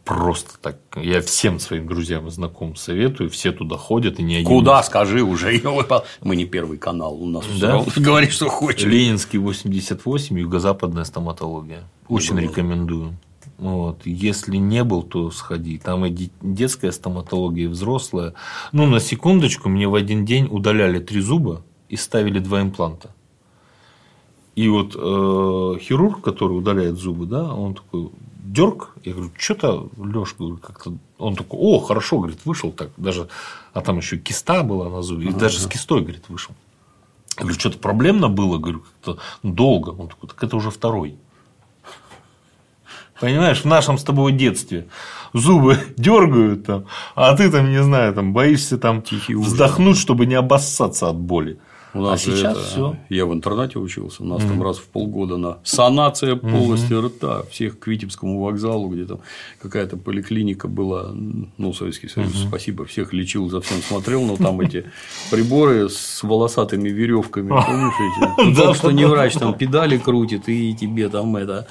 Просто 0.05 0.59
так. 0.61 0.77
Я 0.97 1.21
всем 1.21 1.59
своим 1.59 1.87
друзьям 1.87 2.27
и 2.27 2.29
знакомым 2.29 2.75
советую, 2.75 3.29
все 3.29 3.53
туда 3.53 3.77
ходят 3.77 4.19
и 4.19 4.23
не 4.23 4.35
один. 4.35 4.47
Куда, 4.47 4.73
раз... 4.73 4.87
скажи 4.87 5.21
уже. 5.23 5.61
Мы 6.21 6.35
не 6.35 6.45
первый 6.45 6.77
канал, 6.77 7.13
у 7.13 7.29
нас 7.29 7.45
да? 7.59 7.83
говори, 7.95 8.29
что 8.29 8.49
хочешь. 8.49 8.83
Ленинский 8.83 9.39
88, 9.39 10.37
юго-западная 10.39 11.05
стоматология. 11.05 11.83
Очень 12.09 12.37
рекомендую. 12.37 13.15
Вот. 13.57 14.05
Если 14.05 14.57
не 14.57 14.83
был, 14.83 15.03
то 15.03 15.31
сходи. 15.31 15.77
Там 15.77 16.05
и 16.05 16.29
детская 16.41 16.91
стоматология, 16.91 17.65
и 17.65 17.67
взрослая. 17.67 18.33
Ну, 18.71 18.85
на 18.87 18.99
секундочку, 18.99 19.69
мне 19.69 19.87
в 19.87 19.95
один 19.95 20.25
день 20.25 20.47
удаляли 20.49 20.99
три 20.99 21.21
зуба 21.21 21.63
и 21.89 21.95
ставили 21.95 22.39
два 22.39 22.61
импланта. 22.61 23.11
И 24.55 24.67
вот 24.69 24.95
э, 24.95 25.79
хирург, 25.79 26.21
который 26.21 26.53
удаляет 26.53 26.97
зубы, 26.97 27.25
да, 27.25 27.53
он 27.53 27.73
такой 27.73 28.09
дерг. 28.43 28.95
Я 29.03 29.13
говорю, 29.13 29.31
что-то, 29.37 29.89
Леш, 29.97 30.35
как-то. 30.61 30.93
Он 31.17 31.35
такой, 31.35 31.59
о, 31.59 31.79
хорошо, 31.79 32.19
говорит, 32.19 32.39
вышел 32.45 32.71
так. 32.71 32.89
Даже, 32.97 33.29
а 33.73 33.81
там 33.81 33.97
еще 33.97 34.17
киста 34.17 34.63
была 34.63 34.89
на 34.89 35.01
зубе. 35.01 35.25
И 35.25 35.29
ага, 35.29 35.39
даже 35.39 35.57
да. 35.57 35.63
с 35.63 35.67
кистой, 35.67 36.01
говорит, 36.01 36.29
вышел. 36.29 36.53
Я 37.37 37.43
говорю, 37.43 37.59
что-то 37.59 37.79
проблемно 37.79 38.29
было, 38.29 38.59
говорю, 38.59 38.81
как-то 38.81 39.17
долго. 39.41 39.89
Он 39.89 40.07
такой, 40.07 40.29
так 40.29 40.43
это 40.43 40.55
уже 40.55 40.69
второй. 40.69 41.17
Понимаешь, 43.19 43.61
в 43.61 43.65
нашем 43.65 43.97
с 43.97 44.03
тобой 44.03 44.31
детстве 44.31 44.87
зубы 45.33 45.77
дергают 45.97 46.65
там, 46.65 46.85
а 47.15 47.35
ты 47.35 47.51
там, 47.51 47.69
не 47.69 47.81
знаю, 47.83 48.13
там 48.13 48.33
боишься 48.33 48.77
там 48.77 49.01
Тихий 49.01 49.35
вздохнуть, 49.35 49.93
ужас. 49.93 50.01
чтобы 50.01 50.25
не 50.25 50.35
обоссаться 50.35 51.09
от 51.09 51.17
боли. 51.17 51.59
У 51.95 52.01
нас 52.01 52.13
а 52.13 52.17
сейчас 52.17 52.57
это- 52.57 52.65
все. 52.65 52.95
Я 53.09 53.27
в 53.27 53.33
интернате 53.33 53.77
учился, 53.77 54.23
у 54.23 54.25
нас 54.25 54.41
там 54.41 54.63
раз 54.63 54.77
в 54.79 54.85
полгода 54.85 55.37
на 55.37 55.59
санация 55.63 56.35
полости 56.35 56.91
рта, 56.91 57.43
всех 57.51 57.77
к 57.77 57.85
Витебскому 57.85 58.41
вокзалу, 58.41 58.89
где 58.89 59.05
там 59.05 59.19
какая-то 59.61 59.97
поликлиника 59.97 60.67
была, 60.67 61.11
ну, 61.13 61.71
Советский 61.73 62.07
Союз, 62.07 62.31
спасибо, 62.47 62.85
всех 62.85 63.13
лечил, 63.13 63.47
за 63.47 63.61
всем 63.61 63.77
смотрел, 63.83 64.23
но 64.23 64.37
там 64.37 64.59
эти 64.61 64.85
приборы 65.31 65.87
с 65.87 66.23
волосатыми 66.23 66.89
веревками, 66.89 67.49
помнишь 67.67 67.93
эти? 67.99 68.55
Только 68.55 68.73
что 68.73 68.89
не 68.91 69.05
врач, 69.05 69.33
там 69.33 69.53
педали 69.53 69.97
крутит, 69.99 70.49
и 70.49 70.73
тебе 70.73 71.09
там 71.09 71.35
это. 71.35 71.67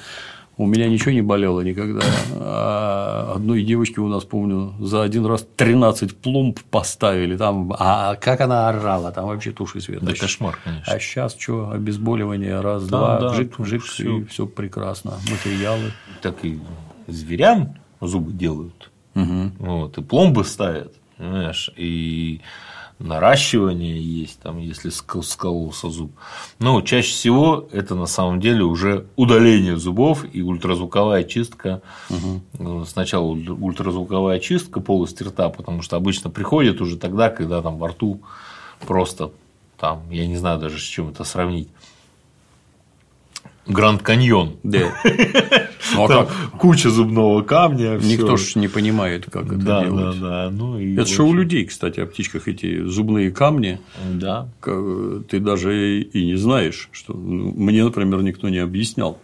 У 0.55 0.67
меня 0.67 0.87
ничего 0.87 1.11
не 1.11 1.21
болело 1.23 1.61
никогда. 1.61 2.01
А 2.31 3.33
одной 3.35 3.63
девочке 3.63 4.01
у 4.01 4.07
нас, 4.07 4.23
помню, 4.23 4.73
за 4.79 5.01
один 5.01 5.25
раз 5.25 5.47
13 5.55 6.15
пломб 6.15 6.59
поставили. 6.69 7.35
Там, 7.37 7.73
а 7.77 8.15
как 8.15 8.41
она 8.41 8.69
орала, 8.69 9.11
там 9.11 9.25
вообще 9.25 9.51
туши 9.51 9.81
свет. 9.81 10.03
Да 10.03 10.11
А 10.11 10.15
кошмар, 10.15 10.57
конечно. 10.63 10.93
А 10.93 10.99
сейчас 10.99 11.35
что, 11.39 11.71
обезболивание, 11.71 12.59
раз, 12.61 12.83
Да, 12.87 12.97
два, 12.97 13.19
да, 13.19 13.29
вжик, 13.29 13.55
тут 13.55 13.65
вжик, 13.65 13.83
всё. 13.83 14.19
и 14.19 14.25
все 14.25 14.45
прекрасно. 14.45 15.13
Материалы. 15.29 15.91
Так 16.21 16.35
и 16.45 16.59
зверям 17.07 17.75
зубы 17.99 18.31
делают. 18.31 18.91
Вот, 19.15 19.97
и 19.97 20.01
пломбы 20.01 20.43
ставят, 20.43 20.93
понимаешь, 21.17 21.71
и 21.77 22.41
наращивание 23.03 24.01
есть, 24.01 24.39
там, 24.39 24.57
если 24.57 24.89
скололся 24.89 25.89
зуб. 25.89 26.11
Но 26.59 26.81
чаще 26.81 27.11
всего 27.11 27.67
это 27.71 27.95
на 27.95 28.05
самом 28.05 28.39
деле 28.39 28.63
уже 28.63 29.05
удаление 29.15 29.77
зубов 29.77 30.25
и 30.33 30.41
ультразвуковая 30.41 31.23
чистка. 31.25 31.81
Ну, 32.57 32.85
Сначала 32.85 33.25
уль- 33.25 33.49
ультразвуковая 33.49 34.39
чистка 34.39 34.79
полости 34.79 35.23
рта, 35.23 35.49
потому 35.49 35.81
что 35.81 35.97
обычно 35.97 36.29
приходит 36.29 36.79
уже 36.81 36.97
тогда, 36.97 37.29
когда 37.29 37.61
там 37.61 37.77
во 37.77 37.89
рту 37.89 38.21
просто 38.87 39.31
там, 39.77 40.09
я 40.09 40.25
не 40.25 40.37
знаю 40.37 40.59
даже 40.59 40.79
с 40.79 40.83
чем 40.83 41.09
это 41.09 41.23
сравнить. 41.25 41.67
Гранд 43.67 44.01
Каньон. 44.01 44.57
Да. 44.63 44.93
Ну 45.95 46.05
а 46.05 46.07
Там 46.07 46.27
как? 46.27 46.59
куча 46.59 46.89
зубного 46.89 47.41
камня. 47.41 47.97
Никто 47.97 48.35
всё. 48.35 48.37
ж 48.37 48.55
не 48.55 48.67
понимает, 48.67 49.25
как 49.25 49.45
это 49.45 49.55
да, 49.55 49.83
делать. 49.83 50.19
Да, 50.19 50.27
да, 50.27 50.49
ну 50.51 50.79
и 50.79 50.93
Это 50.95 51.05
же 51.05 51.23
у 51.23 51.33
людей, 51.33 51.65
кстати, 51.65 51.99
о 51.99 52.05
птичках 52.05 52.47
эти 52.47 52.83
зубные 52.85 53.31
камни. 53.31 53.79
Да. 54.13 54.47
Ты 54.63 55.39
даже 55.39 56.01
и 56.01 56.25
не 56.25 56.35
знаешь, 56.35 56.89
что 56.91 57.13
ну, 57.13 57.53
мне, 57.55 57.83
например, 57.83 58.21
никто 58.21 58.49
не 58.49 58.59
объяснял, 58.59 59.17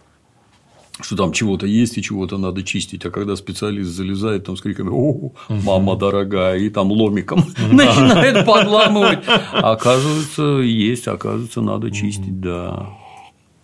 что 1.02 1.16
там 1.16 1.32
чего-то 1.32 1.66
есть 1.66 1.98
и 1.98 2.02
чего-то 2.02 2.38
надо 2.38 2.62
чистить, 2.62 3.04
а 3.06 3.10
когда 3.10 3.36
специалист 3.36 3.90
залезает 3.90 4.44
там 4.44 4.56
с 4.56 4.60
криками 4.60 4.90
«О, 4.92 5.32
мама 5.48 5.96
дорогая!» 5.96 6.58
и 6.58 6.68
там 6.68 6.90
ломиком 6.90 7.44
начинает 7.72 8.44
подламывать, 8.46 9.20
оказывается, 9.52 10.58
есть, 10.58 11.08
оказывается, 11.08 11.60
надо 11.60 11.90
чистить, 11.90 12.40
да. 12.40 12.99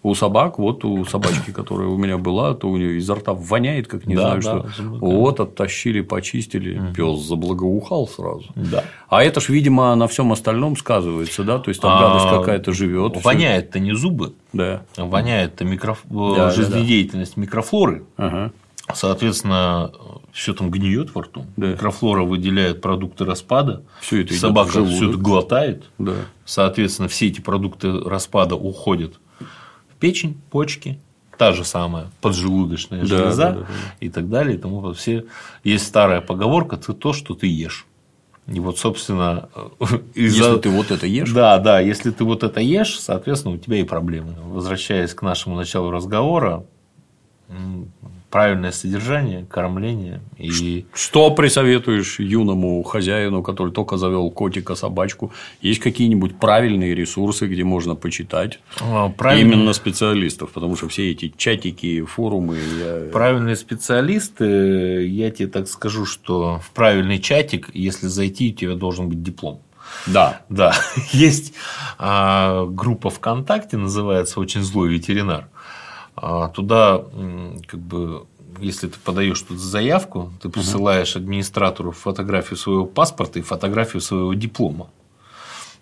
У 0.07 0.15
собак, 0.15 0.59
вот 0.61 0.85
у 0.85 1.05
собачки, 1.05 1.51
которая 1.55 1.89
у 1.89 1.97
меня 1.97 2.17
была, 2.17 2.55
то 2.55 2.69
у 2.69 2.77
нее 2.77 2.97
изо 2.99 3.17
рта 3.17 3.35
воняет, 3.35 3.89
как 3.89 4.07
не 4.07 4.15
Да, 4.15 4.39
знаю, 4.41 4.63
да, 4.63 4.71
что. 4.71 4.83
зубной 4.83 5.01
Вот, 5.01 5.41
оттащили, 5.41 6.01
почистили, 6.01 6.81
пес 6.95 7.19
заблагоухал 7.23 8.07
сразу. 8.07 8.45
Да. 8.55 8.85
А 9.09 9.25
это 9.25 9.41
ж, 9.41 9.49
видимо, 9.49 9.95
на 9.97 10.07
всем 10.07 10.31
остальном 10.31 10.77
сказывается, 10.77 11.43
да? 11.43 11.59
То 11.59 11.71
есть 11.71 11.81
там 11.81 11.91
А, 11.93 12.01
гадость 12.01 12.29
какая-то 12.39 12.73
живет. 12.73 13.23
Воняет-то 13.25 13.81
не 13.81 13.95
зубы, 13.95 14.35
Да. 14.53 14.83
воняет-то 14.97 15.65
микроф... 15.65 16.03
да, 16.09 16.51
жизнедеятельность 16.51 17.37
микрофлоры. 17.37 18.05
Ага. 18.17 18.53
Соответственно, 18.95 19.91
все 20.33 20.55
там 20.55 20.71
гниет 20.71 21.15
во 21.15 21.23
рту. 21.23 21.45
Да. 21.57 21.69
Микрофлора 21.69 22.23
выделяет 22.23 22.81
продукты 22.81 23.25
распада. 23.25 23.83
Всё 24.01 24.21
это 24.23 24.35
Собака 24.35 24.85
все 24.85 25.09
это 25.09 25.19
глотает. 25.19 25.85
Да. 25.99 26.13
Соответственно, 26.45 27.09
все 27.09 27.27
эти 27.27 27.41
продукты 27.41 28.01
распада 28.01 28.55
уходят 28.55 29.19
печень, 29.99 30.37
почки, 30.51 30.99
та 31.39 31.53
же 31.53 31.65
самая 31.65 32.07
поджелудочная 32.21 33.01
Да, 33.03 33.07
железа 33.07 33.43
да, 33.43 33.51
да, 33.53 33.61
да. 33.61 33.67
и 34.01 34.09
так 34.09 34.29
далее. 34.29 34.57
И 34.57 34.59
тому 34.59 34.93
все 34.95 35.25
есть 35.65 35.87
старая 35.87 36.21
поговорка: 36.21 36.77
ты 36.77 36.93
то, 36.93 37.13
что 37.13 37.35
ты 37.35 37.47
ешь. 37.47 37.87
И 38.47 38.61
вот, 38.61 38.79
собственно, 38.79 39.49
из-за- 40.15 40.45
Если 40.45 40.59
ты 40.61 40.69
вот 40.71 40.91
это 40.93 41.07
ешь, 41.07 41.33
Да, 41.33 41.59
да, 41.59 41.81
если 41.81 42.11
ты 42.13 42.25
вот 42.25 42.43
это 42.45 42.61
ешь, 42.61 42.99
соответственно, 43.01 43.55
у 43.55 43.59
тебя 43.59 43.79
и 43.79 43.83
проблемы. 43.83 44.35
Возвращаясь 44.45 45.15
к 45.15 45.23
нашему 45.23 45.57
началу 45.57 45.91
разговора, 45.91 46.65
правильное 48.31 48.73
содержание, 48.73 49.47
кормление 49.49 50.21
и 50.39 50.85
что 50.95 51.31
присоветуешь 51.31 52.19
юному 52.21 52.83
хозяину, 52.83 53.43
который 53.43 53.73
только 53.73 53.97
завел 53.97 54.31
котика, 54.31 54.75
собачку? 54.75 55.33
Есть 55.63 55.81
какие-нибудь 55.81 56.39
правильные 56.39 56.95
ресурсы, 56.95 57.47
где 57.47 57.65
можно 57.65 57.95
почитать? 57.95 58.59
а, 58.81 59.09
правильно- 59.11 59.53
Именно 59.55 59.73
специалистов, 59.73 60.51
потому 60.53 60.77
что 60.77 60.89
все 60.89 61.11
эти 61.13 61.33
чатики, 61.37 62.03
форумы. 62.03 62.57
я- 62.79 63.11
Правильные 63.13 63.57
специалисты, 63.57 65.07
я 65.07 65.31
тебе 65.31 65.49
так 65.49 65.69
скажу, 65.69 66.05
что 66.05 66.61
в 66.65 66.71
правильный 66.73 67.19
чатик, 67.19 67.71
если 67.75 68.07
зайти, 68.09 68.51
у 68.53 68.55
тебя 68.55 68.75
должен 68.75 69.09
быть 69.09 69.23
диплом. 69.23 69.61
Да. 70.07 70.43
Да, 70.49 70.75
есть 71.13 71.55
а, 71.99 72.67
группа 72.67 73.09
ВКонтакте, 73.11 73.77
называется 73.77 74.41
«Очень 74.41 74.63
злой 74.63 74.89
ветеринар». 74.89 75.49
А, 76.17 76.49
Туда, 76.49 77.03
как 77.67 77.81
бы, 77.81 78.25
если 78.61 78.89
ты 78.89 78.99
подаешь 78.99 79.41
тут 79.43 79.59
заявку, 79.59 80.33
ты 80.41 80.49
присылаешь 80.49 81.15
администратору 81.17 81.93
фотографию 81.93 82.57
своего 82.57 82.87
паспорта 82.87 83.39
и 83.39 83.43
фотографию 83.43 84.01
своего 84.01 84.33
диплома. 84.35 84.89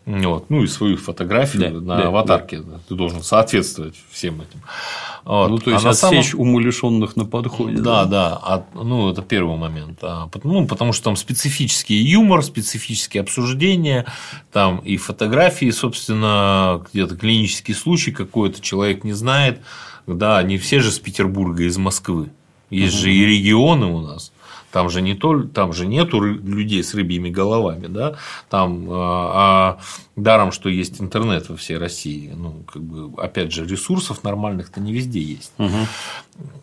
Вот. 0.07 0.51
Ну 0.51 0.63
и 0.63 0.67
свою 0.67 0.99
фотографию 0.99 1.81
Да, 1.81 1.81
на 1.81 1.97
да, 2.03 2.09
аватарке. 2.09 2.63
Ты 2.89 2.95
должен 2.95 3.23
соответствовать 3.23 3.95
всем 4.11 4.35
этим. 4.43 4.61
Вот. 5.25 5.49
Ну, 5.49 5.57
то 5.59 5.71
есть, 5.71 5.83
А 5.83 5.89
на 5.89 5.95
самом- 5.95 6.19
отсечь 6.19 6.35
умалишенных 6.35 7.17
на 7.17 7.25
подходе. 7.25 7.79
да, 7.79 8.05
да, 8.05 8.39
а, 8.43 8.67
ну 8.75 9.09
это 9.11 9.23
первый 9.23 9.57
момент. 9.57 10.01
А, 10.03 10.29
ну, 10.43 10.67
потому 10.67 10.93
что 10.93 11.05
там 11.05 11.17
специфический 11.17 11.97
юмор, 11.97 12.43
специфические 12.43 13.23
обсуждения, 13.23 14.05
там 14.53 14.77
и 14.81 14.99
фотографии, 14.99 15.71
собственно, 15.71 16.85
где-то 16.93 17.17
клинический 17.17 17.73
случай 17.75 18.13
какой-то 18.13 18.61
человек 18.61 19.05
не 19.05 19.15
знает. 19.15 19.63
Да, 20.07 20.43
не 20.43 20.59
все 20.59 20.81
же 20.81 20.91
с 20.91 20.99
Петербурга, 20.99 21.65
из 21.65 21.77
Москвы. 21.77 22.31
Есть 22.71 22.95
же 22.95 23.13
и 23.13 23.25
регионы 23.25 23.87
у 23.87 24.01
нас. 24.01 24.33
Там 24.75 24.91
же, 24.91 25.03
не 25.03 25.15
то, 25.15 25.45
там 25.45 25.73
же 25.73 25.87
нету 25.87 26.21
людей 26.21 26.83
с 26.83 26.95
рыбьими 26.95 27.31
головами, 27.31 27.87
да, 27.87 28.17
там, 28.51 28.89
а, 28.91 29.77
а 29.77 29.79
даром, 30.17 30.51
что 30.51 30.69
есть 30.69 31.01
интернет 31.01 31.49
во 31.49 31.57
всей 31.57 31.79
России, 31.79 32.33
ну, 32.35 32.65
как 32.67 32.83
бы, 32.83 33.23
опять 33.23 33.53
же, 33.53 33.65
ресурсов 33.67 34.25
нормальных-то 34.25 34.81
не 34.81 34.93
везде 34.93 35.21
есть. 35.21 35.53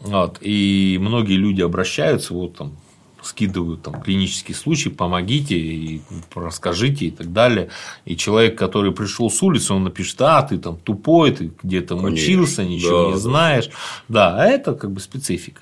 Вот. 0.02 0.40
И 0.42 0.98
многие 1.00 1.38
люди 1.38 1.62
обращаются, 1.62 2.34
вот 2.34 2.58
там 2.58 2.74
скидывают 3.22 3.84
там 3.84 4.02
клинический 4.02 4.56
случай, 4.56 4.90
помогите 4.90 5.56
и 5.56 6.02
расскажите 6.34 7.06
и 7.06 7.12
так 7.12 7.32
далее. 7.32 7.70
И 8.06 8.16
человек, 8.16 8.58
который 8.58 8.92
пришел 8.92 9.30
с 9.30 9.42
улицы, 9.44 9.74
он 9.74 9.84
напишет, 9.84 10.22
а 10.22 10.42
ты 10.44 10.58
там 10.58 10.78
тупой, 10.78 11.32
ты 11.32 11.52
где-то 11.62 11.96
Конечно. 11.98 12.14
учился, 12.14 12.64
ничего 12.64 13.04
Да, 13.04 13.08
не 13.08 13.14
да. 13.14 13.20
знаешь. 13.20 13.70
Да, 14.08 14.42
а 14.42 14.46
это 14.46 14.74
как 14.74 14.92
бы 14.92 15.00
специфика. 15.00 15.62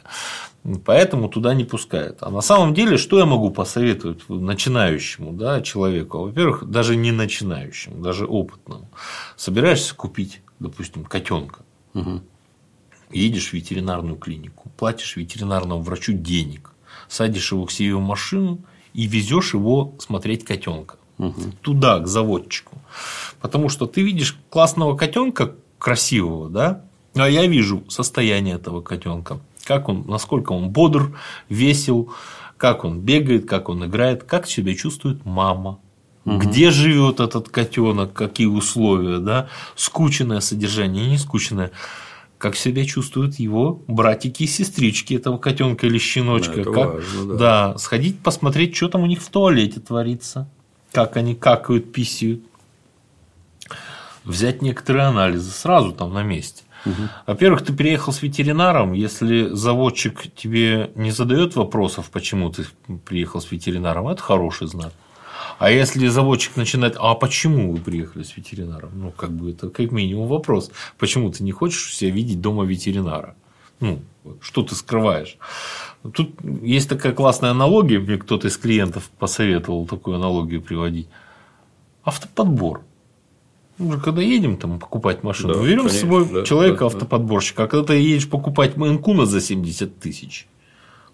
Поэтому 0.86 1.30
туда 1.30 1.53
не 1.53 1.64
пускают. 1.64 2.18
А 2.22 2.30
на 2.30 2.41
самом 2.41 2.73
деле, 2.73 2.98
что 2.98 3.18
я 3.18 3.26
могу 3.26 3.49
посоветовать 3.49 4.27
начинающему 4.27 5.31
да, 5.31 5.61
человеку? 5.61 6.19
Во-первых, 6.19 6.69
даже 6.69 6.95
не 6.95 7.11
начинающему, 7.11 8.02
даже 8.02 8.26
опытному. 8.26 8.90
Собираешься 9.38 9.95
купить, 9.95 10.41
допустим, 10.60 11.06
котенка. 11.06 11.61
Едешь 13.11 13.49
в 13.49 13.53
ветеринарную 13.53 14.18
клинику, 14.18 14.69
платишь 14.77 15.15
ветеринарному 15.15 15.81
врачу 15.81 16.14
денег, 16.14 16.72
садишь 17.10 17.52
его 17.52 17.65
к 17.65 17.72
себе 17.72 17.95
в 17.95 18.02
машину 18.02 18.60
и 18.94 19.07
везешь 19.07 19.53
его 19.53 19.94
смотреть 19.99 20.45
котенка. 20.45 20.95
Туда, 21.61 21.99
к 21.99 22.07
заводчику. 22.07 22.77
Потому 23.41 23.68
что 23.68 23.88
ты 23.88 24.02
видишь 24.02 24.38
классного 24.49 24.95
котенка, 24.95 25.56
красивого, 25.77 26.49
да? 26.49 26.84
А 27.15 27.27
я 27.27 27.45
вижу 27.45 27.84
состояние 27.90 28.56
этого 28.56 28.81
котенка. 28.81 29.40
Как 29.65 29.90
он, 29.90 30.06
насколько 30.07 30.53
он 30.53 30.69
бодр, 30.69 31.18
весел, 31.49 32.14
как 32.56 32.86
он 32.86 32.99
бегает, 33.02 33.49
как 33.49 33.68
он 33.68 33.86
играет, 33.86 34.23
как 34.23 34.48
себя 34.48 34.76
чувствует 34.76 35.26
мама. 35.26 35.80
Где 36.26 36.69
живет 36.69 37.19
этот 37.19 37.49
котенок, 37.49 38.14
какие 38.14 38.48
условия, 38.48 39.19
да? 39.19 39.49
Скученное 39.76 40.41
содержание, 40.41 41.07
не 41.07 41.18
скученное. 41.18 41.72
Как 42.40 42.56
себя 42.56 42.86
чувствуют 42.86 43.36
его 43.36 43.84
братики 43.88 44.44
и 44.44 44.48
сестрички 44.48 45.14
этого 45.14 45.38
котенка 45.38 45.86
или 45.86 45.99
щеночка. 45.99 46.61
Это 46.61 46.72
как, 46.72 46.94
важно, 46.94 47.26
да. 47.26 47.36
да, 47.36 47.78
сходить 47.78 48.20
посмотреть, 48.20 48.76
что 48.76 48.88
там 48.88 49.03
у 49.03 49.06
них 49.06 49.22
в 49.22 49.30
туалете 49.30 49.80
творится, 49.80 50.49
как 50.91 51.18
они 51.18 51.36
какают, 51.36 51.91
писают. 51.91 52.41
Взять 54.24 54.61
некоторые 54.61 55.06
анализы 55.06 55.52
сразу 55.52 55.91
там 55.91 56.14
на 56.14 56.24
месте. 56.24 56.64
Во-первых, 57.28 57.64
ты 57.64 57.74
приехал 57.74 58.14
с 58.14 58.22
ветеринаром, 58.22 58.94
если 58.94 59.49
заводчик 59.49 60.34
тебе 60.34 60.91
не 60.95 61.11
задает 61.11 61.56
вопросов, 61.56 62.10
почему 62.10 62.49
ты 62.49 62.66
приехал 63.06 63.41
с 63.41 63.52
ветеринаром, 63.52 64.07
это 64.07 64.22
хороший 64.22 64.68
знак. 64.68 64.94
А 65.60 65.69
если 65.69 66.07
заводчик 66.07 66.56
начинает, 66.56 66.95
а 66.98 67.14
почему 67.15 67.73
вы 67.73 67.80
приехали 67.80 68.23
с 68.23 68.36
ветеринаром? 68.38 68.91
Ну, 68.95 69.11
как 69.11 69.31
бы 69.31 69.52
это 69.52 69.69
как 69.69 69.91
минимум 69.91 70.27
вопрос. 70.27 70.72
Почему 70.98 71.30
ты 71.31 71.44
не 71.44 71.52
хочешь 71.52 71.94
себя 71.94 72.11
видеть 72.11 72.40
дома 72.40 72.64
ветеринара? 72.64 73.36
Ну, 73.81 73.99
что 74.40 74.64
ты 74.64 74.73
скрываешь? 74.73 75.38
Тут 76.14 76.31
есть 76.61 76.88
такая 76.88 77.11
классная 77.11 77.52
аналогия, 77.52 77.99
мне 77.99 78.18
кто-то 78.18 78.48
из 78.48 78.57
клиентов 78.57 79.10
посоветовал 79.19 79.86
такую 79.86 80.15
аналогию 80.15 80.61
приводить. 80.61 81.10
Автоподбор. 82.06 82.81
Мы 83.77 83.95
же 83.95 84.02
когда 84.02 84.22
едем 84.22 84.56
там 84.56 84.80
покупать 84.80 85.23
машину, 85.23 85.56
Да, 85.56 85.64
берем 85.64 85.90
с 85.90 85.99
собой 85.99 86.26
да, 86.26 86.44
человека 86.44 86.80
да, 86.80 86.86
автоподборщика, 86.88 87.64
а 87.64 87.68
когда 87.68 87.86
ты 87.86 87.94
едешь 87.95 88.30
покупать 88.30 88.77
Мэнкуна 88.77 89.26
за 89.26 89.41
70 89.41 89.99
тысяч. 89.99 90.48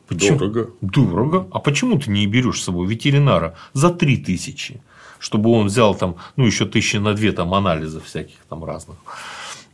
Почему? 0.07 0.37
Дорого. 0.37 0.69
Дорого. 0.81 1.47
А 1.51 1.59
почему 1.59 1.99
ты 1.99 2.11
не 2.11 2.27
берешь 2.27 2.61
с 2.61 2.65
собой 2.65 2.87
ветеринара 2.87 3.55
за 3.73 3.89
3 3.89 4.17
тысячи? 4.17 4.81
Чтобы 5.19 5.49
он 5.51 5.67
взял 5.67 5.95
там, 5.95 6.17
ну, 6.35 6.45
еще 6.45 6.65
тысячи 6.65 6.97
на 6.97 7.13
две 7.13 7.31
там 7.31 7.53
анализов 7.53 8.05
всяких 8.05 8.37
там 8.49 8.63
разных. 8.63 8.97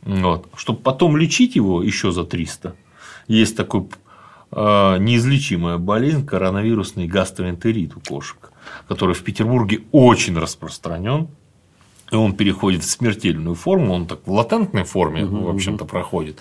Вот. 0.02 0.48
Чтобы 0.56 0.80
потом 0.80 1.16
лечить 1.16 1.56
его 1.56 1.82
еще 1.82 2.12
за 2.12 2.24
300. 2.24 2.74
Есть 3.28 3.56
такой 3.56 3.88
э, 4.50 4.98
неизлечимая 4.98 5.78
болезнь, 5.78 6.24
коронавирусный 6.24 7.06
гастроэнтерит 7.06 7.96
у 7.96 8.00
кошек, 8.00 8.52
который 8.88 9.14
в 9.14 9.22
Петербурге 9.22 9.82
очень 9.92 10.38
распространен. 10.38 11.28
И 12.12 12.16
он 12.16 12.36
переходит 12.36 12.84
в 12.84 12.90
смертельную 12.90 13.54
форму, 13.54 13.94
он 13.94 14.06
так 14.06 14.26
в 14.26 14.32
латентной 14.32 14.84
форме, 14.84 15.24
в 15.24 15.48
общем-то, 15.48 15.86
проходит. 15.86 16.38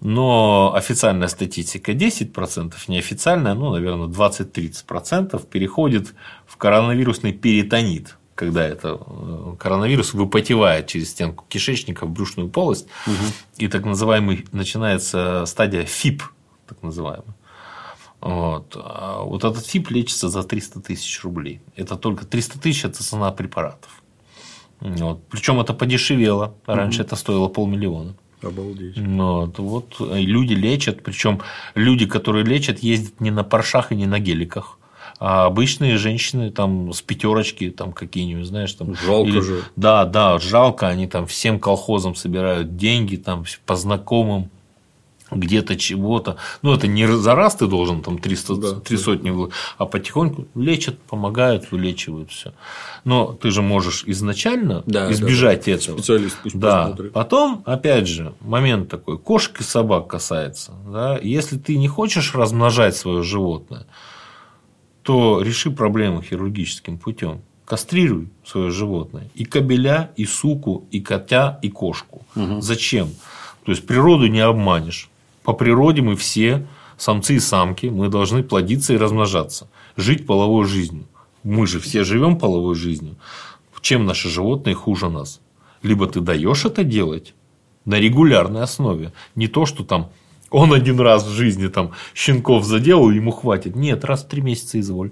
Но 0.00 0.72
официальная 0.74 1.28
статистика 1.28 1.92
10%, 1.92 2.74
неофициальная, 2.88 3.54
ну, 3.54 3.70
наверное, 3.70 4.06
20-30% 4.06 5.46
переходит 5.48 6.14
в 6.46 6.56
коронавирусный 6.56 7.32
перитонит, 7.32 8.16
когда 8.34 8.64
это 8.64 8.98
э, 9.06 9.54
коронавирус 9.58 10.14
выпотевает 10.14 10.86
через 10.86 11.10
стенку 11.10 11.44
кишечника 11.48 12.06
в 12.06 12.10
брюшную 12.10 12.48
полость, 12.48 12.86
и 13.58 13.68
так 13.68 13.84
называемый 13.84 14.46
начинается 14.52 15.44
стадия 15.46 15.84
ФИП, 15.84 16.22
так 16.66 16.82
называемый. 16.82 17.34
Вот. 18.20 18.76
А 18.76 19.22
вот 19.22 19.42
этот 19.42 19.66
ФИП 19.66 19.90
лечится 19.90 20.28
за 20.28 20.44
300 20.44 20.80
тысяч 20.80 21.22
рублей. 21.24 21.60
Это 21.74 21.96
только 21.96 22.24
300 22.24 22.60
тысяч– 22.60 22.84
это 22.84 23.02
цена 23.02 23.32
препаратов. 23.32 24.01
Вот. 24.82 25.20
Причем 25.28 25.60
это 25.60 25.74
подешевело. 25.74 26.54
Раньше 26.66 27.02
это 27.02 27.16
стоило 27.16 27.48
полмиллиона. 27.48 28.14
Обалдеть. 28.42 28.98
Вот, 28.98 29.58
вот 29.58 30.00
и 30.00 30.26
люди 30.26 30.54
лечат, 30.54 31.04
причем 31.04 31.40
люди, 31.76 32.06
которые 32.06 32.44
лечат, 32.44 32.80
ездят 32.80 33.20
не 33.20 33.30
на 33.30 33.44
паршах 33.44 33.92
и 33.92 33.94
не 33.94 34.06
на 34.06 34.18
геликах. 34.18 34.78
А 35.20 35.46
обычные 35.46 35.98
женщины 35.98 36.50
там 36.50 36.92
с 36.92 37.00
пятерочки, 37.00 37.70
там 37.70 37.92
какие-нибудь, 37.92 38.44
знаешь, 38.44 38.72
там. 38.72 38.96
Жалко 38.96 39.40
же. 39.40 39.62
Да, 39.76 40.04
да, 40.04 40.40
жалко, 40.40 40.88
они 40.88 41.06
там 41.06 41.28
всем 41.28 41.60
колхозам 41.60 42.16
собирают 42.16 42.76
деньги, 42.76 43.14
там 43.14 43.44
по 43.64 43.76
знакомым 43.76 44.50
где-то 45.34 45.76
чего-то. 45.76 46.36
Ну, 46.62 46.72
это 46.72 46.86
не 46.86 47.06
за 47.06 47.34
раз 47.34 47.56
ты 47.56 47.66
должен 47.66 48.02
там 48.02 48.18
300, 48.18 48.54
Да, 48.56 48.80
три 48.80 48.96
сотни, 48.96 49.30
вла- 49.30 49.50
а 49.78 49.86
потихоньку 49.86 50.46
лечат, 50.54 50.98
помогают, 51.00 51.70
вылечивают 51.70 52.30
все. 52.30 52.52
Но 53.04 53.32
ты 53.32 53.50
же 53.50 53.62
можешь 53.62 54.04
изначально 54.06 54.82
Да, 54.86 55.10
избежать 55.12 55.60
да, 55.60 55.64
да. 55.66 55.72
этого. 55.72 55.96
Специалист 55.98 56.36
пусть 56.42 56.58
Да. 56.58 56.82
посмотрит. 56.84 57.12
Потом, 57.12 57.62
опять 57.66 58.06
же, 58.08 58.34
момент 58.40 58.88
такой, 58.88 59.18
кошек 59.18 59.60
и 59.60 59.64
собак 59.64 60.06
касается. 60.08 60.72
Да? 60.86 61.18
Если 61.22 61.58
ты 61.58 61.76
не 61.76 61.88
хочешь 61.88 62.34
размножать 62.34 62.96
свое 62.96 63.22
животное, 63.22 63.86
то 65.02 65.40
реши 65.42 65.70
проблему 65.70 66.22
хирургическим 66.22 66.98
путем. 66.98 67.42
Кастрируй 67.64 68.28
свое 68.44 68.70
животное. 68.70 69.30
И 69.34 69.44
кобеля, 69.44 70.10
и 70.16 70.24
суку, 70.26 70.86
и 70.90 71.00
котя, 71.00 71.58
и 71.62 71.68
кошку. 71.70 72.22
Зачем? 72.60 73.08
То 73.64 73.70
есть 73.72 73.86
природу 73.86 74.26
не 74.26 74.40
обманешь. 74.40 75.08
По 75.42 75.52
природе 75.52 76.02
мы 76.02 76.16
все, 76.16 76.66
самцы 76.96 77.36
и 77.36 77.40
самки, 77.40 77.86
мы 77.86 78.08
должны 78.08 78.42
плодиться 78.42 78.92
и 78.94 78.98
размножаться. 78.98 79.68
Жить 79.96 80.26
половой 80.26 80.66
жизнью. 80.66 81.06
Мы 81.42 81.66
же 81.66 81.80
все 81.80 82.04
живем 82.04 82.38
половой 82.38 82.74
жизнью. 82.74 83.16
Чем 83.82 84.06
наши 84.06 84.28
животные 84.28 84.76
хуже 84.76 85.10
нас? 85.10 85.40
Либо 85.82 86.06
ты 86.06 86.20
даешь 86.20 86.64
это 86.64 86.84
делать 86.84 87.34
на 87.84 87.98
регулярной 87.98 88.62
основе. 88.62 89.12
Не 89.34 89.48
то, 89.48 89.66
что 89.66 89.82
там 89.82 90.10
он 90.50 90.72
один 90.72 91.00
раз 91.00 91.24
в 91.24 91.30
жизни 91.30 91.66
там 91.66 91.90
щенков 92.14 92.64
заделал, 92.64 93.10
ему 93.10 93.32
хватит. 93.32 93.74
Нет, 93.74 94.04
раз 94.04 94.22
в 94.22 94.28
три 94.28 94.40
месяца 94.40 94.78
изволь. 94.78 95.10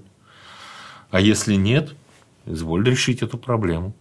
А 1.11 1.21
если 1.21 1.57
нет, 1.57 1.95
изволь 2.47 2.89
решить 2.89 3.23
эту 3.23 3.39
проблему. 3.39 3.93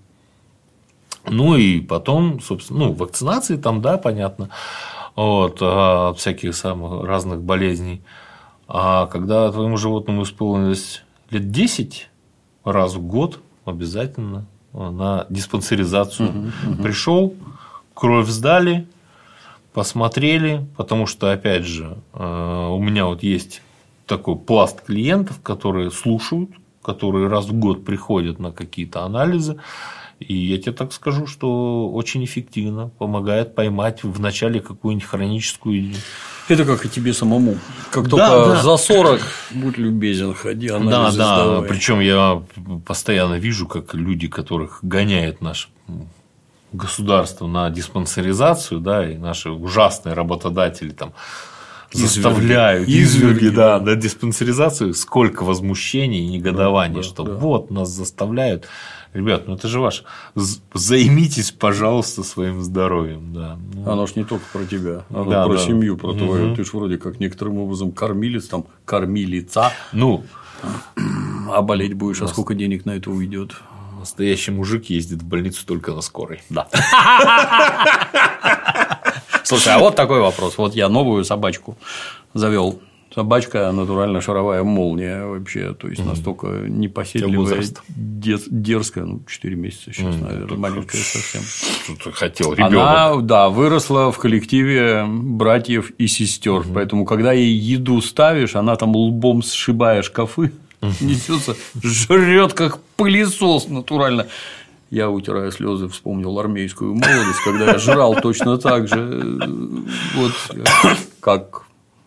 Ну 1.27 1.55
и 1.55 1.81
потом, 1.81 2.39
собственно, 2.39 2.79
ну, 2.79 2.93
вакцинации 2.93 3.57
там, 3.57 3.81
да, 3.81 3.97
понятно, 3.97 4.49
вот, 5.19 5.61
от 5.61 6.17
всяких 6.17 6.55
самых 6.55 7.03
разных 7.03 7.41
болезней. 7.41 8.01
А 8.67 9.07
когда 9.07 9.51
твоему 9.51 9.75
животному 9.75 10.23
исполнилось 10.23 11.03
лет 11.29 11.51
10, 11.51 12.09
раз 12.63 12.93
в 12.95 13.01
год 13.01 13.41
обязательно 13.65 14.45
на 14.71 15.25
диспансеризацию 15.29 16.53
пришел, 16.81 17.33
кровь 17.93 18.29
сдали, 18.29 18.87
посмотрели, 19.73 20.65
потому 20.77 21.05
что, 21.05 21.31
опять 21.31 21.65
же, 21.65 21.97
э, 22.13 22.67
у 22.69 22.79
меня 22.79 23.05
вот 23.05 23.21
есть 23.21 23.61
такой 24.05 24.37
пласт 24.37 24.81
клиентов, 24.85 25.41
которые 25.43 25.91
слушают, 25.91 26.49
которые 26.81 27.27
раз 27.27 27.45
в 27.47 27.53
год 27.53 27.83
приходят 27.83 28.39
на 28.39 28.51
какие-то 28.51 29.03
анализы. 29.03 29.59
И 30.19 30.35
я 30.35 30.57
тебе 30.57 30.73
так 30.73 30.91
скажу, 30.91 31.27
что 31.27 31.89
очень 31.89 32.23
эффективно 32.25 32.89
помогает 32.97 33.55
поймать 33.55 34.03
в 34.03 34.19
начале 34.19 34.59
какую-нибудь 34.59 35.07
хроническую 35.07 35.93
Это 36.49 36.65
как 36.65 36.85
и 36.85 36.89
тебе 36.89 37.13
самому. 37.13 37.57
Как 37.91 38.09
Да, 38.09 38.29
только 38.29 38.55
да. 38.55 38.61
за 38.63 38.77
40, 38.77 39.21
будь 39.51 39.77
любезен, 39.77 40.33
ходи, 40.33 40.67
Да, 40.67 40.75
анализы 40.77 41.17
да. 41.19 41.35
сдавай. 41.35 41.69
Причем 41.69 41.99
я 42.01 42.41
постоянно 42.85 43.35
вижу, 43.35 43.65
как 43.67 43.93
люди, 43.93 44.27
которых 44.27 44.79
гоняет 44.81 45.41
наше 45.41 45.69
государство 46.73 47.47
на 47.47 47.69
диспансеризацию, 47.69 48.79
да, 48.79 49.09
и 49.09 49.17
наши 49.17 49.49
ужасные 49.49 50.13
работодатели 50.13 50.89
там 50.91 51.13
Изверги. 51.91 52.07
заставляют 52.13 52.87
Изверги, 52.89 53.37
изверги, 53.45 53.55
да, 53.55 53.79
на 53.79 53.95
диспансеризацию, 53.95 54.93
сколько 54.93 55.43
возмущений 55.43 56.25
и 56.25 56.27
негодований, 56.27 56.95
Да, 56.95 57.01
да, 57.01 57.07
что 57.07 57.23
да. 57.23 57.33
вот 57.33 57.71
нас 57.71 57.89
заставляют. 57.89 58.67
Ребят, 59.13 59.47
ну 59.47 59.55
это 59.55 59.67
же 59.67 59.79
ваш. 59.79 60.03
Займитесь, 60.73 61.51
пожалуйста, 61.51 62.23
своим 62.23 62.61
здоровьем. 62.61 63.33
Да. 63.33 63.57
Ну, 63.73 63.91
Оно 63.91 64.05
ж 64.05 64.15
не 64.15 64.23
только 64.23 64.45
про 64.53 64.65
тебя, 64.65 65.03
оно 65.09 65.29
Да, 65.29 65.45
про 65.45 65.53
да. 65.55 65.59
семью, 65.59 65.97
про 65.97 66.13
твою. 66.13 66.47
Мгм. 66.47 66.55
Ты 66.55 66.63
ж 66.63 66.73
вроде 66.73 66.97
как 66.97 67.19
некоторым 67.19 67.57
образом 67.57 67.91
кормилец, 67.91 68.47
там, 68.47 68.65
кормилица, 68.85 69.71
ну, 69.93 70.23
а 71.51 71.61
болеть 71.61 71.93
будешь, 71.93 72.21
а 72.21 72.27
сколько 72.27 72.53
денег 72.53 72.85
на 72.85 72.91
это 72.91 73.09
уйдет? 73.09 73.55
настоящий 73.99 74.51
мужик 74.51 74.85
ездит 74.85 75.21
в 75.21 75.25
больницу 75.25 75.65
только 75.65 75.91
на 75.91 75.99
скорой. 76.01 76.41
Да. 76.49 76.69
Слушай, 79.43 79.73
а 79.73 79.79
вот 79.79 79.95
такой 79.95 80.21
вопрос. 80.21 80.57
Вот 80.57 80.73
я 80.73 80.89
новую 80.89 81.25
собачку 81.25 81.77
завел. 82.33 82.79
Собачка 83.19 83.69
натурально 83.73 84.21
шаровая 84.21 84.63
молния 84.63 85.25
вообще, 85.25 85.73
то 85.73 85.89
есть 85.89 86.05
настолько 86.05 86.47
непоседливая, 86.69 87.61
дерзкая, 87.99 89.03
ну, 89.03 89.21
4 89.27 89.55
месяца 89.57 89.91
сейчас, 89.91 90.15
наверное, 90.15 90.57
маленькая 90.57 90.99
совсем. 90.99 91.41
Что 91.43 92.05
ты 92.05 92.15
хотел, 92.15 92.53
ребенок. 92.53 92.73
Она, 92.73 93.15
да, 93.17 93.49
выросла 93.49 94.09
в 94.13 94.17
коллективе 94.17 95.05
братьев 95.05 95.91
и 95.97 96.07
сестер. 96.07 96.63
Поэтому, 96.73 97.03
когда 97.03 97.33
ей 97.33 97.53
еду 97.53 97.99
ставишь, 98.01 98.55
она 98.55 98.77
там 98.77 98.95
лбом 98.95 99.43
сшибая 99.43 100.01
шкафы, 100.01 100.53
несется, 101.01 101.57
жрет 101.83 102.53
как 102.53 102.79
пылесос 102.95 103.67
натурально. 103.67 104.27
Я, 104.91 105.09
утирая 105.09 105.51
слезы, 105.51 105.89
вспомнил 105.89 106.39
армейскую 106.39 106.93
молодость, 106.93 107.43
когда 107.43 107.73
я 107.73 107.79
жрал 107.79 108.15
точно 108.15 108.57
так 108.57 108.87
же. 108.87 108.97
э, 108.97 109.47
Вот 110.15 110.31
как 111.19 111.63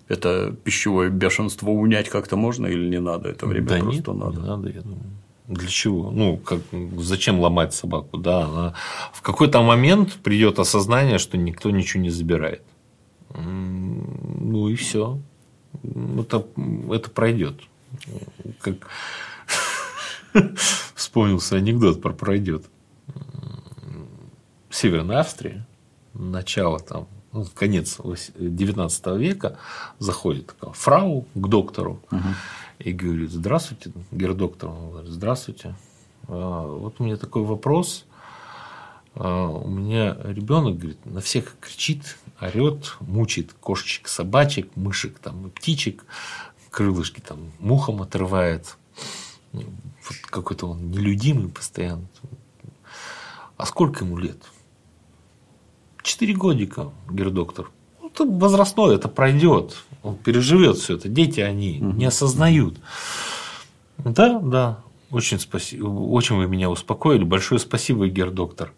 это 0.09 0.55
пищевое 0.65 1.11
бешенство 1.11 1.70
унять 1.70 2.09
как-то 2.09 2.37
можно 2.37 2.66
или 2.66 2.89
не 2.89 3.01
надо? 3.01 3.29
Это 3.31 3.47
время 3.47 3.69
Да 3.69 3.79
просто 3.79 4.11
нет, 4.12 4.20
надо. 4.20 4.41
не 4.41 4.47
надо, 4.47 4.69
я 4.70 4.81
думаю. 4.83 5.01
Для 5.49 5.69
чего? 5.69 6.11
Ну, 6.11 6.37
как, 6.37 6.61
зачем 6.99 7.41
ломать 7.41 7.74
собаку? 7.74 8.16
Да, 8.16 8.45
она- 8.47 8.74
в 9.12 9.23
какой-то 9.23 9.61
момент 9.62 10.15
придет 10.23 10.59
осознание, 10.59 11.19
что 11.19 11.37
никто 11.37 11.70
ничего 11.70 12.03
не 12.03 12.11
забирает. 12.11 12.62
Ну 13.37 14.69
и 14.69 14.74
все. 14.77 15.19
Это, 16.19 16.45
это 16.91 17.11
пройдет. 17.11 17.61
Как... 18.61 18.77
Вспомнился 20.95 21.57
анекдот 21.57 22.01
про 22.01 22.12
пройдет. 22.12 22.65
В 24.69 24.74
Северной 24.74 25.16
Австрии, 25.16 25.62
начало 26.15 26.79
там, 26.81 27.07
ну, 27.32 27.46
конец 27.54 27.98
19 28.36 29.06
века, 29.18 29.59
заходит 29.98 30.48
такая 30.48 30.72
фрау 30.72 31.26
к 31.34 31.48
доктору 31.48 32.00
и 32.78 32.92
говорит, 32.92 33.30
здравствуйте, 33.30 33.92
гердоктор. 34.10 34.70
Он 34.70 34.90
говорит, 34.90 35.10
здравствуйте. 35.10 35.74
А, 36.28 36.66
вот 36.66 36.96
у 36.98 37.04
меня 37.04 37.16
такой 37.16 37.44
вопрос. 37.44 38.04
А, 39.14 39.48
у 39.48 39.68
меня 39.68 40.16
ребенок 40.24 40.78
говорит, 40.78 41.04
на 41.06 41.20
всех 41.20 41.56
кричит, 41.60 42.18
орет, 42.40 42.96
мучает 43.00 43.52
кошечек, 43.60 44.09
собачек, 44.09 44.68
мышек 44.74 45.18
там, 45.18 45.46
и 45.46 45.50
птичек, 45.50 46.04
крылышки 46.70 47.20
там 47.20 47.52
мухом 47.59 48.02
отрывает. 48.02 48.76
Вот 49.52 50.16
какой-то 50.30 50.68
он 50.68 50.90
нелюдимый 50.90 51.50
постоянно. 51.50 52.06
А 53.56 53.66
сколько 53.66 54.04
ему 54.04 54.16
лет? 54.18 54.38
Четыре 56.03 56.35
годика, 56.35 56.91
говорит 57.09 57.35
доктор. 57.35 57.70
Ну, 58.01 58.09
это 58.09 58.24
возрастное, 58.24 58.97
это 58.97 59.09
пройдет. 59.09 59.77
Он 60.03 60.16
переживет 60.16 60.79
все 60.79 60.97
это. 60.97 61.09
Дети, 61.09 61.41
они 61.41 61.79
угу. 61.81 61.93
не 61.93 62.07
осознают. 62.07 62.79
Да, 63.99 64.41
да. 64.41 64.79
Очень 65.11 65.39
спасибо. 65.39 65.87
Очень 65.87 66.37
вы 66.37 66.49
меня 66.49 66.70
успокоили. 66.70 67.23
Большое 67.23 67.61
спасибо, 67.61 68.09
гердоктор. 68.09 68.73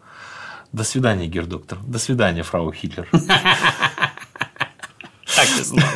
До 0.73 0.85
свидания, 0.85 1.29
гердоктор. 1.29 1.79
До 1.87 1.99
свидания, 1.99 2.43
фрау 2.43 2.73
Хитлер. 2.73 3.09
Так 5.35 5.49
и 5.59 5.63
знал. 5.65 5.89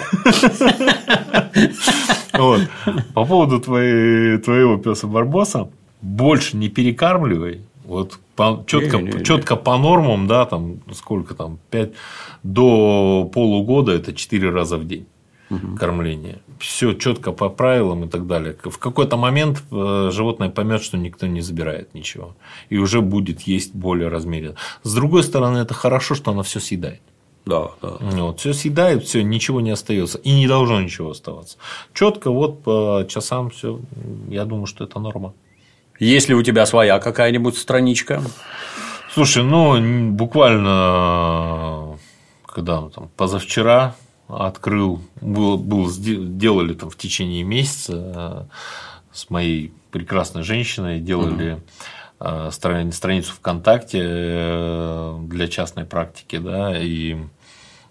По 3.15 3.25
поводу 3.25 3.61
твоего 3.61 4.79
песа 4.79 5.07
Барбоса, 5.07 5.69
больше 6.01 6.57
не 6.57 6.69
перекармливай. 6.69 7.63
Вот 7.89 8.19
по, 8.37 8.65
четко, 8.67 8.99
не, 8.99 9.05
не, 9.05 9.19
не. 9.19 9.25
четко 9.25 9.57
по 9.57 9.79
нормам, 9.79 10.27
да, 10.27 10.45
там 10.45 10.81
сколько 10.93 11.35
там, 11.35 11.59
5 11.71 11.93
до 12.43 13.31
полугода 13.33 13.93
это 13.93 14.13
4 14.13 14.51
раза 14.51 14.77
в 14.77 14.87
день 14.87 15.07
угу. 15.51 15.77
кормление. 15.77 16.41
Все 16.59 16.93
четко 16.93 17.33
по 17.33 17.49
правилам 17.49 18.05
и 18.05 18.09
так 18.09 18.27
далее. 18.27 18.57
В 18.63 18.79
какой-то 18.79 19.17
момент 19.17 19.63
э, 19.71 20.11
животное 20.13 20.51
поймет, 20.51 20.83
что 20.83 20.99
никто 20.99 21.27
не 21.27 21.41
забирает 21.41 21.95
ничего. 21.95 22.37
И 22.69 22.79
уже 22.79 23.01
будет 23.01 23.43
есть 23.43 23.75
более 23.75 24.09
размеренно. 24.09 24.57
С 24.83 24.95
другой 24.95 25.23
стороны, 25.23 25.59
это 25.59 25.75
хорошо, 25.75 26.15
что 26.15 26.31
она 26.33 26.43
все 26.43 26.61
съедает. 26.61 27.01
Да, 27.47 27.71
да. 27.81 27.97
Вот, 28.01 28.41
все 28.41 28.53
съедает, 28.53 29.05
все, 29.05 29.23
ничего 29.23 29.63
не 29.63 29.71
остается. 29.71 30.19
И 30.19 30.33
не 30.33 30.47
должно 30.47 30.83
ничего 30.83 31.11
оставаться. 31.11 31.57
Четко, 31.95 32.31
вот 32.31 32.63
по 32.63 33.07
часам 33.09 33.49
все. 33.49 33.81
Я 34.29 34.45
думаю, 34.45 34.67
что 34.67 34.85
это 34.85 34.99
норма. 34.99 35.33
Есть 35.99 36.29
ли 36.29 36.35
у 36.35 36.43
тебя 36.43 36.67
своя 36.67 36.99
какая-нибудь 36.99 37.57
страничка? 37.59 38.23
Слушай, 39.13 39.43
ну, 39.43 40.11
буквально 40.13 41.99
когда 42.59 42.89
там, 42.89 43.09
позавчера 43.17 43.95
открыл, 44.27 45.01
был, 45.21 45.59
был, 45.59 45.89
делали 45.89 46.75
там 46.75 46.91
в 46.91 46.97
течение 46.97 47.45
месяца 47.45 47.93
э, 47.95 48.43
с 49.13 49.31
моей 49.31 49.73
прекрасной 49.93 50.43
женщиной, 50.43 50.99
делали 50.99 51.63
угу. 52.19 52.51
страницу 52.51 53.33
ВКонтакте 53.35 54.01
э, 54.03 55.19
для 55.23 55.47
частной 55.47 55.85
практики, 55.85 56.37
да, 56.37 56.77
и, 56.77 57.17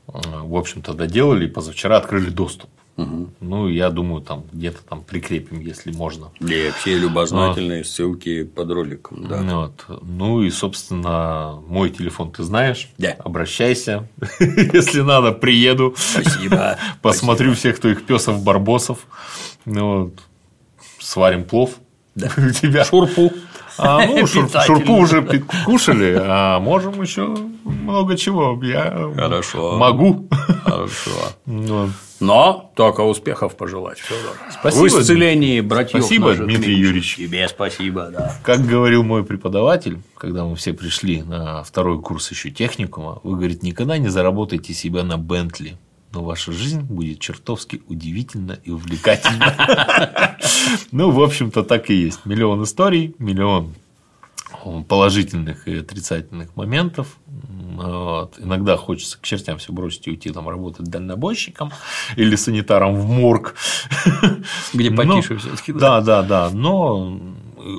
в 0.06 0.56
общем-то, 0.56 0.94
доделали, 0.94 1.46
и 1.46 1.50
позавчера 1.50 1.96
открыли 1.96 2.30
доступ. 2.30 2.70
Угу. 2.98 3.30
Ну, 3.42 3.68
я 3.70 3.92
думаю, 3.92 4.22
там 4.22 4.44
где-то 4.52 4.80
там 4.84 5.04
прикрепим, 5.04 5.60
если 5.60 5.92
можно. 5.92 6.32
И 6.40 6.72
все 6.80 6.98
любознательные 6.98 7.80
вот. 7.80 7.88
ссылки 7.88 8.44
под 8.44 8.72
роликом. 8.72 9.28
Да. 9.28 9.42
Вот. 9.44 9.86
Ну 10.02 10.42
и, 10.42 10.50
собственно, 10.50 11.62
мой 11.68 11.92
телефон 11.92 12.32
ты 12.32 12.44
знаешь. 12.44 12.90
Да. 12.98 13.12
Обращайся. 13.20 14.08
если 14.40 15.02
надо, 15.02 15.32
приеду. 15.32 15.94
Спасибо. 15.96 16.78
Посмотрю 17.04 17.54
Спасибо. 17.54 17.60
всех 17.60 17.80
твоих 17.80 18.06
песов 18.06 18.44
барбосов. 18.44 19.06
Ну, 19.66 20.04
вот. 20.04 20.14
Сварим 21.00 21.44
плов. 21.44 21.76
Да. 22.16 22.32
У 22.38 22.50
тебя. 22.50 22.84
Шурпу. 22.84 23.32
А, 23.78 24.06
ну, 24.06 24.26
шур, 24.26 24.50
шурпу 24.66 24.94
уже 24.94 25.22
кушали, 25.66 26.18
а 26.20 26.60
можем 26.60 27.02
еще 27.02 27.36
много 27.64 28.18
чего. 28.18 28.60
Я 28.64 29.12
Хорошо. 29.16 29.78
могу. 29.78 30.28
Хорошо. 30.64 31.12
Вот. 31.46 31.90
Но 32.20 32.72
только 32.76 33.02
успехов 33.02 33.56
пожелать, 33.56 34.00
Федор. 34.00 34.36
Спасибо. 34.52 34.84
В 34.84 34.88
исцелении 34.88 35.62
братьев 35.62 36.04
Спасибо, 36.04 36.34
Дмитрий 36.34 36.76
Юрьевич. 36.76 37.18
Тебе 37.18 37.48
спасибо, 37.48 38.10
да. 38.12 38.36
Как 38.44 38.66
говорил 38.66 39.04
мой 39.04 39.24
преподаватель, 39.24 40.00
когда 40.18 40.44
мы 40.44 40.56
все 40.56 40.74
пришли 40.74 41.22
на 41.22 41.64
второй 41.64 42.02
курс 42.02 42.32
еще 42.32 42.50
техникума, 42.50 43.20
вы, 43.24 43.36
говорит, 43.36 43.62
никогда 43.62 43.98
не 43.98 44.08
заработайте 44.08 44.74
себя 44.74 45.04
на 45.04 45.18
Бентли 45.18 45.78
но 46.18 46.24
ваша 46.24 46.52
жизнь 46.52 46.82
будет 46.82 47.20
чертовски 47.20 47.84
удивительна 47.88 48.60
и 48.64 48.72
увлекательна. 48.72 50.36
Ну, 50.92 51.12
в 51.12 51.22
общем-то, 51.22 51.64
так 51.64 51.90
и 51.90 51.94
есть. 51.94 52.26
Миллион 52.26 52.64
историй, 52.64 53.16
миллион 53.20 53.74
положительных 54.88 55.68
и 55.68 55.78
отрицательных 55.78 56.56
моментов. 56.56 57.18
Вот. 57.28 58.36
Иногда 58.40 58.78
хочется 58.78 59.18
к 59.20 59.22
чертям 59.22 59.60
все 59.60 59.72
бросить 59.72 60.08
и 60.08 60.12
уйти 60.12 60.32
там 60.32 60.50
работать 60.50 60.88
дальнобойщиком 60.88 61.72
или 62.16 62.36
санитаром 62.36 62.96
в 62.96 63.06
морг. 63.08 63.56
Где 64.74 64.92
потише 64.96 65.38
все-таки. 65.38 65.74
Да, 65.74 66.02
да, 66.02 66.24
да. 66.24 66.50
Но 66.52 67.20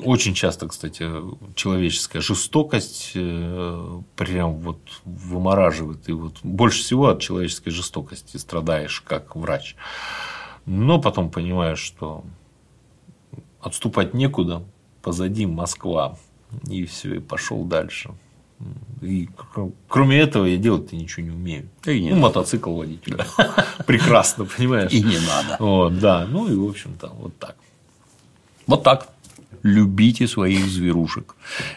очень 0.04 0.34
часто, 0.34 0.68
кстати, 0.68 1.08
человеческая 1.54 2.20
жестокость 2.20 3.12
э, 3.14 4.00
прям 4.16 4.56
вот 4.58 4.78
вымораживает. 5.04 6.08
И 6.08 6.12
вот 6.12 6.36
больше 6.42 6.82
всего 6.82 7.08
от 7.08 7.20
человеческой 7.20 7.70
жестокости 7.70 8.36
страдаешь 8.36 9.00
как 9.00 9.36
врач. 9.36 9.76
Но 10.66 11.00
потом 11.00 11.30
понимаешь, 11.30 11.78
что 11.78 12.24
отступать 13.60 14.14
некуда, 14.14 14.62
позади 15.02 15.46
Москва, 15.46 16.18
и 16.68 16.84
все, 16.84 17.16
и 17.16 17.18
пошел 17.20 17.64
дальше. 17.64 18.10
И 19.00 19.28
кроме 19.86 20.18
этого 20.18 20.44
я 20.44 20.56
делать-то 20.56 20.96
ничего 20.96 21.26
не 21.26 21.30
умею. 21.30 21.68
И 21.86 22.00
не 22.00 22.10
ну, 22.10 22.16
надо. 22.16 22.28
мотоцикл 22.28 22.74
водить. 22.74 23.04
Прекрасно, 23.86 24.44
понимаешь? 24.44 24.92
И 24.92 25.00
не 25.00 25.18
надо. 25.18 25.56
Вот, 25.60 25.98
да. 26.00 26.26
Ну 26.26 26.48
и 26.48 26.56
в 26.56 26.68
общем-то, 26.68 27.08
вот 27.08 27.38
так. 27.38 27.56
Вот 28.66 28.82
так. 28.82 29.08
Любите 29.62 30.26
своих 30.26 30.66
зверушек. 30.66 31.34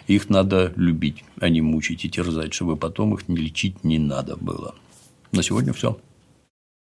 Их 0.07 0.29
надо 0.29 0.73
любить, 0.75 1.23
а 1.39 1.49
не 1.49 1.61
мучить 1.61 2.05
и 2.05 2.09
терзать, 2.09 2.53
чтобы 2.53 2.77
потом 2.77 3.13
их 3.13 3.27
не 3.27 3.37
лечить 3.37 3.83
не 3.83 3.99
надо 3.99 4.35
было. 4.37 4.75
На 5.31 5.43
сегодня 5.43 5.73
все. 5.73 5.97